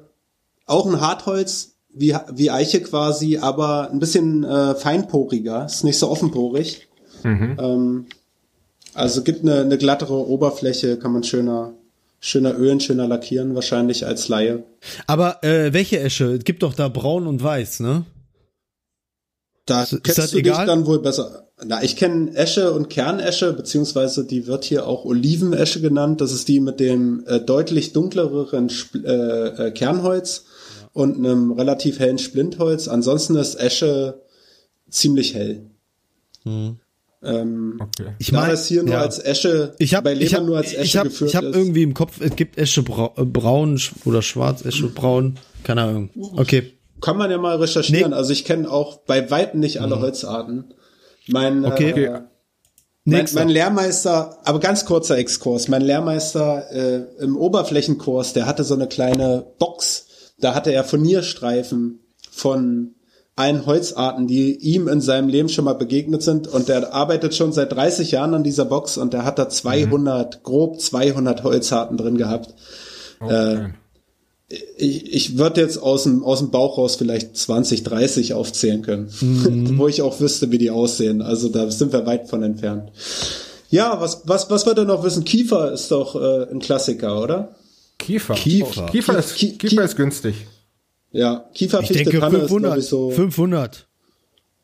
auch 0.65 0.85
ein 0.85 0.99
Hartholz, 0.99 1.75
wie, 1.93 2.15
wie 2.33 2.51
Eiche 2.51 2.81
quasi, 2.81 3.37
aber 3.37 3.89
ein 3.89 3.99
bisschen 3.99 4.43
äh, 4.43 4.75
feinporiger, 4.75 5.65
ist 5.65 5.83
nicht 5.83 5.97
so 5.97 6.09
offenporig. 6.09 6.87
Mhm. 7.23 7.57
Ähm, 7.59 8.05
also 8.93 9.23
gibt 9.23 9.43
eine, 9.43 9.61
eine 9.61 9.77
glattere 9.77 10.27
Oberfläche, 10.27 10.97
kann 10.97 11.13
man 11.13 11.23
schöner, 11.23 11.73
schöner 12.25 12.57
ölen, 12.57 12.79
schöner 12.79 13.07
lackieren, 13.07 13.53
wahrscheinlich 13.53 14.05
als 14.05 14.27
Laie. 14.29 14.63
Aber 15.05 15.43
äh, 15.43 15.73
welche 15.73 15.99
Esche? 15.99 16.33
Es 16.33 16.43
gibt 16.43 16.63
doch 16.63 16.73
da 16.73 16.87
braun 16.87 17.27
und 17.27 17.43
weiß, 17.43 17.81
ne? 17.81 18.05
Da 19.65 19.83
ist, 19.83 20.03
kennst 20.03 20.19
ist 20.19 20.33
du 20.33 20.39
egal? 20.39 20.65
dich 20.65 20.73
dann 20.73 20.85
wohl 20.87 21.01
besser. 21.01 21.49
Na, 21.63 21.83
ich 21.83 21.95
kenne 21.95 22.35
Esche 22.35 22.73
und 22.73 22.89
Kernesche, 22.89 23.53
beziehungsweise 23.53 24.25
die 24.25 24.47
wird 24.47 24.65
hier 24.65 24.87
auch 24.87 25.05
Olivenesche 25.05 25.81
genannt. 25.81 26.19
Das 26.19 26.31
ist 26.31 26.47
die 26.47 26.59
mit 26.59 26.79
dem 26.79 27.23
äh, 27.27 27.39
deutlich 27.39 27.93
dunkleren 27.93 28.67
Sp 28.73 29.05
äh, 29.05 29.67
äh, 29.67 29.71
Kernholz 29.71 30.45
und 30.93 31.17
einem 31.17 31.51
relativ 31.51 31.99
hellen 31.99 32.17
Splintholz. 32.17 32.87
Ansonsten 32.87 33.35
ist 33.35 33.55
Esche 33.55 34.21
ziemlich 34.89 35.35
hell. 35.35 35.69
Hm. 36.43 36.79
Ähm, 37.23 37.79
okay. 37.81 38.13
Ich 38.19 38.31
meine, 38.31 38.53
es 38.53 38.67
hier 38.67 38.83
nur 38.83 38.93
ja. 38.93 39.01
als 39.01 39.19
Esche, 39.19 39.73
ich 39.79 39.95
hab, 39.95 40.03
bei 40.03 40.13
Lehmann 40.13 40.25
ich 40.25 40.35
hab, 40.35 40.43
nur 40.43 40.57
als 40.57 40.73
Esche 40.73 40.83
ich 40.83 40.97
hab, 40.97 41.03
geführt 41.05 41.29
Ich 41.29 41.35
habe 41.35 41.47
irgendwie 41.47 41.83
im 41.83 41.93
Kopf, 41.93 42.21
es 42.21 42.35
gibt 42.35 42.57
Esche 42.57 42.81
äh, 42.81 43.25
braun 43.25 43.79
oder 44.05 44.21
schwarz, 44.21 44.63
Esche 44.63 44.87
braun, 44.87 45.39
keine 45.63 45.83
Ahnung. 45.83 46.09
Okay. 46.35 46.73
Kann 47.01 47.17
man 47.17 47.29
ja 47.29 47.37
mal 47.37 47.57
recherchieren. 47.57 48.11
Nee. 48.11 48.15
Also 48.15 48.31
ich 48.31 48.45
kenne 48.45 48.69
auch 48.69 48.97
bei 48.99 49.29
weitem 49.29 49.59
nicht 49.59 49.81
alle 49.81 49.95
mhm. 49.95 50.01
Holzarten. 50.01 50.73
Mein, 51.27 51.65
okay. 51.65 51.91
Äh, 51.91 52.21
mein, 53.03 53.27
mein, 53.33 53.49
Lehrmeister, 53.49 54.39
aber 54.45 54.59
ganz 54.59 54.85
kurzer 54.85 55.17
Exkurs, 55.17 55.67
mein 55.67 55.83
Lehrmeister 55.83 56.71
äh, 56.71 57.23
im 57.23 57.37
Oberflächenkurs, 57.37 58.33
der 58.33 58.47
hatte 58.47 58.63
so 58.63 58.73
eine 58.73 58.87
kleine 58.87 59.45
Box, 59.59 60.07
da 60.39 60.55
hatte 60.55 60.71
er 60.71 60.83
Furnierstreifen 60.83 61.99
von 62.31 62.94
allen 63.35 63.65
Holzarten, 63.65 64.27
die 64.27 64.55
ihm 64.55 64.87
in 64.87 65.01
seinem 65.01 65.27
Leben 65.27 65.49
schon 65.49 65.65
mal 65.65 65.73
begegnet 65.73 66.23
sind. 66.23 66.47
Und 66.47 66.69
der 66.69 66.93
arbeitet 66.93 67.35
schon 67.35 67.51
seit 67.51 67.71
30 67.73 68.11
Jahren 68.11 68.33
an 68.33 68.43
dieser 68.43 68.65
Box 68.65 68.97
und 68.97 69.13
der 69.13 69.25
hat 69.25 69.37
da 69.39 69.49
200, 69.49 70.35
mhm. 70.35 70.43
grob 70.43 70.79
200 70.79 71.43
Holzarten 71.43 71.97
drin 71.97 72.17
gehabt. 72.17 72.53
Okay. 73.19 73.55
Äh, 73.55 73.69
ich, 74.77 75.13
ich 75.13 75.37
würde 75.37 75.61
jetzt 75.61 75.77
aus 75.77 76.03
dem, 76.03 76.23
aus 76.23 76.39
dem 76.39 76.51
Bauch 76.51 76.77
raus 76.77 76.95
vielleicht 76.95 77.35
20, 77.35 77.83
30 77.83 78.33
aufzählen 78.33 78.83
können, 78.83 79.09
mhm. 79.19 79.77
wo 79.77 79.87
ich 79.87 80.01
auch 80.01 80.19
wüsste, 80.19 80.51
wie 80.51 80.57
die 80.57 80.71
aussehen. 80.71 81.21
Also 81.21 81.49
da 81.49 81.69
sind 81.71 81.91
wir 81.91 82.05
weit 82.05 82.29
von 82.29 82.43
entfernt. 82.43 82.91
Ja, 83.69 83.99
was, 83.99 84.21
was, 84.25 84.49
was 84.49 84.65
wir 84.65 84.75
denn 84.75 84.87
noch 84.87 85.03
wissen? 85.03 85.25
Kiefer 85.25 85.73
ist 85.73 85.91
doch 85.91 86.15
äh, 86.15 86.49
ein 86.51 86.59
Klassiker, 86.59 87.21
oder? 87.21 87.55
Kiefer. 87.97 88.35
Kiefer. 88.35 88.85
Kiefer, 88.85 89.17
ist, 89.17 89.35
Kiefer, 89.35 89.57
Kiefer 89.57 89.83
ist 89.83 89.95
günstig. 89.95 90.35
Ja, 91.15 91.49
Kiefer, 91.53 91.79
ich 91.79 91.87
denke 91.87 92.19
Tanne 92.19 92.39
500, 92.39 92.77
ist, 92.77 92.89
so, 92.89 93.09
500. 93.09 93.87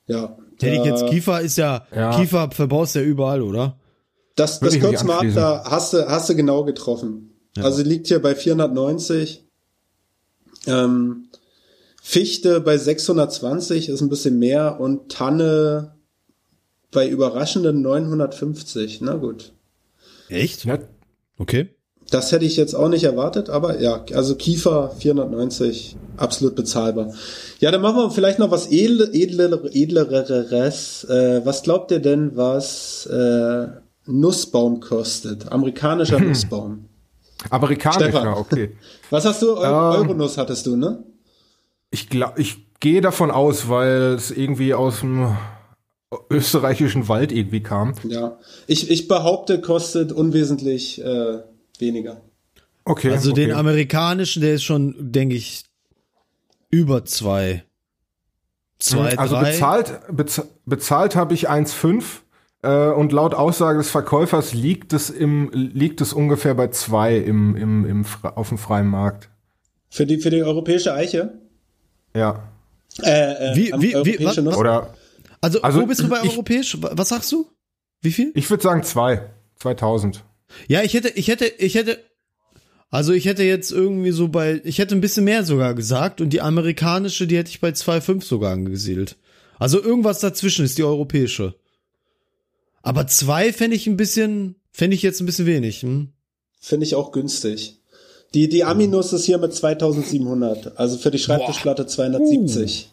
Ja. 0.08 0.38
Hätte 0.60 0.76
ich 0.76 0.84
jetzt 0.84 1.08
Kiefer 1.08 1.39
ist 1.39 1.58
ja, 1.58 1.88
ja, 1.95 2.14
Kiefer 2.20 2.52
verbaust 2.52 2.93
ja 2.95 3.02
überall, 3.02 3.41
oder? 3.41 3.80
Das, 4.36 4.60
das 4.60 4.78
Kurzmarkt, 4.78 5.36
da 5.38 5.64
hast 5.66 5.93
du, 5.93 6.06
hast 6.10 6.30
du 6.30 6.36
genau 6.36 6.66
getroffen. 6.66 7.32
Ja. 7.56 7.64
Also 7.64 7.84
liegt 7.84 8.08
hier 8.08 8.22
bei 8.22 8.36
490. 8.36 9.45
Ähm, 10.68 11.30
Fichte 12.04 12.60
bei 12.60 12.78
620 12.78 13.88
ist 13.88 14.02
ein 14.02 14.10
bisschen 14.10 14.38
mehr 14.38 14.78
und 14.82 15.10
Tanne 15.10 15.95
bei 16.91 17.08
überraschenden 17.08 17.82
950. 17.82 18.99
Na 18.99 19.16
gut. 19.16 19.54
Echt? 20.28 20.66
Ja. 20.66 20.80
Okay. 21.38 21.70
Das 22.12 22.34
hätte 22.34 22.43
ich 22.43 22.57
jetzt 22.57 22.76
auch 22.76 22.89
nicht 22.89 23.05
erwartet, 23.05 23.49
aber 23.49 23.80
ja, 23.80 24.03
also 24.14 24.36
Kiefer 24.36 24.91
490, 24.99 25.95
absolut 26.18 26.55
bezahlbar. 26.55 27.14
Ja, 27.59 27.72
dann 27.72 27.82
machen 27.82 27.95
wir 27.95 28.12
vielleicht 28.12 28.38
noch 28.38 28.51
was 28.51 28.70
edle, 28.70 29.09
edle, 29.14 29.62
edleres. 29.72 31.05
Äh, 31.05 31.41
was 31.45 31.64
glaubt 31.64 31.89
ihr 31.91 31.99
denn, 31.99 32.36
was 32.36 33.05
äh, 33.05 33.68
Nussbaum 34.05 34.82
kostet? 34.82 35.53
Amerikanischer 35.53 36.20
hm. 36.20 36.28
Nussbaum. 36.28 36.86
Amerikanischer, 37.49 38.38
okay. 38.38 38.76
Was 39.09 39.26
hast 39.26 39.41
du? 39.41 39.55
Eu 39.55 39.64
ähm, 39.64 40.01
Euronuss 40.01 40.38
hattest 40.38 40.66
du, 40.66 40.76
ne? 40.76 41.03
Ich 41.91 42.09
glaube, 42.09 42.41
ich 42.41 42.57
gehe 42.82 42.99
davon 42.99 43.32
aus, 43.32 43.70
weil 43.70 44.16
es 44.16 44.32
irgendwie 44.32 44.74
aus 44.74 44.99
dem 44.99 45.38
österreichischen 46.30 47.07
Wald 47.07 47.32
irgendwie 47.32 47.64
kam. 47.64 47.93
Ja, 48.03 48.38
ich, 48.68 48.91
ich 48.91 49.07
behaupte, 49.07 49.62
kostet 49.62 50.12
unwesentlich 50.12 51.01
äh, 51.01 51.39
weniger. 51.82 52.21
Okay. 52.86 53.11
Also 53.11 53.32
okay. 53.32 53.47
den 53.47 53.53
amerikanischen, 53.53 54.41
der 54.41 54.53
ist 54.53 54.63
schon, 54.63 54.95
denke 55.11 55.36
ich, 55.36 55.63
über 56.69 57.05
zwei. 57.05 57.63
Zwei, 58.79 59.17
also 59.17 59.36
drei. 59.36 59.51
bezahlt, 59.51 60.01
bez, 60.11 60.41
bezahlt 60.65 61.15
habe 61.15 61.34
ich 61.34 61.49
1,5 61.49 62.03
äh, 62.64 62.93
und 62.93 63.11
laut 63.11 63.35
Aussage 63.35 63.77
des 63.77 63.91
Verkäufers 63.91 64.53
liegt 64.53 64.93
es 64.93 65.11
im 65.11 65.51
liegt 65.53 66.01
es 66.01 66.14
ungefähr 66.14 66.56
bei 66.56 66.69
zwei 66.69 67.18
im, 67.18 67.56
im, 67.56 67.85
im 67.85 68.06
auf 68.23 68.49
dem 68.49 68.57
freien 68.57 68.88
Markt. 68.88 69.30
Für 69.89 70.07
die 70.07 70.18
für 70.18 70.31
die 70.31 70.41
europäische 70.41 70.93
Eiche? 70.93 71.34
Ja. 72.15 72.49
Äh, 73.03 73.51
äh, 73.51 73.56
wie, 73.56 73.72
wie, 73.77 74.19
wie 74.19 74.26
was, 74.26 74.38
Oder 74.39 74.95
also, 75.41 75.61
also 75.61 75.81
wo 75.81 75.85
bist 75.85 76.01
du 76.01 76.10
bei 76.10 76.22
ich, 76.23 76.31
europäisch? 76.31 76.77
Was 76.80 77.10
sagst 77.10 77.31
du? 77.31 77.47
Wie 78.01 78.11
viel? 78.11 78.31
Ich 78.35 78.49
würde 78.49 78.64
sagen 78.64 78.84
zwei. 78.84 79.30
2000. 79.57 80.23
Ja, 80.68 80.84
ich 80.84 80.94
hätte, 80.94 81.10
ich 81.10 81.28
hätte, 81.28 81.45
ich 81.45 81.76
hätte, 81.76 81.99
also 82.90 83.14
ich 83.14 83.26
hätte 83.26 83.44
jetzt 83.44 83.72
irgendwie 83.72 84.11
so 84.11 84.28
bei, 84.28 84.61
ich 84.64 84.80
hätte 84.80 84.95
ein 84.95 85.02
bisschen 85.02 85.23
mehr 85.23 85.45
sogar 85.45 85.73
gesagt 85.73 86.22
und 86.22 86.32
die 86.32 86.41
amerikanische, 86.41 87.28
die 87.28 87.38
hätte 87.38 87.49
ich 87.49 87.61
bei 87.61 87.69
2,5 87.69 88.23
sogar 88.23 88.52
angesiedelt. 88.53 89.18
Also 89.60 89.82
irgendwas 89.82 90.19
dazwischen 90.19 90.65
ist 90.65 90.78
die 90.78 90.84
europäische. 90.84 91.56
Aber 92.82 93.07
zwei 93.07 93.53
fände 93.53 93.76
ich 93.76 93.88
ein 93.88 93.98
bisschen, 93.98 94.56
fände 94.72 94.95
ich 94.95 95.03
jetzt 95.03 95.22
ein 95.22 95.26
bisschen 95.26 95.45
wenig. 95.45 95.84
Hm? 95.84 96.10
Finde 96.60 96.86
ich 96.86 96.95
auch 96.95 97.11
günstig. 97.11 97.78
Die, 98.34 98.48
die 98.49 98.64
Aminus 98.64 99.14
ist 99.14 99.26
hier 99.26 99.38
mit 99.38 99.53
2700, 99.53 100.78
also 100.80 100.98
für 100.98 101.11
die 101.11 101.19
Schreibtischplatte 101.19 101.86
270. 101.86 102.90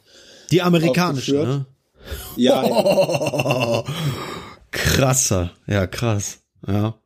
Die 0.50 0.62
amerikanische, 0.62 1.34
ne? 1.34 1.66
Ja, 2.36 2.66
ja. 2.66 3.84
Krasser, 4.70 5.52
ja, 5.66 5.86
krass, 5.86 6.40
ja. 6.66 6.98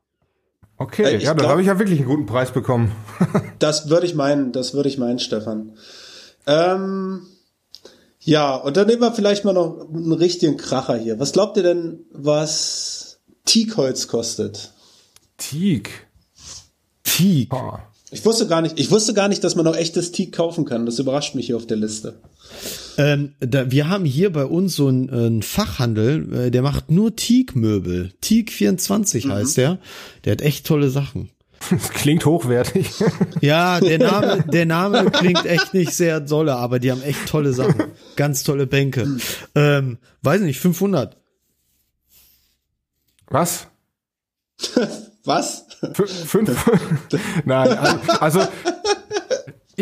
Okay, 0.83 1.05
äh, 1.05 1.23
ja, 1.23 1.33
da 1.33 1.49
habe 1.49 1.61
ich 1.61 1.69
ja 1.69 1.79
wirklich 1.79 2.01
einen 2.01 2.09
guten 2.09 2.27
Preis 2.27 2.51
bekommen. 2.51 2.91
das 3.61 3.89
würde 3.89 4.05
ich 4.05 4.17
meinen, 4.17 4.51
das 4.51 4.75
würde 4.75 4.89
ich 4.89 4.99
meinen, 4.99 5.21
Stefan. 5.21 5.77
Ähm, 6.45 7.23
ja, 8.19 8.57
und 8.57 8.77
dann 8.77 8.89
nehmen 8.89 9.01
wir 9.01 9.13
vielleicht 9.13 9.45
mal 9.45 9.53
noch 9.53 9.89
einen 9.89 10.13
richtigen 10.13 10.57
Kracher 10.57 10.97
hier. 10.97 11.21
Was 11.21 11.33
glaubt 11.33 11.57
ihr 11.57 11.63
denn, 11.63 12.01
was 12.11 13.21
Teakholz 13.45 14.09
kostet? 14.09 14.73
Teak? 15.37 16.09
Teak. 17.05 17.53
Ich 18.11 18.25
wusste 18.25 18.49
gar 18.49 18.61
nicht, 18.61 18.81
ich 18.81 18.91
wusste 18.91 19.15
gar 19.15 19.29
nicht, 19.29 19.45
dass 19.45 19.55
man 19.55 19.65
noch 19.65 19.77
echtes 19.77 20.11
Teak 20.11 20.35
kaufen 20.35 20.65
kann. 20.65 20.85
Das 20.85 20.99
überrascht 20.99 21.37
mich 21.37 21.47
hier 21.47 21.57
auf 21.57 21.67
der 21.67 21.77
Liste. 21.77 22.15
Ähm, 22.99 23.33
da, 23.41 23.70
wir 23.70 23.89
haben 23.89 24.05
hier 24.05 24.33
bei 24.33 24.45
uns 24.45 24.77
so 24.77 24.89
einen, 24.89 25.11
einen 25.11 25.43
Fachhandel, 25.43 26.47
äh, 26.47 26.51
der 26.51 26.62
macht 26.62 26.91
nur 26.91 27.16
Teak-Möbel. 27.16 28.12
Teak24 28.23 29.27
mhm. 29.27 29.33
heißt 29.33 29.57
der. 29.57 29.79
Der 30.24 30.33
hat 30.33 30.43
echt 30.43 30.66
tolle 30.66 30.91
Sachen. 30.91 31.31
Klingt 31.95 32.24
hochwertig. 32.24 32.91
Ja, 33.41 33.81
der 33.81 33.99
Name, 33.99 34.45
der 34.53 34.66
Name 34.66 35.11
klingt 35.11 35.45
echt 35.47 35.74
nicht 35.74 35.93
sehr 35.93 36.20
dolle, 36.20 36.55
aber 36.55 36.79
die 36.79 36.93
haben 36.93 37.03
echt 37.03 37.27
tolle 37.27 37.53
Sachen. 37.53 37.74
Ganz 38.15 38.45
tolle 38.45 38.69
Bänke. 38.69 39.19
Ähm, 39.57 39.99
weiß 40.23 40.43
nicht, 40.43 40.61
500. 40.61 41.16
Was? 43.27 43.66
Was? 45.24 45.66
Fünf? 45.95 46.70
Nein, 47.45 47.77
also, 47.77 47.99
also 48.20 48.41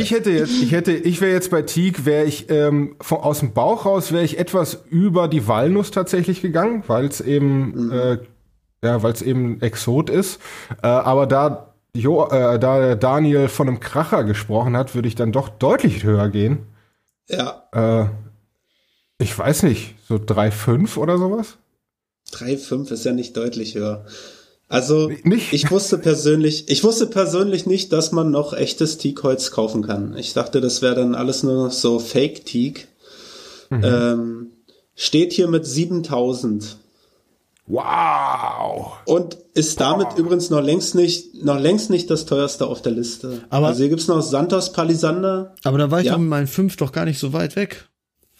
ich 0.01 0.11
hätte 0.11 0.31
jetzt, 0.31 0.63
ich 0.63 0.73
hätte, 0.73 0.93
ich 0.93 1.21
wäre 1.21 1.33
jetzt 1.33 1.51
bei 1.51 1.63
Teak, 1.63 2.05
wäre 2.05 2.25
ich 2.25 2.51
ähm, 2.51 2.97
von, 3.01 3.19
aus 3.19 3.41
dem 3.41 3.53
Bauch 3.53 3.87
raus, 3.87 4.13
wäre 4.13 4.25
ich 4.25 4.39
etwas 4.39 4.83
über 4.91 5.29
die 5.29 5.47
Walnuss 5.47 5.91
tatsächlich 5.91 6.43
gegangen, 6.43 6.85
weil 6.87 7.07
es 7.07 7.21
eben, 7.21 7.87
mhm. 7.87 7.93
äh, 7.93 8.19
ja, 8.83 9.03
weil 9.03 9.13
es 9.13 9.23
eben 9.23 9.61
Exot 9.61 10.11
ist. 10.11 10.41
Äh, 10.83 10.87
aber 10.87 11.27
da, 11.27 11.75
jo, 11.95 12.27
äh, 12.27 12.59
da 12.59 12.95
Daniel 12.95 13.49
von 13.49 13.69
einem 13.69 13.81
Kracher 13.81 14.25
gesprochen 14.25 14.77
hat, 14.77 14.95
würde 14.95 15.09
ich 15.09 15.15
dann 15.15 15.33
doch 15.33 15.49
deutlich 15.49 16.05
höher 16.05 16.29
gehen. 16.29 16.67
Ja. 17.29 17.65
Äh, 17.73 18.07
ich 19.19 19.39
weiß 19.39 19.65
nicht, 19.65 19.95
so 20.09 20.17
3,5 20.17 20.97
oder 20.97 21.19
sowas? 21.19 21.59
3,5 22.33 22.93
ist 22.93 23.05
ja 23.05 23.13
nicht 23.13 23.37
deutlich 23.37 23.75
höher. 23.75 24.07
Also 24.71 25.11
nicht. 25.25 25.53
ich 25.53 25.69
wusste 25.73 25.99
persönlich, 25.99 26.69
ich 26.69 26.85
wusste 26.85 27.07
persönlich 27.07 27.67
nicht, 27.67 27.93
dass 27.93 28.13
man 28.13 28.31
noch 28.31 28.53
echtes 28.53 28.99
Teakholz 28.99 29.51
kaufen 29.51 29.83
kann. 29.83 30.17
Ich 30.17 30.33
dachte, 30.33 30.61
das 30.61 30.81
wäre 30.81 30.95
dann 30.95 31.17
alles 31.17 31.43
nur 31.43 31.71
so 31.71 31.99
Fake 31.99 32.47
Teak. 32.47 32.87
Mhm. 33.69 33.85
Ähm, 33.85 34.47
steht 34.95 35.33
hier 35.33 35.49
mit 35.49 35.67
7000. 35.67 36.77
Wow! 37.67 38.93
Und 39.07 39.39
ist 39.55 39.81
damit 39.81 40.07
wow. 40.13 40.19
übrigens 40.19 40.51
noch 40.51 40.63
längst 40.63 40.95
nicht, 40.95 41.43
noch 41.43 41.59
längst 41.59 41.91
nicht 41.91 42.09
das 42.09 42.25
teuerste 42.25 42.69
auf 42.69 42.81
der 42.81 42.93
Liste. 42.93 43.43
Aber 43.51 43.69
also 43.69 43.81
hier 43.81 43.89
gibt's 43.89 44.07
noch 44.07 44.23
Santos 44.23 44.73
Palisander. 44.73 45.57
Aber 45.65 45.79
da 45.79 45.91
war 45.91 45.99
ich 45.99 46.07
ja. 46.07 46.15
um 46.15 46.29
meinen 46.29 46.47
5 46.47 46.77
doch 46.77 46.93
gar 46.93 47.07
nicht 47.07 47.19
so 47.19 47.33
weit 47.33 47.57
weg. 47.57 47.90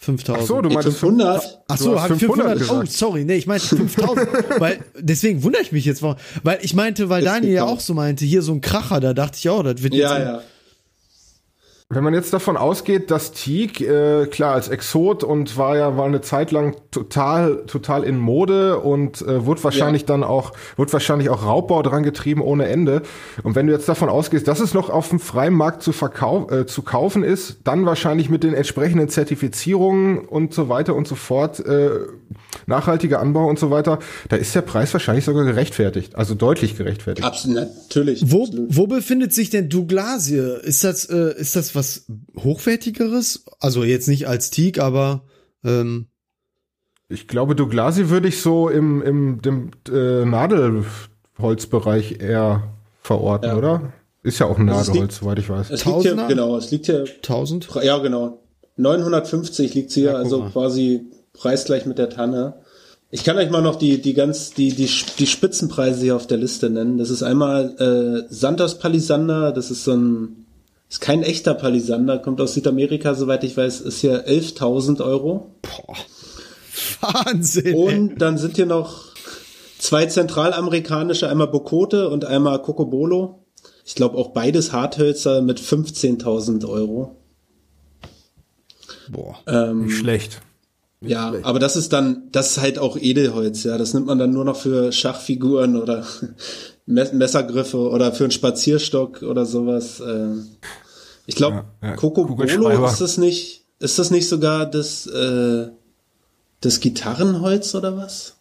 5000. 0.03 0.41
Ach 0.41 0.47
so, 0.47 0.61
du 0.61 0.69
meinst 0.69 0.97
500? 0.97 1.59
Ach 1.67 1.77
so, 1.77 2.01
habe 2.01 2.17
500. 2.17 2.57
500 2.57 2.71
oh, 2.71 2.91
sorry, 2.91 3.23
nee, 3.23 3.35
ich 3.35 3.45
meinte 3.45 3.67
5000, 3.67 4.27
weil 4.59 4.83
deswegen 4.97 5.43
wundere 5.43 5.61
ich 5.61 5.71
mich 5.71 5.85
jetzt, 5.85 6.01
weil 6.01 6.57
ich 6.63 6.73
meinte, 6.73 7.09
weil 7.09 7.23
Daniel 7.23 7.53
ja 7.53 7.65
auch 7.65 7.79
so 7.79 7.93
meinte, 7.93 8.25
hier 8.25 8.41
so 8.41 8.51
ein 8.51 8.61
Kracher, 8.61 8.99
da 8.99 9.13
dachte 9.13 9.37
ich 9.37 9.47
auch, 9.47 9.61
das 9.61 9.83
wird 9.83 9.93
jetzt 9.93 10.01
Ja, 10.01 10.19
ja. 10.19 10.41
Wenn 11.93 12.05
man 12.05 12.13
jetzt 12.13 12.31
davon 12.31 12.55
ausgeht, 12.55 13.11
dass 13.11 13.33
Teak, 13.33 13.81
äh, 13.81 14.25
klar, 14.27 14.53
als 14.53 14.69
Exot 14.69 15.25
und 15.25 15.57
war 15.57 15.75
ja 15.75 15.97
war 15.97 16.05
eine 16.05 16.21
Zeit 16.21 16.51
lang 16.51 16.77
total, 16.89 17.65
total 17.67 18.05
in 18.05 18.17
Mode 18.17 18.79
und 18.79 19.21
äh, 19.21 19.45
wurde 19.45 19.61
wahrscheinlich 19.65 20.03
ja. 20.03 20.07
dann 20.07 20.23
auch, 20.23 20.53
wird 20.77 20.93
wahrscheinlich 20.93 21.29
auch 21.29 21.45
Raubbau 21.45 21.81
dran 21.81 22.03
getrieben 22.03 22.41
ohne 22.41 22.67
Ende. 22.67 23.01
Und 23.43 23.55
wenn 23.55 23.67
du 23.67 23.73
jetzt 23.73 23.89
davon 23.89 24.07
ausgehst, 24.07 24.47
dass 24.47 24.61
es 24.61 24.73
noch 24.73 24.89
auf 24.89 25.09
dem 25.09 25.19
freien 25.19 25.53
Markt 25.53 25.83
zu, 25.83 25.91
verkau 25.91 26.49
äh, 26.49 26.65
zu 26.65 26.81
kaufen 26.81 27.23
ist, 27.23 27.57
dann 27.65 27.85
wahrscheinlich 27.85 28.29
mit 28.29 28.43
den 28.43 28.53
entsprechenden 28.53 29.09
Zertifizierungen 29.09 30.19
und 30.19 30.53
so 30.53 30.69
weiter 30.69 30.95
und 30.95 31.09
so 31.09 31.15
fort, 31.15 31.59
äh, 31.59 31.89
nachhaltiger 32.67 33.19
Anbau 33.19 33.47
und 33.49 33.59
so 33.59 33.69
weiter, 33.69 33.99
da 34.29 34.37
ist 34.37 34.55
der 34.55 34.61
Preis 34.61 34.93
wahrscheinlich 34.93 35.25
sogar 35.25 35.43
gerechtfertigt, 35.43 36.15
also 36.15 36.35
deutlich 36.35 36.77
gerechtfertigt. 36.77 37.27
Absolut, 37.27 37.67
natürlich. 37.89 38.23
Wo, 38.25 38.47
wo 38.69 38.87
befindet 38.87 39.33
sich 39.33 39.49
denn 39.49 39.67
Douglasie? 39.67 40.59
Ist 40.63 40.83
das, 40.83 41.05
äh, 41.05 41.33
ist 41.37 41.55
das 41.55 41.75
was 41.75 41.80
hochwertigeres? 42.37 43.45
Also 43.59 43.83
jetzt 43.83 44.07
nicht 44.07 44.27
als 44.27 44.49
Teak, 44.49 44.79
aber 44.79 45.23
ähm 45.63 46.07
ich 47.11 47.27
glaube, 47.27 47.55
Douglasie 47.55 48.09
würde 48.09 48.29
ich 48.29 48.41
so 48.41 48.69
im, 48.69 49.01
im 49.01 49.41
dem, 49.41 49.71
äh, 49.91 50.23
Nadelholzbereich 50.23 52.21
eher 52.21 52.71
verorten, 53.01 53.49
ja. 53.49 53.57
oder? 53.57 53.93
Ist 54.23 54.39
ja 54.39 54.45
auch 54.45 54.57
ein 54.57 54.69
also 54.69 54.91
Nadelholz, 54.91 55.17
soweit 55.17 55.39
ich 55.39 55.49
weiß. 55.49 55.71
Es 55.71 55.85
liegt 55.85 56.01
hier, 56.03 56.15
genau, 56.27 56.55
es 56.55 56.71
liegt 56.71 56.85
hier. 56.85 57.03
1000? 57.03 57.69
Ja, 57.83 57.97
genau. 57.97 58.39
950 58.77 59.73
liegt 59.73 59.91
hier, 59.91 60.11
ja, 60.11 60.15
also 60.15 60.43
quasi 60.43 61.07
preisgleich 61.33 61.85
mit 61.85 61.97
der 61.97 62.09
Tanne. 62.09 62.61
Ich 63.09 63.25
kann 63.25 63.37
euch 63.37 63.49
mal 63.49 63.61
noch 63.61 63.75
die, 63.75 64.01
die 64.01 64.13
ganz, 64.13 64.51
die, 64.51 64.69
die, 64.69 64.89
die 65.19 65.27
Spitzenpreise 65.27 66.01
hier 66.01 66.15
auf 66.15 66.27
der 66.27 66.37
Liste 66.37 66.69
nennen. 66.69 66.97
Das 66.97 67.09
ist 67.09 67.23
einmal 67.23 67.75
äh, 67.77 68.33
Santos 68.33 68.79
Palisander, 68.79 69.51
das 69.51 69.69
ist 69.69 69.83
so 69.83 69.93
ein, 69.93 70.40
ist 70.91 70.99
kein 70.99 71.23
echter 71.23 71.53
Palisander, 71.53 72.19
kommt 72.19 72.41
aus 72.41 72.53
Südamerika, 72.53 73.15
soweit 73.15 73.45
ich 73.45 73.55
weiß, 73.55 73.79
ist 73.79 74.01
hier 74.01 74.27
11.000 74.27 75.01
Euro. 75.01 75.55
Boah. 75.61 75.95
Wahnsinn. 76.99 77.75
Und 77.75 78.21
dann 78.21 78.37
sind 78.37 78.57
hier 78.57 78.65
noch 78.65 79.05
zwei 79.79 80.05
zentralamerikanische, 80.05 81.29
einmal 81.29 81.47
Bocote 81.47 82.09
und 82.09 82.25
einmal 82.25 82.61
Cocobolo. 82.61 83.45
Ich 83.85 83.95
glaube 83.95 84.17
auch 84.17 84.33
beides 84.33 84.73
Harthölzer 84.73 85.41
mit 85.41 85.61
15.000 85.61 86.67
Euro. 86.67 87.15
Boah, 89.09 89.37
ähm, 89.47 89.85
nicht 89.85 89.97
schlecht. 89.97 90.41
Ja, 90.99 91.33
aber 91.43 91.59
das 91.59 91.77
ist 91.77 91.93
dann, 91.93 92.27
das 92.33 92.51
ist 92.51 92.61
halt 92.61 92.77
auch 92.77 92.97
Edelholz, 92.97 93.63
ja. 93.63 93.77
Das 93.77 93.93
nimmt 93.93 94.07
man 94.07 94.19
dann 94.19 94.33
nur 94.33 94.43
noch 94.43 94.57
für 94.57 94.91
Schachfiguren 94.91 95.81
oder 95.81 96.05
Messergriffe 96.85 97.77
oder 97.77 98.11
für 98.11 98.25
einen 98.25 98.31
Spazierstock 98.31 99.21
oder 99.21 99.45
sowas. 99.45 100.01
Äh. 100.01 100.35
Ich 101.31 101.35
glaube, 101.37 101.63
ja, 101.81 101.89
ja. 101.89 101.95
Cocobolo 101.95 102.85
ist 102.85 102.99
das 102.99 103.17
nicht, 103.17 103.63
ist 103.79 103.97
das 103.97 104.11
nicht 104.11 104.27
sogar 104.27 104.65
das, 104.65 105.07
äh, 105.07 105.67
das 106.59 106.81
Gitarrenholz 106.81 107.73
oder 107.73 107.95
was? 107.95 108.35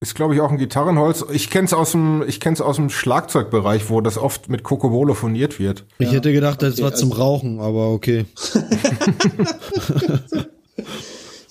Ist 0.00 0.16
glaube 0.16 0.34
ich 0.34 0.40
auch 0.40 0.50
ein 0.50 0.58
Gitarrenholz. 0.58 1.24
Ich 1.30 1.50
kenne 1.50 1.66
es 1.66 1.72
aus 1.72 1.92
dem 1.92 2.24
ich 2.26 2.40
kenn's 2.40 2.60
aus 2.60 2.74
dem 2.74 2.90
Schlagzeugbereich, 2.90 3.88
wo 3.90 4.00
das 4.00 4.18
oft 4.18 4.48
mit 4.48 4.64
Cocobolo 4.64 5.14
foniert 5.14 5.60
wird. 5.60 5.84
Ich 5.98 6.08
ja. 6.08 6.14
hätte 6.14 6.32
gedacht, 6.32 6.62
das 6.62 6.74
okay, 6.74 6.82
war 6.82 6.94
zum 6.94 7.12
also 7.12 7.22
Rauchen, 7.22 7.60
aber 7.60 7.90
okay. 7.90 8.26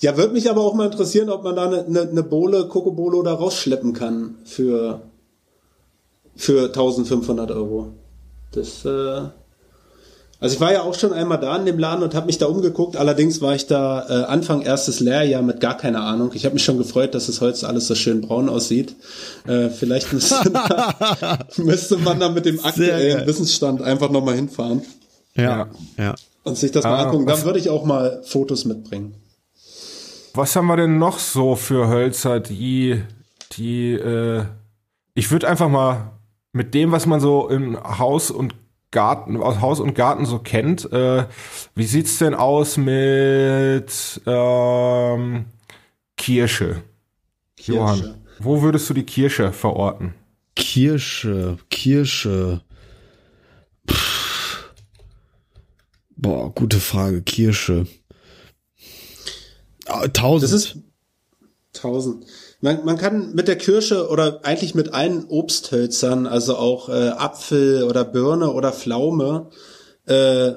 Ja, 0.00 0.16
würde 0.16 0.32
mich 0.32 0.50
aber 0.50 0.62
auch 0.62 0.74
mal 0.74 0.86
interessieren, 0.86 1.30
ob 1.30 1.44
man 1.44 1.54
da 1.54 1.64
eine, 1.64 1.86
eine, 1.86 2.00
eine 2.02 2.22
Bohle, 2.24 2.66
Kokobolo 2.66 3.22
da 3.22 3.34
rausschleppen 3.34 3.92
kann 3.92 4.34
für, 4.44 5.00
für 6.34 6.66
1500 6.66 7.52
Euro. 7.52 7.92
Das, 8.50 8.84
äh, 8.84 9.28
also 10.42 10.54
ich 10.56 10.60
war 10.60 10.72
ja 10.72 10.82
auch 10.82 10.94
schon 10.98 11.12
einmal 11.12 11.38
da 11.38 11.56
in 11.56 11.66
dem 11.66 11.78
Laden 11.78 12.02
und 12.02 12.16
habe 12.16 12.26
mich 12.26 12.36
da 12.36 12.46
umgeguckt. 12.46 12.96
Allerdings 12.96 13.40
war 13.40 13.54
ich 13.54 13.68
da 13.68 14.04
äh, 14.08 14.24
Anfang 14.24 14.62
erstes 14.62 14.98
Lehrjahr 14.98 15.40
mit 15.40 15.60
gar 15.60 15.76
keiner 15.76 16.02
Ahnung. 16.02 16.32
Ich 16.34 16.44
habe 16.44 16.54
mich 16.54 16.64
schon 16.64 16.78
gefreut, 16.78 17.14
dass 17.14 17.28
es 17.28 17.40
heute 17.40 17.68
alles 17.68 17.86
so 17.86 17.94
schön 17.94 18.22
braun 18.22 18.48
aussieht. 18.48 18.96
Äh, 19.46 19.68
vielleicht 19.68 20.12
müsste, 20.12 20.50
da, 20.50 21.38
müsste 21.58 21.96
man 21.98 22.18
da 22.18 22.28
mit 22.28 22.44
dem 22.44 22.58
aktuellen 22.58 23.24
Wissensstand 23.24 23.82
einfach 23.82 24.10
nochmal 24.10 24.34
hinfahren. 24.34 24.82
Ja, 25.36 25.68
ja. 25.96 26.16
Und 26.42 26.58
sich 26.58 26.72
das 26.72 26.82
mal 26.82 26.96
ah, 26.96 27.02
angucken. 27.04 27.26
Dann 27.26 27.44
würde 27.44 27.60
ich 27.60 27.70
auch 27.70 27.84
mal 27.84 28.20
Fotos 28.24 28.64
mitbringen. 28.64 29.14
Was 30.34 30.56
haben 30.56 30.66
wir 30.66 30.76
denn 30.76 30.98
noch 30.98 31.20
so 31.20 31.54
für 31.54 31.86
Hölzer, 31.86 32.40
die, 32.40 33.00
die, 33.52 33.92
äh, 33.92 34.42
ich 35.14 35.30
würde 35.30 35.46
einfach 35.46 35.68
mal 35.68 36.10
mit 36.52 36.74
dem, 36.74 36.90
was 36.90 37.06
man 37.06 37.20
so 37.20 37.48
im 37.48 37.78
Haus 37.80 38.32
und 38.32 38.54
Garten, 38.92 39.36
aus 39.38 39.60
Haus 39.60 39.80
und 39.80 39.94
Garten 39.94 40.24
so 40.24 40.38
kennt, 40.38 40.90
äh, 40.92 41.26
wie 41.74 41.84
sieht's 41.84 42.18
denn 42.18 42.34
aus 42.34 42.76
mit 42.76 44.20
ähm, 44.26 45.46
Kirsche? 46.16 46.82
Kirsche? 47.56 47.78
Johann, 47.78 48.14
wo 48.38 48.62
würdest 48.62 48.88
du 48.88 48.94
die 48.94 49.04
Kirsche 49.04 49.52
verorten? 49.52 50.14
Kirsche, 50.54 51.58
Kirsche. 51.70 52.60
Puh. 53.86 53.94
Boah, 56.16 56.54
gute 56.54 56.78
Frage, 56.78 57.22
Kirsche. 57.22 57.86
Ah, 59.86 60.06
tausend. 60.06 60.44
Das 60.44 60.52
ist 60.52 60.78
tausend. 61.72 62.26
Man, 62.60 62.84
man 62.84 62.96
kann 62.96 63.34
mit 63.34 63.48
der 63.48 63.56
Kirsche 63.56 64.08
oder 64.08 64.40
eigentlich 64.44 64.74
mit 64.74 64.94
allen 64.94 65.24
Obsthölzern, 65.28 66.26
also 66.26 66.56
auch 66.56 66.88
äh, 66.88 67.08
Apfel 67.08 67.84
oder 67.84 68.04
Birne 68.04 68.52
oder 68.52 68.72
Pflaume, 68.72 69.48
äh, 70.06 70.52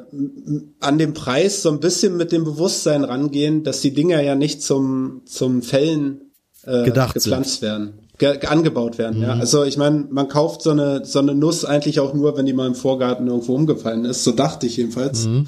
an 0.80 0.98
dem 0.98 1.14
Preis 1.14 1.62
so 1.62 1.70
ein 1.70 1.80
bisschen 1.80 2.18
mit 2.18 2.32
dem 2.32 2.44
Bewusstsein 2.44 3.04
rangehen, 3.04 3.64
dass 3.64 3.82
die 3.82 3.94
Dinger 3.94 4.22
ja 4.22 4.36
nicht 4.36 4.62
zum 4.62 5.22
zum 5.26 5.62
Fällen 5.62 6.32
äh, 6.64 6.84
Gedacht 6.84 7.14
gepflanzt 7.14 7.60
sind. 7.60 7.70
werden, 7.70 7.94
ge 8.18 8.46
angebaut 8.48 8.98
werden. 8.98 9.18
Mhm. 9.18 9.24
Ja, 9.24 9.34
also 9.34 9.64
ich 9.64 9.78
meine, 9.78 10.08
man 10.10 10.28
kauft 10.28 10.64
so 10.64 10.72
eine 10.72 11.06
so 11.06 11.20
eine 11.20 11.36
Nuss 11.36 11.64
eigentlich 11.64 12.00
auch 12.00 12.14
nur, 12.14 12.36
wenn 12.38 12.46
die 12.46 12.54
mal 12.54 12.68
im 12.68 12.76
Vorgarten 12.76 13.28
irgendwo 13.28 13.54
umgefallen 13.54 14.06
ist. 14.06 14.24
So 14.24 14.32
dachte 14.32 14.66
ich 14.66 14.78
jedenfalls. 14.78 15.26
Mhm. 15.26 15.48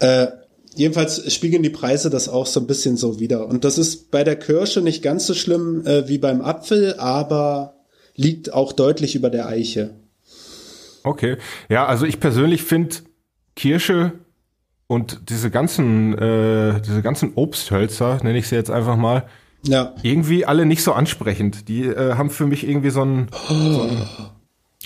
Äh, 0.00 0.28
jedenfalls 0.74 1.32
spiegeln 1.32 1.62
die 1.62 1.70
Preise 1.70 2.10
das 2.10 2.28
auch 2.28 2.46
so 2.46 2.60
ein 2.60 2.66
bisschen 2.66 2.96
so 2.96 3.20
wieder. 3.20 3.46
Und 3.46 3.64
das 3.64 3.78
ist 3.78 4.10
bei 4.10 4.24
der 4.24 4.36
Kirsche 4.36 4.80
nicht 4.80 5.02
ganz 5.02 5.26
so 5.26 5.34
schlimm 5.34 5.86
äh, 5.86 6.08
wie 6.08 6.18
beim 6.18 6.40
Apfel, 6.40 6.94
aber 6.98 7.74
liegt 8.14 8.52
auch 8.52 8.72
deutlich 8.72 9.14
über 9.14 9.30
der 9.30 9.48
Eiche. 9.48 9.94
Okay. 11.04 11.36
Ja, 11.68 11.86
also 11.86 12.04
ich 12.04 12.20
persönlich 12.20 12.62
finde 12.62 12.96
Kirsche 13.56 14.12
und 14.86 15.30
diese 15.30 15.50
ganzen, 15.50 16.16
äh, 16.18 16.80
diese 16.80 17.02
ganzen 17.02 17.32
Obsthölzer, 17.34 18.18
nenne 18.22 18.38
ich 18.38 18.48
sie 18.48 18.56
jetzt 18.56 18.70
einfach 18.70 18.96
mal, 18.96 19.26
ja. 19.64 19.94
irgendwie 20.02 20.46
alle 20.46 20.66
nicht 20.66 20.82
so 20.82 20.92
ansprechend. 20.92 21.68
Die 21.68 21.84
äh, 21.84 22.14
haben 22.14 22.30
für 22.30 22.46
mich 22.46 22.66
irgendwie 22.66 22.90
so 22.90 23.02
ein, 23.04 23.28
oh. 23.32 23.54
so 23.54 23.82
ein 23.82 24.06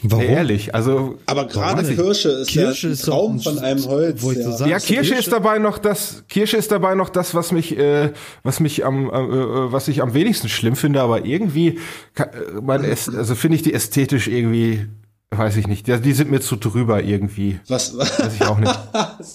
Warum? 0.03 0.25
Ehrlich, 0.25 0.75
also. 0.75 1.19
Aber 1.27 1.47
gerade 1.47 1.83
Kirsche 1.95 2.31
ist 2.31 2.49
Kirsche 2.49 2.89
ja 2.89 2.95
ein 2.95 2.99
Traum 2.99 3.41
von 3.41 3.59
einem 3.59 3.85
Holz. 3.85 4.23
Wo 4.23 4.33
ja. 4.33 4.43
Sagst, 4.43 4.61
ja, 4.61 4.79
Kirsche, 4.79 4.95
Kirsche, 4.95 5.15
ist 5.15 5.33
dabei 5.33 5.59
noch 5.59 5.79
das. 5.79 6.25
Kirsche 6.29 6.57
ist 6.57 6.73
dabei 6.73 6.95
noch 6.95 7.11
das, 7.11 7.35
was 7.35 7.53
mich, 7.53 7.77
äh, 7.77 8.13
was 8.43 8.59
mich 8.59 8.85
am, 8.85 9.11
äh, 9.11 9.73
was 9.73 9.89
ich 9.89 10.03
am 10.03 10.15
wenigsten 10.15 10.49
schlimm 10.49 10.77
finde. 10.77 11.03
Aber 11.03 11.25
irgendwie, 11.25 11.79
kann, 12.15 12.31
äh, 12.31 12.61
mein, 12.63 12.85
also 12.85 13.35
finde 13.35 13.57
ich 13.57 13.63
die 13.63 13.75
ästhetisch 13.75 14.29
irgendwie 14.29 14.87
Weiß 15.35 15.57
ich 15.57 15.67
nicht. 15.67 15.87
Die, 15.87 15.99
die 15.99 16.13
sind 16.13 16.31
mir 16.31 16.43
zu 16.43 16.57
drüber 16.57 17.03
irgendwie. 17.03 17.59
Was? 17.67 17.97
Weiß 17.97 18.35
ich 18.35 18.43
auch 18.43 18.59
nicht. 18.59 18.79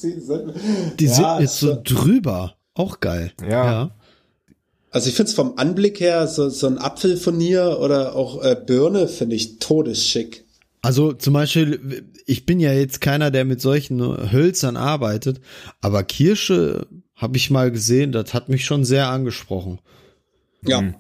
die 1.00 1.06
ja, 1.06 1.12
sind 1.12 1.40
mir 1.40 1.48
zu 1.48 1.76
drüber. 1.78 2.54
Auch 2.76 3.00
geil. 3.00 3.32
Ja. 3.42 3.66
ja. 3.66 3.92
Also 4.92 5.10
ich 5.10 5.16
finde 5.16 5.30
es 5.30 5.36
vom 5.36 5.58
Anblick 5.58 6.00
her, 6.00 6.28
so, 6.28 6.50
so 6.50 6.68
ein 6.68 6.78
Apfelfurnier 6.78 7.80
oder 7.82 8.16
auch 8.16 8.44
äh, 8.44 8.56
Birne 8.64 9.08
finde 9.08 9.36
ich 9.36 9.58
todesschick. 9.58 10.46
Also 10.82 11.14
zum 11.14 11.34
Beispiel, 11.34 12.06
ich 12.26 12.46
bin 12.46 12.60
ja 12.60 12.72
jetzt 12.72 13.02
keiner, 13.02 13.32
der 13.32 13.46
mit 13.46 13.62
solchen 13.62 14.32
Hölzern 14.32 14.78
arbeitet, 14.78 15.42
aber 15.82 16.04
Kirsche 16.04 16.88
habe 17.16 17.38
ich 17.38 17.50
mal 17.50 17.72
gesehen, 17.72 18.12
das 18.12 18.34
hat 18.34 18.48
mich 18.48 18.64
schon 18.64 18.86
sehr 18.86 19.10
angesprochen. 19.10 19.80
Ja, 20.62 20.82
mhm. 20.82 20.96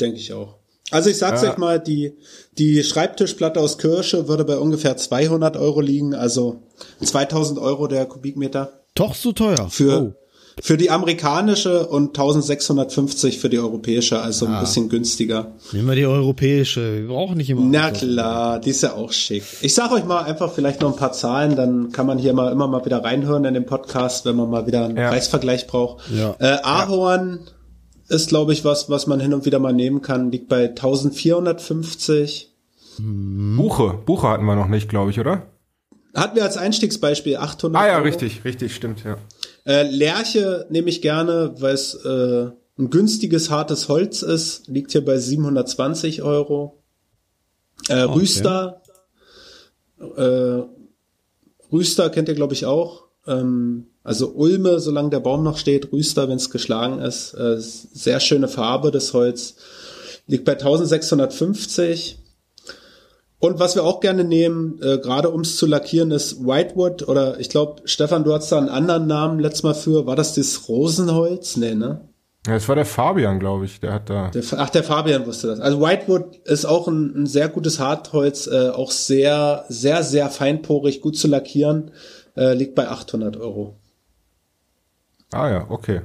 denke 0.00 0.18
ich 0.18 0.32
auch. 0.32 0.56
Also 0.90 1.10
ich 1.10 1.18
sag's 1.18 1.42
ja. 1.42 1.52
euch 1.52 1.58
mal, 1.58 1.78
die, 1.78 2.16
die 2.58 2.82
Schreibtischplatte 2.82 3.60
aus 3.60 3.78
Kirsche 3.78 4.26
würde 4.26 4.44
bei 4.44 4.56
ungefähr 4.56 4.96
200 4.96 5.56
Euro 5.56 5.80
liegen, 5.80 6.14
also 6.14 6.62
2000 7.00 7.58
Euro 7.58 7.86
der 7.86 8.06
Kubikmeter. 8.06 8.80
Doch 8.94 9.14
so 9.14 9.32
teuer. 9.32 9.68
Für, 9.70 10.02
oh. 10.02 10.14
Für 10.62 10.76
die 10.76 10.90
amerikanische 10.90 11.86
und 11.86 12.08
1650 12.08 13.38
für 13.38 13.48
die 13.48 13.58
europäische, 13.58 14.20
also 14.20 14.46
ah. 14.46 14.54
ein 14.54 14.60
bisschen 14.60 14.88
günstiger. 14.88 15.52
Nehmen 15.72 15.88
wir 15.88 15.96
die 15.96 16.06
europäische, 16.06 17.00
wir 17.00 17.08
brauchen 17.08 17.36
nicht 17.36 17.50
immer. 17.50 17.62
Na 17.64 17.90
klar, 17.90 18.60
die 18.60 18.70
ist 18.70 18.82
ja 18.82 18.94
auch 18.94 19.12
schick. 19.12 19.44
Ich 19.62 19.74
sag 19.74 19.92
euch 19.92 20.04
mal 20.04 20.22
einfach 20.22 20.52
vielleicht 20.52 20.80
noch 20.80 20.92
ein 20.92 20.98
paar 20.98 21.12
Zahlen, 21.12 21.56
dann 21.56 21.92
kann 21.92 22.06
man 22.06 22.18
hier 22.18 22.32
mal 22.32 22.52
immer 22.52 22.68
mal 22.68 22.84
wieder 22.84 23.02
reinhören 23.02 23.44
in 23.44 23.54
den 23.54 23.66
Podcast, 23.66 24.24
wenn 24.24 24.36
man 24.36 24.50
mal 24.50 24.66
wieder 24.66 24.84
einen 24.84 24.96
ja. 24.96 25.08
Preisvergleich 25.08 25.66
braucht. 25.66 26.04
Ja. 26.10 26.36
Äh, 26.38 26.58
Ahorn, 26.62 27.40
ja 27.44 27.52
ist, 28.10 28.28
glaube 28.28 28.52
ich, 28.52 28.64
was, 28.64 28.90
was 28.90 29.06
man 29.06 29.20
hin 29.20 29.32
und 29.32 29.46
wieder 29.46 29.58
mal 29.58 29.72
nehmen 29.72 30.02
kann. 30.02 30.30
Liegt 30.30 30.48
bei 30.48 30.68
1450. 30.68 32.52
Buche, 32.98 33.94
Buche 34.04 34.28
hatten 34.28 34.44
wir 34.44 34.56
noch 34.56 34.68
nicht, 34.68 34.88
glaube 34.88 35.10
ich, 35.10 35.20
oder? 35.20 35.46
Hatten 36.14 36.36
wir 36.36 36.42
als 36.42 36.56
Einstiegsbeispiel 36.56 37.36
800 37.36 37.80
Ah 37.80 37.86
ja, 37.86 37.94
Euro. 37.94 38.04
richtig, 38.04 38.44
richtig, 38.44 38.74
stimmt, 38.74 39.04
ja. 39.04 39.16
Äh, 39.66 39.82
Lerche 39.90 40.66
nehme 40.70 40.88
ich 40.88 41.02
gerne, 41.02 41.54
weil 41.58 41.74
es 41.74 41.94
äh, 41.94 42.50
ein 42.78 42.90
günstiges, 42.90 43.50
hartes 43.50 43.88
Holz 43.88 44.22
ist. 44.22 44.68
Liegt 44.68 44.92
hier 44.92 45.04
bei 45.04 45.18
720 45.18 46.22
Euro. 46.22 46.78
Äh, 47.88 48.04
okay. 48.04 48.18
Rüster. 48.18 48.82
Äh, 50.16 50.62
Rüster 51.72 52.10
kennt 52.10 52.28
ihr, 52.28 52.34
glaube 52.34 52.54
ich, 52.54 52.66
auch. 52.66 53.04
Ähm, 53.26 53.86
also 54.02 54.32
Ulme, 54.32 54.80
solange 54.80 55.10
der 55.10 55.20
Baum 55.20 55.42
noch 55.42 55.58
steht, 55.58 55.92
Rüster, 55.92 56.28
wenn 56.28 56.36
es 56.36 56.50
geschlagen 56.50 57.00
ist. 57.00 57.34
Äh, 57.34 57.56
sehr 57.58 58.20
schöne 58.20 58.48
Farbe 58.48 58.90
des 58.90 59.12
Holz. 59.12 59.56
Liegt 60.26 60.44
bei 60.44 60.52
1650. 60.52 62.19
Und 63.40 63.58
was 63.58 63.74
wir 63.74 63.84
auch 63.84 64.00
gerne 64.00 64.22
nehmen, 64.22 64.78
äh, 64.82 64.98
gerade 64.98 65.30
um 65.30 65.40
es 65.40 65.56
zu 65.56 65.64
lackieren, 65.64 66.10
ist 66.10 66.44
Whitewood 66.44 67.08
oder 67.08 67.40
ich 67.40 67.48
glaube, 67.48 67.80
Stefan, 67.86 68.22
du 68.22 68.34
hast 68.34 68.52
da 68.52 68.58
einen 68.58 68.68
anderen 68.68 69.06
Namen 69.06 69.40
letztes 69.40 69.62
Mal 69.62 69.74
für. 69.74 70.06
War 70.06 70.14
das 70.14 70.34
das 70.34 70.68
Rosenholz? 70.68 71.56
Nee, 71.56 71.74
ne? 71.74 72.06
Ja, 72.46 72.56
es 72.56 72.68
war 72.68 72.74
der 72.74 72.84
Fabian, 72.84 73.40
glaube 73.40 73.64
ich, 73.64 73.80
der 73.80 73.94
hat 73.94 74.10
da. 74.10 74.28
Der, 74.28 74.42
ach, 74.58 74.68
der 74.68 74.84
Fabian 74.84 75.26
wusste 75.26 75.46
das. 75.46 75.58
Also 75.58 75.80
Whitewood 75.80 76.36
ist 76.44 76.66
auch 76.66 76.86
ein, 76.86 77.22
ein 77.22 77.26
sehr 77.26 77.48
gutes 77.48 77.80
Hartholz, 77.80 78.46
äh, 78.46 78.68
auch 78.68 78.90
sehr, 78.90 79.64
sehr, 79.68 80.02
sehr 80.02 80.28
feinporig, 80.28 81.00
gut 81.00 81.16
zu 81.16 81.26
lackieren, 81.26 81.92
äh, 82.36 82.52
liegt 82.52 82.74
bei 82.74 82.88
800 82.88 83.38
Euro. 83.38 83.78
Ah 85.32 85.48
ja, 85.48 85.66
okay. 85.70 86.02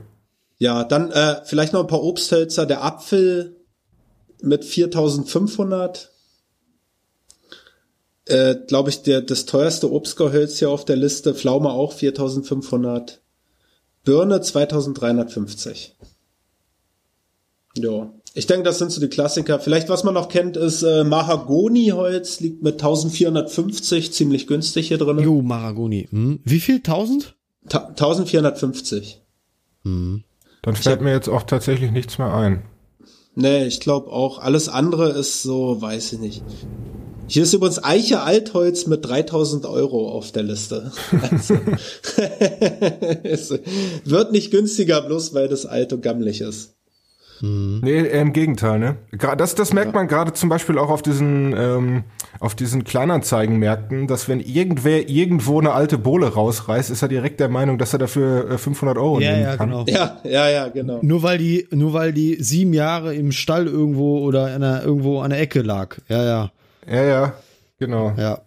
Ja, 0.58 0.86
dann 0.86 1.12
äh, 1.12 1.42
vielleicht 1.44 1.74
noch 1.74 1.82
ein 1.82 1.88
paar 1.88 2.04
Obsthölzer. 2.04 2.66
Der 2.66 2.82
Apfel 2.82 3.58
mit 4.42 4.64
4500. 4.64 6.15
Äh, 8.26 8.56
Glaube 8.68 8.90
ich, 8.90 9.04
der, 9.04 9.22
das 9.22 9.46
teuerste 9.46 9.92
Obstgehölz 9.92 10.60
hier 10.60 10.70
auf 10.70 10.86
der 10.86 10.96
Liste. 10.96 11.36
Pflaume 11.36 11.70
auch 11.70 11.94
4500. 11.94 13.22
Birne 14.04 14.42
2350. 14.42 15.96
Ja. 17.78 18.12
Ich 18.34 18.48
denke, 18.48 18.64
das 18.64 18.80
sind 18.80 18.92
so 18.92 19.00
die 19.00 19.08
Klassiker. 19.08 19.60
Vielleicht, 19.60 19.88
was 19.88 20.04
man 20.04 20.14
noch 20.14 20.28
kennt, 20.28 20.58
ist 20.58 20.84
äh, 20.84 21.04
Mahagoni-Holz, 21.04 22.42
liegt 22.42 22.64
mit 22.64 22.76
1450, 22.76 24.12
ziemlich 24.12 24.48
günstig 24.48 24.90
hier 24.90 24.98
drin. 24.98 25.20
Jo, 25.20 25.42
Mahagoni. 25.42 26.08
Hm. 26.12 26.40
Wie 26.44 26.60
viel? 26.60 26.78
1000? 26.78 27.36
1450. 27.64 29.22
Mhm. 29.84 30.24
Dann 30.62 30.76
fällt 30.76 30.98
hab, 30.98 31.04
mir 31.04 31.12
jetzt 31.12 31.30
auch 31.30 31.44
tatsächlich 31.44 31.92
nichts 31.92 32.18
mehr 32.18 32.34
ein. 32.34 32.64
Nee, 33.36 33.66
ich 33.66 33.82
glaube 33.82 34.12
auch. 34.12 34.40
Alles 34.40 34.70
andere 34.70 35.10
ist 35.10 35.44
so, 35.44 35.82
weiß 35.82 36.14
ich 36.14 36.20
nicht. 36.20 36.44
Hier 37.28 37.44
ist 37.44 37.54
übrigens 37.54 37.84
Eiche 37.84 38.22
Altholz 38.22 38.86
mit 38.86 39.06
3000 39.06 39.66
Euro 39.66 40.10
auf 40.12 40.32
der 40.32 40.44
Liste. 40.44 40.92
Also, 41.32 41.56
es 43.24 43.54
wird 44.04 44.32
nicht 44.32 44.52
günstiger, 44.52 45.02
bloß 45.02 45.34
weil 45.34 45.48
das 45.48 45.66
alt 45.66 45.92
und 45.92 46.02
gammelig 46.02 46.42
ist. 46.42 46.75
Hm. 47.40 47.82
Nee, 47.82 48.00
im 48.00 48.34
Gegenteil, 48.34 48.80
ne? 48.80 48.96
Das, 49.38 49.56
das 49.56 49.74
merkt 49.74 49.92
ja. 49.92 50.00
man 50.00 50.08
gerade 50.08 50.34
zum 50.34 50.50
Beispiel 50.50 50.78
auch 50.78 50.90
auf 50.90 51.02
diesen, 51.02 51.54
ähm, 51.58 52.04
auf 52.40 52.56
diesen 52.56 52.84
Kleinanzeigenmärkten, 52.84 54.08
dass 54.08 54.30
wenn 54.30 54.40
irgendwer 54.40 55.10
irgendwo 55.10 55.60
eine 55.60 55.74
alte 55.74 55.98
Bohle 55.98 56.28
rausreißt, 56.28 56.90
ist 56.90 57.02
er 57.02 57.08
direkt 57.08 57.40
der 57.40 57.50
Meinung, 57.50 57.78
dass 57.78 57.94
er 57.94 58.00
dafür 58.00 58.58
500 58.58 58.96
äh, 58.96 59.00
Euro 59.00 59.20
ja, 59.20 59.32
nehmen 59.32 59.44
ja, 59.44 59.58
kann. 59.58 59.70
Genau. 59.70 59.86
Ja, 59.88 60.18
ja, 60.24 60.50
ja, 60.50 60.68
genau. 60.70 61.00
Nur 61.02 61.24
weil 61.24 61.38
die, 61.38 61.68
nur 61.72 61.94
weil 61.94 62.14
die 62.14 62.42
sieben 62.42 62.74
Jahre 62.74 63.14
im 63.16 63.32
Stall 63.32 63.68
irgendwo 63.68 64.20
oder 64.20 64.56
in 64.56 64.64
einer, 64.64 64.84
irgendwo 64.84 65.20
an 65.20 65.32
der 65.32 65.40
Ecke 65.40 65.62
lag. 65.62 65.98
Ja, 66.08 66.24
ja. 66.24 66.52
Ja, 66.88 67.04
ja, 67.04 67.34
genau. 67.80 68.14
Ja. 68.18 68.42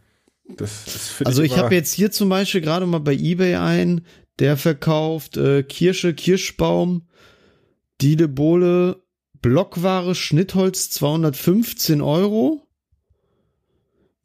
Das, 0.57 0.85
das 0.87 1.27
also 1.27 1.43
ich, 1.43 1.53
ich 1.53 1.59
habe 1.59 1.75
jetzt 1.75 1.93
hier 1.93 2.11
zum 2.11 2.29
Beispiel 2.29 2.63
gerade 2.63 2.87
mal 2.87 3.01
bei 3.01 3.13
eBay 3.13 3.57
ein, 3.57 4.01
der 4.39 4.57
verkauft 4.57 5.37
äh, 5.37 5.63
Kirsche, 5.63 6.15
Kirschbaum, 6.15 7.03
Diele 8.01 8.29
Bohle, 8.29 9.03
Blockware, 9.41 10.15
Schnittholz 10.15 10.91
215 10.91 12.01
Euro. 12.01 12.63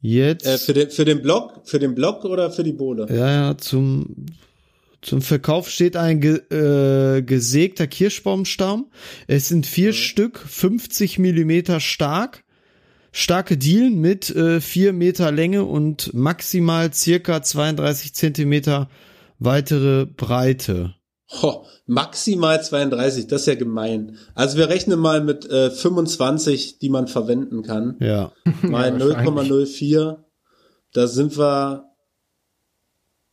Jetzt. 0.00 0.46
Äh, 0.46 0.58
für, 0.58 0.74
den, 0.74 0.90
für 0.90 1.04
den 1.04 1.22
Block, 1.22 1.62
für 1.64 1.78
den 1.78 1.94
Block 1.94 2.24
oder 2.24 2.50
für 2.50 2.62
die 2.62 2.72
Bohle? 2.72 3.06
Ja, 3.08 3.30
ja, 3.30 3.58
zum, 3.58 4.26
zum 5.00 5.22
Verkauf 5.22 5.70
steht 5.70 5.96
ein 5.96 6.20
ge, 6.20 6.36
äh, 6.50 7.22
gesägter 7.22 7.86
Kirschbaumstamm. 7.86 8.90
Es 9.26 9.48
sind 9.48 9.66
vier 9.66 9.90
mhm. 9.90 9.96
Stück, 9.96 10.38
50 10.38 11.18
Millimeter 11.18 11.80
stark. 11.80 12.44
Starke 13.12 13.56
Dielen 13.56 14.00
mit 14.00 14.28
äh, 14.28 14.60
vier 14.60 14.92
Meter 14.92 15.30
Länge 15.30 15.64
und 15.64 16.12
maximal 16.14 16.92
circa 16.92 17.42
32 17.42 18.12
Zentimeter 18.12 18.90
weitere 19.38 20.04
Breite. 20.04 20.96
Ho, 21.30 21.64
maximal 21.86 22.62
32, 22.62 23.26
das 23.26 23.42
ist 23.42 23.46
ja 23.46 23.54
gemein. 23.54 24.18
Also 24.34 24.58
wir 24.58 24.68
rechnen 24.68 24.98
mal 24.98 25.22
mit 25.22 25.48
äh, 25.50 25.70
25, 25.70 26.78
die 26.78 26.90
man 26.90 27.08
verwenden 27.08 27.62
kann. 27.62 27.96
Ja. 28.00 28.32
Mal 28.62 28.90
ja, 29.00 29.06
0,04. 29.06 30.18
Da 30.92 31.06
sind 31.06 31.38
wir 31.38 31.90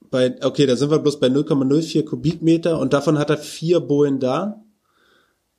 bei, 0.10 0.36
okay, 0.44 0.66
da 0.66 0.76
sind 0.76 0.92
wir 0.92 1.00
bloß 1.00 1.20
bei 1.20 1.28
0,04 1.28 2.06
Kubikmeter 2.06 2.80
und 2.80 2.94
davon 2.94 3.18
hat 3.18 3.30
er 3.30 3.38
vier 3.38 3.80
Bohlen 3.80 4.20
da. 4.20 4.64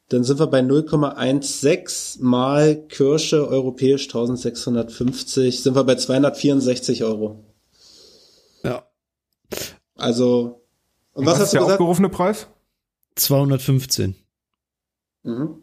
Dann 0.09 0.25
sind 0.25 0.39
wir 0.39 0.47
bei 0.47 0.61
0,16 0.61 2.23
mal 2.23 2.87
Kirsche 2.89 3.49
europäisch 3.49 4.05
1650, 4.05 5.63
sind 5.63 5.75
wir 5.75 5.85
bei 5.85 5.95
264 5.95 7.05
Euro. 7.05 7.45
Ja. 8.63 8.87
Also 9.97 10.61
und 11.14 11.26
was, 11.26 11.34
was 11.34 11.40
hast 11.40 11.47
ist 11.47 11.52
der 11.52 11.60
gesagt? 11.60 11.80
aufgerufene 11.80 12.09
Preis? 12.09 12.48
215. 13.16 14.14
Mhm. 15.24 15.56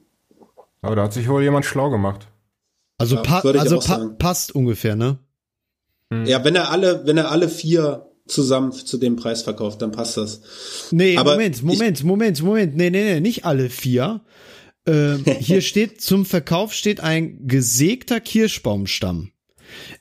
Aber 0.81 0.95
da 0.95 1.03
hat 1.03 1.13
sich 1.13 1.27
wohl 1.27 1.43
jemand 1.43 1.65
schlau 1.65 1.89
gemacht. 1.89 2.27
Also, 2.97 3.15
ja, 3.15 3.21
pa 3.21 3.39
also 3.39 3.80
pa 3.80 4.09
passt 4.17 4.53
ungefähr, 4.53 4.95
ne? 4.95 5.19
Hm. 6.11 6.26
Ja, 6.26 6.43
wenn 6.43 6.55
er 6.55 6.69
alle, 6.71 7.05
wenn 7.05 7.17
er 7.17 7.31
alle 7.31 7.49
vier 7.49 8.09
zusammen 8.27 8.71
zu 8.71 8.97
dem 8.97 9.15
Preis 9.15 9.41
verkauft, 9.41 9.81
dann 9.81 9.91
passt 9.91 10.17
das. 10.17 10.41
Nee, 10.91 11.17
Aber 11.17 11.31
Moment, 11.31 11.63
Moment, 11.63 12.03
Moment, 12.03 12.43
Moment. 12.43 12.76
Nee, 12.76 12.89
nee, 12.89 13.03
nee, 13.03 13.19
nicht 13.19 13.45
alle 13.45 13.69
vier. 13.69 14.21
Ähm, 14.85 15.23
hier 15.39 15.61
steht, 15.61 16.01
zum 16.01 16.26
Verkauf 16.26 16.73
steht 16.73 16.99
ein 16.99 17.47
gesägter 17.47 18.19
Kirschbaumstamm. 18.19 19.31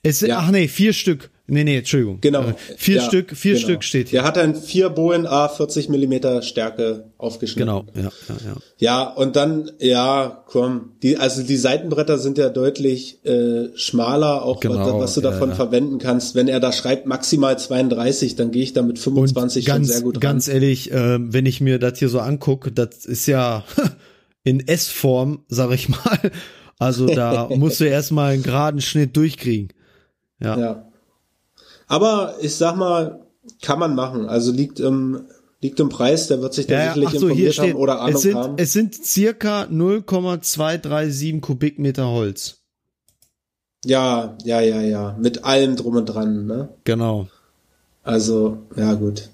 Es 0.02 0.20
sind, 0.20 0.30
ja. 0.30 0.38
ach 0.38 0.50
nee, 0.50 0.68
vier 0.68 0.92
Stück. 0.92 1.30
Nee, 1.50 1.64
nee, 1.64 1.78
Entschuldigung. 1.78 2.18
Genau. 2.20 2.42
Äh, 2.42 2.54
vier 2.76 2.96
ja, 2.96 3.02
Stück, 3.02 3.34
vier 3.34 3.54
genau. 3.54 3.64
Stück 3.64 3.84
steht 3.84 4.10
hier. 4.10 4.20
Der 4.20 4.28
hat 4.28 4.36
dann 4.36 4.54
vier 4.54 4.90
Bohlen 4.90 5.26
A 5.26 5.48
40 5.48 5.88
Millimeter 5.88 6.42
Stärke 6.42 7.10
aufgeschnitten. 7.16 7.66
Genau, 7.66 7.86
ja, 7.94 8.12
ja, 8.28 8.36
ja. 8.44 8.56
Ja, 8.76 9.02
und 9.04 9.34
dann, 9.34 9.70
ja, 9.78 10.44
komm, 10.46 10.92
die, 11.02 11.16
also 11.16 11.42
die 11.42 11.56
Seitenbretter 11.56 12.18
sind 12.18 12.36
ja 12.36 12.50
deutlich 12.50 13.24
äh, 13.24 13.68
schmaler, 13.76 14.44
auch 14.44 14.60
genau, 14.60 14.78
was, 14.78 15.02
was, 15.02 15.14
du 15.14 15.22
davon 15.22 15.48
ja, 15.48 15.54
ja. 15.54 15.56
verwenden 15.56 15.98
kannst. 15.98 16.34
Wenn 16.34 16.48
er 16.48 16.60
da 16.60 16.70
schreibt 16.70 17.06
maximal 17.06 17.58
32, 17.58 18.36
dann 18.36 18.50
gehe 18.50 18.62
ich 18.62 18.74
da 18.74 18.82
mit 18.82 18.98
25 18.98 19.64
ganz, 19.64 19.86
schon 19.86 19.94
sehr 19.94 20.02
gut 20.02 20.16
ran. 20.16 20.20
Ganz 20.20 20.48
ehrlich, 20.48 20.92
äh, 20.92 21.18
wenn 21.18 21.46
ich 21.46 21.62
mir 21.62 21.78
das 21.78 21.98
hier 21.98 22.10
so 22.10 22.20
angucke, 22.20 22.72
das 22.72 23.06
ist 23.06 23.26
ja 23.26 23.64
in 24.44 24.68
S-Form, 24.68 25.44
sag 25.48 25.72
ich 25.72 25.88
mal. 25.88 26.30
Also 26.78 27.06
da 27.06 27.48
musst 27.56 27.80
du 27.80 27.84
erstmal 27.84 28.34
einen 28.34 28.42
geraden 28.42 28.82
Schnitt 28.82 29.16
durchkriegen. 29.16 29.72
Ja. 30.40 30.84
Aber 31.89 32.36
ich 32.40 32.55
sag 32.55 32.77
mal, 32.77 33.27
kann 33.62 33.78
man 33.78 33.94
machen. 33.94 34.28
Also 34.28 34.52
liegt 34.52 34.78
im, 34.78 35.27
liegt 35.60 35.81
im 35.81 35.89
Preis, 35.89 36.28
der 36.28 36.40
wird 36.40 36.55
sich 36.55 36.66
da 36.66 36.74
ja, 36.74 36.94
sicherlich 36.94 37.19
so, 37.19 37.27
informiert 37.28 37.55
steht, 37.55 37.70
haben 37.70 37.81
oder 37.81 38.01
Ahnung 38.01 38.15
es 38.15 38.23
sind, 38.23 38.35
haben. 38.35 38.55
Es 38.59 38.73
sind 38.73 38.94
circa 38.94 39.66
0,237 39.70 41.40
Kubikmeter 41.40 42.09
Holz. 42.09 42.59
Ja, 43.85 44.36
ja, 44.44 44.60
ja, 44.60 44.82
ja. 44.82 45.16
Mit 45.19 45.44
allem 45.44 45.77
drum 45.77 45.97
und 45.97 46.06
dran, 46.06 46.47
ne? 46.47 46.69
Genau. 46.85 47.28
Also, 48.02 48.59
ja, 48.77 48.94
gut. 48.94 49.31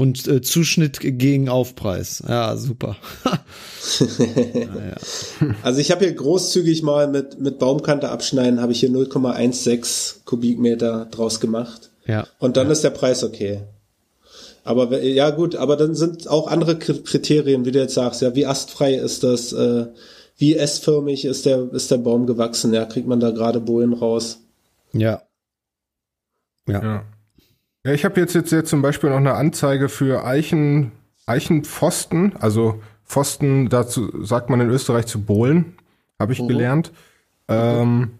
Und 0.00 0.26
äh, 0.28 0.40
Zuschnitt 0.40 0.98
gegen 1.02 1.50
Aufpreis. 1.50 2.22
Ja, 2.26 2.56
super. 2.56 2.96
Also 5.62 5.80
ich 5.80 5.90
habe 5.90 6.04
hier 6.04 6.14
großzügig 6.14 6.82
mal 6.82 7.08
mit, 7.08 7.40
mit 7.40 7.58
Baumkante 7.58 8.08
abschneiden, 8.08 8.60
habe 8.60 8.72
ich 8.72 8.80
hier 8.80 8.90
0,16 8.90 10.24
Kubikmeter 10.24 11.06
draus 11.10 11.40
gemacht. 11.40 11.90
Ja. 12.06 12.26
Und 12.38 12.56
dann 12.56 12.66
ja. 12.68 12.72
ist 12.72 12.84
der 12.84 12.90
Preis 12.90 13.24
okay. 13.24 13.60
Aber 14.64 15.02
ja 15.02 15.30
gut, 15.30 15.56
aber 15.56 15.76
dann 15.76 15.94
sind 15.94 16.28
auch 16.28 16.46
andere 16.46 16.78
Kriterien, 16.78 17.66
wie 17.66 17.72
du 17.72 17.78
jetzt 17.78 17.94
sagst, 17.94 18.22
ja, 18.22 18.34
wie 18.34 18.46
astfrei 18.46 18.94
ist 18.94 19.22
das, 19.22 19.52
äh, 19.52 19.86
wie 20.36 20.56
S-förmig 20.56 21.26
ist 21.26 21.44
der, 21.44 21.72
ist 21.72 21.90
der 21.90 21.98
Baum 21.98 22.26
gewachsen, 22.26 22.72
ja, 22.72 22.86
kriegt 22.86 23.06
man 23.06 23.20
da 23.20 23.30
gerade 23.32 23.60
Bohlen 23.60 23.92
raus. 23.92 24.40
Ja. 24.92 25.22
Ja. 26.66 26.82
ja. 26.82 27.04
Ja, 27.84 27.92
ich 27.92 28.04
habe 28.04 28.20
jetzt, 28.20 28.34
jetzt, 28.34 28.52
jetzt 28.52 28.68
zum 28.68 28.82
Beispiel 28.82 29.10
noch 29.10 29.16
eine 29.16 29.34
Anzeige 29.34 29.88
für 29.88 30.24
Eichen, 30.24 30.92
Eichenpfosten, 31.26 32.36
also 32.36 32.82
Pfosten, 33.04 33.68
dazu 33.68 34.24
sagt 34.24 34.50
man 34.50 34.60
in 34.60 34.68
Österreich 34.68 35.06
zu 35.06 35.22
Bohlen, 35.22 35.76
habe 36.18 36.32
ich 36.32 36.40
mhm. 36.40 36.48
gelernt. 36.48 36.92
Ähm, 37.48 38.12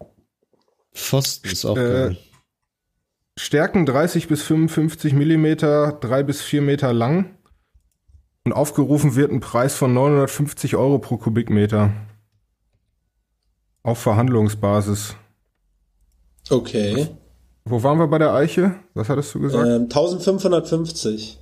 Pfosten 0.93 1.49
ist 1.49 1.65
auch 1.65 1.77
äh, 1.77 1.79
geil. 1.79 2.17
Stärken 3.37 3.85
30 3.85 4.27
bis 4.27 4.41
55 4.43 5.13
Millimeter, 5.13 5.93
drei 5.93 6.23
bis 6.23 6.41
vier 6.41 6.61
Meter 6.61 6.91
lang. 6.91 7.37
Und 8.43 8.53
aufgerufen 8.53 9.15
wird 9.15 9.31
ein 9.31 9.39
Preis 9.39 9.75
von 9.75 9.93
950 9.93 10.75
Euro 10.75 10.97
pro 10.99 11.17
Kubikmeter. 11.17 11.91
Auf 13.83 13.99
Verhandlungsbasis. 13.99 15.15
Okay. 16.49 17.07
Wo 17.65 17.83
waren 17.83 17.99
wir 17.99 18.07
bei 18.07 18.17
der 18.17 18.33
Eiche? 18.33 18.75
Was 18.93 19.09
hattest 19.09 19.35
du 19.35 19.39
gesagt? 19.39 19.67
Ähm, 19.67 19.83
1550. 19.83 21.37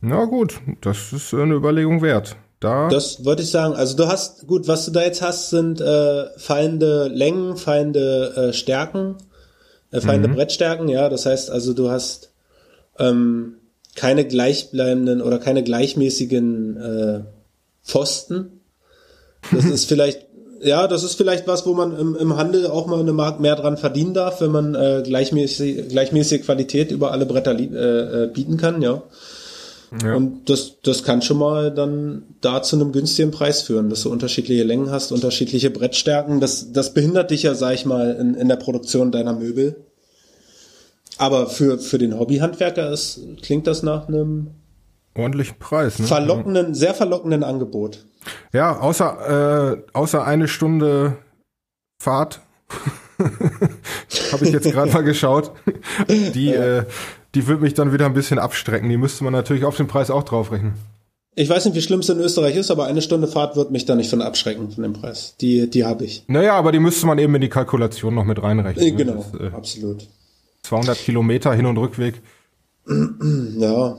Na 0.00 0.24
gut, 0.26 0.60
das 0.82 1.12
ist 1.12 1.32
eine 1.32 1.54
Überlegung 1.54 2.02
wert. 2.02 2.36
Da 2.60 2.88
das 2.88 3.24
wollte 3.24 3.42
ich 3.42 3.50
sagen. 3.50 3.74
Also 3.74 3.96
du 3.96 4.06
hast, 4.06 4.46
gut, 4.46 4.68
was 4.68 4.84
du 4.84 4.90
da 4.90 5.02
jetzt 5.02 5.22
hast, 5.22 5.50
sind 5.50 5.80
äh, 5.80 6.26
fallende 6.38 7.08
Längen, 7.08 7.56
fallende 7.56 8.34
äh, 8.36 8.52
Stärken, 8.52 9.16
äh, 9.90 10.00
fallende 10.00 10.28
mhm. 10.28 10.34
Brettstärken, 10.34 10.88
ja. 10.88 11.08
Das 11.08 11.26
heißt 11.26 11.50
also, 11.50 11.72
du 11.72 11.90
hast 11.90 12.30
ähm, 12.98 13.56
keine 13.94 14.26
gleichbleibenden 14.26 15.22
oder 15.22 15.38
keine 15.38 15.62
gleichmäßigen 15.62 16.76
äh, 16.76 17.20
Pfosten. 17.82 18.60
Das 19.50 19.64
ist 19.64 19.84
vielleicht 19.88 20.26
ja, 20.64 20.88
das 20.88 21.04
ist 21.04 21.14
vielleicht 21.14 21.46
was, 21.46 21.66
wo 21.66 21.74
man 21.74 21.96
im, 21.98 22.16
im 22.16 22.36
Handel 22.36 22.66
auch 22.66 22.86
mal 22.86 23.00
eine 23.00 23.12
Mark 23.12 23.40
mehr 23.40 23.56
dran 23.56 23.76
verdienen 23.76 24.14
darf, 24.14 24.40
wenn 24.40 24.50
man 24.50 24.74
äh, 24.74 25.02
gleichmäßig, 25.04 25.88
gleichmäßige 25.88 26.42
Qualität 26.42 26.90
über 26.90 27.12
alle 27.12 27.26
Bretter 27.26 27.58
äh, 27.58 28.24
äh, 28.24 28.26
bieten 28.28 28.56
kann, 28.56 28.82
ja. 28.82 29.02
ja. 30.02 30.14
Und 30.14 30.48
das, 30.48 30.76
das 30.82 31.04
kann 31.04 31.22
schon 31.22 31.38
mal 31.38 31.70
dann 31.70 32.22
da 32.40 32.62
zu 32.62 32.76
einem 32.76 32.92
günstigen 32.92 33.30
Preis 33.30 33.62
führen, 33.62 33.90
dass 33.90 34.02
du 34.02 34.10
unterschiedliche 34.10 34.64
Längen 34.64 34.90
hast, 34.90 35.12
unterschiedliche 35.12 35.70
Brettstärken. 35.70 36.40
Das, 36.40 36.72
das 36.72 36.94
behindert 36.94 37.30
dich 37.30 37.42
ja, 37.42 37.54
sag 37.54 37.74
ich 37.74 37.84
mal, 37.84 38.16
in, 38.18 38.34
in 38.34 38.48
der 38.48 38.56
Produktion 38.56 39.12
deiner 39.12 39.34
Möbel. 39.34 39.76
Aber 41.18 41.46
für, 41.46 41.78
für 41.78 41.98
den 41.98 42.18
Hobbyhandwerker 42.18 42.90
ist, 42.90 43.20
klingt 43.42 43.66
das 43.66 43.82
nach 43.82 44.08
einem 44.08 44.48
ordentlichen 45.16 45.58
Preis. 45.58 45.98
Ne? 45.98 46.06
Verlockenden, 46.06 46.74
sehr 46.74 46.94
verlockenden 46.94 47.44
Angebot. 47.44 48.04
Ja, 48.52 48.78
außer, 48.78 49.74
äh, 49.74 49.82
außer 49.92 50.24
eine 50.24 50.48
Stunde 50.48 51.18
Fahrt 52.02 52.40
habe 54.32 54.44
ich 54.44 54.52
jetzt 54.52 54.70
gerade 54.70 54.92
mal 54.92 55.02
geschaut. 55.02 55.52
Die, 56.08 56.46
ja. 56.46 56.78
äh, 56.78 56.84
die 57.34 57.46
wird 57.46 57.60
mich 57.60 57.74
dann 57.74 57.92
wieder 57.92 58.06
ein 58.06 58.14
bisschen 58.14 58.38
abstrecken. 58.38 58.88
Die 58.88 58.96
müsste 58.96 59.24
man 59.24 59.32
natürlich 59.32 59.64
auf 59.64 59.76
den 59.76 59.86
Preis 59.86 60.10
auch 60.10 60.22
draufrechnen. 60.22 60.74
Ich 61.36 61.48
weiß 61.48 61.64
nicht, 61.64 61.74
wie 61.74 61.82
schlimm 61.82 62.00
es 62.00 62.08
in 62.08 62.20
Österreich 62.20 62.54
ist, 62.54 62.70
aber 62.70 62.86
eine 62.86 63.02
Stunde 63.02 63.26
Fahrt 63.26 63.56
wird 63.56 63.72
mich 63.72 63.86
da 63.86 63.96
nicht 63.96 64.08
von 64.08 64.22
abschrecken 64.22 64.70
von 64.70 64.82
dem 64.84 64.92
Preis. 64.92 65.34
Die, 65.40 65.68
die 65.68 65.84
habe 65.84 66.04
ich. 66.04 66.24
Naja, 66.28 66.54
aber 66.54 66.70
die 66.70 66.78
müsste 66.78 67.06
man 67.06 67.18
eben 67.18 67.34
in 67.34 67.40
die 67.40 67.48
Kalkulation 67.48 68.14
noch 68.14 68.24
mit 68.24 68.40
reinrechnen. 68.40 68.86
Äh, 68.86 68.92
genau, 68.92 69.24
das, 69.32 69.40
äh, 69.40 69.54
absolut. 69.54 70.06
200 70.62 70.96
Kilometer 70.96 71.52
Hin- 71.52 71.66
und 71.66 71.76
Rückweg. 71.76 72.22
Ja, 72.86 73.96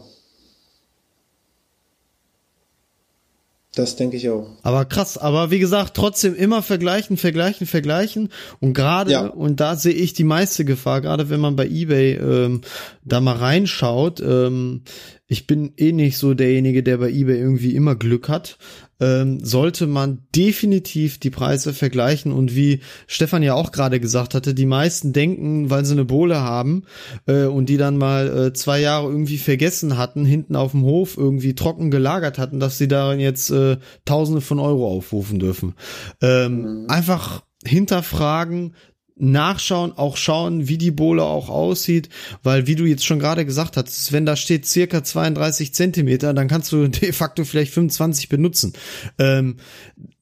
Das 3.75 3.97
denke 3.97 4.15
ich 4.15 4.29
auch. 4.29 4.47
Aber 4.63 4.85
krass, 4.85 5.17
aber 5.17 5.51
wie 5.51 5.59
gesagt, 5.59 5.95
trotzdem 5.95 6.33
immer 6.33 6.61
vergleichen, 6.61 7.17
vergleichen, 7.17 7.67
vergleichen. 7.67 8.29
Und 8.61 8.73
gerade, 8.73 9.11
ja. 9.11 9.27
und 9.27 9.59
da 9.59 9.75
sehe 9.75 9.93
ich 9.93 10.13
die 10.13 10.23
meiste 10.23 10.63
Gefahr, 10.63 11.01
gerade 11.01 11.29
wenn 11.29 11.41
man 11.41 11.57
bei 11.57 11.67
eBay 11.67 12.13
ähm, 12.13 12.61
da 13.03 13.19
mal 13.19 13.35
reinschaut, 13.35 14.21
ähm, 14.21 14.83
ich 15.27 15.45
bin 15.45 15.73
eh 15.77 15.91
nicht 15.91 16.17
so 16.17 16.33
derjenige, 16.33 16.83
der 16.83 16.99
bei 16.99 17.09
eBay 17.09 17.37
irgendwie 17.37 17.75
immer 17.75 17.95
Glück 17.95 18.29
hat, 18.29 18.57
ähm, 18.99 19.43
sollte 19.43 19.87
man 19.87 20.23
definitiv 20.35 21.19
die 21.19 21.29
Preise 21.29 21.73
vergleichen 21.73 22.31
und 22.31 22.55
wie 22.55 22.79
Stefan 23.07 23.43
ja 23.43 23.53
auch 23.53 23.71
gerade 23.71 23.99
gesagt 23.99 24.33
hatte, 24.33 24.53
die 24.53 24.65
meisten 24.65 25.13
denken, 25.13 25.69
weil 25.69 25.85
sie 25.85 25.93
eine 25.93 26.05
Bohle 26.05 26.39
haben 26.39 26.83
äh, 27.27 27.45
und 27.45 27.67
die 27.67 27.77
dann 27.77 27.97
mal 27.97 28.47
äh, 28.47 28.53
zwei 28.53 28.79
Jahre 28.79 29.09
irgendwie 29.09 29.37
vergessen 29.37 29.97
hatten, 29.97 30.25
hinten 30.25 30.55
auf 30.55 30.71
dem 30.71 30.83
Hof 30.83 31.17
irgendwie 31.17 31.55
trocken 31.55 31.91
gelagert 31.91 32.37
hatten, 32.37 32.59
dass 32.59 32.77
sie 32.77 32.87
darin 32.87 33.19
jetzt 33.19 33.49
äh, 33.51 33.77
Tausende 34.05 34.41
von 34.41 34.59
Euro 34.59 34.87
aufrufen 34.87 35.39
dürfen. 35.39 35.75
Ähm, 36.21 36.83
mhm. 36.83 36.89
Einfach 36.89 37.43
hinterfragen, 37.65 38.75
nachschauen, 39.15 39.93
auch 39.95 40.17
schauen, 40.17 40.67
wie 40.67 40.77
die 40.77 40.91
Bohle 40.91 41.23
auch 41.23 41.49
aussieht, 41.49 42.09
weil 42.43 42.67
wie 42.67 42.75
du 42.75 42.85
jetzt 42.85 43.05
schon 43.05 43.19
gerade 43.19 43.45
gesagt 43.45 43.77
hast, 43.77 44.11
wenn 44.11 44.25
da 44.25 44.35
steht 44.35 44.65
circa 44.65 45.03
32 45.03 45.73
Zentimeter, 45.73 46.33
dann 46.33 46.47
kannst 46.47 46.71
du 46.71 46.87
de 46.89 47.11
facto 47.11 47.45
vielleicht 47.45 47.73
25 47.73 48.29
benutzen. 48.29 48.73
Ähm, 49.17 49.57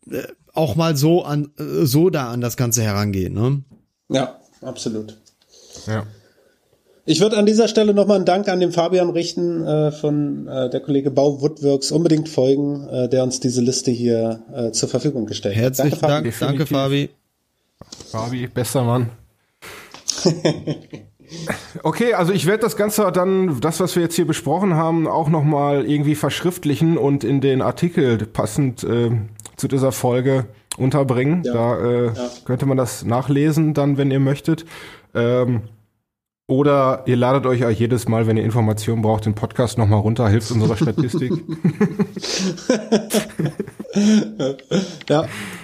äh, 0.09 0.23
auch 0.53 0.75
mal 0.75 0.95
so 0.95 1.23
an 1.23 1.51
äh, 1.57 1.85
so 1.85 2.09
da 2.09 2.31
an 2.31 2.41
das 2.41 2.57
Ganze 2.57 2.83
herangehen, 2.83 3.33
ne? 3.33 3.63
Ja, 4.09 4.39
absolut. 4.61 5.17
Ja. 5.87 6.05
Ich 7.05 7.19
würde 7.19 7.37
an 7.37 7.45
dieser 7.45 7.67
Stelle 7.67 7.93
nochmal 7.93 8.17
einen 8.17 8.25
Dank 8.25 8.47
an 8.47 8.61
den 8.61 8.71
Fabian 8.71 9.09
richten 9.09 9.65
äh, 9.65 9.91
von 9.91 10.47
äh, 10.47 10.69
der 10.69 10.79
Kollege 10.79 11.11
Bau 11.11 11.41
Woodworks. 11.41 11.91
Unbedingt 11.91 12.29
folgen, 12.29 12.87
äh, 12.87 13.09
der 13.09 13.23
uns 13.23 13.41
diese 13.41 13.61
Liste 13.61 13.91
hier 13.91 14.43
äh, 14.55 14.71
zur 14.71 14.87
Verfügung 14.87 15.25
gestellt 15.25 15.55
hat. 15.55 15.63
Herzlichen 15.63 15.99
Dank, 15.99 16.23
Dank, 16.23 16.39
danke 16.39 16.65
Fabi. 16.65 17.09
Fabi, 18.11 18.47
bester 18.47 18.83
Mann. 18.83 19.09
Okay, 21.83 22.13
also 22.13 22.31
ich 22.31 22.45
werde 22.45 22.61
das 22.61 22.77
Ganze 22.77 23.11
dann, 23.11 23.59
das, 23.59 23.79
was 23.79 23.95
wir 23.95 24.03
jetzt 24.03 24.15
hier 24.15 24.27
besprochen 24.27 24.75
haben, 24.75 25.07
auch 25.07 25.29
nochmal 25.29 25.85
irgendwie 25.85 26.15
verschriftlichen 26.15 26.97
und 26.97 27.23
in 27.23 27.41
den 27.41 27.61
Artikel 27.61 28.25
passend 28.25 28.83
äh, 28.83 29.11
zu 29.57 29.67
dieser 29.67 29.91
Folge 29.91 30.45
unterbringen. 30.77 31.43
Ja. 31.43 31.53
Da 31.53 31.79
äh, 31.79 32.05
ja. 32.07 32.13
könnte 32.45 32.65
man 32.65 32.77
das 32.77 33.03
nachlesen, 33.03 33.73
dann, 33.73 33.97
wenn 33.97 34.11
ihr 34.11 34.19
möchtet. 34.19 34.65
Ähm, 35.13 35.63
oder 36.45 37.03
ihr 37.05 37.15
ladet 37.15 37.45
euch 37.45 37.65
auch 37.65 37.69
jedes 37.69 38.07
Mal, 38.07 38.27
wenn 38.27 38.35
ihr 38.37 38.43
Informationen 38.43 39.01
braucht, 39.01 39.25
den 39.25 39.33
Podcast 39.33 39.77
nochmal 39.77 40.01
runter, 40.01 40.27
hilft 40.27 40.51
unserer 40.51 40.75
Statistik. 40.75 41.31
ja. 45.09 45.25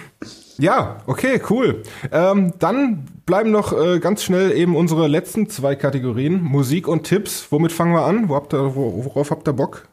Ja, 0.60 0.98
okay, 1.06 1.40
cool. 1.48 1.82
Ähm, 2.12 2.52
dann 2.58 3.06
bleiben 3.24 3.50
noch 3.50 3.72
äh, 3.72 3.98
ganz 3.98 4.22
schnell 4.22 4.52
eben 4.52 4.76
unsere 4.76 5.08
letzten 5.08 5.48
zwei 5.48 5.74
Kategorien, 5.74 6.42
Musik 6.42 6.86
und 6.86 7.04
Tipps. 7.04 7.46
Womit 7.50 7.72
fangen 7.72 7.94
wir 7.94 8.04
an? 8.04 8.28
Wo 8.28 8.34
habt 8.34 8.52
ihr, 8.52 8.74
worauf 8.74 9.30
habt 9.30 9.48
ihr 9.48 9.54
Bock? 9.54 9.88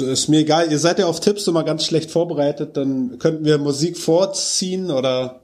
Ist 0.00 0.28
mir 0.28 0.40
egal, 0.40 0.72
ihr 0.72 0.80
seid 0.80 0.98
ja 0.98 1.06
auf 1.06 1.20
Tipps 1.20 1.46
immer 1.46 1.62
ganz 1.62 1.84
schlecht 1.84 2.10
vorbereitet, 2.10 2.76
dann 2.76 3.20
könnten 3.20 3.44
wir 3.44 3.58
Musik 3.58 3.96
vorziehen 3.96 4.90
oder. 4.90 5.42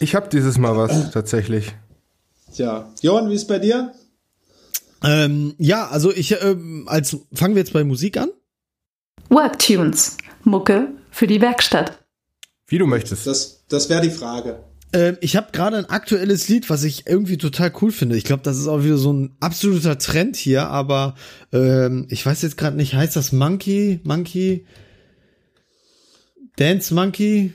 Ich 0.00 0.16
hab 0.16 0.28
dieses 0.30 0.58
Mal 0.58 0.76
was, 0.76 1.10
tatsächlich. 1.12 1.72
Tja, 2.52 2.90
Johann, 3.02 3.30
wie 3.30 3.34
ist 3.34 3.46
bei 3.46 3.60
dir? 3.60 3.92
Ähm, 5.04 5.54
ja, 5.58 5.86
also 5.86 6.12
ich, 6.12 6.42
ähm, 6.42 6.86
als 6.88 7.16
fangen 7.32 7.54
wir 7.54 7.62
jetzt 7.62 7.72
bei 7.72 7.84
Musik 7.84 8.16
an? 8.16 8.30
Worktunes, 9.28 10.16
Mucke 10.42 10.88
für 11.10 11.28
die 11.28 11.40
Werkstatt. 11.40 12.01
Wie 12.72 12.78
du 12.78 12.86
möchtest. 12.86 13.26
Das, 13.26 13.64
das 13.68 13.90
wäre 13.90 14.00
die 14.00 14.10
Frage. 14.10 14.64
Ähm, 14.94 15.18
ich 15.20 15.36
habe 15.36 15.48
gerade 15.52 15.76
ein 15.76 15.84
aktuelles 15.90 16.48
Lied, 16.48 16.70
was 16.70 16.84
ich 16.84 17.06
irgendwie 17.06 17.36
total 17.36 17.70
cool 17.82 17.92
finde. 17.92 18.16
Ich 18.16 18.24
glaube, 18.24 18.42
das 18.42 18.56
ist 18.56 18.66
auch 18.66 18.82
wieder 18.82 18.96
so 18.96 19.12
ein 19.12 19.36
absoluter 19.40 19.98
Trend 19.98 20.36
hier, 20.36 20.68
aber 20.68 21.14
ähm, 21.52 22.06
ich 22.08 22.24
weiß 22.24 22.40
jetzt 22.40 22.56
gerade 22.56 22.78
nicht, 22.78 22.94
heißt 22.94 23.14
das 23.14 23.30
Monkey, 23.30 24.00
Monkey, 24.04 24.64
Dance 26.56 26.94
Monkey? 26.94 27.52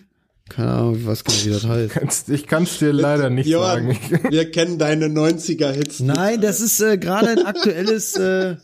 Keine 0.50 0.72
Ahnung, 0.74 0.98
ich 0.98 1.08
weiß 1.08 1.24
gar 1.24 1.34
nicht, 1.34 1.48
wie 1.48 1.50
das 1.50 1.66
heißt. 1.66 2.30
Ich 2.30 2.46
kann 2.46 2.64
es 2.64 2.78
dir 2.78 2.94
leider 2.94 3.32
nicht 3.32 3.48
Johann, 3.48 3.88
sagen. 3.88 4.20
Wir 4.30 4.52
kennen 4.52 4.78
deine 4.78 5.08
90er-Hits. 5.08 6.00
Nein, 6.02 6.42
das 6.42 6.62
ist 6.62 6.80
äh, 6.80 7.00
gerade 7.00 7.30
ein 7.30 7.44
aktuelles. 7.44 8.16
Äh, 8.18 8.58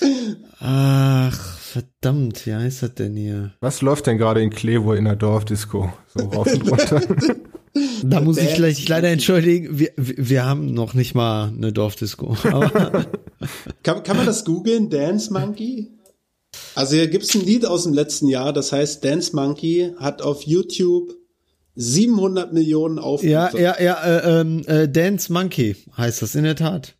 ach, 0.60 1.61
verdammt, 1.72 2.46
wie 2.46 2.54
heißt 2.54 2.82
das 2.82 2.94
denn 2.94 3.16
hier? 3.16 3.54
Was 3.60 3.82
läuft 3.82 4.06
denn 4.06 4.18
gerade 4.18 4.42
in 4.42 4.50
Klevo 4.50 4.92
in 4.92 5.04
der 5.04 5.16
Dorfdisco? 5.16 5.92
So 6.14 6.24
rauf 6.28 6.52
und 6.52 6.70
runter. 6.70 7.02
Da 8.04 8.20
muss 8.20 8.36
ich 8.36 8.50
vielleicht 8.50 8.88
leider 8.88 9.08
entschuldigen, 9.08 9.78
wir, 9.78 9.92
wir 9.96 10.44
haben 10.44 10.74
noch 10.74 10.92
nicht 10.92 11.14
mal 11.14 11.48
eine 11.48 11.72
Dorfdisco. 11.72 12.36
kann, 13.82 14.02
kann 14.02 14.16
man 14.16 14.26
das 14.26 14.44
googeln, 14.44 14.90
Dance 14.90 15.32
Monkey? 15.32 15.90
Also 16.74 16.96
hier 16.96 17.08
gibt's 17.08 17.34
ein 17.34 17.40
Lied 17.40 17.64
aus 17.64 17.84
dem 17.84 17.94
letzten 17.94 18.28
Jahr, 18.28 18.52
das 18.52 18.72
heißt 18.72 19.02
Dance 19.02 19.34
Monkey, 19.34 19.94
hat 19.98 20.20
auf 20.20 20.42
YouTube 20.42 21.14
700 21.74 22.52
Millionen 22.52 22.98
Aufrufe. 22.98 23.28
Ja, 23.30 23.56
ja, 23.56 23.80
ja, 23.80 24.04
äh, 24.04 24.40
ähm, 24.40 24.62
äh, 24.66 24.88
Dance 24.88 25.32
Monkey 25.32 25.76
heißt 25.96 26.20
das 26.20 26.34
in 26.34 26.44
der 26.44 26.56
Tat. 26.56 26.94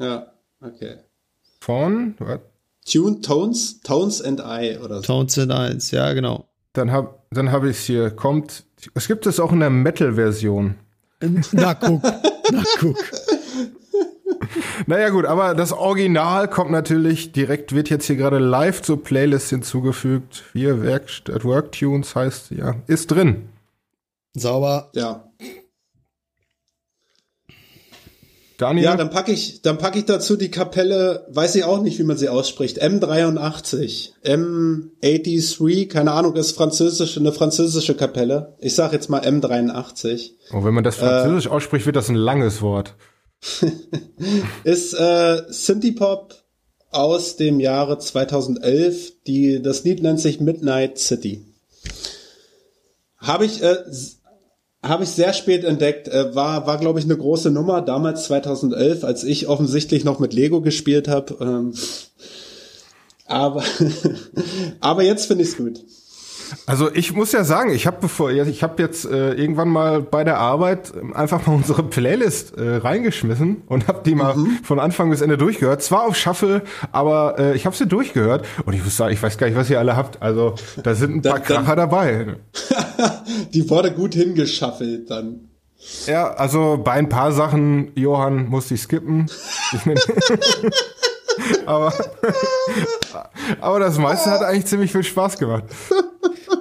Ja, 0.00 0.32
okay. 0.60 0.96
Von? 1.60 2.16
What? 2.18 2.40
Tune 2.84 3.20
Tones, 3.20 3.80
Tones 3.80 4.20
and 4.20 4.40
I 4.40 4.78
oder 4.78 4.96
so. 4.96 5.02
Tones 5.02 5.38
and 5.38 5.52
I, 5.52 5.94
ja, 5.94 6.12
genau. 6.12 6.48
Dann 6.72 6.92
hab, 6.92 7.24
dann 7.30 7.50
hab 7.52 7.64
ich's 7.64 7.84
hier. 7.84 8.10
Kommt, 8.10 8.64
es 8.94 9.08
gibt 9.08 9.26
es 9.26 9.40
auch 9.40 9.52
in 9.52 9.60
der 9.60 9.70
Metal-Version. 9.70 10.74
Na 11.52 11.74
guck, 11.74 12.02
na 12.02 12.62
guck. 12.78 12.98
Naja 14.86 15.08
gut, 15.08 15.24
aber 15.24 15.54
das 15.54 15.72
Original 15.72 16.48
kommt 16.48 16.70
natürlich 16.70 17.32
direkt, 17.32 17.74
wird 17.74 17.90
jetzt 17.90 18.06
hier 18.06 18.16
gerade 18.16 18.38
live 18.38 18.82
zur 18.82 19.02
Playlist 19.02 19.50
hinzugefügt. 19.50 20.44
Wir 20.52 20.82
Werkstatt 20.82 21.44
Worktunes 21.44 22.14
heißt, 22.14 22.50
ja, 22.50 22.76
ist 22.86 23.10
drin. 23.10 23.48
Sauber. 24.34 24.90
Ja. 24.94 25.24
Daniel? 28.58 28.84
Ja, 28.84 28.96
dann 28.96 29.10
packe 29.10 29.32
ich, 29.32 29.62
dann 29.62 29.78
packe 29.78 29.98
ich 29.98 30.04
dazu 30.04 30.36
die 30.36 30.50
Kapelle, 30.50 31.26
weiß 31.30 31.56
ich 31.56 31.64
auch 31.64 31.82
nicht, 31.82 31.98
wie 31.98 32.04
man 32.04 32.16
sie 32.16 32.28
ausspricht, 32.28 32.80
M83, 32.82 34.12
M83, 34.24 35.88
keine 35.88 36.12
Ahnung, 36.12 36.36
ist 36.36 36.52
französische, 36.52 37.18
eine 37.20 37.32
französische 37.32 37.94
Kapelle. 37.94 38.54
Ich 38.60 38.74
sag 38.74 38.92
jetzt 38.92 39.10
mal 39.10 39.22
M83. 39.22 40.30
Oh, 40.52 40.62
wenn 40.64 40.74
man 40.74 40.84
das 40.84 40.96
französisch 40.96 41.46
äh, 41.46 41.50
ausspricht, 41.50 41.86
wird 41.86 41.96
das 41.96 42.08
ein 42.08 42.14
langes 42.14 42.62
Wort. 42.62 42.94
ist 44.64 44.94
äh, 44.94 45.42
Synthie-Pop 45.48 46.34
aus 46.90 47.36
dem 47.36 47.60
Jahre 47.60 47.98
2011. 47.98 49.24
Die, 49.26 49.60
das 49.60 49.84
Lied 49.84 50.02
nennt 50.02 50.20
sich 50.20 50.40
Midnight 50.40 50.98
City. 50.98 51.44
Habe 53.18 53.46
ich, 53.46 53.62
äh, 53.62 53.76
habe 54.84 55.04
ich 55.04 55.10
sehr 55.10 55.32
spät 55.32 55.64
entdeckt. 55.64 56.08
Äh, 56.08 56.34
war, 56.34 56.66
war 56.66 56.78
glaube 56.78 56.98
ich, 56.98 57.04
eine 57.04 57.16
große 57.16 57.50
Nummer. 57.50 57.80
Damals 57.82 58.24
2011, 58.24 59.02
als 59.02 59.24
ich 59.24 59.48
offensichtlich 59.48 60.04
noch 60.04 60.18
mit 60.18 60.34
Lego 60.34 60.60
gespielt 60.60 61.08
habe. 61.08 61.36
Ähm, 61.40 61.74
aber, 63.26 63.64
aber 64.80 65.02
jetzt 65.02 65.26
finde 65.26 65.44
ich 65.44 65.50
es 65.50 65.56
gut. 65.56 65.80
Also 66.66 66.92
ich 66.92 67.12
muss 67.14 67.32
ja 67.32 67.44
sagen, 67.44 67.70
ich 67.70 67.86
habe 67.86 67.98
bevor 68.00 68.30
ich 68.30 68.62
habe 68.62 68.82
jetzt 68.82 69.04
äh, 69.04 69.32
irgendwann 69.34 69.68
mal 69.68 70.02
bei 70.02 70.24
der 70.24 70.38
Arbeit 70.38 70.92
einfach 71.14 71.46
mal 71.46 71.54
unsere 71.54 71.82
Playlist 71.82 72.56
äh, 72.56 72.76
reingeschmissen 72.76 73.62
und 73.66 73.88
habe 73.88 74.02
die 74.04 74.14
mal 74.14 74.36
mhm. 74.36 74.58
von 74.62 74.78
Anfang 74.78 75.10
bis 75.10 75.20
Ende 75.20 75.38
durchgehört. 75.38 75.82
Zwar 75.82 76.06
auf 76.06 76.16
Shuffle, 76.16 76.62
aber 76.92 77.38
äh, 77.38 77.56
ich 77.56 77.66
habe 77.66 77.76
sie 77.76 77.86
durchgehört 77.86 78.46
und 78.64 78.74
ich 78.74 78.82
muss 78.82 78.96
sagen, 78.96 79.12
ich 79.12 79.22
weiß 79.22 79.38
gar 79.38 79.46
nicht, 79.46 79.56
was 79.56 79.70
ihr 79.70 79.78
alle 79.78 79.96
habt. 79.96 80.22
Also 80.22 80.54
da 80.82 80.94
sind 80.94 81.16
ein 81.16 81.22
paar 81.22 81.40
Kracher 81.40 81.76
dabei. 81.76 82.36
die 83.54 83.68
wurde 83.68 83.92
gut 83.92 84.14
hingeschaffelt 84.14 85.10
dann. 85.10 85.48
Ja, 86.06 86.32
also 86.34 86.80
bei 86.82 86.92
ein 86.92 87.08
paar 87.08 87.32
Sachen, 87.32 87.92
Johann, 87.94 88.48
musste 88.48 88.74
ich 88.74 88.82
skippen. 88.82 89.26
Ich 89.72 89.84
mein, 89.84 89.98
aber, 91.66 91.92
aber 93.60 93.80
das 93.80 93.98
meiste 93.98 94.30
hat 94.30 94.42
eigentlich 94.42 94.66
ziemlich 94.66 94.92
viel 94.92 95.04
Spaß 95.04 95.38
gemacht. 95.38 95.64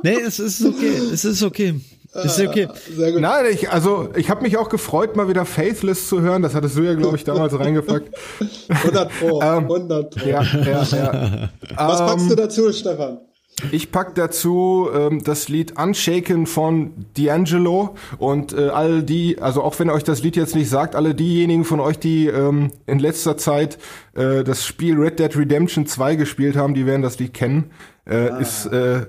Nee, 0.04 0.20
es 0.20 0.40
ist 0.40 0.64
okay. 0.66 0.98
Es 1.12 1.26
ist 1.26 1.42
okay. 1.44 1.76
Ist 2.14 2.40
okay. 2.40 2.68
Sehr 2.96 3.12
gut. 3.12 3.22
Nein, 3.22 3.46
ich, 3.52 3.72
also 3.72 4.10
ich 4.16 4.30
habe 4.30 4.44
mich 4.44 4.58
auch 4.58 4.70
gefreut, 4.70 5.16
mal 5.16 5.28
wieder 5.28 5.46
Faithless 5.46 6.10
zu 6.10 6.22
hören. 6.22 6.44
Das 6.44 6.54
hattest 6.54 6.78
du 6.78 6.84
ja, 6.84 6.94
glaube 6.94 7.18
ich, 7.18 7.24
damals 7.24 7.58
reingepackt. 7.58 8.14
100 8.70 9.12
Pro, 9.20 9.40
100 9.42 10.16
Pro. 10.16 10.30
Ja, 10.30 10.44
ja, 10.44 10.84
ja. 10.84 11.50
Was 11.76 12.00
packst 12.00 12.30
du 12.30 12.36
dazu, 12.36 12.72
Stefan? 12.72 13.20
Ich 13.72 13.92
pack 13.92 14.16
dazu 14.16 14.90
ähm, 14.94 15.24
das 15.24 15.48
Lied 15.48 15.80
Unshaken 15.80 16.48
von 16.48 17.06
D'Angelo 17.16 17.92
und 18.18 18.52
äh, 18.54 18.70
all 18.70 19.04
die, 19.04 19.40
also 19.42 19.62
auch 19.62 19.78
wenn 19.80 19.90
euch 19.90 20.04
das 20.04 20.22
Lied 20.22 20.36
jetzt 20.36 20.56
nicht 20.56 20.70
sagt, 20.70 20.96
alle 20.96 21.16
diejenigen 21.16 21.64
von 21.64 21.80
euch, 21.80 21.98
die 21.98 22.28
ähm, 22.28 22.72
in 22.88 23.00
letzter 23.00 23.38
Zeit 23.38 23.78
äh, 24.16 24.44
das 24.44 24.66
Spiel 24.66 25.00
Red 25.00 25.20
Dead 25.20 25.36
Redemption 25.36 25.86
2 25.86 26.16
gespielt 26.16 26.56
haben, 26.56 26.74
die 26.74 26.86
werden 26.86 27.04
das 27.04 27.20
Lied 27.20 27.34
kennen. 27.34 27.72
Äh, 28.06 28.16
ah. 28.16 28.38
Ist 28.38 28.66
äh, 28.66 29.06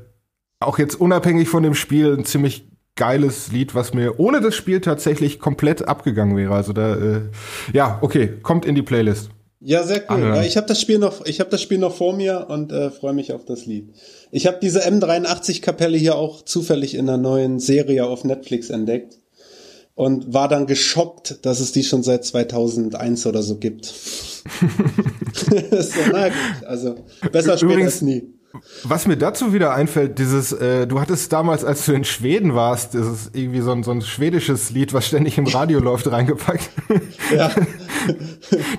auch 0.67 0.79
jetzt 0.79 1.01
unabhängig 1.01 1.49
von 1.49 1.63
dem 1.63 1.75
Spiel 1.75 2.15
ein 2.15 2.25
ziemlich 2.25 2.69
geiles 2.97 3.51
Lied, 3.51 3.75
was 3.75 3.93
mir 3.93 4.21
ohne 4.21 4.41
das 4.41 4.55
Spiel 4.55 4.81
tatsächlich 4.81 5.39
komplett 5.39 5.87
abgegangen 5.89 6.37
wäre. 6.37 6.55
Also 6.55 6.73
da, 6.73 6.95
äh, 6.95 7.21
ja, 7.73 7.99
okay, 8.03 8.35
kommt 8.43 8.65
in 8.65 8.75
die 8.75 8.83
Playlist. 8.83 9.31
Ja, 9.61 9.83
sehr 9.83 10.05
cool. 10.11 10.21
Ja, 10.21 10.43
ich 10.43 10.59
habe 10.59 10.67
das 10.67 10.81
Spiel 10.81 10.99
noch, 10.99 11.25
ich 11.25 11.41
habe 11.41 11.49
das 11.49 11.63
Spiel 11.63 11.79
noch 11.79 11.95
vor 11.95 12.15
mir 12.15 12.47
und 12.51 12.71
äh, 12.71 12.91
freue 12.91 13.15
mich 13.15 13.33
auf 13.33 13.47
das 13.47 13.65
Lied. 13.65 13.95
Ich 14.31 14.47
habe 14.47 14.59
diese 14.61 14.87
M83 14.87 15.63
Kapelle 15.63 15.97
hier 15.97 16.17
auch 16.17 16.43
zufällig 16.43 16.95
in 16.95 17.09
einer 17.09 17.17
neuen 17.17 17.59
Serie 17.61 18.07
auf 18.07 18.25
Netflix 18.25 18.69
entdeckt 18.69 19.19
und 19.95 20.35
war 20.35 20.49
dann 20.49 20.67
geschockt, 20.67 21.47
dass 21.47 21.61
es 21.61 21.73
die 21.73 21.83
schon 21.83 22.03
seit 22.03 22.25
2001 22.27 23.27
oder 23.27 23.43
so 23.43 23.57
gibt. 23.57 23.87
so, 25.33 26.01
na 26.13 26.29
also 26.67 26.97
besser 27.33 27.57
spät 27.57 27.83
als 27.83 28.03
nie. 28.03 28.35
Was 28.85 29.07
mir 29.07 29.17
dazu 29.17 29.53
wieder 29.53 29.75
einfällt, 29.75 30.19
dieses, 30.19 30.53
äh, 30.53 30.87
du 30.87 31.01
hattest 31.01 31.33
damals, 31.33 31.65
als 31.65 31.87
du 31.87 31.93
in 31.93 32.05
Schweden 32.05 32.55
warst, 32.55 32.95
dieses 32.95 33.31
irgendwie 33.33 33.61
so 33.61 33.73
ein, 33.73 33.83
so 33.83 33.91
ein 33.91 34.03
schwedisches 34.03 34.71
Lied, 34.71 34.93
was 34.93 35.07
ständig 35.07 35.39
im 35.39 35.47
Radio 35.47 35.79
läuft, 35.81 36.11
reingepackt. 36.11 36.71
Ja. 37.35 37.51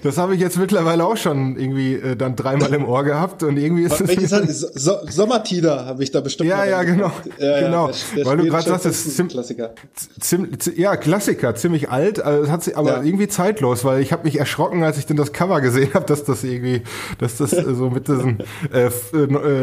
Das 0.03 0.19
habe 0.19 0.35
ich 0.35 0.41
jetzt 0.41 0.57
mittlerweile 0.57 1.03
auch 1.03 1.17
schon 1.17 1.57
irgendwie 1.57 1.95
äh, 1.95 2.15
dann 2.15 2.35
dreimal 2.35 2.71
im 2.73 2.85
Ohr 2.85 3.03
gehabt 3.03 3.41
und 3.41 3.57
irgendwie 3.57 3.83
ist 3.83 3.99
es. 3.99 4.07
Welches 4.07 4.31
halt, 4.31 4.51
so 4.51 4.97
Sommertider 5.09 5.85
habe 5.85 6.03
ich 6.03 6.11
da 6.11 6.21
bestimmt. 6.21 6.49
Ja, 6.49 6.65
ja, 6.65 6.83
genau. 6.83 7.11
Ja, 7.39 7.61
genau. 7.61 7.87
Der, 7.87 7.95
der 8.15 8.25
Weil 8.25 8.37
du 8.37 8.45
gerade 8.45 8.69
sagst, 8.69 8.85
das 8.85 9.05
ist 9.05 9.29
Klassiker. 9.29 9.73
Zim, 10.19 10.49
ja, 10.75 10.95
Klassiker, 10.95 11.55
ziemlich 11.55 11.89
alt, 11.89 12.21
also 12.21 12.51
hat 12.51 12.63
sich 12.63 12.77
aber 12.77 12.97
ja. 12.97 13.03
irgendwie 13.03 13.27
zeitlos, 13.27 13.83
weil 13.83 14.01
ich 14.01 14.11
habe 14.11 14.23
mich 14.25 14.37
erschrocken, 14.37 14.83
als 14.83 14.97
ich 14.97 15.05
dann 15.05 15.17
das 15.17 15.33
Cover 15.33 15.61
gesehen 15.61 15.93
habe, 15.93 16.05
dass 16.05 16.23
das 16.23 16.43
irgendwie, 16.43 16.83
dass 17.17 17.37
das 17.37 17.53
äh, 17.53 17.73
so 17.73 17.89
mit 17.89 18.07
diesen 18.07 18.39
äh, 18.71 18.85
äh, 18.85 18.91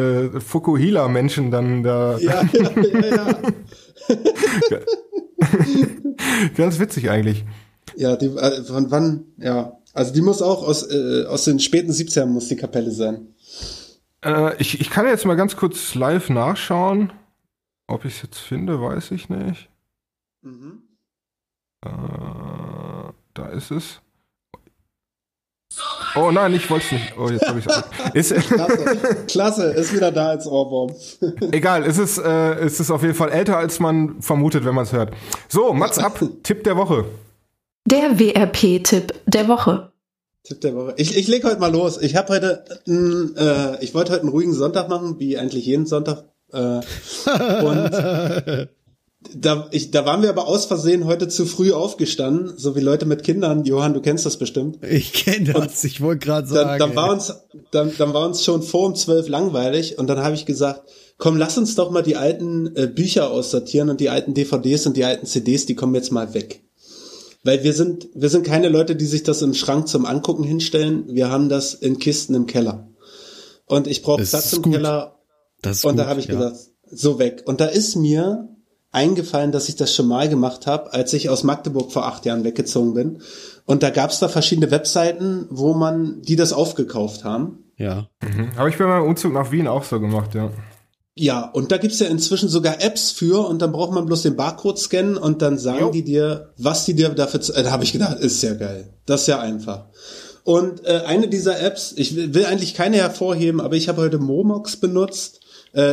äh, 0.02 0.40
Fukuhila-Menschen 0.40 1.50
dann 1.50 1.82
da. 1.82 2.18
Ja, 2.18 2.42
ja, 2.52 2.70
ja, 2.80 3.16
ja. 3.16 3.38
Ganz 6.56 6.78
witzig 6.78 7.10
eigentlich. 7.10 7.44
Ja, 7.96 8.16
die, 8.16 8.26
äh, 8.26 8.62
von 8.64 8.90
wann, 8.90 9.24
ja. 9.38 9.78
Also 9.94 10.12
die 10.12 10.22
muss 10.22 10.42
auch 10.42 10.66
aus, 10.66 10.90
äh, 10.90 11.24
aus 11.26 11.44
den 11.44 11.60
späten 11.60 11.92
70ern 11.92 12.26
muss 12.26 12.48
die 12.48 12.56
Kapelle 12.56 12.90
sein. 12.90 13.28
Äh, 14.24 14.60
ich, 14.60 14.80
ich 14.80 14.90
kann 14.90 15.06
jetzt 15.06 15.26
mal 15.26 15.36
ganz 15.36 15.56
kurz 15.56 15.94
live 15.94 16.30
nachschauen. 16.30 17.12
Ob 17.86 18.04
ich 18.04 18.16
es 18.16 18.22
jetzt 18.22 18.38
finde, 18.38 18.80
weiß 18.80 19.10
ich 19.10 19.28
nicht. 19.28 19.68
Mhm. 20.42 20.82
Äh, 21.84 21.88
da 23.34 23.46
ist 23.48 23.70
es. 23.70 24.01
Oh 26.14 26.30
nein, 26.30 26.54
ich 26.54 26.68
wollte 26.68 26.84
es 26.86 26.92
nicht. 26.92 27.14
Oh, 27.18 27.28
jetzt 27.28 27.48
habe 27.48 27.58
ich 27.58 27.66
es. 28.14 28.34
Klasse. 28.46 29.24
Klasse, 29.26 29.64
ist 29.72 29.94
wieder 29.94 30.12
da 30.12 30.28
als 30.28 30.46
Ohrwurm. 30.46 30.94
Egal, 31.52 31.84
es 31.84 31.98
ist, 31.98 32.18
äh, 32.18 32.54
es 32.60 32.80
ist 32.80 32.90
auf 32.90 33.02
jeden 33.02 33.14
Fall 33.14 33.30
älter, 33.30 33.56
als 33.56 33.80
man 33.80 34.20
vermutet, 34.20 34.64
wenn 34.64 34.74
man 34.74 34.84
es 34.84 34.92
hört. 34.92 35.14
So, 35.48 35.72
Mats 35.72 35.98
ab, 35.98 36.20
Tipp 36.42 36.64
der 36.64 36.76
Woche. 36.76 37.06
Der 37.86 38.18
WRP-Tipp 38.18 39.14
der 39.26 39.48
Woche. 39.48 39.92
Tipp 40.44 40.60
der 40.60 40.74
Woche. 40.74 40.94
Ich, 40.96 41.16
ich 41.16 41.28
leg 41.28 41.44
heute 41.44 41.60
mal 41.60 41.72
los. 41.72 42.00
Ich 42.00 42.16
habe 42.16 42.28
heute, 42.34 42.64
äh, 42.86 43.82
ich 43.84 43.94
wollte 43.94 44.12
heute 44.12 44.22
einen 44.22 44.30
ruhigen 44.30 44.52
Sonntag 44.52 44.88
machen, 44.88 45.18
wie 45.18 45.38
eigentlich 45.38 45.66
jeden 45.66 45.86
Sonntag. 45.86 46.24
Äh, 46.52 46.58
und 47.64 48.68
da, 49.34 49.68
ich, 49.70 49.90
da 49.90 50.04
waren 50.04 50.22
wir 50.22 50.28
aber 50.28 50.46
aus 50.46 50.66
Versehen 50.66 51.06
heute 51.06 51.28
zu 51.28 51.46
früh 51.46 51.72
aufgestanden, 51.72 52.54
so 52.56 52.76
wie 52.76 52.80
Leute 52.80 53.06
mit 53.06 53.22
Kindern. 53.22 53.64
Johann, 53.64 53.94
du 53.94 54.00
kennst 54.00 54.26
das 54.26 54.36
bestimmt. 54.36 54.78
Ich 54.82 55.12
kenne 55.12 55.52
das, 55.52 55.56
und 55.62 55.84
ich 55.84 56.00
wollte 56.00 56.26
gerade 56.26 56.46
sagen. 56.48 56.78
Dann, 56.78 56.90
dann, 56.90 56.96
war 56.96 57.10
uns, 57.10 57.34
dann, 57.70 57.92
dann 57.96 58.14
war 58.14 58.26
uns 58.26 58.44
schon 58.44 58.62
vor 58.62 58.86
um 58.86 58.94
zwölf 58.94 59.28
langweilig 59.28 59.98
und 59.98 60.06
dann 60.08 60.18
habe 60.18 60.34
ich 60.34 60.46
gesagt, 60.46 60.88
komm, 61.18 61.36
lass 61.36 61.58
uns 61.58 61.74
doch 61.74 61.90
mal 61.90 62.02
die 62.02 62.16
alten 62.16 62.74
äh, 62.76 62.86
Bücher 62.86 63.30
aussortieren 63.30 63.90
und 63.90 64.00
die 64.00 64.10
alten 64.10 64.34
DVDs 64.34 64.86
und 64.86 64.96
die 64.96 65.04
alten 65.04 65.26
CDs, 65.26 65.66
die 65.66 65.74
kommen 65.74 65.94
jetzt 65.94 66.12
mal 66.12 66.34
weg. 66.34 66.62
Weil 67.44 67.64
wir 67.64 67.72
sind, 67.72 68.08
wir 68.14 68.28
sind 68.28 68.46
keine 68.46 68.68
Leute, 68.68 68.94
die 68.94 69.06
sich 69.06 69.22
das 69.22 69.42
im 69.42 69.54
Schrank 69.54 69.88
zum 69.88 70.06
Angucken 70.06 70.44
hinstellen. 70.44 71.04
Wir 71.08 71.28
haben 71.28 71.48
das 71.48 71.74
in 71.74 71.98
Kisten 71.98 72.34
im 72.34 72.46
Keller. 72.46 72.88
Und 73.66 73.88
ich 73.88 74.02
brauche 74.02 74.22
Platz 74.22 74.52
im 74.52 74.62
gut. 74.62 74.74
Keller. 74.74 75.18
Das 75.60 75.78
ist 75.78 75.84
und 75.84 75.92
gut, 75.92 76.00
da 76.00 76.06
habe 76.06 76.20
ich 76.20 76.26
ja. 76.26 76.34
gesagt, 76.34 76.56
so 76.90 77.18
weg. 77.18 77.42
Und 77.46 77.60
da 77.60 77.66
ist 77.66 77.96
mir 77.96 78.48
eingefallen, 78.92 79.52
dass 79.52 79.68
ich 79.68 79.76
das 79.76 79.94
schon 79.94 80.06
mal 80.06 80.28
gemacht 80.28 80.66
habe, 80.66 80.92
als 80.92 81.12
ich 81.12 81.30
aus 81.30 81.42
Magdeburg 81.42 81.90
vor 81.90 82.06
acht 82.06 82.24
Jahren 82.24 82.44
weggezogen 82.44 82.94
bin. 82.94 83.22
Und 83.64 83.82
da 83.82 83.90
gab 83.90 84.10
es 84.10 84.18
da 84.18 84.28
verschiedene 84.28 84.70
Webseiten, 84.70 85.46
wo 85.50 85.74
man, 85.74 86.22
die 86.22 86.36
das 86.36 86.52
aufgekauft 86.52 87.24
haben. 87.24 87.64
Ja. 87.76 88.08
Mhm. 88.22 88.56
Habe 88.56 88.68
ich 88.68 88.78
bei 88.78 88.86
meinem 88.86 89.04
Umzug 89.04 89.32
nach 89.32 89.50
Wien 89.50 89.66
auch 89.66 89.84
so 89.84 89.98
gemacht, 89.98 90.34
ja. 90.34 90.50
Ja, 91.14 91.50
und 91.50 91.72
da 91.72 91.76
gibt's 91.76 91.98
ja 91.98 92.06
inzwischen 92.06 92.48
sogar 92.48 92.82
Apps 92.82 93.10
für 93.10 93.46
und 93.46 93.60
dann 93.60 93.72
braucht 93.72 93.92
man 93.92 94.06
bloß 94.06 94.22
den 94.22 94.36
Barcode 94.36 94.78
scannen 94.78 95.18
und 95.18 95.42
dann 95.42 95.58
sagen 95.58 95.80
jo. 95.80 95.90
die 95.90 96.04
dir, 96.04 96.52
was 96.56 96.86
die 96.86 96.94
dir 96.94 97.10
dafür, 97.10 97.40
äh, 97.54 97.62
da 97.62 97.70
habe 97.70 97.84
ich 97.84 97.92
gedacht, 97.92 98.18
ist 98.18 98.42
ja 98.42 98.54
geil. 98.54 98.94
Das 99.04 99.22
ist 99.22 99.26
ja 99.26 99.38
einfach. 99.40 99.86
Und 100.44 100.84
äh, 100.86 101.02
eine 101.06 101.28
dieser 101.28 101.60
Apps, 101.60 101.92
ich 101.96 102.16
will, 102.16 102.32
will 102.34 102.46
eigentlich 102.46 102.74
keine 102.74 102.96
hervorheben, 102.96 103.60
aber 103.60 103.76
ich 103.76 103.88
habe 103.88 104.00
heute 104.00 104.18
Momox 104.18 104.76
benutzt 104.76 105.41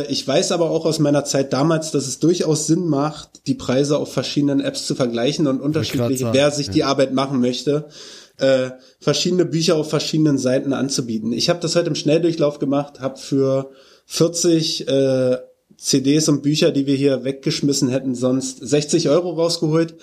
ich 0.08 0.28
weiß 0.28 0.52
aber 0.52 0.70
auch 0.70 0.84
aus 0.84 0.98
meiner 0.98 1.24
Zeit 1.24 1.52
damals, 1.52 1.90
dass 1.90 2.06
es 2.06 2.18
durchaus 2.18 2.66
Sinn 2.66 2.86
macht, 2.86 3.46
die 3.46 3.54
Preise 3.54 3.96
auf 3.96 4.12
verschiedenen 4.12 4.60
Apps 4.60 4.86
zu 4.86 4.94
vergleichen 4.94 5.46
und 5.46 5.60
unterschiedliche, 5.60 6.32
wer 6.32 6.50
sich 6.50 6.66
ja. 6.66 6.72
die 6.72 6.84
Arbeit 6.84 7.14
machen 7.14 7.40
möchte, 7.40 7.88
äh, 8.36 8.70
verschiedene 8.98 9.44
Bücher 9.44 9.76
auf 9.76 9.88
verschiedenen 9.88 10.38
Seiten 10.38 10.72
anzubieten. 10.72 11.32
Ich 11.32 11.48
habe 11.48 11.60
das 11.60 11.76
heute 11.76 11.88
im 11.88 11.94
Schnelldurchlauf 11.94 12.58
gemacht, 12.58 13.00
habe 13.00 13.18
für 13.18 13.70
40 14.06 14.88
äh, 14.88 15.38
CDs 15.76 16.28
und 16.28 16.42
Bücher, 16.42 16.72
die 16.72 16.86
wir 16.86 16.96
hier 16.96 17.24
weggeschmissen 17.24 17.88
hätten, 17.88 18.14
sonst 18.14 18.58
60 18.60 19.08
Euro 19.08 19.30
rausgeholt. 19.30 19.94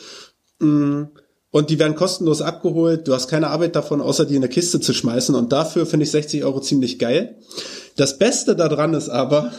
Mm. 0.60 1.04
Und 1.49 1.70
die 1.70 1.80
werden 1.80 1.95
kostenlos 1.95 2.41
abgeholt. 2.41 3.08
Du 3.08 3.14
hast 3.14 3.30
keine 3.30 3.48
Arbeit 3.48 3.76
davon, 3.76 4.02
außer 4.02 4.26
die 4.26 4.36
in 4.36 4.44
eine 4.44 4.49
Kiste 4.49 4.82
zu 4.82 4.94
schmeißen. 4.94 5.34
Und 5.34 5.54
dafür 5.54 5.86
finde 5.86 6.04
ich 6.04 6.12
60 6.12 6.44
Euro 6.44 6.60
ziemlich 6.60 6.99
geil. 6.99 7.38
Das 7.98 8.19
Beste 8.19 8.56
daran 8.56 8.94
ist 8.94 9.10
aber, 9.10 9.52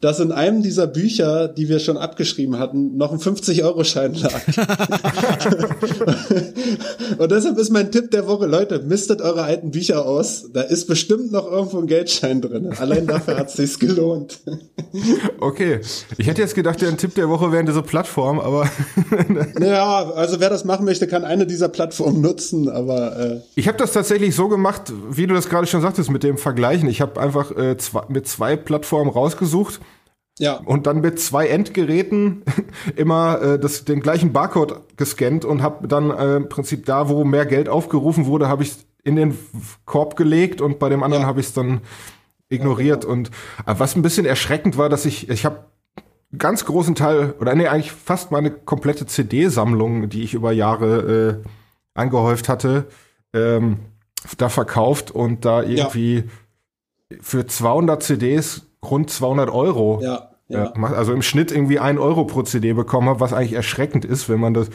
dass 0.00 0.18
in 0.18 0.32
einem 0.32 0.62
dieser 0.62 0.88
Bücher, 0.88 1.46
die 1.46 1.68
wir 1.68 1.78
schon 1.78 1.96
abgeschrieben 1.96 2.58
hatten, 2.58 2.96
noch 2.96 3.12
ein 3.12 3.18
50-Euro-Schein 3.18 4.14
lag. 4.14 4.40
und 7.18 7.30
deshalb 7.30 7.58
ist 7.58 7.70
mein 7.70 7.92
Tipp 7.92 8.10
der 8.10 8.26
Woche, 8.26 8.46
Leute, 8.46 8.80
mistet 8.80 9.22
eure 9.22 9.44
alten 9.44 9.70
Bücher 9.70 10.04
aus. 10.04 10.46
Da 10.52 10.62
ist 10.62 10.88
bestimmt 10.88 11.30
noch 11.30 11.48
irgendwo 11.48 11.78
ein 11.78 11.86
Geldschein 11.86 12.40
drin. 12.40 12.72
Allein 12.78 13.06
dafür 13.06 13.38
hat 13.38 13.46
es 13.48 13.54
sich 13.54 13.78
gelohnt. 13.78 14.40
okay. 15.40 15.80
Ich 16.18 16.26
hätte 16.26 16.42
jetzt 16.42 16.56
gedacht, 16.56 16.82
der 16.82 16.96
Tipp 16.96 17.14
der 17.14 17.28
Woche 17.28 17.52
wäre 17.52 17.64
diese 17.64 17.82
Plattform, 17.82 18.40
aber. 18.40 18.68
naja, 19.58 20.10
also 20.10 20.40
wer 20.40 20.50
das 20.50 20.64
machen 20.64 20.84
möchte, 20.84 21.06
kann 21.06 21.24
eine 21.24 21.46
dieser 21.46 21.68
Plattformen 21.68 22.20
nutzen, 22.20 22.68
aber. 22.68 23.16
Äh 23.16 23.40
ich 23.54 23.68
habe 23.68 23.78
das 23.78 23.92
tatsächlich 23.92 24.34
so 24.34 24.48
gemacht, 24.48 24.92
wie 25.10 25.28
du 25.28 25.34
das 25.34 25.48
gerade 25.48 25.68
schon 25.68 25.82
sagtest, 25.82 26.10
mit 26.10 26.24
dem 26.24 26.36
Vergleichen. 26.36 26.88
Ich 26.88 27.00
habe 27.00 27.20
einfach 27.20 27.56
äh, 27.56 27.76
zwei, 27.76 28.02
mit 28.08 28.26
zwei 28.26 28.56
Plattformen 28.56 29.10
rausgesucht 29.10 29.51
rausgesucht. 29.52 29.80
Ja. 30.38 30.54
Und 30.64 30.86
dann 30.86 31.02
mit 31.02 31.20
zwei 31.20 31.48
Endgeräten 31.48 32.42
immer 32.96 33.40
äh, 33.40 33.58
das, 33.58 33.84
den 33.84 34.00
gleichen 34.00 34.32
Barcode 34.32 34.80
gescannt 34.96 35.44
und 35.44 35.62
habe 35.62 35.86
dann 35.86 36.10
äh, 36.10 36.36
im 36.36 36.48
Prinzip 36.48 36.86
da, 36.86 37.08
wo 37.08 37.24
mehr 37.24 37.44
Geld 37.44 37.68
aufgerufen 37.68 38.26
wurde, 38.26 38.48
habe 38.48 38.62
ich 38.62 38.74
in 39.04 39.16
den 39.16 39.38
Korb 39.84 40.16
gelegt 40.16 40.60
und 40.60 40.78
bei 40.78 40.88
dem 40.88 41.02
anderen 41.02 41.24
ja. 41.24 41.28
habe 41.28 41.40
ich 41.40 41.46
es 41.46 41.52
dann 41.52 41.82
ignoriert. 42.48 43.04
Ja, 43.04 43.10
genau. 43.10 43.12
Und 43.12 43.28
äh, 43.66 43.74
was 43.76 43.94
ein 43.94 44.02
bisschen 44.02 44.24
erschreckend 44.24 44.78
war, 44.78 44.88
dass 44.88 45.04
ich, 45.04 45.28
ich 45.28 45.44
habe 45.44 45.66
ganz 46.36 46.64
großen 46.64 46.94
Teil, 46.94 47.34
oder 47.38 47.54
nee, 47.54 47.68
eigentlich 47.68 47.92
fast 47.92 48.30
meine 48.30 48.50
komplette 48.50 49.06
CD-Sammlung, 49.06 50.08
die 50.08 50.22
ich 50.22 50.32
über 50.32 50.50
Jahre 50.50 51.42
äh, 51.44 51.48
angehäuft 51.92 52.48
hatte, 52.48 52.86
ähm, 53.34 53.80
da 54.38 54.48
verkauft 54.48 55.10
und 55.10 55.44
da 55.44 55.62
irgendwie 55.62 56.24
ja. 57.10 57.18
für 57.20 57.46
200 57.46 58.02
CDs 58.02 58.71
rund 58.84 59.10
200 59.10 59.50
Euro. 59.50 60.00
Ja. 60.02 60.32
Ja. 60.52 60.72
Also 60.74 61.14
im 61.14 61.22
Schnitt 61.22 61.50
irgendwie 61.50 61.78
ein 61.78 61.98
Euro 61.98 62.24
pro 62.24 62.42
CD 62.42 62.74
bekommen 62.74 63.08
habe, 63.08 63.20
was 63.20 63.32
eigentlich 63.32 63.54
erschreckend 63.54 64.04
ist, 64.04 64.28
wenn 64.28 64.38
man 64.38 64.52
das, 64.52 64.68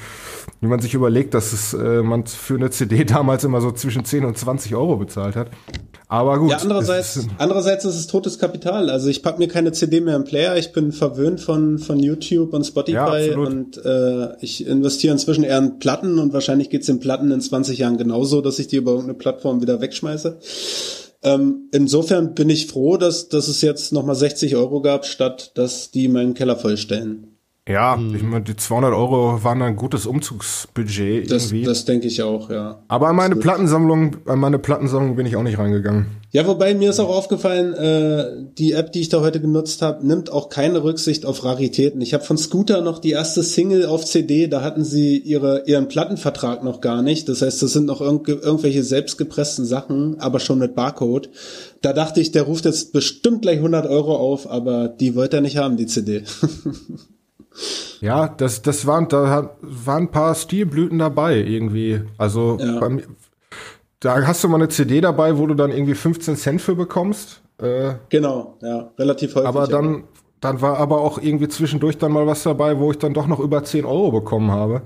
wenn 0.59 0.69
man 0.69 0.79
sich 0.79 0.95
überlegt, 0.95 1.35
dass 1.35 1.53
es, 1.53 1.73
äh, 1.73 2.01
man 2.01 2.25
für 2.25 2.55
eine 2.55 2.71
CD 2.71 3.03
damals 3.05 3.43
immer 3.43 3.61
so 3.61 3.71
zwischen 3.71 4.03
10 4.03 4.25
und 4.25 4.37
20 4.37 4.73
Euro 4.75 4.97
bezahlt 4.97 5.35
hat. 5.35 5.51
Aber 6.07 6.39
gut. 6.39 6.49
Ja, 6.49 6.57
andererseits, 6.57 7.17
ist, 7.17 7.29
andererseits 7.37 7.85
ist 7.85 7.95
es 7.95 8.07
totes 8.07 8.39
Kapital. 8.39 8.89
Also 8.89 9.09
ich 9.09 9.21
pack 9.21 9.37
mir 9.37 9.47
keine 9.47 9.71
CD 9.71 10.01
mehr 10.01 10.15
im 10.15 10.23
Player. 10.23 10.57
Ich 10.57 10.71
bin 10.71 10.91
verwöhnt 10.91 11.41
von, 11.41 11.77
von 11.77 11.99
YouTube 11.99 12.53
und 12.53 12.65
Spotify 12.65 13.29
ja, 13.31 13.37
und 13.37 13.77
äh, 13.85 14.35
ich 14.39 14.65
investiere 14.65 15.13
inzwischen 15.13 15.43
eher 15.43 15.59
in 15.59 15.77
Platten 15.77 16.17
und 16.17 16.33
wahrscheinlich 16.33 16.71
geht's 16.71 16.89
in 16.89 16.99
Platten 16.99 17.29
in 17.29 17.41
20 17.41 17.77
Jahren 17.77 17.97
genauso, 17.97 18.41
dass 18.41 18.57
ich 18.57 18.67
die 18.67 18.77
über 18.77 18.91
irgendeine 18.91 19.17
Plattform 19.17 19.61
wieder 19.61 19.79
wegschmeiße. 19.79 20.39
Ähm, 21.27 21.69
insofern 21.73 22.35
bin 22.35 22.49
ich 22.49 22.67
froh, 22.67 22.97
dass, 22.97 23.27
dass 23.27 23.47
es 23.47 23.61
jetzt 23.61 23.91
nochmal 23.91 24.15
60 24.15 24.55
Euro 24.55 24.81
gab, 24.81 25.05
statt 25.05 25.51
dass 25.55 25.91
die 25.91 26.07
meinen 26.07 26.33
Keller 26.33 26.55
vollstellen. 26.55 27.36
Ja, 27.67 27.97
hm. 27.97 28.15
ich 28.15 28.23
meine, 28.23 28.45
die 28.45 28.55
200 28.55 28.93
Euro 28.93 29.43
waren 29.43 29.61
ein 29.61 29.75
gutes 29.75 30.05
Umzugsbudget 30.05 31.29
das, 31.29 31.45
irgendwie. 31.45 31.63
Das 31.63 31.83
denke 31.83 32.07
ich 32.07 32.23
auch, 32.23 32.49
ja. 32.49 32.79
Aber 32.87 33.09
an 33.09 33.15
meine 33.17 33.35
Plattensammlung, 33.35 34.17
an 34.25 34.39
meine 34.39 34.57
Plattensammlung 34.57 35.17
bin 35.17 35.25
ich 35.25 35.35
auch 35.35 35.43
nicht 35.43 35.57
reingegangen. 35.57 36.07
Ja, 36.31 36.47
wobei 36.47 36.73
mir 36.73 36.89
ist 36.89 36.99
auch 36.99 37.09
aufgefallen, 37.09 37.73
äh, 37.73 38.45
die 38.57 38.73
App, 38.73 38.91
die 38.91 39.01
ich 39.01 39.09
da 39.09 39.21
heute 39.21 39.41
genutzt 39.41 39.81
habe, 39.81 40.05
nimmt 40.05 40.31
auch 40.31 40.49
keine 40.49 40.83
Rücksicht 40.83 41.25
auf 41.25 41.43
Raritäten. 41.43 41.99
Ich 42.01 42.13
habe 42.13 42.23
von 42.23 42.37
Scooter 42.37 42.81
noch 42.81 42.99
die 42.99 43.11
erste 43.11 43.43
Single 43.43 43.85
auf 43.85 44.05
CD, 44.05 44.47
da 44.47 44.61
hatten 44.61 44.83
sie 44.83 45.17
ihre, 45.17 45.63
ihren 45.65 45.87
Plattenvertrag 45.87 46.63
noch 46.63 46.79
gar 46.79 47.01
nicht. 47.01 47.27
Das 47.27 47.41
heißt, 47.41 47.61
das 47.61 47.73
sind 47.73 47.85
noch 47.85 48.01
irg 48.01 48.27
irgendwelche 48.27 48.83
selbstgepressten 48.83 49.65
Sachen, 49.65 50.19
aber 50.19 50.39
schon 50.39 50.59
mit 50.59 50.75
Barcode. 50.75 51.29
Da 51.81 51.93
dachte 51.93 52.21
ich, 52.21 52.31
der 52.31 52.43
ruft 52.43 52.65
jetzt 52.65 52.93
bestimmt 52.93 53.41
gleich 53.41 53.57
100 53.57 53.87
Euro 53.87 54.15
auf, 54.15 54.49
aber 54.49 54.87
die 54.87 55.15
wollte 55.15 55.37
er 55.37 55.41
nicht 55.41 55.57
haben, 55.57 55.77
die 55.77 55.87
CD. 55.87 56.23
Ja, 58.01 58.27
das, 58.27 58.61
das 58.61 58.85
waren, 58.85 59.07
da 59.07 59.55
waren 59.61 60.03
ein 60.03 60.11
paar 60.11 60.35
Stilblüten 60.35 60.99
dabei 60.99 61.37
irgendwie. 61.37 62.01
Also 62.17 62.57
ja. 62.59 62.79
bei 62.79 63.03
da 63.99 64.27
hast 64.27 64.43
du 64.43 64.47
mal 64.47 64.57
eine 64.57 64.69
CD 64.69 65.01
dabei, 65.01 65.37
wo 65.37 65.47
du 65.47 65.55
dann 65.55 65.71
irgendwie 65.71 65.95
15 65.95 66.35
Cent 66.35 66.61
für 66.61 66.75
bekommst. 66.75 67.41
Äh, 67.59 67.95
genau, 68.09 68.57
ja, 68.61 68.91
relativ 68.99 69.33
häufig. 69.33 69.47
Aber 69.47 69.67
dann, 69.67 70.03
dann 70.39 70.61
war 70.61 70.77
aber 70.77 71.01
auch 71.01 71.17
irgendwie 71.17 71.47
zwischendurch 71.47 71.97
dann 71.97 72.11
mal 72.11 72.27
was 72.27 72.43
dabei, 72.43 72.77
wo 72.79 72.91
ich 72.91 72.99
dann 72.99 73.15
doch 73.15 73.25
noch 73.25 73.39
über 73.39 73.63
10 73.63 73.85
Euro 73.85 74.11
bekommen 74.11 74.51
habe. 74.51 74.83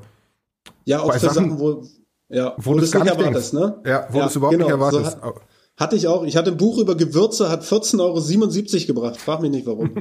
Ja, 0.85 1.01
auch 1.01 1.09
Bei 1.09 1.19
Sachen, 1.19 1.49
Sachen 1.49 1.59
wo, 1.59 1.83
ja, 2.29 2.53
wo, 2.57 2.71
wo 2.71 2.77
du 2.77 2.85
es 2.85 2.93
nicht 2.93 3.05
erwartest, 3.05 3.53
ne? 3.53 3.81
Ja, 3.85 4.07
wo 4.09 4.19
ja, 4.19 4.23
du 4.23 4.29
es 4.29 4.35
überhaupt 4.37 4.57
genau, 4.57 4.65
nicht 4.65 4.73
erwartest. 4.73 5.17
So 5.21 5.33
hatte 5.77 5.95
ich 5.95 6.07
auch. 6.07 6.23
Ich 6.23 6.35
hatte 6.37 6.51
ein 6.51 6.57
Buch 6.57 6.77
über 6.77 6.95
Gewürze, 6.95 7.49
hat 7.49 7.63
14,77 7.63 7.99
Euro 7.99 8.87
gebracht. 8.87 9.17
Frag 9.17 9.41
mich 9.41 9.51
nicht 9.51 9.65
warum. 9.65 9.91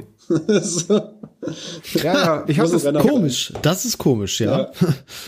ja, 1.93 2.13
ja, 2.13 2.43
ich 2.47 2.59
hatte 2.59 2.77
das 2.77 3.03
komisch. 3.03 3.53
Das 3.61 3.85
ist 3.85 3.97
komisch, 3.97 4.41
ja. 4.41 4.59
Ja, 4.59 4.71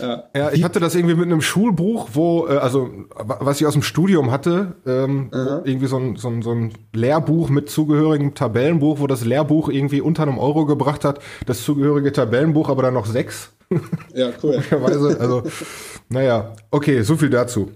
ja. 0.00 0.24
ja, 0.36 0.52
ich 0.52 0.62
hatte 0.62 0.80
das 0.80 0.94
irgendwie 0.94 1.16
mit 1.16 1.26
einem 1.26 1.40
Schulbuch, 1.40 2.10
wo, 2.12 2.46
äh, 2.46 2.56
also 2.56 2.88
was 3.16 3.60
ich 3.60 3.66
aus 3.66 3.72
dem 3.72 3.82
Studium 3.82 4.30
hatte, 4.30 4.74
ähm, 4.86 5.30
irgendwie 5.64 5.86
so 5.86 5.96
ein, 5.96 6.16
so, 6.16 6.28
ein, 6.28 6.42
so 6.42 6.52
ein 6.52 6.72
Lehrbuch 6.92 7.48
mit 7.48 7.68
zugehörigem 7.68 8.34
Tabellenbuch, 8.34 9.00
wo 9.00 9.06
das 9.06 9.24
Lehrbuch 9.24 9.68
irgendwie 9.68 10.00
unter 10.00 10.22
einem 10.22 10.38
Euro 10.38 10.66
gebracht 10.66 11.04
hat, 11.04 11.18
das 11.46 11.64
zugehörige 11.64 12.12
Tabellenbuch 12.12 12.68
aber 12.68 12.82
dann 12.82 12.94
noch 12.94 13.06
sechs. 13.06 13.50
Ja, 14.14 14.30
cool. 14.42 14.62
also, 14.84 15.42
naja, 16.08 16.54
okay, 16.70 17.02
so 17.02 17.16
viel 17.16 17.30
dazu. 17.30 17.70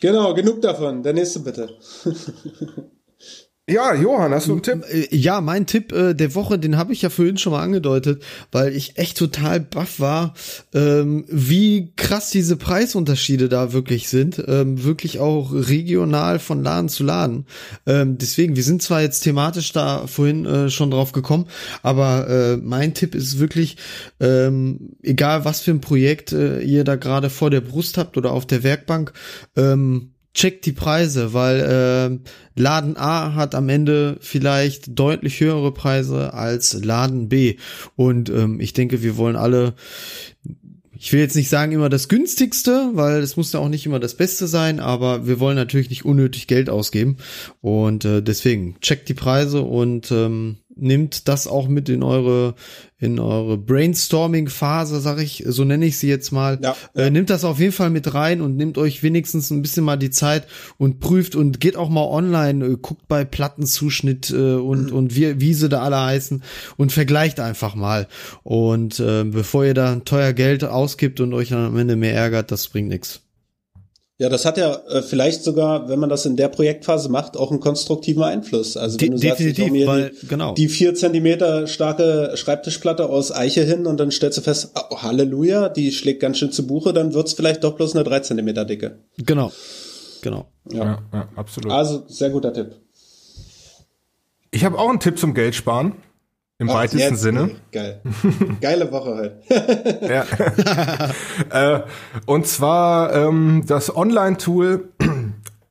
Genau, 0.00 0.34
genug 0.34 0.62
davon. 0.62 1.02
Der 1.02 1.12
nächste 1.12 1.40
bitte. 1.40 1.76
Ja, 3.70 3.92
Johann, 3.94 4.32
hast 4.32 4.48
du 4.48 4.52
einen 4.52 4.62
Tipp? 4.62 4.82
Äh, 4.90 5.14
ja, 5.14 5.42
mein 5.42 5.66
Tipp 5.66 5.92
äh, 5.92 6.14
der 6.14 6.34
Woche, 6.34 6.58
den 6.58 6.78
habe 6.78 6.94
ich 6.94 7.02
ja 7.02 7.10
vorhin 7.10 7.36
schon 7.36 7.52
mal 7.52 7.62
angedeutet, 7.62 8.22
weil 8.50 8.74
ich 8.74 8.96
echt 8.96 9.18
total 9.18 9.60
baff 9.60 10.00
war, 10.00 10.32
ähm, 10.72 11.26
wie 11.28 11.92
krass 11.94 12.30
diese 12.30 12.56
Preisunterschiede 12.56 13.50
da 13.50 13.74
wirklich 13.74 14.08
sind. 14.08 14.42
Ähm, 14.48 14.84
wirklich 14.84 15.18
auch 15.18 15.52
regional 15.52 16.38
von 16.38 16.62
Laden 16.62 16.88
zu 16.88 17.04
Laden. 17.04 17.44
Ähm, 17.84 18.16
deswegen, 18.16 18.56
wir 18.56 18.62
sind 18.62 18.80
zwar 18.80 19.02
jetzt 19.02 19.20
thematisch 19.20 19.70
da 19.72 20.06
vorhin 20.06 20.46
äh, 20.46 20.70
schon 20.70 20.90
drauf 20.90 21.12
gekommen, 21.12 21.44
aber 21.82 22.26
äh, 22.26 22.56
mein 22.56 22.94
Tipp 22.94 23.14
ist 23.14 23.38
wirklich, 23.38 23.76
ähm, 24.18 24.96
egal 25.02 25.44
was 25.44 25.60
für 25.60 25.72
ein 25.72 25.82
Projekt 25.82 26.32
äh, 26.32 26.60
ihr 26.60 26.84
da 26.84 26.96
gerade 26.96 27.28
vor 27.28 27.50
der 27.50 27.60
Brust 27.60 27.98
habt 27.98 28.16
oder 28.16 28.32
auf 28.32 28.46
der 28.46 28.62
Werkbank, 28.62 29.12
ähm, 29.56 30.12
checkt 30.38 30.66
die 30.66 30.72
Preise, 30.72 31.34
weil 31.34 32.20
äh, 32.54 32.60
Laden 32.60 32.96
A 32.96 33.34
hat 33.34 33.56
am 33.56 33.68
Ende 33.68 34.18
vielleicht 34.20 34.96
deutlich 34.96 35.40
höhere 35.40 35.72
Preise 35.72 36.32
als 36.32 36.84
Laden 36.84 37.28
B. 37.28 37.56
Und 37.96 38.30
ähm, 38.30 38.60
ich 38.60 38.72
denke, 38.72 39.02
wir 39.02 39.16
wollen 39.16 39.36
alle 39.36 39.74
ich 41.00 41.12
will 41.12 41.20
jetzt 41.20 41.36
nicht 41.36 41.48
sagen 41.48 41.70
immer 41.70 41.88
das 41.88 42.08
günstigste, 42.08 42.90
weil 42.94 43.20
es 43.20 43.36
muss 43.36 43.52
ja 43.52 43.60
auch 43.60 43.68
nicht 43.68 43.86
immer 43.86 44.00
das 44.00 44.16
Beste 44.16 44.48
sein, 44.48 44.80
aber 44.80 45.28
wir 45.28 45.38
wollen 45.38 45.54
natürlich 45.54 45.90
nicht 45.90 46.04
unnötig 46.04 46.48
Geld 46.48 46.68
ausgeben 46.68 47.18
und 47.60 48.04
äh, 48.04 48.20
deswegen 48.20 48.80
checkt 48.80 49.08
die 49.08 49.14
Preise 49.14 49.62
und 49.62 50.10
ähm, 50.10 50.56
nimmt 50.80 51.28
das 51.28 51.46
auch 51.46 51.68
mit 51.68 51.88
in 51.88 52.02
eure 52.02 52.54
in 53.00 53.20
eure 53.20 53.56
Brainstorming-Phase, 53.56 55.00
sag 55.00 55.20
ich, 55.20 55.44
so 55.46 55.62
nenne 55.62 55.86
ich 55.86 55.98
sie 55.98 56.08
jetzt 56.08 56.32
mal. 56.32 56.58
Ja, 56.60 56.74
ja. 56.94 57.02
Äh, 57.04 57.10
nimmt 57.10 57.30
das 57.30 57.44
auf 57.44 57.60
jeden 57.60 57.72
Fall 57.72 57.90
mit 57.90 58.12
rein 58.12 58.40
und 58.40 58.56
nimmt 58.56 58.76
euch 58.76 59.04
wenigstens 59.04 59.50
ein 59.50 59.62
bisschen 59.62 59.84
mal 59.84 59.96
die 59.96 60.10
Zeit 60.10 60.48
und 60.78 60.98
prüft 60.98 61.36
und 61.36 61.60
geht 61.60 61.76
auch 61.76 61.90
mal 61.90 62.04
online, 62.04 62.64
äh, 62.64 62.76
guckt 62.76 63.06
bei 63.06 63.24
Plattenzuschnitt 63.24 64.30
äh, 64.30 64.54
und 64.54 64.90
mhm. 64.90 64.96
und 64.96 65.16
wie, 65.16 65.40
wie 65.40 65.54
sie 65.54 65.68
da 65.68 65.82
alle 65.82 66.00
heißen 66.00 66.42
und 66.76 66.92
vergleicht 66.92 67.38
einfach 67.38 67.76
mal. 67.76 68.08
Und 68.42 68.98
äh, 68.98 69.22
bevor 69.24 69.64
ihr 69.64 69.74
da 69.74 69.96
teuer 69.96 70.32
Geld 70.32 70.64
ausgibt 70.64 71.20
und 71.20 71.32
euch 71.34 71.50
dann 71.50 71.66
am 71.66 71.76
Ende 71.76 71.94
mehr 71.94 72.14
ärgert, 72.14 72.50
das 72.50 72.66
bringt 72.66 72.88
nichts. 72.88 73.27
Ja, 74.20 74.28
das 74.28 74.44
hat 74.44 74.58
ja 74.58 74.74
äh, 74.88 75.00
vielleicht 75.00 75.44
sogar, 75.44 75.88
wenn 75.88 76.00
man 76.00 76.08
das 76.08 76.26
in 76.26 76.34
der 76.34 76.48
Projektphase 76.48 77.08
macht, 77.08 77.36
auch 77.36 77.52
einen 77.52 77.60
konstruktiven 77.60 78.24
Einfluss. 78.24 78.76
Also 78.76 79.00
wenn 79.00 79.12
du 79.12 79.18
definitiv, 79.18 79.66
sagst, 79.66 79.76
ich 79.76 79.86
weil, 79.86 80.10
die, 80.10 80.26
genau. 80.26 80.54
die 80.54 80.68
vier 80.68 80.96
Zentimeter 80.96 81.68
starke 81.68 82.32
Schreibtischplatte 82.34 83.08
aus 83.08 83.30
Eiche 83.30 83.62
hin 83.62 83.86
und 83.86 83.98
dann 84.00 84.10
stellst 84.10 84.38
du 84.38 84.42
fest, 84.42 84.72
oh, 84.74 85.02
Halleluja, 85.02 85.68
die 85.68 85.92
schlägt 85.92 86.18
ganz 86.18 86.38
schön 86.38 86.50
zu 86.50 86.66
Buche, 86.66 86.92
dann 86.92 87.14
wird's 87.14 87.32
vielleicht 87.34 87.62
doch 87.62 87.76
bloß 87.76 87.94
eine 87.94 88.02
drei 88.02 88.18
Zentimeter 88.18 88.64
dicke. 88.64 88.98
Genau, 89.18 89.52
genau. 90.20 90.48
Ja. 90.72 90.84
ja, 90.84 91.02
ja 91.12 91.28
absolut. 91.36 91.70
Also 91.70 92.02
sehr 92.08 92.30
guter 92.30 92.52
Tipp. 92.52 92.74
Ich 94.50 94.64
habe 94.64 94.78
auch 94.78 94.88
einen 94.88 94.98
Tipp 94.98 95.16
zum 95.16 95.32
Geldsparen. 95.32 95.92
Im 96.60 96.70
Ach, 96.70 96.74
weitesten 96.74 96.98
jetzt, 96.98 97.20
Sinne. 97.20 97.50
Geil. 97.70 98.00
Geile 98.60 98.90
Woche 98.90 99.14
halt. 99.14 99.36
ja. 101.50 101.50
äh, 101.76 101.82
und 102.26 102.48
zwar 102.48 103.14
ähm, 103.14 103.62
das 103.66 103.94
Online-Tool 103.94 104.88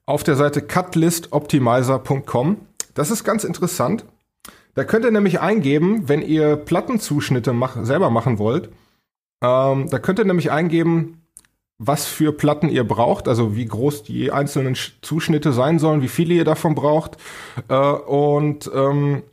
auf 0.05 0.23
der 0.23 0.37
Seite 0.37 0.61
cutlistoptimizer.com. 0.61 2.57
Das 2.93 3.11
ist 3.11 3.25
ganz 3.25 3.43
interessant. 3.43 4.05
Da 4.75 4.85
könnt 4.85 5.03
ihr 5.03 5.11
nämlich 5.11 5.41
eingeben, 5.41 6.07
wenn 6.07 6.21
ihr 6.21 6.55
Plattenzuschnitte 6.55 7.51
mach, 7.51 7.83
selber 7.83 8.09
machen 8.09 8.39
wollt. 8.39 8.69
Ähm, 9.43 9.89
da 9.89 9.99
könnt 9.99 10.19
ihr 10.19 10.25
nämlich 10.25 10.51
eingeben, 10.51 11.21
was 11.79 12.05
für 12.05 12.31
Platten 12.31 12.69
ihr 12.69 12.85
braucht, 12.85 13.27
also 13.27 13.55
wie 13.55 13.65
groß 13.65 14.03
die 14.03 14.31
einzelnen 14.31 14.75
Zuschnitte 15.01 15.51
sein 15.51 15.79
sollen, 15.79 16.01
wie 16.01 16.07
viele 16.07 16.33
ihr 16.33 16.45
davon 16.45 16.75
braucht. 16.75 17.17
Äh, 17.67 17.75
und 17.75 18.71
ähm, 18.73 19.23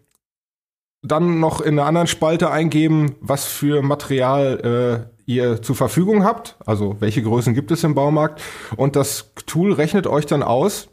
dann 1.05 1.39
noch 1.39 1.60
in 1.60 1.78
einer 1.78 1.86
anderen 1.86 2.06
Spalte 2.06 2.51
eingeben, 2.51 3.16
was 3.20 3.44
für 3.44 3.82
Material 3.82 5.06
äh, 5.06 5.14
ihr 5.26 5.62
zur 5.62 5.76
Verfügung 5.76 6.24
habt, 6.24 6.56
also 6.64 6.97
welche 7.01 7.22
Größen 7.22 7.55
gibt 7.55 7.70
es 7.70 7.85
im 7.85 7.94
Baumarkt 7.94 8.43
und 8.76 8.97
das 8.97 9.32
Tool 9.47 9.72
rechnet 9.72 10.06
euch 10.06 10.26
dann 10.26 10.43
aus 10.43 10.89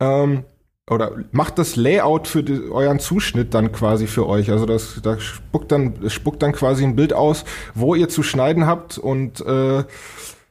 ähm, 0.00 0.44
oder 0.90 1.12
macht 1.30 1.58
das 1.58 1.76
Layout 1.76 2.26
für 2.26 2.42
die, 2.42 2.70
euren 2.70 2.98
Zuschnitt 2.98 3.54
dann 3.54 3.70
quasi 3.70 4.08
für 4.08 4.26
euch. 4.26 4.50
Also 4.50 4.66
das, 4.66 5.00
das 5.00 5.22
spuckt 5.22 5.70
dann 5.70 5.94
das 6.02 6.12
spuckt 6.12 6.42
dann 6.42 6.52
quasi 6.52 6.84
ein 6.84 6.96
Bild 6.96 7.12
aus, 7.12 7.44
wo 7.74 7.94
ihr 7.94 8.08
zu 8.08 8.24
schneiden 8.24 8.66
habt 8.66 8.98
und 8.98 9.40
äh, 9.46 9.84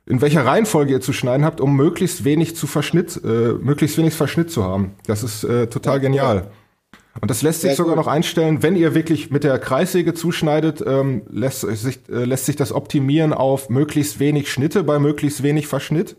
in 0.05 0.21
welcher 0.21 0.45
Reihenfolge 0.45 0.93
ihr 0.93 1.01
zu 1.01 1.13
schneiden 1.13 1.45
habt, 1.45 1.61
um 1.61 1.75
möglichst 1.75 2.23
wenig 2.23 2.55
zu 2.55 2.65
Verschnitt, 2.65 3.21
äh, 3.23 3.53
möglichst 3.53 3.97
wenig 3.97 4.13
Verschnitt 4.13 4.51
zu 4.51 4.63
haben. 4.63 4.95
Das 5.05 5.21
ist 5.23 5.43
äh, 5.43 5.67
total 5.67 5.99
genial. 5.99 6.49
Und 7.19 7.29
das 7.29 7.41
lässt 7.41 7.61
sich 7.61 7.71
Sehr 7.71 7.77
sogar 7.77 7.95
gut. 7.95 8.05
noch 8.05 8.11
einstellen, 8.11 8.63
wenn 8.63 8.75
ihr 8.75 8.95
wirklich 8.95 9.31
mit 9.31 9.43
der 9.43 9.59
Kreissäge 9.59 10.13
zuschneidet, 10.13 10.83
ähm, 10.85 11.23
lässt, 11.29 11.61
sich, 11.61 11.99
äh, 12.09 12.23
lässt 12.23 12.45
sich 12.45 12.55
das 12.55 12.71
optimieren 12.71 13.33
auf 13.33 13.69
möglichst 13.69 14.19
wenig 14.19 14.49
Schnitte 14.51 14.83
bei 14.83 14.97
möglichst 14.97 15.43
wenig 15.43 15.67
Verschnitt. 15.67 16.15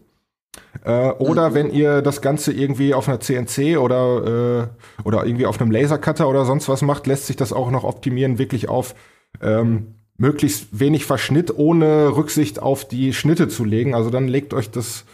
Äh, 0.84 1.10
oder 1.12 1.50
mhm. 1.50 1.54
wenn 1.54 1.70
ihr 1.72 2.02
das 2.02 2.20
Ganze 2.20 2.52
irgendwie 2.52 2.92
auf 2.92 3.08
einer 3.08 3.20
CNC 3.20 3.78
oder, 3.78 4.68
äh, 4.68 5.02
oder 5.04 5.24
irgendwie 5.24 5.46
auf 5.46 5.60
einem 5.60 5.70
Lasercutter 5.70 6.28
oder 6.28 6.44
sonst 6.44 6.68
was 6.68 6.82
macht, 6.82 7.06
lässt 7.06 7.26
sich 7.26 7.36
das 7.36 7.54
auch 7.54 7.70
noch 7.70 7.84
optimieren, 7.84 8.38
wirklich 8.38 8.68
auf 8.68 8.94
ähm, 9.40 9.94
möglichst 10.18 10.78
wenig 10.78 11.06
Verschnitt, 11.06 11.56
ohne 11.56 12.16
Rücksicht 12.16 12.60
auf 12.60 12.86
die 12.86 13.14
Schnitte 13.14 13.48
zu 13.48 13.64
legen. 13.64 13.94
Also 13.94 14.10
dann 14.10 14.28
legt 14.28 14.52
euch 14.52 14.70
das 14.70 15.04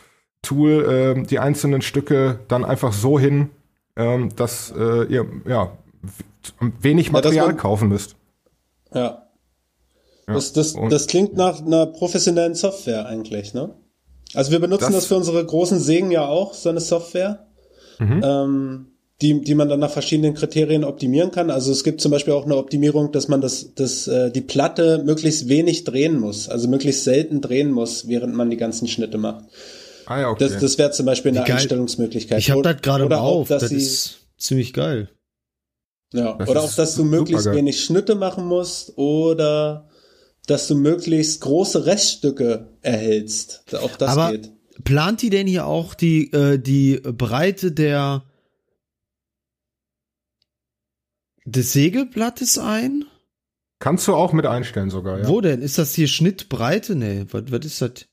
Tool 0.43 1.17
äh, 1.19 1.23
die 1.23 1.39
einzelnen 1.39 1.83
Stücke 1.83 2.41
dann 2.49 2.65
einfach 2.65 2.93
so 2.93 3.19
hin, 3.19 3.51
ähm, 3.99 4.31
dass 4.35 4.73
äh, 4.75 5.05
ihr 5.05 5.27
ja 5.47 5.77
wenig 6.81 7.13
Material 7.13 7.49
ja, 7.49 7.53
kaufen 7.53 7.89
müsst. 7.89 8.17
Ja. 8.95 9.01
ja. 10.27 10.35
Das, 10.35 10.53
das, 10.53 10.75
das 10.89 11.07
klingt 11.07 11.37
nach 11.37 11.61
einer 11.61 11.87
professionellen 11.87 12.55
Software 12.55 13.07
eigentlich, 13.07 13.53
ne? 13.53 13.75
Also 14.35 14.53
wir 14.53 14.61
benutzen 14.61 14.93
das, 14.93 14.95
das 14.95 15.07
für 15.07 15.17
unsere 15.17 15.45
großen 15.45 15.81
Sägen 15.81 16.11
ja 16.11 16.27
auch, 16.27 16.55
so 16.55 16.69
eine 16.69 16.81
Software, 16.81 17.47
mhm. 17.99 18.23
ähm, 18.23 18.87
die, 19.23 19.41
die 19.41 19.55
man 19.55 19.69
dann 19.69 19.81
nach 19.81 19.91
verschiedenen 19.91 20.35
Kriterien 20.35 20.85
optimieren 20.85 21.31
kann. 21.31 21.51
Also 21.51 21.73
es 21.73 21.83
gibt 21.83 22.01
zum 22.01 22.13
Beispiel 22.13 22.35
auch 22.35 22.45
eine 22.45 22.57
Optimierung, 22.57 23.11
dass 23.11 23.29
man 23.29 23.41
das, 23.41 23.75
das, 23.75 24.07
äh, 24.07 24.31
die 24.31 24.43
Platte 24.43 25.03
möglichst 25.05 25.49
wenig 25.49 25.85
drehen 25.85 26.21
muss, 26.21 26.49
also 26.49 26.69
möglichst 26.69 27.05
selten 27.05 27.41
drehen 27.41 27.73
muss, 27.73 28.07
während 28.07 28.35
man 28.35 28.51
die 28.51 28.59
ganzen 28.59 28.87
Schnitte 28.87 29.19
macht. 29.19 29.47
Ah, 30.09 30.21
ja, 30.21 30.31
okay. 30.31 30.49
Das, 30.49 30.59
das 30.59 30.79
wäre 30.79 30.91
zum 30.91 31.05
Beispiel 31.05 31.37
eine 31.37 31.45
Einstellungsmöglichkeit. 31.45 32.39
Ich 32.39 32.51
habe 32.51 32.63
das 32.63 32.81
gerade 32.81 33.07
mal 33.07 33.19
auf, 33.19 33.49
das 33.49 33.71
ist 33.71 34.27
ziemlich 34.39 34.73
geil. 34.73 35.11
Ja, 36.15 36.33
das 36.33 36.49
oder 36.49 36.63
auch, 36.63 36.75
dass 36.75 36.95
du 36.95 37.05
möglichst 37.05 37.45
wenig 37.53 37.85
Schnitte 37.85 38.15
machen 38.15 38.47
musst 38.47 38.97
oder 38.97 39.91
dass 40.47 40.67
du 40.67 40.77
möglichst 40.77 41.43
große 41.43 41.85
Reststücke 41.85 42.71
erhältst. 42.81 43.65
Auch 43.75 43.97
das 43.97 44.09
Aber 44.09 44.33
geht. 44.33 44.51
Plant 44.83 45.21
die 45.21 45.29
denn 45.29 45.47
hier 45.47 45.67
auch 45.67 45.93
die, 45.93 46.33
äh, 46.33 46.59
die 46.59 47.01
Breite 47.03 47.73
der 47.73 48.25
des 51.45 51.75
Sägeblattes 51.75 52.57
ein? 52.57 53.05
Kannst 53.79 54.09
du 54.09 54.15
auch 54.15 54.33
mit 54.33 54.47
einstellen 54.47 54.89
sogar, 54.89 55.19
ja. 55.19 55.29
Wo 55.29 55.43
denn? 55.43 55.61
Ist 55.61 55.77
das 55.77 55.95
hier 55.95 56.09
Schnittbreite? 56.09 56.97
Nee, 56.97 57.27
was, 57.31 57.43
was 57.51 57.67
ist 57.67 57.83
das? 57.83 58.07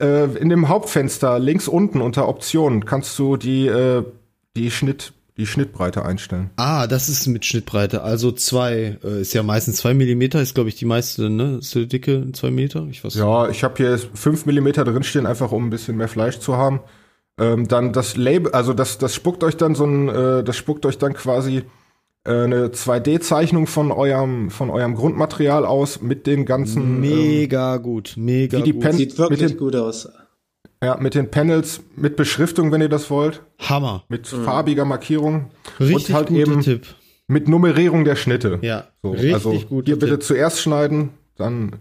Äh, 0.00 0.24
in 0.36 0.48
dem 0.48 0.68
Hauptfenster 0.68 1.38
links 1.38 1.68
unten 1.68 2.00
unter 2.00 2.28
Optionen 2.28 2.84
kannst 2.84 3.18
du 3.18 3.36
die, 3.36 3.66
äh, 3.66 4.04
die 4.56 4.70
Schnitt, 4.70 5.12
die 5.36 5.46
Schnittbreite 5.46 6.04
einstellen. 6.04 6.50
Ah, 6.56 6.86
das 6.86 7.08
ist 7.08 7.26
mit 7.26 7.44
Schnittbreite. 7.44 8.02
Also 8.02 8.32
zwei, 8.32 8.98
äh, 9.02 9.20
ist 9.20 9.32
ja 9.32 9.42
meistens 9.42 9.76
zwei 9.76 9.94
Millimeter, 9.94 10.40
ist 10.40 10.54
glaube 10.54 10.68
ich 10.68 10.76
die 10.76 10.84
meiste, 10.84 11.30
ne? 11.30 11.58
Ist 11.60 11.74
die 11.74 11.86
Dicke 11.86 12.30
zwei 12.32 12.50
Meter? 12.50 12.86
Ich 12.90 13.04
weiß 13.04 13.14
Ja, 13.14 13.48
ich 13.48 13.64
habe 13.64 13.74
hier 13.76 13.98
fünf 13.98 14.44
Millimeter 14.44 14.84
drinstehen, 14.84 15.26
einfach 15.26 15.52
um 15.52 15.66
ein 15.66 15.70
bisschen 15.70 15.96
mehr 15.96 16.08
Fleisch 16.08 16.40
zu 16.40 16.56
haben. 16.56 16.80
Ähm, 17.38 17.68
dann 17.68 17.92
das 17.92 18.16
Label, 18.16 18.52
also 18.52 18.72
das, 18.72 18.98
das 18.98 19.14
spuckt 19.14 19.44
euch 19.44 19.56
dann 19.56 19.74
so 19.74 19.84
ein, 19.84 20.08
äh, 20.08 20.44
das 20.44 20.56
spuckt 20.56 20.86
euch 20.86 20.98
dann 20.98 21.12
quasi 21.14 21.64
eine 22.26 22.68
2D-Zeichnung 22.68 23.66
von 23.66 23.92
eurem 23.92 24.50
von 24.50 24.70
eurem 24.70 24.94
Grundmaterial 24.94 25.64
aus 25.64 26.00
mit 26.02 26.26
den 26.26 26.44
ganzen 26.44 27.00
mega 27.00 27.76
ähm, 27.76 27.82
gut, 27.82 28.14
mega 28.16 28.58
wie 28.58 28.62
die 28.62 28.72
gut. 28.72 28.92
Sieht 28.92 29.18
wirklich 29.18 29.52
den, 29.52 29.56
gut 29.56 29.76
aus. 29.76 30.08
Ja, 30.82 30.96
mit 30.98 31.14
den 31.14 31.30
Panels, 31.30 31.80
mit 31.96 32.16
Beschriftung, 32.16 32.70
wenn 32.70 32.80
ihr 32.80 32.88
das 32.88 33.10
wollt. 33.10 33.42
Hammer. 33.58 34.04
Mit 34.08 34.30
mhm. 34.32 34.44
farbiger 34.44 34.84
Markierung. 34.84 35.50
Richtig 35.80 36.10
und 36.10 36.14
halt 36.14 36.30
eben 36.30 36.60
Tipp. 36.60 36.86
Mit 37.28 37.48
Nummerierung 37.48 38.04
der 38.04 38.16
Schnitte. 38.16 38.58
Ja, 38.62 38.84
so, 39.02 39.10
richtig 39.10 39.34
also 39.34 39.52
gut. 39.52 39.86
Hier 39.86 39.98
bitte 39.98 40.18
zuerst 40.18 40.60
schneiden, 40.60 41.10
dann 41.36 41.76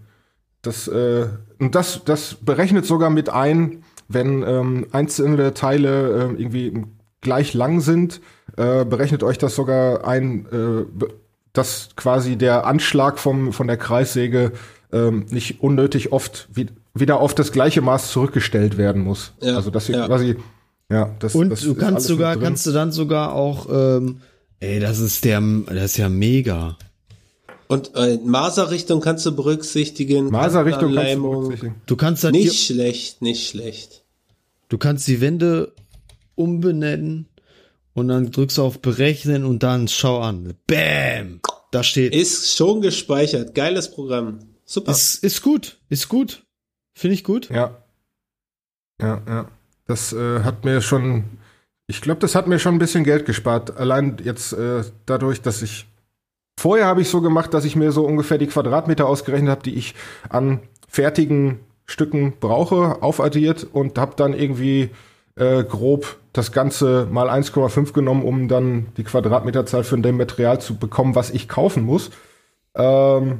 das 0.62 0.88
äh, 0.88 1.28
und 1.60 1.76
das 1.76 2.02
das 2.06 2.36
berechnet 2.36 2.86
sogar 2.86 3.10
mit 3.10 3.30
ein, 3.30 3.84
wenn 4.08 4.44
ähm, 4.44 4.88
einzelne 4.92 5.54
Teile 5.54 6.32
äh, 6.36 6.42
irgendwie 6.42 6.84
gleich 7.22 7.54
lang 7.54 7.82
sind, 7.82 8.22
äh, 8.57 8.86
berechnet 8.86 9.23
euch 9.23 9.38
das 9.38 9.56
sogar 9.56 10.07
ein, 10.07 10.45
äh, 10.52 11.06
dass 11.53 11.90
quasi 11.95 12.36
der 12.38 12.65
Anschlag 12.65 13.19
vom, 13.19 13.53
von 13.53 13.68
der 13.68 13.77
Kreissäge 13.77 14.52
ähm, 14.91 15.26
nicht 15.30 15.61
unnötig 15.61 16.11
oft 16.11 16.48
wie, 16.53 16.68
wieder 16.94 17.19
auf 17.19 17.36
das 17.36 17.52
gleiche 17.52 17.82
Maß 17.82 18.11
zurückgestellt 18.11 18.77
werden 18.77 19.03
muss. 19.03 19.34
Ja, 19.41 19.56
also 19.56 19.72
dass 19.72 19.90
ihr 19.90 19.98
ja. 19.98 20.07
quasi 20.07 20.38
ja, 20.90 21.15
das, 21.19 21.36
und 21.36 21.49
das 21.49 21.61
du 21.61 21.76
kannst 21.76 22.07
sogar 22.07 22.38
kannst 22.38 22.65
du 22.65 22.72
dann 22.72 22.91
sogar 22.91 23.34
auch 23.34 23.68
ähm, 23.69 24.22
ey, 24.60 24.80
das 24.80 24.99
ist 24.99 25.26
der 25.26 25.41
das 25.68 25.91
ist 25.91 25.98
ja 25.98 26.10
mega. 26.10 26.77
Und 27.68 27.95
äh, 27.95 28.19
Maserrichtung 28.23 29.02
kannst 29.02 29.26
du 29.26 29.36
berücksichtigen. 29.36 30.30
Maserrichtung 30.30 30.94
kannst 30.94 31.15
du 31.15 31.22
berücksichtigen. 31.22 31.76
Du 31.88 31.95
kannst 31.95 32.23
halt 32.23 32.36
nicht 32.36 32.64
schlecht, 32.64 33.23
nicht 33.23 33.49
schlecht. 33.49 34.03
Du 34.69 34.77
kannst 34.77 35.07
die 35.07 35.19
Wände 35.19 35.73
umbenennen 36.36 37.27
und 37.96 38.10
dann 38.10 38.30
drückst 38.30 38.60
du 38.60 38.64
auf 38.64 38.82
Berechnen 38.82 39.46
und 39.46 39.64
dann 39.64 39.88
schau 39.88 40.20
an. 40.20 40.54
Bam! 40.68 41.40
Da 41.72 41.82
steht. 41.82 42.14
Ist 42.14 42.56
schon 42.56 42.82
gespeichert. 42.82 43.56
Geiles 43.56 43.90
Programm. 43.90 44.40
Super. 44.66 44.92
Ist, 44.92 45.24
ist 45.24 45.42
gut. 45.42 45.80
Ist 45.90 46.10
gut. 46.10 46.44
Finde 46.94 47.16
ich 47.16 47.24
gut. 47.24 47.50
Ja. 47.50 47.84
Ja, 49.02 49.22
ja. 49.28 49.48
Das 49.88 50.14
äh, 50.14 50.42
hat 50.42 50.66
mir 50.66 50.82
schon, 50.82 51.24
ich 51.88 52.02
glaube, 52.02 52.20
das 52.20 52.36
hat 52.36 52.48
mir 52.48 52.60
schon 52.60 52.76
ein 52.76 52.80
bisschen 52.80 53.04
Geld 53.04 53.26
gespart. 53.26 53.78
Allein 53.78 54.18
jetzt 54.24 54.54
äh, 54.54 54.84
dadurch, 55.06 55.42
dass 55.42 55.62
ich 55.62 55.86
vorher 56.60 56.86
habe 56.86 57.02
ich 57.02 57.10
so 57.10 57.22
gemacht, 57.22 57.54
dass 57.54 57.66
ich 57.66 57.76
mir 57.76 57.92
so 57.92 58.06
ungefähr 58.06 58.38
die 58.38 58.48
Quadratmeter 58.48 59.06
ausgerechnet 59.06 59.50
habe, 59.50 59.64
die 59.64 59.76
ich 59.76 59.96
an 60.30 60.62
fertigen 60.88 61.60
Stücken 61.86 62.34
brauche, 62.40 63.02
aufaddiert 63.04 63.68
und 63.72 63.98
habe 63.98 64.16
dann 64.16 64.34
irgendwie 64.34 64.90
äh, 65.36 65.64
grob 65.64 66.18
das 66.34 66.52
Ganze 66.52 67.07
mal 67.10 67.30
1,5 67.30 67.94
genommen, 67.94 68.24
um 68.24 68.48
dann 68.48 68.88
die 68.98 69.03
Quadratmeterzahl 69.03 69.84
für 69.84 69.98
dem 69.98 70.18
Material 70.18 70.60
zu 70.60 70.78
bekommen, 70.78 71.16
was 71.16 71.32
ich 71.32 71.48
kaufen 71.48 71.84
muss. 71.84 72.12
Ähm, 72.76 73.40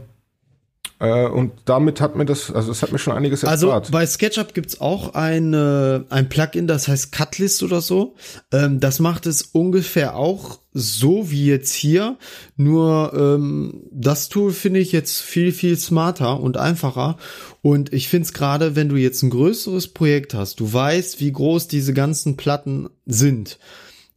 äh, 1.00 1.26
und 1.28 1.52
damit 1.66 2.00
hat 2.00 2.16
mir 2.16 2.26
das, 2.26 2.52
also 2.52 2.72
es 2.72 2.82
hat 2.82 2.92
mir 2.92 3.00
schon 3.00 3.14
einiges 3.14 3.44
also 3.44 3.68
erspart. 3.68 3.86
Also 3.86 3.92
bei 3.92 4.06
SketchUp 4.06 4.54
gibt's 4.54 4.80
auch 4.80 5.14
eine, 5.14 6.06
ein 6.10 6.30
Plugin, 6.30 6.68
das 6.68 6.88
heißt 6.88 7.12
Cutlist 7.12 7.64
oder 7.64 7.82
so. 7.82 8.16
Ähm, 8.54 8.80
das 8.80 9.00
macht 9.00 9.26
es 9.26 9.42
ungefähr 9.42 10.16
auch 10.16 10.60
so 10.72 11.32
wie 11.32 11.48
jetzt 11.48 11.74
hier. 11.74 12.18
Nur 12.56 13.14
ähm, 13.14 13.84
das 13.92 14.30
Tool 14.30 14.52
finde 14.52 14.80
ich 14.80 14.92
jetzt 14.94 15.22
viel, 15.22 15.52
viel 15.52 15.78
smarter 15.78 16.40
und 16.40 16.58
einfacher. 16.58 17.18
Und 17.62 17.92
ich 17.92 18.08
finde 18.08 18.26
es 18.28 18.34
gerade, 18.34 18.76
wenn 18.76 18.90
du 18.90 18.96
jetzt 18.96 19.22
ein 19.22 19.30
größeres 19.30 19.90
Projekt 19.90 20.34
hast, 20.34 20.60
du 20.60 20.72
weißt, 20.72 21.20
wie 21.20 21.32
groß 21.32 21.68
diese 21.68 21.94
ganzen 21.94 22.38
Platten 22.38 22.90
sind 23.06 23.60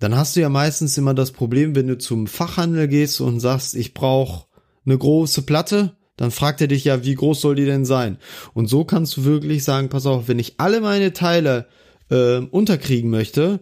dann 0.01 0.17
hast 0.17 0.37
du 0.37 0.41
ja 0.41 0.49
meistens 0.49 0.97
immer 0.97 1.13
das 1.13 1.33
Problem, 1.33 1.75
wenn 1.75 1.89
du 1.89 1.99
zum 1.99 2.29
Fachhandel 2.29 2.87
gehst 2.87 3.21
und 3.21 3.41
sagst, 3.41 3.75
ich 3.75 3.95
brauche 3.95 4.45
eine 4.87 4.97
große 4.97 5.43
Platte, 5.43 5.98
dann 6.19 6.31
fragt 6.31 6.61
er 6.61 6.69
dich 6.69 6.85
ja, 6.85 7.05
wie 7.05 7.15
groß 7.15 7.41
soll 7.41 7.55
die 7.55 7.65
denn 7.65 7.87
sein? 7.87 8.19
Und 8.53 8.67
so 8.67 8.85
kannst 8.85 9.17
du 9.17 9.25
wirklich 9.25 9.65
sagen, 9.65 9.89
pass 9.89 10.05
auf, 10.05 10.29
wenn 10.29 10.39
ich 10.39 10.57
alle 10.59 10.83
meine 10.83 11.15
Teile 11.15 11.67
äh, 12.11 12.39
unterkriegen 12.39 13.09
möchte, 13.09 13.61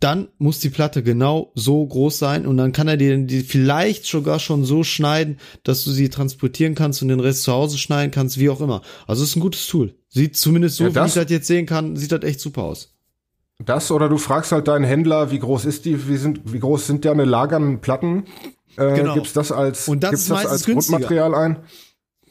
dann 0.00 0.28
muss 0.38 0.58
die 0.58 0.70
Platte 0.70 1.04
genau 1.04 1.52
so 1.54 1.86
groß 1.86 2.18
sein 2.18 2.46
und 2.46 2.56
dann 2.56 2.72
kann 2.72 2.88
er 2.88 2.96
dir 2.96 3.16
die 3.18 3.42
vielleicht 3.42 4.04
sogar 4.04 4.40
schon 4.40 4.64
so 4.64 4.82
schneiden, 4.82 5.38
dass 5.62 5.84
du 5.84 5.92
sie 5.92 6.08
transportieren 6.08 6.74
kannst 6.74 7.02
und 7.02 7.08
den 7.08 7.20
Rest 7.20 7.44
zu 7.44 7.52
Hause 7.52 7.78
schneiden 7.78 8.10
kannst, 8.10 8.38
wie 8.38 8.50
auch 8.50 8.60
immer. 8.60 8.82
Also 9.06 9.22
ist 9.22 9.36
ein 9.36 9.40
gutes 9.40 9.68
Tool. 9.68 9.94
Sieht 10.08 10.36
zumindest 10.36 10.76
so, 10.76 10.84
ja, 10.84 10.94
wie 10.94 11.06
ich 11.06 11.14
das 11.14 11.30
jetzt 11.30 11.46
sehen 11.46 11.66
kann, 11.66 11.94
sieht 11.94 12.10
das 12.10 12.24
echt 12.24 12.40
super 12.40 12.64
aus. 12.64 12.96
Das 13.64 13.92
oder 13.92 14.08
du 14.08 14.18
fragst 14.18 14.50
halt 14.50 14.66
deinen 14.66 14.84
Händler, 14.84 15.30
wie 15.30 15.38
groß 15.38 15.66
ist 15.66 15.84
die, 15.84 16.08
wie 16.08 16.16
sind, 16.16 16.52
wie 16.52 16.58
groß 16.58 16.86
sind 16.86 17.04
deine 17.04 17.24
lagernden 17.24 17.80
Platten? 17.80 18.24
Äh, 18.76 18.94
genau. 18.94 19.14
Gibst 19.14 19.36
das 19.36 19.52
als, 19.52 19.88
und 19.88 20.02
das 20.02 20.10
gibst 20.10 20.30
das 20.30 20.46
als 20.46 20.64
Grundmaterial 20.64 21.34
ein? 21.34 21.58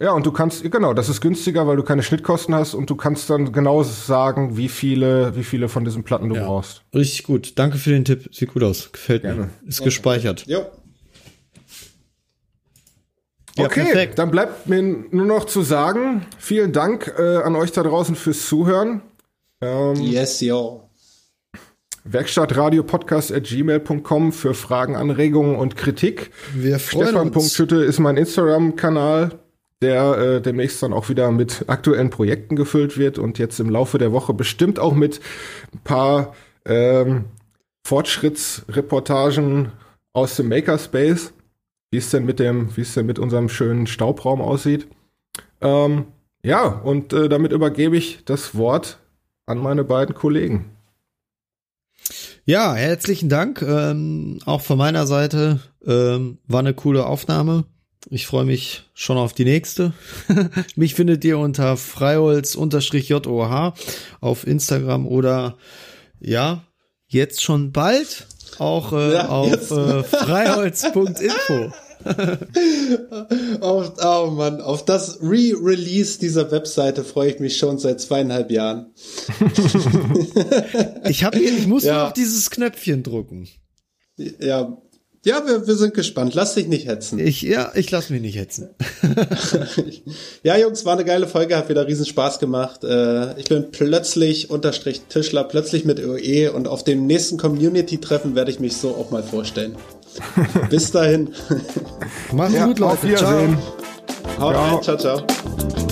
Ja, 0.01 0.13
und 0.13 0.25
du 0.25 0.31
kannst, 0.31 0.63
genau, 0.63 0.95
das 0.95 1.09
ist 1.09 1.21
günstiger, 1.21 1.67
weil 1.67 1.77
du 1.77 1.83
keine 1.83 2.01
Schnittkosten 2.01 2.55
hast 2.55 2.73
und 2.73 2.89
du 2.89 2.95
kannst 2.95 3.29
dann 3.29 3.51
genau 3.51 3.83
sagen, 3.83 4.57
wie 4.57 4.67
viele, 4.67 5.35
wie 5.35 5.43
viele 5.43 5.69
von 5.69 5.85
diesen 5.85 6.03
Platten 6.03 6.27
du 6.27 6.35
ja, 6.35 6.45
brauchst. 6.45 6.81
Richtig 6.95 7.23
gut. 7.23 7.59
Danke 7.59 7.77
für 7.77 7.91
den 7.91 8.03
Tipp. 8.03 8.27
Sieht 8.33 8.51
gut 8.51 8.63
aus. 8.63 8.91
Gefällt 8.91 9.21
Gerne. 9.21 9.41
mir. 9.41 9.49
Ist 9.67 9.79
okay. 9.79 9.89
gespeichert. 9.89 10.47
Ja. 10.47 10.65
Ja, 13.57 13.65
okay, 13.65 13.83
perfekt. 13.83 14.17
dann 14.17 14.31
bleibt 14.31 14.67
mir 14.67 14.81
nur 14.81 15.25
noch 15.25 15.45
zu 15.45 15.61
sagen, 15.61 16.25
vielen 16.39 16.71
Dank 16.71 17.13
äh, 17.19 17.37
an 17.37 17.55
euch 17.55 17.71
da 17.71 17.83
draußen 17.83 18.15
fürs 18.15 18.47
Zuhören. 18.47 19.01
Ähm, 19.61 19.95
yes, 19.95 20.41
yo. 20.41 20.89
Werkstattradiopodcast 22.03 23.31
at 23.31 23.43
gmail.com 23.43 24.31
für 24.31 24.53
Fragen, 24.53 24.95
Anregungen 24.95 25.55
und 25.55 25.77
Kritik. 25.77 26.31
Wir 26.53 26.79
freuen 26.79 27.15
uns. 27.15 27.31
Stefan.schütte 27.31 27.77
ist 27.77 27.99
mein 27.99 28.17
Instagram-Kanal 28.17 29.39
der 29.81 30.17
äh, 30.17 30.41
demnächst 30.41 30.81
dann 30.83 30.93
auch 30.93 31.09
wieder 31.09 31.31
mit 31.31 31.65
aktuellen 31.67 32.11
Projekten 32.11 32.55
gefüllt 32.55 32.97
wird 32.97 33.17
und 33.17 33.39
jetzt 33.39 33.59
im 33.59 33.69
Laufe 33.69 33.97
der 33.97 34.11
Woche 34.11 34.33
bestimmt 34.33 34.79
auch 34.79 34.93
mit 34.93 35.19
ein 35.73 35.79
paar 35.79 36.35
ähm, 36.65 37.25
Fortschrittsreportagen 37.83 39.71
aus 40.13 40.35
dem 40.35 40.49
Makerspace, 40.49 41.33
wie 41.89 41.97
es 41.97 42.11
denn 42.11 42.25
mit 42.25 42.39
dem, 42.39 42.75
wie 42.77 42.81
es 42.81 42.93
denn 42.93 43.07
mit 43.07 43.17
unserem 43.17 43.49
schönen 43.49 43.87
Staubraum 43.87 44.39
aussieht. 44.39 44.87
Ähm, 45.61 46.05
ja, 46.43 46.67
und 46.67 47.13
äh, 47.13 47.27
damit 47.27 47.51
übergebe 47.51 47.97
ich 47.97 48.23
das 48.25 48.55
Wort 48.55 48.99
an 49.47 49.57
meine 49.57 49.83
beiden 49.83 50.13
Kollegen. 50.13 50.69
Ja, 52.45 52.73
herzlichen 52.73 53.29
Dank. 53.29 53.61
Ähm, 53.61 54.39
auch 54.45 54.61
von 54.61 54.77
meiner 54.77 55.05
Seite 55.05 55.59
ähm, 55.85 56.39
war 56.47 56.59
eine 56.59 56.73
coole 56.73 57.05
Aufnahme. 57.05 57.65
Ich 58.09 58.25
freue 58.25 58.45
mich 58.45 58.89
schon 58.95 59.17
auf 59.17 59.33
die 59.33 59.45
nächste. 59.45 59.93
mich 60.75 60.95
findet 60.95 61.23
ihr 61.23 61.37
unter 61.37 61.77
freiholz-joh 61.77 63.73
auf 64.21 64.47
Instagram 64.47 65.05
oder 65.05 65.57
ja, 66.19 66.63
jetzt 67.07 67.43
schon 67.43 67.71
bald 67.71 68.27
auch 68.57 68.91
äh, 68.93 69.13
ja, 69.13 69.29
auf 69.29 69.69
äh, 69.69 70.03
freiholz.info. 70.03 71.71
auf, 73.61 73.93
oh 74.03 74.31
Mann, 74.31 74.61
auf 74.61 74.85
das 74.85 75.19
Re-Release 75.21 76.19
dieser 76.19 76.51
Webseite 76.51 77.03
freue 77.03 77.31
ich 77.31 77.39
mich 77.39 77.57
schon 77.57 77.77
seit 77.77 78.01
zweieinhalb 78.01 78.51
Jahren. 78.51 78.93
ich 81.09 81.23
habe 81.23 81.39
ich 81.39 81.67
muss 81.67 81.83
ja. 81.83 82.05
noch 82.05 82.11
dieses 82.13 82.49
Knöpfchen 82.49 83.03
drucken. 83.03 83.47
Ja, 84.17 84.77
ja, 85.23 85.45
wir, 85.45 85.67
wir 85.67 85.75
sind 85.75 85.93
gespannt. 85.93 86.33
Lass 86.33 86.55
dich 86.55 86.67
nicht 86.67 86.87
hetzen. 86.87 87.19
Ich, 87.19 87.43
ja, 87.43 87.71
ich 87.75 87.91
lass 87.91 88.09
mich 88.09 88.21
nicht 88.21 88.37
hetzen. 88.37 88.69
ja, 90.43 90.57
Jungs, 90.57 90.83
war 90.83 90.93
eine 90.93 91.05
geile 91.05 91.27
Folge, 91.27 91.55
hat 91.55 91.69
wieder 91.69 91.85
riesen 91.85 92.07
Spaß 92.07 92.39
gemacht. 92.39 92.83
Äh, 92.83 93.39
ich 93.39 93.45
bin 93.45 93.69
plötzlich 93.71 94.49
unterstrich 94.49 95.01
Tischler, 95.09 95.43
plötzlich 95.43 95.85
mit 95.85 96.03
OE 96.03 96.49
und 96.51 96.67
auf 96.67 96.83
dem 96.83 97.05
nächsten 97.05 97.37
Community-Treffen 97.37 98.33
werde 98.33 98.49
ich 98.49 98.59
mich 98.59 98.77
so 98.77 98.95
auch 98.95 99.11
mal 99.11 99.21
vorstellen. 99.21 99.75
Bis 100.69 100.91
dahin. 100.91 101.33
Mach's 102.31 102.53
ja, 102.53 102.65
gut, 102.65 102.79
Leute. 102.79 102.93
Auf 102.93 103.03
Wiedersehen. 103.03 103.57
Ciao. 104.37 104.39
Haut 104.39 104.55
rein, 104.55 104.81
ciao, 104.81 104.97
ciao. 104.97 105.90